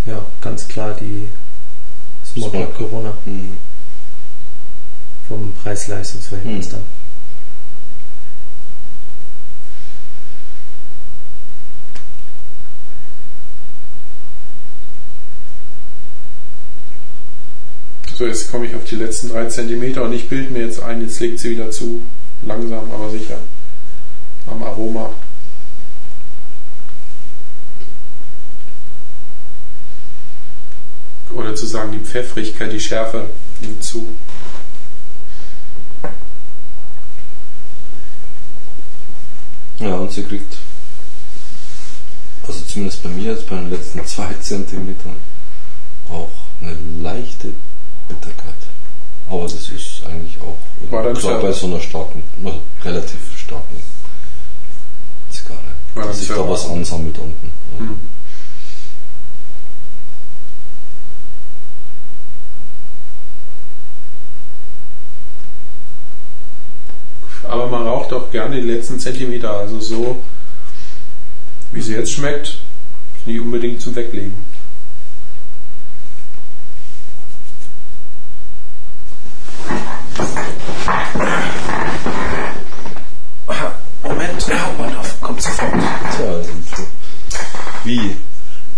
ja, 0.05 0.25
ganz 0.41 0.67
klar 0.67 0.93
die 0.99 1.27
Club. 2.33 2.75
Corona 2.77 3.13
Hm. 3.25 3.57
vom 5.27 5.53
Preis-Leistungs-Verhältnis 5.63 6.65
Hm. 6.67 6.71
dann. 6.73 6.98
So, 18.19 18.25
jetzt 18.27 18.51
komme 18.51 18.65
ich 18.65 18.75
auf 18.75 18.83
die 18.83 18.97
letzten 18.97 19.29
drei 19.29 19.45
Zentimeter 19.45 20.03
und 20.03 20.11
ich 20.11 20.27
bilde 20.27 20.51
mir 20.51 20.65
jetzt 20.65 20.81
ein, 20.83 20.99
jetzt 20.99 21.21
legt 21.21 21.39
sie 21.39 21.51
wieder 21.51 21.71
zu. 21.71 22.01
langsam, 22.41 22.91
aber 22.91 23.09
sicher 23.09 23.37
am 24.45 24.61
Aroma. 24.61 25.13
Oder 31.33 31.55
zu 31.55 31.65
sagen, 31.65 31.93
die 31.93 32.05
Pfeffrigkeit, 32.05 32.73
die 32.73 32.79
Schärfe 32.81 33.29
nimmt 33.61 33.81
zu. 33.81 34.05
Ja, 39.77 39.95
und 39.95 40.11
sie 40.11 40.23
kriegt, 40.23 40.57
also 42.45 42.59
zumindest 42.67 43.01
bei 43.01 43.09
mir 43.11 43.31
jetzt 43.31 43.47
bei 43.47 43.55
den 43.55 43.69
letzten 43.69 44.05
zwei 44.05 44.33
Zentimetern, 44.41 45.15
auch 46.09 46.31
eine 46.59 46.75
leichte 47.01 47.53
Bitterkeit. 48.09 48.53
Aber 49.29 49.43
das 49.43 49.53
ist 49.53 50.03
eigentlich 50.05 50.35
auch 50.41 50.57
War 50.91 51.13
klar 51.13 51.39
bei 51.41 51.51
so 51.51 51.67
einer 51.67 51.79
starken, 51.79 52.23
relativ 52.83 53.37
starken 53.37 53.77
Zigarre. 55.29 55.59
War 55.93 56.07
dass 56.07 56.19
sich 56.19 56.27
da 56.27 56.49
was 56.49 56.67
ansammelt 56.67 57.17
unten. 57.17 57.51
Hm. 57.77 57.99
Aber 67.43 67.67
man 67.67 67.87
raucht 67.87 68.13
auch 68.13 68.29
gerne 68.31 68.61
die 68.61 68.67
letzten 68.67 68.99
Zentimeter, 68.99 69.51
also 69.51 69.79
so 69.79 70.21
wie 71.71 71.81
sie 71.81 71.93
jetzt 71.93 72.11
schmeckt, 72.11 72.59
nicht 73.25 73.39
unbedingt 73.39 73.81
zum 73.81 73.95
Weglegen. 73.95 74.33
Moment, 84.03 84.47
ja, 84.47 84.55
Waldorf, 84.77 85.21
kommt 85.21 85.41
sofort. 85.41 85.71
Tja, 85.71 86.25
also 86.25 86.49
wie? 87.83 88.15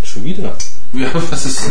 Schon 0.03 0.23
wieder? 0.23 0.55
Ja, 0.93 1.07
was 1.29 1.45
ist 1.45 1.61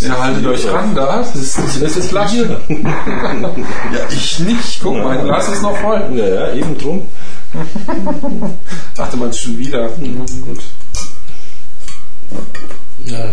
Ja, 0.00 0.18
haltet 0.22 0.46
euch 0.46 0.66
ran 0.66 0.94
da. 0.94 1.18
Das 1.18 1.34
ist, 1.36 1.58
das 1.80 1.96
ist 1.96 2.08
Flasche. 2.08 2.60
Ja, 2.68 4.08
ich 4.10 4.38
nicht. 4.40 4.80
Guck, 4.82 4.96
mein 4.96 5.22
Glas 5.24 5.48
ist 5.48 5.62
noch 5.62 5.76
voll. 5.78 6.02
Ja, 6.14 6.26
ja, 6.26 6.52
eben 6.54 6.76
drum. 6.78 7.06
Ach, 8.98 9.10
du 9.10 9.16
meinst 9.16 9.40
schon 9.40 9.58
wieder. 9.58 9.88
Mhm, 9.98 10.26
Gut. 10.44 10.62
Ja, 13.06 13.26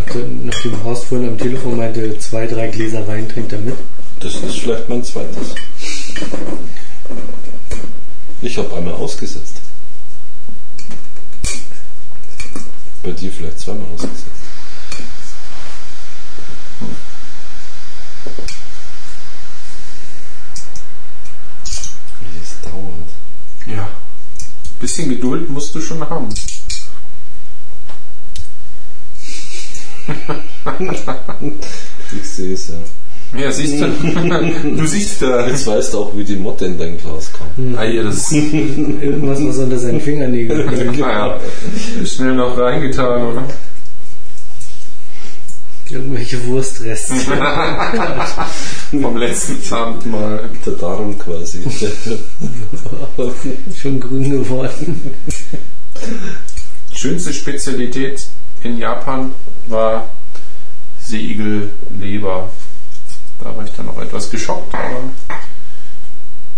nachdem 0.44 0.84
Horst 0.84 1.04
vorhin 1.04 1.28
am 1.30 1.38
Telefon 1.38 1.76
meinte, 1.78 2.18
zwei, 2.18 2.46
drei 2.46 2.68
Gläser 2.68 3.06
Wein 3.08 3.28
trinkt 3.28 3.52
er 3.52 3.58
mit. 3.58 3.74
Das 4.22 4.34
ist 4.36 4.60
vielleicht 4.60 4.88
mein 4.88 5.02
zweites. 5.02 5.56
Ich 8.40 8.56
habe 8.56 8.76
einmal 8.76 8.94
ausgesetzt. 8.94 9.56
Bei 13.02 13.10
dir 13.10 13.32
vielleicht 13.32 13.58
zweimal 13.58 13.88
ausgesetzt. 13.92 14.26
Wie 22.20 22.38
es 22.40 22.60
dauert. 22.62 23.08
Ja. 23.66 23.88
Bisschen 24.78 25.08
Geduld 25.08 25.50
musst 25.50 25.74
du 25.74 25.80
schon 25.80 26.08
haben. 26.08 26.28
Ich 32.14 32.28
sehe 32.28 32.52
es 32.52 32.68
ja. 32.68 32.74
Ja, 33.36 33.50
siehst 33.50 33.80
du. 33.80 33.86
du 34.76 34.86
siehst 34.86 35.22
da. 35.22 35.46
Jetzt 35.46 35.66
weißt 35.66 35.94
du 35.94 35.98
auch, 35.98 36.16
wie 36.16 36.24
die 36.24 36.36
Motte 36.36 36.66
in 36.66 36.78
dein 36.78 36.98
Glas 36.98 37.30
kam. 37.32 37.74
Ah, 37.76 37.82
hier, 37.82 38.04
das 38.04 38.30
Irgendwas, 38.32 39.42
was 39.42 39.58
unter 39.58 39.78
seinen 39.78 40.00
Fingernägeln 40.00 40.68
liegt. 40.68 40.98
naja, 40.98 41.40
schnell 42.04 42.34
noch 42.34 42.58
reingetan, 42.58 43.22
oder? 43.22 43.44
Irgendwelche 45.90 46.46
Wurstreste. 46.46 47.14
Vom 48.90 49.16
letzten 49.16 49.74
Abendmahl. 49.74 50.48
Der 50.64 50.72
Darm 50.74 51.18
quasi. 51.18 51.62
Schon 53.80 54.00
grün 54.00 54.30
geworden. 54.30 55.12
Schönste 56.94 57.32
Spezialität 57.32 58.22
in 58.62 58.78
Japan 58.78 59.32
war 59.66 60.08
Seeigelleber. 61.00 62.48
Da 63.42 63.56
war 63.56 63.64
ich 63.64 63.72
dann 63.72 63.88
auch 63.88 64.00
etwas 64.00 64.30
geschockt, 64.30 64.74
aber 64.74 65.00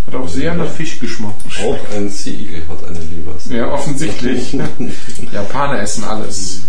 hat 0.07 0.15
auch 0.15 0.29
sehr 0.29 0.55
nach 0.55 0.69
Fisch 0.71 0.99
geschmeckt. 1.01 1.43
auch 1.65 1.97
ein 1.97 2.11
Seeigel 2.11 2.63
hat 2.69 2.87
eine 2.87 2.99
Leber. 2.99 3.33
Ja, 3.49 3.73
offensichtlich. 3.73 4.53
Japaner 5.33 5.81
essen 5.81 6.05
alles. 6.05 6.63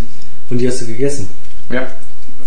Und 0.49 0.59
die 0.59 0.67
hast 0.67 0.81
du 0.81 0.85
gegessen. 0.85 1.27
Ja, 1.69 1.87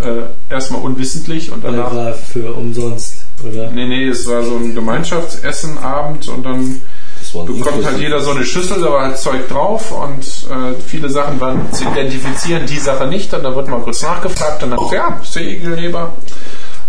äh, 0.00 0.52
erstmal 0.52 0.80
unwissentlich 0.82 1.50
und 1.50 1.64
Oder 1.64 1.76
danach. 1.76 1.94
war 1.94 2.12
für 2.14 2.54
umsonst, 2.54 3.24
oder? 3.44 3.70
Nee, 3.70 3.86
nee, 3.86 4.08
es 4.08 4.26
war 4.28 4.42
so 4.44 4.56
ein 4.56 4.74
Gemeinschaftsessen-Abend 4.74 6.28
und 6.28 6.44
dann 6.44 6.80
bekommt 7.32 7.84
halt 7.84 7.98
jeder 7.98 8.20
so 8.20 8.30
eine 8.30 8.44
Schüssel, 8.44 8.80
da 8.80 8.90
war 8.92 9.02
halt 9.06 9.18
Zeug 9.18 9.48
drauf 9.48 9.90
und 9.92 10.22
äh, 10.22 10.80
viele 10.86 11.10
Sachen 11.10 11.40
waren 11.40 11.72
zu 11.72 11.84
identifizieren, 11.84 12.64
die 12.66 12.78
Sache 12.78 13.06
nicht. 13.06 13.34
Und 13.34 13.42
da 13.42 13.54
wird 13.54 13.68
mal 13.68 13.80
kurz 13.80 14.02
nachgefragt 14.02 14.62
und 14.62 14.70
dann, 14.70 14.78
ja, 14.92 15.20
Seeigeleber. 15.24 16.12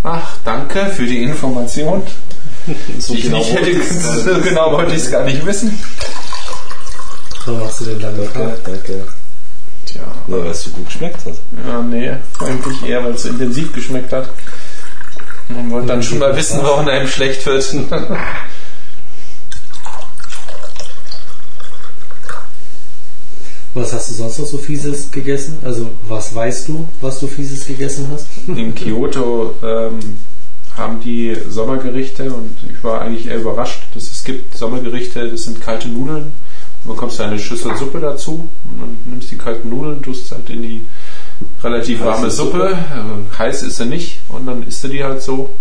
Ach, 0.04 0.38
danke 0.46 0.86
für 0.88 1.06
die 1.06 1.24
Information. 1.24 2.04
So 3.00 3.16
ich 3.16 3.24
nicht 3.30 3.52
hätte, 3.54 3.84
so 3.84 4.40
genau 4.42 4.74
wollte 4.74 4.94
ich 4.94 5.02
es 5.02 5.10
gar 5.10 5.24
nicht 5.24 5.44
wissen. 5.44 5.80
Warum 7.46 7.64
hast 7.66 7.80
du 7.82 7.86
denn 7.86 8.00
lange 8.00 8.28
Danke, 8.32 8.60
danke. 8.64 9.08
Tja, 9.86 10.02
Ja, 10.28 10.38
weil 10.38 10.48
es 10.52 10.64
so 10.64 10.70
gut 10.72 10.86
geschmeckt 10.86 11.26
hat. 11.26 11.34
ja, 11.68 11.82
nee, 11.82 12.12
eigentlich 12.40 12.84
eher, 12.88 13.04
weil 13.04 13.14
es 13.14 13.24
so 13.24 13.30
intensiv 13.30 13.74
geschmeckt 13.74 14.12
hat. 14.14 14.30
Man 15.48 15.72
wollte 15.72 15.88
dann 15.88 16.04
schon 16.04 16.20
mal 16.20 16.36
wissen, 16.36 16.60
warum 16.62 16.88
einem 16.88 17.08
schlecht 17.08 17.44
wird. 17.48 17.74
Was 23.80 23.94
hast 23.94 24.10
du 24.10 24.14
sonst 24.16 24.40
noch 24.40 24.46
so 24.46 24.58
Fieses 24.58 25.10
gegessen? 25.10 25.58
Also, 25.64 25.90
was 26.06 26.36
weißt 26.36 26.68
du, 26.68 26.86
was 27.00 27.22
du 27.22 27.28
Fieses 27.28 27.66
gegessen 27.66 28.08
hast? 28.12 28.28
In 28.48 28.76
Kyoto 28.76 29.56
ähm, 29.64 30.00
haben 30.76 31.00
die 31.00 31.38
Sommergerichte 31.48 32.26
und 32.34 32.58
ich 32.70 32.84
war 32.84 33.00
eigentlich 33.00 33.28
eher 33.28 33.40
überrascht, 33.40 33.84
dass 33.94 34.04
es 34.04 34.26
gibt 34.26 34.58
Sommergerichte, 34.58 35.30
das 35.30 35.44
sind 35.44 35.62
kalte 35.62 35.88
Nudeln. 35.88 36.34
Du 36.84 36.90
bekommst 36.90 37.22
eine 37.22 37.40
Schüssel 37.40 37.78
Suppe 37.78 38.02
dazu 38.02 38.50
und 38.66 38.82
dann 38.82 38.98
nimmst 39.06 39.32
die 39.32 39.38
kalten 39.38 39.70
Nudeln, 39.70 40.02
tust 40.02 40.30
halt 40.34 40.50
in 40.50 40.62
die 40.62 40.86
relativ 41.64 42.02
warme 42.02 42.26
Heiße 42.26 42.36
Suppe. 42.36 42.52
Suppe. 42.52 42.78
Äh, 43.32 43.38
heiß 43.38 43.64
ist 43.64 43.78
sie 43.78 43.86
nicht 43.86 44.20
und 44.28 44.46
dann 44.46 44.64
isst 44.64 44.84
du 44.84 44.90
die 44.90 45.06
halt 45.06 45.22
so. 45.22 45.52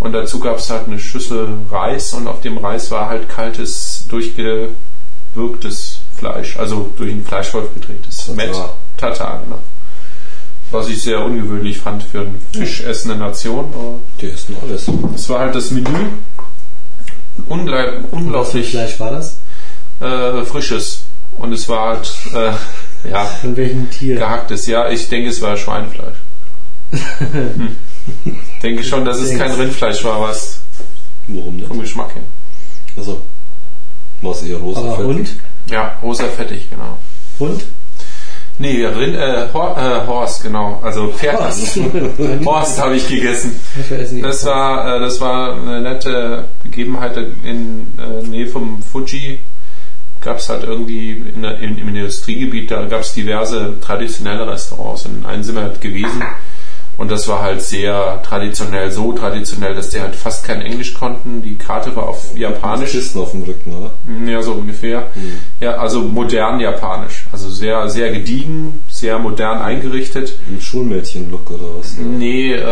Und 0.00 0.12
dazu 0.12 0.40
gab 0.40 0.58
es 0.58 0.68
halt 0.68 0.88
eine 0.88 0.98
Schüssel 0.98 1.46
Reis 1.70 2.12
und 2.12 2.26
auf 2.26 2.40
dem 2.40 2.58
Reis 2.58 2.90
war 2.90 3.08
halt 3.08 3.28
kaltes, 3.28 4.04
durchgewirktes 4.08 6.00
Fleisch, 6.18 6.56
also 6.56 6.92
durch 6.96 7.10
einen 7.10 7.24
Fleischwolf 7.24 7.72
gedrehtes. 7.74 8.28
Met 8.34 8.54
Tatar, 8.96 9.42
genau. 9.44 9.58
Was 10.70 10.88
ich 10.88 11.00
sehr 11.02 11.24
ungewöhnlich 11.24 11.78
fand 11.78 12.02
für 12.02 12.20
eine 12.20 12.34
fischessende 12.52 13.16
Nation. 13.16 13.66
Die 14.20 14.30
essen 14.30 14.56
alles. 14.62 14.86
es 15.14 15.28
war 15.28 15.40
halt 15.40 15.54
das 15.54 15.70
Menü. 15.70 16.08
Was 17.48 17.60
für 17.60 18.04
unglaublich 18.10 18.70
Fleisch 18.70 18.98
war 18.98 19.10
das? 19.12 19.38
äh, 20.00 20.44
frisches. 20.44 21.04
Und 21.38 21.52
es 21.52 21.68
war 21.68 21.88
halt, 21.96 22.10
äh, 22.34 22.52
ja, 23.10 23.24
Von 23.26 23.56
welchem 23.56 23.90
Tier? 23.90 24.16
gehacktes. 24.16 24.66
Ja, 24.66 24.88
ich 24.88 25.08
denke, 25.08 25.28
es 25.30 25.40
war 25.42 25.56
Schweinefleisch. 25.56 26.16
hm. 26.90 27.76
Denke 28.62 28.84
schon, 28.84 29.04
dass 29.04 29.18
es 29.18 29.36
kein 29.36 29.50
Rindfleisch 29.52 30.02
war, 30.04 30.20
was 30.22 30.60
Warum 31.28 31.56
nicht? 31.56 31.66
vom 31.68 31.80
Geschmack 31.80 32.14
her. 32.14 32.22
Also, 32.96 33.20
war 34.22 34.32
es 34.32 34.42
eher 34.44 34.56
rosa 34.58 34.80
Aber 34.80 34.96
fettig? 35.14 35.36
Ja, 35.70 35.96
rosa 36.02 36.24
fettig, 36.24 36.68
genau. 36.70 36.98
Hund? 37.40 37.64
Nee, 38.58 38.86
Rind, 38.86 39.14
äh, 39.16 39.48
Hor, 39.52 39.76
äh, 39.76 40.06
Horst, 40.06 40.42
genau. 40.42 40.80
Also 40.82 41.08
Pferd. 41.08 41.38
Horst. 41.40 41.78
Horst 42.46 42.80
habe 42.82 42.96
ich 42.96 43.06
gegessen. 43.06 43.60
Das 44.22 44.46
war, 44.46 44.96
äh, 44.96 45.00
das 45.00 45.20
war 45.20 45.54
eine 45.56 45.82
nette 45.82 46.44
Begebenheit 46.62 47.16
in 47.44 47.86
äh, 47.98 48.26
Nähe 48.26 48.46
vom 48.46 48.82
Fuji. 48.82 49.40
Gab 50.22 50.38
es 50.38 50.48
halt 50.48 50.64
irgendwie 50.64 51.10
in, 51.34 51.42
der- 51.42 51.58
in, 51.58 51.76
im 51.76 51.88
Industriegebiet, 51.88 52.70
da 52.70 52.86
gab 52.86 53.00
es 53.02 53.12
diverse 53.12 53.74
traditionelle 53.80 54.50
Restaurants. 54.50 55.04
Und 55.04 55.18
in 55.18 55.26
einem 55.26 55.42
sind 55.42 55.54
wir 55.56 55.62
halt 55.62 55.80
gewesen. 55.82 56.22
Und 56.98 57.10
das 57.10 57.28
war 57.28 57.42
halt 57.42 57.60
sehr 57.60 58.22
traditionell, 58.22 58.90
so 58.90 59.12
traditionell, 59.12 59.74
dass 59.74 59.90
die 59.90 60.00
halt 60.00 60.16
fast 60.16 60.46
kein 60.46 60.62
Englisch 60.62 60.94
konnten. 60.94 61.42
Die 61.42 61.56
Karte 61.56 61.94
war 61.94 62.08
auf 62.08 62.36
Japanisch. 62.36 62.92
Kissen 62.92 63.20
auf 63.20 63.32
dem 63.32 63.42
Rücken, 63.42 63.76
oder? 63.76 63.92
Ja, 64.26 64.40
so 64.42 64.52
ungefähr. 64.52 65.10
Ja, 65.60 65.72
also 65.72 66.02
modern 66.02 66.58
japanisch. 66.58 67.26
Also 67.32 67.50
sehr, 67.50 67.88
sehr 67.90 68.12
gediegen, 68.12 68.82
sehr 68.88 69.18
modern 69.18 69.60
eingerichtet. 69.60 70.38
Ein 70.48 70.60
Schulmädchen-Look 70.60 71.50
oder 71.50 71.78
was? 71.78 71.96
Nee, 71.98 72.54
äh, 72.54 72.64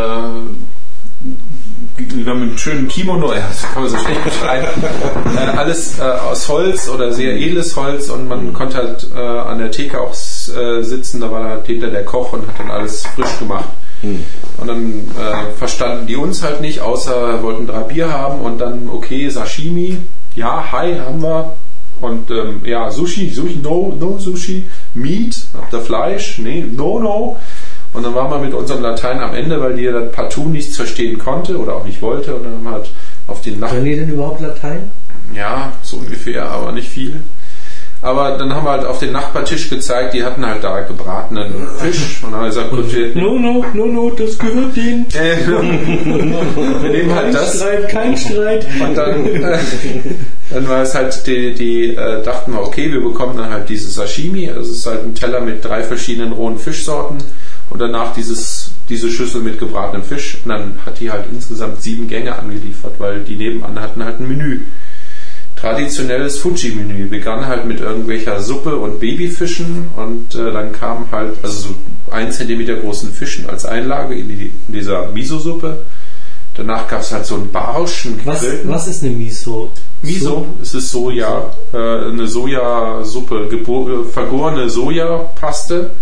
wir 1.96 2.26
haben 2.26 2.42
einen 2.42 2.59
schönen 2.59 2.88
Kimono, 2.88 3.32
ja, 3.34 3.46
das 3.48 3.62
kann 3.72 3.82
man 3.82 3.90
so 3.90 3.98
schlecht 3.98 4.24
beschreiben. 4.24 4.66
äh, 5.36 5.56
alles 5.56 5.98
äh, 5.98 6.02
aus 6.02 6.48
Holz 6.48 6.88
oder 6.88 7.12
sehr 7.12 7.36
edles 7.36 7.76
Holz 7.76 8.09
und 8.09 8.28
man 8.28 8.52
konnte 8.52 8.78
halt 8.78 9.06
äh, 9.14 9.18
an 9.18 9.59
der 9.59 9.70
Theke 9.70 10.01
auch 10.01 10.12
äh, 10.12 10.82
sitzen, 10.82 11.20
da 11.20 11.30
war 11.30 11.48
halt 11.48 11.66
hinter 11.66 11.88
der 11.88 12.05
Koch 12.05 12.32
und 12.32 12.46
hat 12.46 12.59
dann 12.59 12.70
alles 12.70 13.06
frisch 13.14 13.38
gemacht. 13.38 13.68
Und 14.59 14.66
dann 14.66 15.09
äh, 15.18 15.52
verstanden 15.56 16.06
die 16.06 16.16
uns 16.16 16.43
halt 16.43 16.60
nicht, 16.60 16.81
außer 16.81 17.43
wollten 17.43 17.66
drei 17.66 17.81
Bier 17.81 18.12
haben 18.12 18.40
und 18.40 18.59
dann, 18.59 18.89
okay, 18.89 19.28
Sashimi, 19.28 19.98
ja, 20.35 20.72
hi, 20.72 20.97
haben 20.98 21.22
wir. 21.22 21.55
Und 22.01 22.31
ähm, 22.31 22.62
ja, 22.64 22.90
Sushi, 22.90 23.31
Sushi, 23.31 23.60
no, 23.62 23.97
no 23.98 24.18
Sushi, 24.18 24.66
Meat, 24.94 25.47
habt 25.55 25.72
ihr 25.72 25.81
Fleisch? 25.81 26.39
Nee, 26.39 26.64
no, 26.70 26.98
no. 26.98 27.36
Und 27.93 28.05
dann 28.05 28.14
waren 28.14 28.31
wir 28.31 28.39
mit 28.39 28.52
unserem 28.52 28.82
Latein 28.82 29.20
am 29.20 29.35
Ende, 29.35 29.60
weil 29.60 29.74
die 29.74 29.85
dann 29.85 30.10
partout 30.10 30.47
nichts 30.47 30.76
verstehen 30.76 31.18
konnte 31.18 31.56
oder 31.59 31.76
auch 31.76 31.85
nicht 31.85 32.02
wollte. 32.02 32.35
Und 32.35 32.44
dann 32.44 32.55
haben 32.55 32.64
wir 32.64 32.72
halt 32.72 32.90
auf 33.28 33.40
den 33.40 33.60
Nach 33.60 33.70
Können 33.70 33.85
die 33.85 33.94
denn 33.97 34.09
überhaupt 34.09 34.40
Latein? 34.40 34.90
ja, 35.32 35.72
so 35.82 35.97
ungefähr, 35.98 36.51
aber 36.51 36.72
nicht 36.72 36.89
viel. 36.89 37.20
Aber 38.05 38.36
dann 38.36 38.55
haben 38.55 38.66
wir 38.66 38.72
halt 38.72 38.85
auf 38.85 38.98
den 38.98 39.12
Nachbartisch 39.12 39.70
gezeigt, 39.70 40.12
die 40.12 40.22
hatten 40.22 40.44
halt 40.44 40.62
da 40.62 40.81
gebratenen 40.82 41.66
Fisch. 41.78 42.20
Und 42.22 42.32
dann 42.32 42.40
haben 42.40 42.43
wir 42.43 42.48
gesagt, 42.48 42.70
gut, 42.70 42.94
wir, 42.94 43.16
No, 43.16 43.39
no, 43.39 43.64
no, 43.72 43.86
no, 43.86 44.10
das 44.10 44.39
gehört 44.39 44.76
denen. 44.76 45.06
äh, 45.14 45.39
wir 45.47 46.90
nehmen 46.90 47.14
halt 47.14 47.35
das. 47.35 47.56
Streit, 47.56 47.89
kein 47.89 48.14
Streit. 48.14 48.66
Und 48.78 48.94
dann, 48.94 49.24
äh, 49.24 49.59
dann 50.51 50.68
war 50.68 50.82
es 50.82 50.94
halt, 50.94 51.26
die, 51.26 51.55
die 51.55 51.97
äh, 51.97 52.22
dachten 52.22 52.52
wir, 52.52 52.60
okay, 52.60 52.93
wir 52.93 53.01
bekommen 53.01 53.39
dann 53.39 53.48
halt 53.48 53.70
dieses 53.70 53.94
Sashimi. 53.94 54.51
Also 54.51 54.72
es 54.72 54.81
ist 54.81 54.86
halt 54.86 55.02
ein 55.02 55.14
Teller 55.14 55.40
mit 55.40 55.64
drei 55.64 55.82
verschiedenen 55.82 56.32
rohen 56.32 56.59
Fischsorten 56.59 57.24
und 57.70 57.81
danach 57.81 58.12
dieses, 58.12 58.72
diese 58.90 59.10
Schüssel 59.10 59.40
mit 59.40 59.59
gebratenem 59.59 60.02
Fisch. 60.02 60.40
Und 60.44 60.51
dann 60.51 60.74
hat 60.85 61.01
die 61.01 61.10
halt 61.10 61.24
insgesamt 61.32 61.81
sieben 61.81 62.06
Gänge 62.06 62.39
angeliefert, 62.39 62.97
weil 62.98 63.20
die 63.20 63.36
nebenan 63.36 63.81
hatten 63.81 64.05
halt 64.05 64.20
ein 64.20 64.28
Menü. 64.28 64.60
Traditionelles 65.65 66.41
Fuji-Menü 66.41 67.09
begann 67.09 67.47
halt 67.47 67.65
mit 67.65 67.81
irgendwelcher 67.81 68.39
Suppe 68.43 68.77
und 68.77 69.01
Babyfischen 69.01 69.89
und 69.97 70.35
äh, 70.35 70.53
dann 70.53 70.73
kam 70.73 71.11
halt, 71.11 71.36
also 71.43 71.69
so 71.69 71.74
ein 72.11 72.31
Zentimeter 72.32 72.74
großen 72.74 73.11
Fischen 73.11 73.49
als 73.49 73.65
Einlage 73.65 74.15
in, 74.15 74.28
die, 74.28 74.53
in 74.69 74.74
dieser 74.74 75.11
Miso-Suppe. 75.12 75.86
Danach 76.55 76.86
gab 76.86 77.01
es 77.01 77.12
halt 77.12 77.24
so 77.24 77.36
einen 77.36 77.51
Barsch, 77.51 78.05
einen 78.05 78.20
Was, 78.27 78.45
was 78.65 78.89
ist 78.89 79.05
eine 79.05 79.12
Miso? 79.12 79.70
Miso, 80.03 80.49
es 80.61 80.74
ist 80.74 80.91
Soja, 80.91 81.51
äh, 81.73 81.78
eine 81.78 82.28
Sojasuppe, 82.28 83.49
äh, 83.51 84.05
vergorene 84.12 84.69
Sojapaste, 84.69 85.93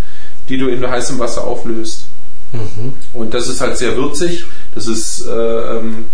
die 0.48 0.58
du 0.58 0.66
in 0.66 0.84
heißem 0.84 1.20
Wasser 1.20 1.44
auflöst. 1.44 2.06
Mhm. 2.52 2.94
Und 3.12 3.32
das 3.32 3.46
ist 3.46 3.60
halt 3.60 3.76
sehr 3.78 3.96
würzig, 3.96 4.44
das 4.74 4.88
ist 4.88 5.24
äh, 5.24 5.30
ähm, 5.30 6.06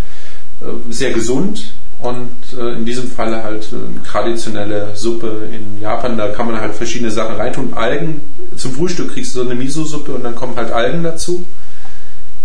äh, 0.61 0.93
sehr 0.93 1.13
gesund 1.13 1.73
und 2.01 2.31
äh, 2.57 2.75
in 2.75 2.85
diesem 2.85 3.11
Falle 3.11 3.43
halt 3.43 3.69
eine 3.73 4.03
traditionelle 4.05 4.95
Suppe 4.95 5.49
in 5.53 5.81
Japan. 5.81 6.17
Da 6.17 6.29
kann 6.29 6.47
man 6.47 6.61
halt 6.61 6.75
verschiedene 6.75 7.11
Sachen 7.11 7.37
reintun. 7.37 7.75
Algen, 7.75 8.21
zum 8.57 8.73
Frühstück 8.73 9.13
kriegst 9.13 9.35
du 9.35 9.41
so 9.43 9.45
eine 9.45 9.55
Miso-Suppe 9.57 10.13
und 10.13 10.23
dann 10.23 10.35
kommen 10.35 10.55
halt 10.57 10.71
Algen 10.71 11.03
dazu. 11.03 11.45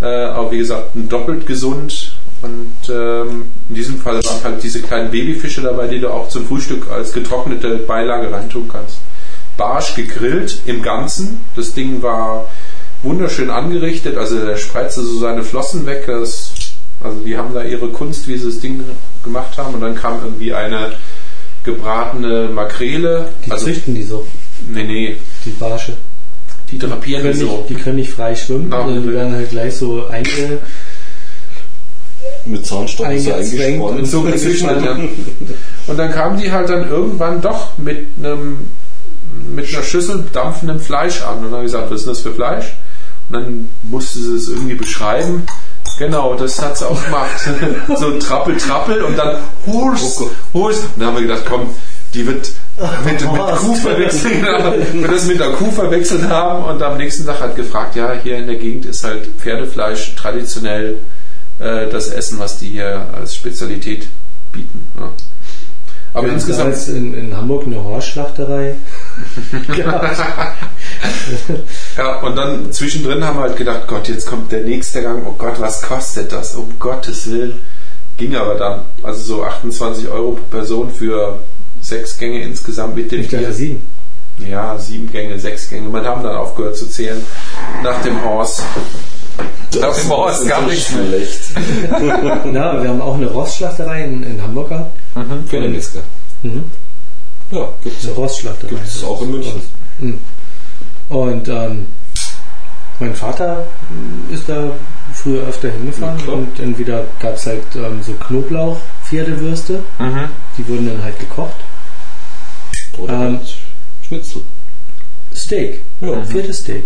Äh, 0.02 0.06
aber 0.06 0.52
wie 0.52 0.58
gesagt, 0.58 0.92
doppelt 0.96 1.46
gesund. 1.46 2.14
Und 2.42 2.74
ähm, 2.90 3.46
in 3.70 3.76
diesem 3.76 4.00
Fall 4.00 4.16
waren 4.16 4.44
halt 4.44 4.64
diese 4.64 4.82
kleinen 4.82 5.12
Babyfische 5.12 5.62
dabei, 5.62 5.88
die 5.88 6.00
du 6.00 6.10
auch 6.10 6.28
zum 6.28 6.46
Frühstück 6.46 6.92
als 6.92 7.14
getrocknete 7.14 7.78
Beilage 7.78 8.32
reintun 8.32 8.68
kannst. 8.70 8.98
Barsch 9.56 9.96
gegrillt 9.96 10.62
im 10.66 10.82
Ganzen. 10.82 11.40
Das 11.56 11.74
Ding 11.74 12.02
war 12.02 12.50
wunderschön 13.04 13.50
angerichtet. 13.50 14.18
Also 14.18 14.44
der 14.44 14.58
spreizte 14.58 15.04
so 15.04 15.20
seine 15.20 15.44
Flossen 15.44 15.86
weg. 15.86 16.06
Das, 16.08 16.54
also 17.02 17.20
die 17.20 17.38
haben 17.38 17.54
da 17.54 17.64
ihre 17.64 17.90
Kunst, 17.90 18.28
wie 18.28 18.38
sie 18.38 18.48
das 18.48 18.60
Ding 18.60 18.84
gemacht 19.24 19.58
haben. 19.58 19.74
Und 19.76 19.82
dann 19.82 19.95
kam 19.95 20.20
irgendwie 20.24 20.54
eine 20.54 20.94
gebratene 21.64 22.50
Makrele. 22.50 23.30
Die 23.45 23.52
also, 23.52 23.66
züchten 23.66 23.95
die 23.95 24.04
so, 24.04 24.26
nee, 24.68 24.84
nee, 24.84 25.18
die 25.45 25.52
Barsche. 25.52 25.94
die 26.70 26.78
drapieren 26.78 27.24
die 27.24 27.30
können, 27.30 27.40
so. 27.40 27.58
nicht, 27.58 27.70
die 27.70 27.76
können 27.76 27.95
nicht 27.95 28.12
frei 28.12 28.36
schwimmen, 28.36 28.72
Ah, 28.74 28.84
sondern 28.84 29.04
die 29.04 29.14
werden 29.14 29.34
halt 29.34 29.50
gleich 29.50 29.76
so 29.76 30.08
einge, 30.08 30.60
Mit 32.45 32.66
Zahnstocher 32.66 33.18
so 33.20 33.34
Eingezwängt 33.34 33.82
und 33.82 34.06
so 34.06 34.22
gezüchtet, 34.22 34.84
ja. 34.84 34.98
Und 35.88 35.98
dann 35.98 36.12
kamen 36.12 36.40
die 36.41 36.52
halt 36.52 36.70
dann 36.70 36.90
irgendwann 36.90 37.41
doch 37.41 37.78
mit 37.78 38.08
einem 38.18 38.60
mit 39.56 39.74
einer 39.74 39.84
Schüssel 39.84 40.26
dampfendem 40.32 40.80
Fleisch 40.80 41.22
an. 41.22 41.38
Und 41.38 41.44
dann 41.45 41.52
habe 41.54 41.66
ich 41.66 41.72
gesagt, 41.72 41.91
was 41.91 42.02
ist 42.02 42.08
das 42.08 42.20
für 42.20 42.34
Fleisch? 42.34 42.74
Und 43.30 43.36
dann 43.36 43.70
musste 43.84 44.20
sie 44.20 44.36
es 44.36 44.48
irgendwie 44.50 44.76
beschreiben. 44.76 45.44
Genau, 45.98 46.34
das 46.36 46.61
hat 46.61 46.78
sie 46.78 46.88
auch 46.88 47.03
gemacht. 47.03 47.49
so 47.98 48.18
trappel, 48.20 48.57
trappel 48.57 49.03
und 49.03 49.18
dann 49.18 49.38
Hurs, 49.65 50.24
Hurs. 50.53 50.80
Und 50.80 50.90
dann 50.98 51.07
haben 51.07 51.15
wir 51.15 51.24
gedacht, 51.24 51.44
komm, 51.48 51.70
die 52.14 52.26
wird 52.26 52.52
mit, 53.06 53.22
mit 53.22 53.30
Kuh 53.30 53.76
verwechselt, 53.76 54.41
wir 54.94 55.07
das 55.07 55.26
mit 55.26 55.41
einer 55.41 55.53
Kuh 55.53 55.72
verwechselt 55.72 56.28
haben 56.28 56.64
und 56.65 56.82
am 56.82 56.98
nächsten 56.98 57.26
Tag 57.26 57.40
hat 57.40 57.56
gefragt, 57.56 57.95
ja, 57.95 58.14
hier 58.14 58.38
in 58.38 58.48
der 58.48 58.56
Gegend 58.56 58.86
ist 58.86 59.03
halt 59.03 59.28
Pferdefleisch 59.40 60.15
traditionell 60.15 60.98
äh, 61.60 61.88
das 61.88 62.10
Essen, 62.10 62.40
was 62.40 62.57
die 62.57 62.70
hier 62.70 63.07
als 63.15 63.36
Spezialität 63.36 64.07
bieten. 64.52 64.91
Ja. 64.98 65.11
Aber 66.14 66.24
Wir 66.24 66.30
haben 66.30 66.36
insgesamt 66.36 66.74
damals 66.74 66.90
in, 66.90 67.14
in 67.15 67.36
Hamburg 67.36 67.65
eine 67.65 67.84
Horstschlachterei 67.84 68.76
gehabt. 69.76 70.18
Ja, 71.98 72.20
und 72.22 72.36
dann 72.36 72.72
zwischendrin 72.72 73.24
haben 73.24 73.38
wir 73.38 73.44
halt 73.44 73.57
gedacht, 73.57 73.88
Gott, 73.88 74.07
jetzt 74.10 74.26
kommt 74.26 74.52
der 74.52 74.61
nächste 74.64 75.02
Gang, 75.03 75.24
oh 75.28 75.36
Gott, 75.38 75.60
was 75.60 75.82
kostet 75.82 76.32
das? 76.32 76.56
Um 76.56 76.78
Gottes 76.80 77.30
Willen. 77.30 77.60
Ging 78.18 78.36
aber 78.36 78.56
dann. 78.56 78.82
Also 79.03 79.22
so 79.38 79.44
28 79.44 80.07
Euro 80.07 80.32
pro 80.32 80.57
Person 80.57 80.91
für 80.94 81.40
sechs 81.82 82.18
Gänge 82.18 82.41
insgesamt 82.44 82.95
mit 82.95 83.11
dem 83.11 83.22
Ich 83.22 83.28
dachte 83.30 83.45
Bier. 83.45 83.53
sieben. 83.53 83.88
Ja, 84.40 84.78
sieben 84.80 85.11
Gänge, 85.11 85.40
sechs 85.40 85.70
Gänge. 85.70 85.90
Man 85.90 86.06
haben 86.06 86.24
dann 86.24 86.36
aufgehört 86.36 86.76
zu 86.78 86.88
zählen. 86.88 87.24
Nach 87.84 88.02
dem 88.02 88.24
Horst. 88.24 88.64
Nach 89.80 89.95
dem 89.95 90.10
Horst 90.10 90.48
gab 90.48 90.61
so 90.61 90.68
nichts 90.70 90.91
mehr. 90.91 91.06
schlecht. 91.06 91.40
Na, 92.45 92.82
wir 92.82 92.90
haben 92.90 93.02
auch 93.02 93.15
eine 93.15 93.28
Rostschlachterei 93.28 94.03
in, 94.06 94.24
in 94.24 94.41
Hamburg 94.41 94.70
gehabt. 94.70 94.95
Für 95.49 95.60
den 95.61 95.72
Metzger. 95.74 96.02
Mhm. 96.44 96.64
Ja, 97.52 97.68
gibt's 97.84 98.06
Eine 98.06 98.14
auch. 98.14 98.18
Rostschlachterei. 98.18 98.70
Gibt's 98.70 99.03
auch 99.03 99.22
in 99.22 99.32
München. 99.32 99.61
Mhm. 99.99 100.20
Und 101.14 101.48
ähm, 101.48 101.85
mein 102.99 103.14
Vater 103.14 103.68
ist 104.31 104.49
da 104.49 104.72
früher 105.14 105.44
öfter 105.48 105.69
hingefahren 105.69 106.19
Ja, 106.26 106.34
und 106.34 106.60
entweder 106.60 107.03
gab 107.19 107.35
es 107.35 107.45
halt 107.45 107.61
ähm, 107.76 108.02
so 108.02 108.14
Knoblauch-Pferdewürste, 108.14 109.80
Mhm. 109.99 110.30
die 110.57 110.68
wurden 110.68 110.88
dann 110.88 111.03
halt 111.03 111.19
gekocht. 111.19 111.56
Oder 112.98 113.27
Ähm, 113.27 113.40
Schnitzel. 114.07 114.41
Steak, 115.35 115.84
Ja. 116.02 116.23
viertes 116.26 116.60
Steak. 116.60 116.84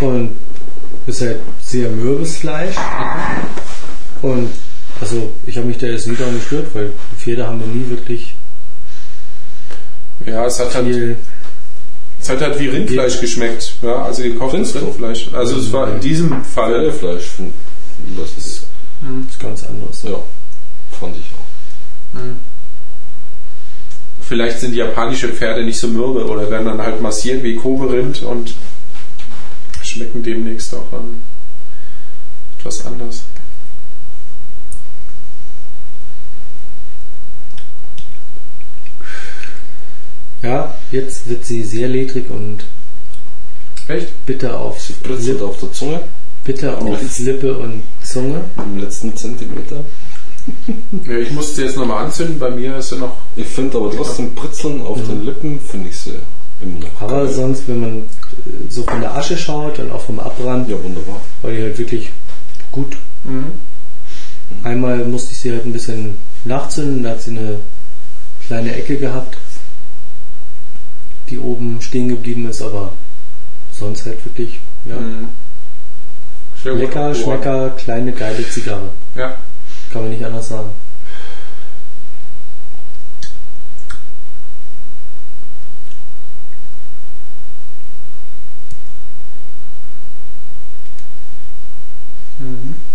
Und 0.00 0.36
ist 1.06 1.20
halt 1.20 1.38
sehr 1.60 1.88
mürbes 1.88 2.36
Fleisch. 2.38 2.74
Und 4.22 4.50
also 5.00 5.32
ich 5.46 5.56
habe 5.56 5.66
mich 5.68 5.78
da 5.78 5.86
jetzt 5.86 6.08
nie 6.08 6.16
daran 6.16 6.34
gestört, 6.34 6.66
weil 6.74 6.92
Pferde 7.16 7.46
haben 7.46 7.58
mir 7.58 7.66
nie 7.66 7.88
wirklich 7.90 8.34
Ja, 10.26 10.46
es 10.46 10.58
hat 10.58 10.74
halt. 10.74 11.16
Es 12.22 12.28
hat 12.28 12.40
halt 12.40 12.58
wie 12.60 12.68
Rindfleisch 12.68 13.20
geschmeckt. 13.20 13.74
Ja, 13.82 14.02
also 14.02 14.22
gekochtes? 14.22 14.74
Rindfleisch. 14.74 15.28
Also 15.32 15.56
es 15.58 15.72
war 15.72 15.92
in 15.92 16.00
diesem 16.00 16.44
Fall. 16.44 16.72
Pferdefleisch. 16.72 17.24
find- 17.24 17.52
Das 18.16 18.30
ist, 18.36 18.66
ist 19.28 19.40
ganz 19.40 19.64
anderes. 19.64 20.02
ja, 20.04 20.18
fand 20.98 21.16
ich 21.16 21.24
auch. 21.34 22.18
Vielleicht 24.20 24.60
sind 24.60 24.74
japanische 24.74 25.28
Pferde 25.28 25.64
nicht 25.64 25.78
so 25.78 25.88
mürbe 25.88 26.24
oder 26.26 26.48
werden 26.50 26.66
dann 26.66 26.80
halt 26.80 27.02
massiert 27.02 27.42
wie 27.42 27.56
Kobe-Rind 27.56 28.22
und 28.22 28.54
schmecken 29.82 30.22
demnächst 30.22 30.74
auch 30.74 30.92
ähm, 30.92 31.22
etwas 32.58 32.86
anders. 32.86 33.24
Ja, 40.42 40.74
jetzt 40.90 41.28
wird 41.28 41.44
sie 41.44 41.62
sehr 41.64 41.88
ledrig 41.88 42.28
und 42.30 42.64
Echt? 43.88 44.26
bitter 44.26 44.58
auf 44.60 44.76
Britzelt 45.02 45.26
Lippe, 45.34 45.44
auf 45.44 45.58
der 45.58 45.72
Zunge 45.72 46.00
bitter 46.44 46.78
auf 46.78 47.18
Lippe 47.20 47.56
und 47.58 47.82
Zunge. 48.02 48.42
im 48.58 48.78
letzten 48.78 49.16
Zentimeter. 49.16 49.84
Ja, 51.06 51.18
ich 51.18 51.30
musste 51.30 51.62
jetzt 51.62 51.76
nochmal 51.76 52.04
anzünden, 52.04 52.36
bei 52.40 52.50
mir 52.50 52.76
ist 52.76 52.90
ja 52.90 52.96
noch. 52.98 53.16
Ich 53.36 53.46
finde 53.46 53.76
aber 53.78 53.92
trotzdem 53.94 54.34
Britzeln 54.34 54.82
auf 54.82 55.00
den 55.06 55.24
Lippen, 55.24 55.60
finde 55.60 55.88
ich 55.90 55.96
sehr. 55.96 56.18
Immer 56.60 56.80
noch 56.80 57.00
Aber 57.00 57.24
geil. 57.26 57.32
sonst, 57.32 57.68
wenn 57.68 57.80
man 57.80 57.98
äh, 57.98 58.04
so 58.68 58.82
von 58.82 59.00
der 59.00 59.14
Asche 59.16 59.36
schaut 59.38 59.78
und 59.78 59.92
auch 59.92 60.00
vom 60.02 60.18
Abbrand, 60.18 60.68
Ja, 60.68 60.82
wunderbar. 60.82 61.20
war 61.42 61.50
die 61.52 61.62
halt 61.62 61.78
wirklich 61.78 62.10
gut. 62.72 62.96
Mhm. 63.22 63.52
Einmal 64.64 65.04
musste 65.04 65.30
ich 65.30 65.38
sie 65.38 65.52
halt 65.52 65.64
ein 65.64 65.72
bisschen 65.72 66.18
nachzünden, 66.44 67.04
da 67.04 67.10
hat 67.10 67.22
sie 67.22 67.30
eine 67.38 67.60
kleine 68.48 68.74
Ecke 68.74 68.96
gehabt, 68.96 69.36
die 71.32 71.38
oben 71.38 71.80
stehen 71.80 72.08
geblieben 72.08 72.46
ist, 72.48 72.60
aber 72.60 72.92
sonst 73.72 74.04
halt 74.04 74.22
wirklich 74.24 74.60
ja, 74.84 74.96
Mhm. 74.96 75.28
Lecker, 76.64 77.12
schmecker, 77.14 77.70
kleine, 77.70 78.12
geile 78.12 78.48
Zigarre. 78.48 78.90
Ja. 79.16 79.36
Kann 79.90 80.02
man 80.02 80.10
nicht 80.10 80.24
anders 80.24 80.48
sagen. 80.48 80.70
Mhm. 92.38 92.91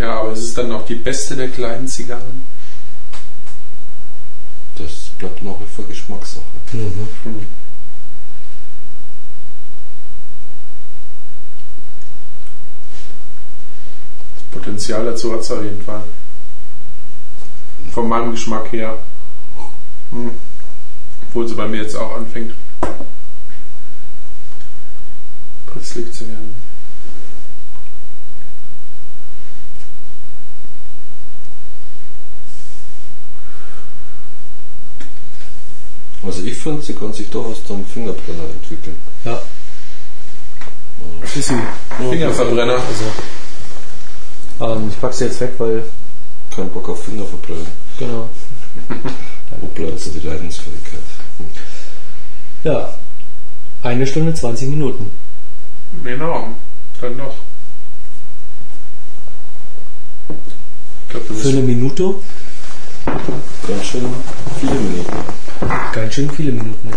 Ja, 0.00 0.20
aber 0.20 0.32
es 0.32 0.40
ist 0.40 0.56
dann 0.56 0.72
auch 0.72 0.86
die 0.86 0.94
beste 0.94 1.36
der 1.36 1.50
kleinen 1.50 1.86
Zigarren. 1.86 2.46
Das 4.76 5.10
bleibt 5.18 5.42
noch 5.42 5.60
für 5.76 5.82
Geschmackssache. 5.82 6.46
Mhm. 6.72 7.08
Hm. 7.24 7.46
Das 14.36 14.44
Potenzial 14.52 15.04
dazu 15.04 15.34
hat 15.34 15.40
es 15.40 15.50
auf 15.50 15.62
jeden 15.62 15.82
Fall. 15.82 16.04
Von 17.92 18.08
meinem 18.08 18.30
Geschmack 18.30 18.72
her. 18.72 18.96
Hm. 20.12 20.30
Obwohl 21.28 21.46
sie 21.46 21.54
bei 21.54 21.68
mir 21.68 21.82
jetzt 21.82 21.96
auch 21.96 22.16
anfängt. 22.16 22.54
Pritzlig 25.66 26.10
zu 26.14 26.26
werden. 26.26 26.69
Also 36.22 36.42
ich 36.42 36.56
finde, 36.56 36.82
sie 36.82 36.94
kann 36.94 37.12
sich 37.12 37.28
durchaus 37.30 37.64
zum 37.64 37.84
Fingerbrenner 37.86 38.44
entwickeln. 38.54 38.96
Ja, 39.24 39.40
Also, 41.22 41.38
ist 41.40 41.48
sie. 41.48 41.54
Fingerverbrenner. 41.98 42.74
Also, 42.74 43.04
ähm, 44.74 44.88
ich 44.90 45.00
packe 45.00 45.14
sie 45.14 45.24
jetzt 45.24 45.40
weg, 45.40 45.52
weil, 45.58 45.82
kein 46.54 46.68
Bock 46.70 46.88
auf 46.90 47.04
Fingerverbrennen. 47.04 47.66
genau. 47.98 48.28
Wo 49.60 49.66
bleibt 49.68 49.98
so 50.00 50.10
die 50.10 50.20
Leidensfähigkeit? 50.20 51.00
Ja, 52.64 52.94
eine 53.82 54.06
Stunde 54.06 54.34
20 54.34 54.68
Minuten. 54.68 55.10
Genau. 56.04 56.48
Dann 57.00 57.16
noch. 57.16 57.34
Das 61.12 61.42
Für 61.42 61.48
eine 61.48 61.62
Minute 61.62 62.14
Ganz 63.06 63.84
schön 63.86 64.06
viele 64.60 64.74
Minuten. 64.74 65.12
ganz 65.92 66.14
schön 66.14 66.30
viele 66.30 66.52
Minuten. 66.52 66.88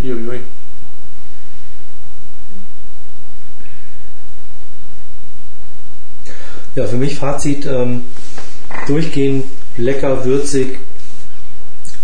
Ja. 0.00 0.08
Uiuiui. 0.14 0.40
Ja, 6.74 6.86
für 6.86 6.96
mich 6.96 7.16
Fazit, 7.16 7.66
ähm, 7.66 8.04
durchgehend 8.86 9.44
lecker, 9.76 10.24
würzig, 10.24 10.78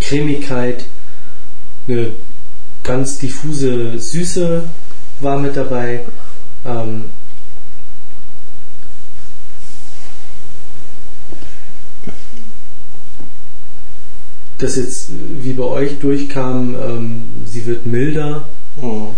Cremigkeit, 0.01 0.85
eine 1.87 2.13
ganz 2.83 3.19
diffuse 3.19 3.99
Süße 3.99 4.63
war 5.21 5.39
mit 5.39 5.57
dabei. 5.57 6.05
Ähm, 6.65 7.07
das 14.59 14.77
jetzt 14.77 15.11
wie 15.41 15.53
bei 15.53 15.65
euch 15.65 15.99
durchkam, 16.01 16.75
ähm, 16.75 17.23
sie 17.47 17.65
wird 17.67 17.87
milder, 17.87 18.45
Mhm. 18.81 19.09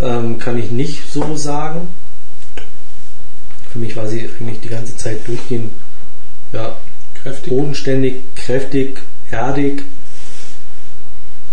ähm, 0.00 0.38
kann 0.38 0.58
ich 0.58 0.70
nicht 0.70 1.10
so 1.12 1.36
sagen. 1.36 1.88
Für 3.72 3.78
mich 3.78 3.96
war 3.96 4.06
sie 4.08 4.28
eigentlich 4.40 4.60
die 4.60 4.68
ganze 4.68 4.96
Zeit 4.96 5.26
durchgehend 5.28 5.70
ja, 6.52 6.76
Kräftig. 7.14 7.52
bodenständig, 7.52 8.14
kräftig, 8.36 9.02
erdig. 9.30 9.82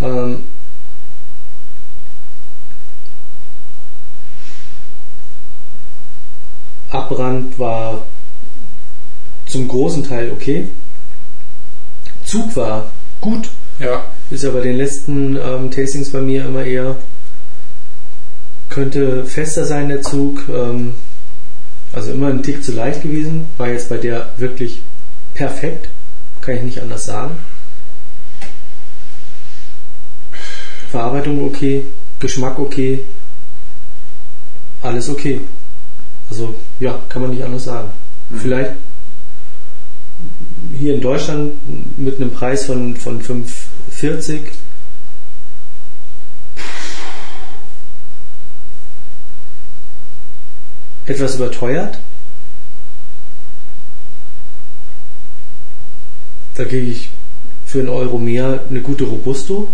Ähm, 0.01 0.43
Abrand 6.89 7.57
war 7.57 8.05
zum 9.47 9.67
großen 9.67 10.03
Teil 10.03 10.31
okay. 10.31 10.67
Zug 12.25 12.55
war 12.55 12.91
gut, 13.23 13.49
Ja. 13.79 14.03
ist 14.29 14.43
ja 14.43 14.51
bei 14.51 14.59
den 14.59 14.77
letzten 14.77 15.37
ähm, 15.37 15.71
Tastings 15.71 16.11
bei 16.11 16.19
mir 16.19 16.45
immer 16.45 16.63
eher 16.63 16.97
könnte 18.69 19.23
fester 19.25 19.65
sein 19.65 19.87
der 19.87 20.01
Zug. 20.01 20.43
Ähm, 20.49 20.95
also 21.93 22.11
immer 22.11 22.27
ein 22.29 22.43
Tick 22.43 22.63
zu 22.63 22.71
leicht 22.71 23.03
gewesen. 23.03 23.45
War 23.57 23.69
jetzt 23.69 23.87
bei 23.89 23.97
der 23.97 24.29
wirklich 24.37 24.81
perfekt. 25.35 25.89
Kann 26.41 26.55
ich 26.55 26.63
nicht 26.63 26.81
anders 26.81 27.05
sagen. 27.05 27.37
Verarbeitung 30.89 31.43
okay, 31.45 31.83
Geschmack 32.19 32.59
okay, 32.59 33.01
alles 34.81 35.09
okay. 35.09 35.41
Also 36.29 36.55
ja, 36.79 36.99
kann 37.09 37.21
man 37.21 37.31
nicht 37.31 37.43
anders 37.43 37.63
sagen. 37.63 37.89
Vielleicht 38.41 38.73
hier 40.77 40.95
in 40.95 41.01
Deutschland 41.01 41.53
mit 41.97 42.17
einem 42.17 42.31
Preis 42.31 42.65
von, 42.65 42.95
von 42.97 43.21
5,40 43.21 44.39
etwas 51.05 51.35
überteuert. 51.35 51.99
Da 56.55 56.65
kriege 56.65 56.85
ich 56.85 57.09
für 57.65 57.79
einen 57.79 57.89
Euro 57.89 58.17
mehr 58.17 58.63
eine 58.69 58.81
gute 58.81 59.05
Robusto. 59.05 59.67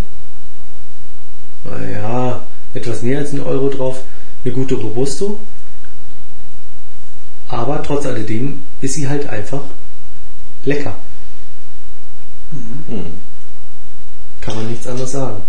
Naja, 1.66 2.46
etwas 2.74 3.02
mehr 3.02 3.20
als 3.20 3.32
einen 3.32 3.44
Euro 3.44 3.70
drauf, 3.70 4.04
eine 4.44 4.54
gute 4.54 4.76
Robusto. 4.76 5.40
Aber 7.50 7.84
trotz 7.84 8.06
alledem 8.06 8.62
ist 8.80 8.94
sie 8.94 9.10
halt 9.10 9.28
einfach 9.28 9.64
lecker. 10.66 10.96
Mhm. 12.52 13.06
Kann 14.42 14.56
man 14.56 14.70
nichts 14.70 14.88
anderes 14.88 15.12
sagen. 15.12 15.42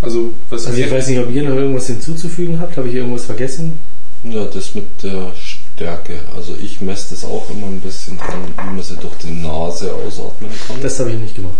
Also, 0.00 0.32
was 0.50 0.66
Also 0.66 0.78
ich 0.78 0.90
weiß 0.90 1.08
nicht, 1.08 1.18
ob 1.18 1.30
ihr 1.30 1.42
noch 1.42 1.54
irgendwas 1.56 1.86
hinzuzufügen 1.86 2.60
habt. 2.60 2.76
Habe 2.76 2.88
ich 2.88 2.94
irgendwas 2.94 3.24
vergessen? 3.24 3.78
Ja, 4.24 4.44
das 4.46 4.74
mit 4.74 4.86
der 5.02 5.32
Stärke. 5.34 6.20
Also 6.34 6.54
ich 6.56 6.80
messe 6.80 7.14
das 7.14 7.24
auch 7.24 7.48
immer 7.50 7.66
ein 7.66 7.80
bisschen 7.80 8.18
dran, 8.18 8.52
wie 8.56 8.74
man 8.74 8.82
sie 8.82 8.96
durch 8.96 9.14
die 9.16 9.30
Nase 9.30 9.94
ausatmen 9.94 10.50
kann. 10.66 10.80
Das 10.82 10.98
habe 10.98 11.12
ich 11.12 11.18
nicht 11.18 11.34
gemacht. 11.36 11.54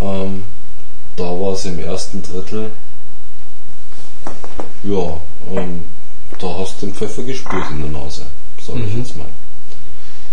Ähm, 0.00 0.42
da 1.16 1.24
war 1.24 1.52
es 1.52 1.64
im 1.66 1.78
ersten 1.78 2.22
Drittel. 2.22 2.70
Ja, 4.82 5.20
ähm, 5.54 5.84
da 6.38 6.58
hast 6.58 6.80
du 6.82 6.86
den 6.86 6.94
Pfeffer 6.94 7.22
gespürt 7.22 7.70
in 7.70 7.80
der 7.82 7.90
Nase, 8.02 8.22
sage 8.66 8.80
ich 8.86 8.92
Mhm. 8.94 8.98
jetzt 9.00 9.16
mal. 9.16 9.26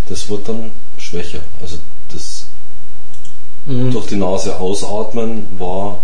Das 0.10 0.28
wird 0.30 0.48
dann 0.50 0.72
schwächer. 1.12 1.40
Also 1.62 1.78
das 2.12 2.46
durch 3.68 4.08
die 4.08 4.16
Nase 4.16 4.60
ausatmen 4.60 5.46
war, 5.60 6.02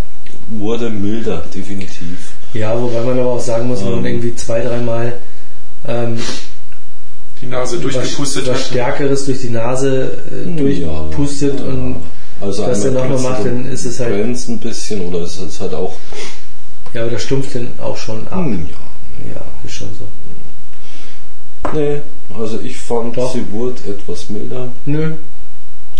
wurde 0.49 0.89
milder, 0.91 1.43
definitiv. 1.53 2.33
Ja, 2.53 2.79
wobei 2.79 3.01
man 3.01 3.19
aber 3.19 3.31
auch 3.31 3.39
sagen 3.41 3.67
muss, 3.67 3.79
wenn 3.79 3.91
man 3.91 3.99
Ähm. 3.99 4.05
irgendwie 4.05 4.35
zwei, 4.35 4.61
dreimal 4.61 5.13
ähm, 5.87 6.17
die 7.41 7.47
Nase 7.47 7.77
was, 7.77 7.93
durchgepustet 7.93 8.47
was 8.47 8.55
hat. 8.59 8.65
Stärkeres 8.67 9.25
durch 9.25 9.41
die 9.41 9.49
Nase 9.49 10.23
äh, 10.31 10.55
durchpustet 10.55 11.59
Ja, 11.59 11.65
und 11.65 11.95
also 12.41 12.65
das 12.67 12.83
dann 12.83 12.93
nochmal 12.93 13.19
macht, 13.19 13.45
dann 13.45 13.65
ist 13.65 13.85
es 13.85 13.99
halt- 13.99 14.13
brennt's 14.13 14.47
ein 14.47 14.59
bisschen 14.59 15.01
oder 15.07 15.21
es 15.21 15.37
ist 15.39 15.59
halt 15.59 15.73
auch 15.73 15.93
ja, 16.93 17.01
aber 17.01 17.11
das 17.11 17.23
stumpft 17.23 17.53
dann 17.55 17.67
auch 17.79 17.97
schon 17.97 18.27
ab. 18.27 18.45
hm, 18.45 18.67
ja. 18.71 19.33
Ja, 19.35 19.41
ist 19.65 19.73
schon 19.73 19.89
so. 19.97 20.05
Nee, 21.73 22.01
also 22.33 22.59
ich 22.59 22.77
fand, 22.77 23.17
Doch. 23.17 23.33
sie 23.33 23.49
wurde 23.51 23.79
etwas 23.89 24.29
milder 24.29 24.71
Nö, 24.85 25.13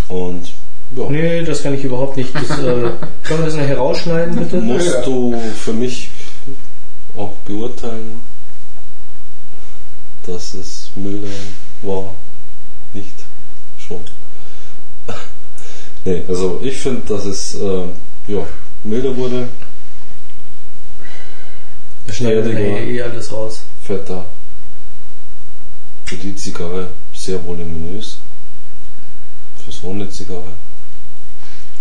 und 0.07 0.53
ja, 0.95 1.09
nee, 1.09 1.41
das 1.43 1.61
kann 1.63 1.73
ich 1.73 1.83
überhaupt 1.83 2.15
nicht. 2.17 2.33
Das, 2.33 2.49
äh, 2.59 2.63
können 3.23 3.39
wir 3.39 3.45
das 3.45 3.55
nachher 3.55 3.77
rausschneiden, 3.77 4.35
bitte? 4.35 4.57
musst 4.61 4.87
Ja. 4.87 5.01
du 5.01 5.37
für 5.63 5.73
mich 5.73 6.09
auch 7.17 7.33
beurteilen, 7.45 8.21
dass 10.25 10.53
es 10.53 10.89
milder 10.95 11.27
war, 11.81 12.13
nicht 12.93 13.13
schon. 13.77 14.01
nee, 16.05 16.21
also 16.27 16.59
ich 16.63 16.77
finde, 16.77 17.01
dass 17.07 17.25
es 17.25 17.55
äh, 17.55 17.83
ja, 18.27 18.45
milder 18.83 19.15
wurde 19.17 19.47
schneidet 22.09 22.57
eh 22.57 23.01
alles 23.01 23.31
raus. 23.33 23.63
fetter. 23.83 24.25
Für 26.07 26.15
die 26.15 26.33
Zigarre 26.35 26.89
sehr 27.13 27.43
voluminös. 27.45 28.19
Für 29.57 29.71
so 29.73 29.91
eine 29.91 30.09
Zigarre. 30.09 30.53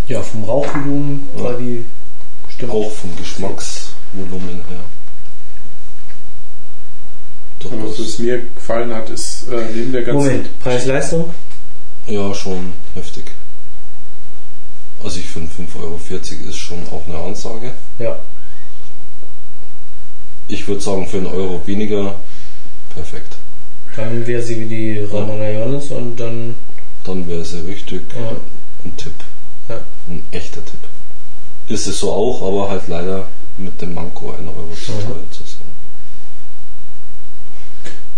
Ja, 0.09 0.21
vom 0.21 0.43
Rauchvolumen 0.43 1.29
Ja. 1.37 1.45
war 1.45 1.55
die 1.55 1.85
bestimmt. 2.45 2.73
Auch 2.73 2.91
vom 2.91 3.15
Geschmacksvolumen 3.17 4.65
her. 4.69 4.81
Was 7.61 7.71
Durchaus. 7.71 7.99
es 8.01 8.19
mir 8.19 8.43
gefallen 8.55 8.93
hat, 8.93 9.11
ist 9.11 9.49
äh, 9.49 9.65
neben 9.73 9.93
der 9.93 10.03
ganzen. 10.03 10.27
Moment, 10.27 10.61
Preis-Leistung? 10.61 11.33
Ja, 12.09 12.35
schon 12.35 12.73
heftig. 12.95 13.27
Also 15.05 15.21
ich 15.21 15.27
finde 15.27 15.51
5,40 15.53 15.81
Euro 15.83 16.01
ist 16.49 16.57
schon 16.57 16.83
auch 16.89 17.07
eine 17.07 17.19
Ansage. 17.19 17.73
Ja. 18.01 18.19
Ich 20.49 20.67
würde 20.67 20.81
sagen, 20.81 21.07
für 21.07 21.19
einen 21.19 21.27
Euro 21.27 21.65
weniger 21.65 22.17
perfekt. 22.93 23.37
Dann 23.97 24.27
wäre 24.27 24.43
sie 24.43 24.61
wie 24.61 24.67
die 24.67 24.99
Ramona 25.11 25.51
Jones 25.51 25.91
und 25.91 26.17
dann. 26.21 26.55
Dann 27.05 27.27
wäre 27.29 27.45
sie 27.45 27.61
richtig 27.61 28.03
Ja. 28.15 28.33
ein 28.85 28.97
Tipp. 28.97 29.15
Ja. 29.69 29.81
Ein 30.09 30.23
echter 30.33 30.65
Tipp. 30.65 30.81
Ist 31.69 31.87
es 31.87 32.01
so 32.01 32.13
auch, 32.13 32.43
aber 32.47 32.71
halt 32.71 32.89
leider 32.89 33.29
mit 33.59 33.81
dem 33.81 33.95
Manko 33.95 34.31
1 34.33 34.41
Euro 34.47 34.69
zu 34.75 34.93
teuer 34.93 35.23
zu 35.31 35.43
sein. 35.43 35.67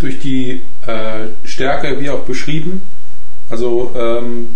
durch 0.00 0.20
die 0.20 0.62
äh, 0.86 1.26
Stärke, 1.44 2.00
wie 2.00 2.08
auch 2.10 2.20
beschrieben, 2.20 2.82
also 3.50 3.92
ähm, 3.96 4.54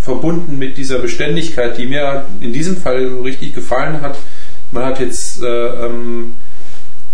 verbunden 0.00 0.58
mit 0.58 0.76
dieser 0.78 0.98
Beständigkeit, 0.98 1.78
die 1.78 1.86
mir 1.86 2.24
in 2.40 2.52
diesem 2.52 2.76
Fall 2.76 3.08
so 3.08 3.20
richtig 3.20 3.54
gefallen 3.54 4.00
hat. 4.00 4.18
Man 4.72 4.84
hat 4.84 4.98
jetzt 4.98 5.42
äh, 5.42 5.46
ähm, 5.46 6.34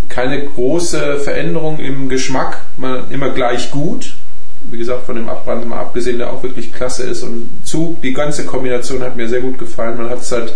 keine 0.09 0.45
große 0.45 1.19
Veränderung 1.19 1.79
im 1.79 2.09
Geschmack, 2.09 2.65
immer 3.11 3.31
gleich 3.31 3.71
gut. 3.71 4.15
Wie 4.71 4.79
gesagt, 4.79 5.07
von 5.07 5.15
dem 5.15 5.29
Abbrand 5.29 5.69
mal 5.69 5.81
abgesehen, 5.81 6.19
der 6.19 6.33
auch 6.33 6.43
wirklich 6.43 6.73
klasse 6.73 7.05
ist. 7.05 7.23
Und 7.23 7.49
Zug, 7.65 8.03
die 8.03 8.13
ganze 8.13 8.45
Kombination 8.45 9.03
hat 9.03 9.17
mir 9.17 9.29
sehr 9.29 9.41
gut 9.41 9.59
gefallen. 9.59 9.97
Man 9.99 10.11
hat 10.11 10.21
es 10.21 10.33
halt 10.33 10.55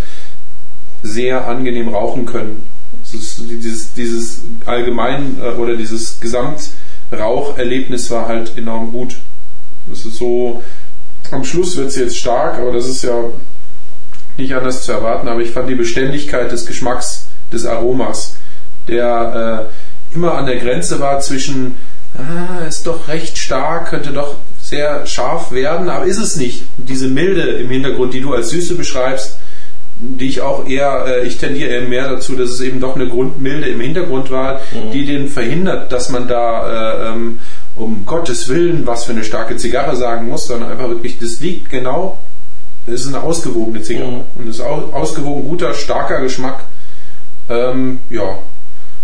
sehr 1.03 1.47
angenehm 1.47 1.89
rauchen 1.89 2.27
können. 2.27 2.69
Dieses, 3.13 3.95
dieses 3.95 4.43
allgemein 4.67 5.37
äh, 5.41 5.51
oder 5.53 5.77
dieses 5.77 6.21
Gesamtraucherlebnis 6.21 8.11
war 8.11 8.29
halt 8.29 8.57
enorm 8.57 8.93
gut. 8.93 9.17
Das 9.89 10.05
ist 10.05 10.17
so, 10.17 10.63
am 11.31 11.45
Schluss 11.45 11.77
wird 11.77 11.89
es 11.89 11.97
jetzt 11.97 12.17
stark, 12.17 12.59
aber 12.59 12.73
das 12.73 12.87
ist 12.87 13.03
ja 13.03 13.25
nicht 14.37 14.55
anders 14.55 14.85
zu 14.85 14.93
erwarten. 14.93 15.29
Aber 15.29 15.41
ich 15.41 15.51
fand 15.51 15.69
die 15.69 15.75
Beständigkeit 15.75 16.51
des 16.53 16.67
Geschmacks, 16.67 17.27
des 17.53 17.67
Aromas, 17.67 18.37
der 18.89 19.69
äh, 20.13 20.15
immer 20.15 20.35
an 20.35 20.47
der 20.47 20.57
Grenze 20.57 21.01
war 21.01 21.21
zwischen, 21.21 21.77
ah, 22.17 22.65
ist 22.67 22.87
doch 22.87 23.09
recht 23.09 23.39
stark, 23.39 23.91
könnte 23.91 24.11
doch 24.13 24.35
sehr 24.61 25.07
scharf 25.07 25.53
werden, 25.53 25.89
aber 25.89 26.05
ist 26.05 26.19
es 26.19 26.37
nicht. 26.37 26.65
Diese 26.77 27.09
Milde 27.09 27.43
im 27.43 27.69
Hintergrund, 27.71 28.15
die 28.15 28.21
du 28.21 28.33
als 28.35 28.51
Süße 28.51 28.75
beschreibst, 28.75 29.39
die 29.99 30.27
ich 30.29 30.41
auch 30.41 30.67
eher, 30.67 31.05
äh, 31.07 31.27
ich 31.27 31.39
tendiere 31.39 31.71
eher 31.71 31.89
mehr 31.89 32.09
dazu, 32.09 32.35
dass 32.35 32.51
es 32.51 32.61
eben 32.61 32.81
doch 32.81 32.97
eine 32.97 33.09
Grundmilde 33.09 33.69
im 33.69 33.81
Hintergrund 33.81 34.31
war, 34.31 34.61
die 34.93 35.07
den 35.07 35.29
verhindert, 35.29 35.93
dass 35.93 36.09
man 36.09 36.27
da 36.29 37.07
äh, 37.07 37.09
ähm, 37.13 37.39
um 37.77 38.05
Gottes 38.05 38.49
Willen 38.49 38.87
was 38.87 39.05
für 39.05 39.13
eine 39.13 39.25
starke 39.25 39.57
Zigarre 39.57 39.95
sagen 39.97 40.29
muss, 40.29 40.47
sondern 40.47 40.71
einfach 40.73 40.89
wirklich, 40.89 41.19
das 41.19 41.41
liegt 41.41 41.71
genau, 41.71 42.19
es 42.87 43.03
ist 43.03 43.09
eine 43.15 43.23
ausgewogene 43.23 43.83
Zigarre 43.83 44.11
Mhm. 44.11 44.21
und 44.37 44.49
es 44.49 44.57
ist 44.57 44.63
au 44.63 44.91
ausgewogen 44.93 45.45
guter, 45.45 45.73
starker 45.73 46.21
Geschmack. 46.21 46.65
Ähm, 47.49 48.01
ja, 48.11 48.39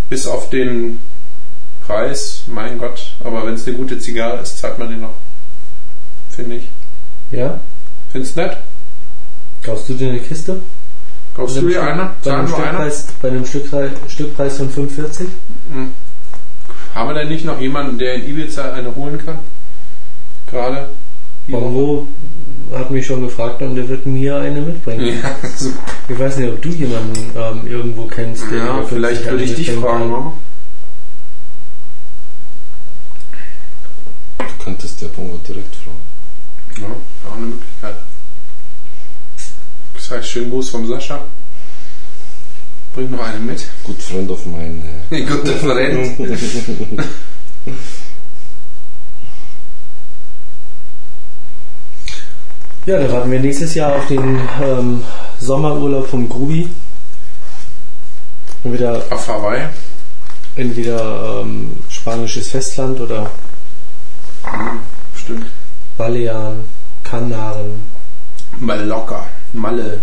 bis 0.09 0.27
auf 0.27 0.51
den 0.51 0.99
Preis, 1.87 2.43
mein 2.47 2.79
Gott, 2.79 3.15
aber 3.25 3.47
wenn 3.47 3.55
es 3.55 3.67
eine 3.67 3.77
gute 3.77 3.99
Zigarre 3.99 4.41
ist, 4.43 4.59
zahlt 4.59 4.79
man 4.79 4.91
den 4.91 5.01
noch, 5.01 5.15
finde 6.31 6.57
ich. 6.57 6.69
Ja? 7.31 7.61
Findest 8.13 8.37
nett? 8.37 8.57
Kaufst 9.63 9.89
du 9.89 9.95
dir 9.95 10.11
eine 10.11 10.21
Kiste? 10.21 10.61
Kaufst 11.35 11.57
du 11.57 11.61
dir 11.63 11.81
Stück- 11.81 11.83
eine? 11.83 12.11
Bei 12.25 12.35
einem, 12.35 12.49
wir 12.49 12.57
eine? 12.57 12.67
Stückpreis, 12.91 13.07
bei 13.23 13.29
einem 13.29 13.47
Stückpreis, 13.47 13.91
Stückpreis 14.09 14.57
von 14.57 14.71
45? 14.71 15.29
Haben 16.95 17.09
wir 17.11 17.15
denn 17.15 17.29
nicht 17.29 17.45
noch 17.45 17.61
jemanden, 17.61 17.99
der 17.99 18.15
in 18.15 18.29
Ibiza 18.29 18.73
eine 18.73 18.95
holen 18.95 19.19
kann? 19.25 19.39
Gerade? 20.51 20.89
Woche? 21.49 21.63
Irgendwo 21.65 22.09
hat 22.73 22.91
mich 22.91 23.07
schon 23.07 23.23
gefragt 23.23 23.63
und 23.63 23.75
der 23.77 23.89
wird 23.89 24.07
mir 24.07 24.37
eine 24.37 24.61
mitbringen. 24.61 25.19
Ja, 25.23 25.37
so. 25.57 25.71
Ich 26.09 26.19
weiß 26.19 26.37
nicht, 26.39 26.49
ob 26.49 26.63
du 26.63 26.69
jemanden 26.71 27.31
ähm, 27.37 27.67
irgendwo 27.67 28.07
kennst. 28.07 28.45
der 28.51 28.59
ja 28.59 28.83
vielleicht 28.83 29.23
50 29.23 29.31
würde 29.31 29.45
ich 29.45 29.55
dich 29.55 29.71
fragen, 29.73 30.11
kann. 30.13 30.33
Du 34.39 34.65
könntest 34.65 35.01
der 35.01 35.09
Bongo 35.09 35.39
direkt 35.49 35.75
fragen. 35.77 35.99
Ja, 36.81 37.29
auch 37.31 37.37
eine 37.37 37.47
Möglichkeit. 37.47 37.97
Das 39.95 40.11
heißt, 40.11 40.29
schönen 40.29 40.51
Gruß 40.51 40.71
vom 40.71 40.87
Sascha. 40.87 41.21
Bring 42.95 43.11
noch 43.11 43.21
eine 43.21 43.39
mit. 43.39 43.67
Good 43.85 44.03
friend 44.03 44.31
of 44.31 44.45
mine. 44.47 44.83
äh, 45.11 45.21
Guter 45.25 45.57
Freund. 45.57 46.19
Ja, 52.89 52.99
dann 52.99 53.13
warten 53.13 53.31
wir 53.31 53.41
nächstes 53.41 53.75
Jahr 53.75 53.97
auf 53.97 54.07
den 54.07 54.41
ähm, 54.63 55.03
Sommerurlaub 55.39 56.07
vom 56.09 56.27
Grubi. 56.27 56.71
Entweder, 58.65 59.03
Auf 59.11 59.29
Hawaii. 59.29 59.61
entweder 60.57 61.41
ähm, 61.43 61.77
spanisches 61.91 62.49
Festland 62.49 62.99
oder 62.99 63.31
Mhm, 64.47 64.81
Stimmt. 65.15 65.47
Balearen, 65.99 66.65
Kanaren. 67.05 67.83
Mallorca. 68.59 69.27
Malle. 69.53 70.01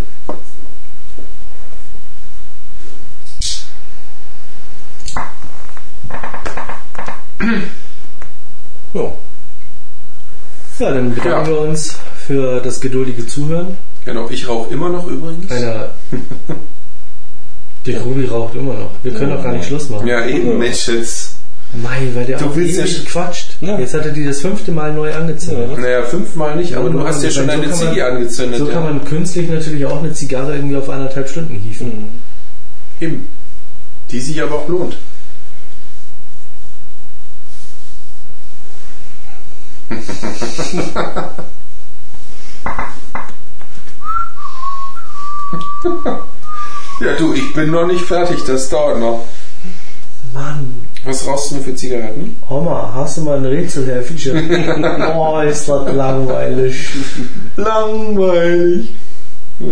Ja, 8.94 9.12
Ja, 10.78 10.90
dann 10.92 11.14
bedanken 11.14 11.40
Ja. 11.40 11.46
wir 11.46 11.60
uns 11.60 11.98
für 12.26 12.60
das 12.60 12.80
geduldige 12.80 13.26
Zuhören. 13.26 13.76
Genau, 14.04 14.28
ich 14.30 14.48
rauche 14.48 14.72
immer 14.72 14.88
noch 14.88 15.06
übrigens. 15.06 15.50
Einer. 15.50 15.90
Der 17.86 18.00
Grubi 18.00 18.24
raucht 18.26 18.54
immer 18.56 18.74
noch. 18.74 18.90
Wir 19.04 19.12
können 19.14 19.30
Ja. 19.30 19.36
doch 19.36 19.44
gar 19.44 19.52
nicht 19.52 19.66
Schluss 19.66 19.88
machen. 19.88 20.08
Ja, 20.08 20.26
eben, 20.26 20.58
Mensch, 20.58 20.88
jetzt. 20.88 21.36
Mein, 21.82 22.14
weil 22.14 22.24
der 22.24 22.38
Du 22.38 22.46
auch 22.46 22.56
willst 22.56 22.78
ja 22.78 22.84
quatscht. 23.08 23.56
Ja. 23.60 23.78
Jetzt 23.78 23.94
hat 23.94 24.04
er 24.06 24.12
die 24.12 24.24
das 24.24 24.40
fünfte 24.40 24.72
Mal 24.72 24.92
neu 24.92 25.12
angezündet. 25.14 25.70
Ja. 25.72 25.78
Naja, 25.80 26.02
fünfmal 26.02 26.56
nicht, 26.56 26.74
aber 26.74 26.86
Ja, 26.88 26.92
du 26.92 27.04
hast 27.04 27.22
ja 27.22 27.30
schon 27.30 27.44
so 27.46 27.50
kann 27.50 27.60
man- 27.60 27.72
Ziggy 27.74 28.02
angezündet. 28.02 28.58
So 28.58 28.66
ja. 28.68 28.72
kann 28.72 28.82
man 28.84 29.04
künstlich 29.04 29.48
natürlich 29.48 29.84
auch 29.86 29.98
eine 30.02 30.12
Zigarre 30.12 30.54
irgendwie 30.56 30.76
auf 30.76 30.88
anderthalb 30.90 31.28
Stunden 31.28 31.54
hieven. 31.56 32.08
Eben. 33.00 33.28
Die 34.10 34.20
sich 34.20 34.40
aber 34.42 34.54
auch 34.56 34.68
lohnt. 34.68 34.96
ja, 47.00 47.14
du, 47.18 47.32
ich 47.34 47.52
bin 47.54 47.70
noch 47.70 47.86
nicht 47.86 48.04
fertig, 48.04 48.44
das 48.44 48.68
dauert 48.68 49.00
noch. 49.00 49.24
Mann, 50.34 50.86
Was 51.04 51.26
rauchst 51.26 51.50
du 51.50 51.54
denn 51.56 51.64
für 51.64 51.74
Zigaretten? 51.74 52.36
Oma, 52.48 52.92
hast 52.94 53.16
du 53.16 53.22
mal 53.22 53.38
ein 53.38 53.46
Rätsel, 53.46 53.86
Herr 53.86 54.02
Fischer? 54.02 54.34
oh, 55.16 55.40
ist 55.40 55.68
das 55.68 55.94
langweilig. 55.94 56.88
Langweilig. 57.56 58.94
Ja. 59.60 59.66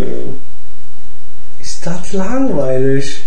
Ist 1.60 1.86
das 1.86 2.12
langweilig? 2.12 3.22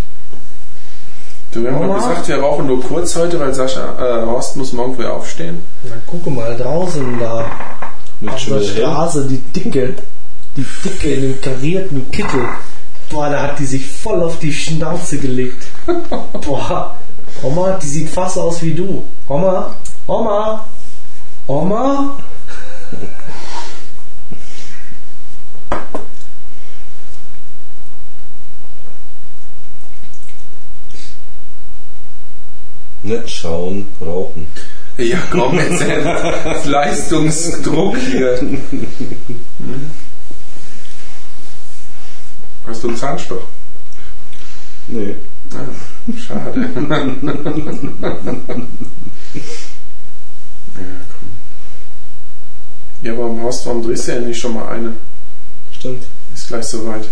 Du, 1.52 1.64
wir 1.64 1.72
haben 1.72 1.88
doch 1.88 1.96
gesagt, 1.96 2.28
wir 2.28 2.38
rauchen 2.40 2.68
nur 2.68 2.82
kurz 2.84 3.16
heute, 3.16 3.40
weil 3.40 3.54
Sascha, 3.54 3.96
äh, 4.00 4.26
Horst 4.26 4.58
muss 4.58 4.74
morgen 4.74 4.96
früh 4.96 5.06
aufstehen. 5.06 5.60
Na, 5.84 5.96
gucke 6.06 6.30
mal 6.30 6.56
draußen 6.56 7.20
da. 7.20 7.46
mit 8.20 8.34
Auf 8.34 8.46
der. 8.46 8.62
Straße, 8.62 9.28
die 9.28 9.38
Dicke. 9.38 9.96
Die 10.56 10.66
Dicke 10.84 11.14
in 11.14 11.22
dem 11.22 11.42
karierten 11.42 12.12
Kittel. 12.12 12.42
Boah, 13.10 13.30
da 13.30 13.44
hat 13.44 13.60
die 13.60 13.66
sich 13.66 13.86
voll 13.86 14.22
auf 14.22 14.40
die 14.40 14.52
Schnauze 14.52 15.18
gelegt. 15.18 15.68
Boah. 16.46 16.96
Oma, 17.44 17.78
die 17.82 17.88
sieht 17.88 18.10
fast 18.10 18.38
aus 18.38 18.62
wie 18.62 18.74
du. 18.74 19.04
Oma, 19.28 19.76
Oma, 20.08 20.66
Oma. 21.46 22.18
Nicht 33.04 33.30
schauen, 33.30 33.88
rauchen. 34.02 34.48
Ja, 34.98 35.20
komm, 35.32 35.60
jetzt 35.60 36.66
Leistungsdruck 36.66 37.98
hier. 37.98 38.40
Hast 42.68 42.84
du 42.84 42.90
einen 42.90 42.98
Zahnstoch? 42.98 43.44
Nee. 44.88 45.16
Ah. 45.54 46.12
Schade. 46.18 46.60
ja, 46.60 46.70
komm. 51.12 51.32
Ja, 53.02 53.18
warum 53.18 53.44
hast 53.46 53.66
warum 53.66 53.84
drehst 53.84 54.08
du 54.08 54.14
ja 54.14 54.20
nicht 54.20 54.40
schon 54.40 54.54
mal 54.54 54.68
eine? 54.70 54.94
Stimmt. 55.72 56.04
Ist 56.34 56.48
gleich 56.48 56.66
soweit. 56.66 57.08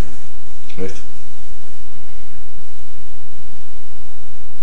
Echt? 0.78 0.96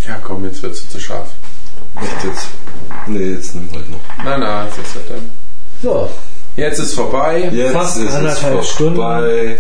Ja, 0.07 0.19
komm, 0.23 0.45
jetzt 0.45 0.63
wird's 0.63 0.89
zu 0.89 1.01
scharf. 1.01 1.31
Echt 1.97 2.25
jetzt? 2.25 2.49
Nee, 3.07 3.31
jetzt 3.31 3.55
nimm 3.55 3.71
halt 3.73 3.91
noch. 3.91 4.01
Nein, 4.23 4.41
nein, 4.41 4.69
jetzt 4.77 4.95
wird 4.95 5.11
dann. 5.11 5.31
So, 5.83 6.11
Jetzt 6.57 6.79
ist 6.81 6.95
vorbei. 6.95 7.49
Jetzt 7.51 7.73
Fast 7.73 7.97
ist 7.97 8.11
es 8.11 8.15
anderthalb 8.15 8.65
vorbei. 8.65 9.59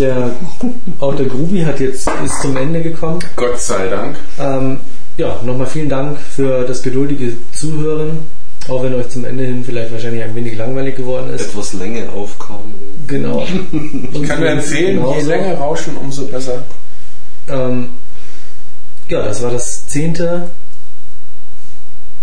Der, 0.00 0.30
auch 0.98 1.14
der 1.14 1.26
Grubi 1.26 1.62
hat 1.62 1.78
jetzt, 1.80 2.08
ist 2.24 2.42
zum 2.42 2.56
Ende 2.56 2.82
gekommen. 2.82 3.20
Gott 3.36 3.60
sei 3.60 3.88
Dank. 3.88 4.16
Ähm, 4.38 4.80
ja, 5.16 5.40
nochmal 5.44 5.66
vielen 5.66 5.88
Dank 5.88 6.18
für 6.18 6.64
das 6.64 6.82
geduldige 6.82 7.32
Zuhören, 7.52 8.20
auch 8.68 8.82
wenn 8.82 8.94
euch 8.94 9.08
zum 9.10 9.24
Ende 9.24 9.44
hin 9.44 9.62
vielleicht 9.64 9.92
wahrscheinlich 9.92 10.22
ein 10.22 10.34
wenig 10.34 10.56
langweilig 10.56 10.96
geworden 10.96 11.30
ist. 11.30 11.50
Etwas 11.50 11.74
Länge 11.74 12.10
aufkam. 12.10 12.74
Genau. 13.06 13.46
Ich 14.12 14.28
kann 14.28 14.40
nur 14.40 14.48
empfehlen, 14.50 14.86
je 14.86 14.94
Genauso. 14.94 15.28
länger 15.28 15.54
rauschen, 15.54 15.96
umso 15.96 16.26
besser. 16.26 16.62
Ähm, 17.48 17.90
ja, 19.08 19.22
das 19.22 19.42
war 19.42 19.50
das 19.50 19.86
zehnte 19.86 20.50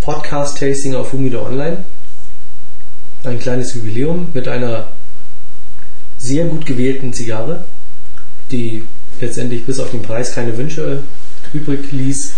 Podcast-Tasting 0.00 0.94
auf 0.94 1.12
Humidor 1.12 1.46
Online. 1.46 1.84
Ein 3.24 3.38
kleines 3.38 3.74
Jubiläum 3.74 4.28
mit 4.32 4.48
einer 4.48 4.86
sehr 6.18 6.44
gut 6.46 6.66
gewählten 6.66 7.12
Zigarre, 7.12 7.64
die 8.50 8.84
letztendlich 9.20 9.64
bis 9.64 9.80
auf 9.80 9.90
den 9.90 10.02
Preis 10.02 10.34
keine 10.34 10.56
Wünsche 10.56 11.02
übrig 11.52 11.90
ließ. 11.92 12.34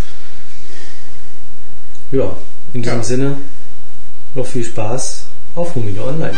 Ja, 2.12 2.36
in 2.72 2.82
diesem 2.82 2.98
ja. 2.98 3.04
Sinne 3.04 3.36
noch 4.34 4.46
viel 4.46 4.64
Spaß 4.64 5.26
auf 5.54 5.74
Humidor 5.74 6.08
Online. 6.08 6.34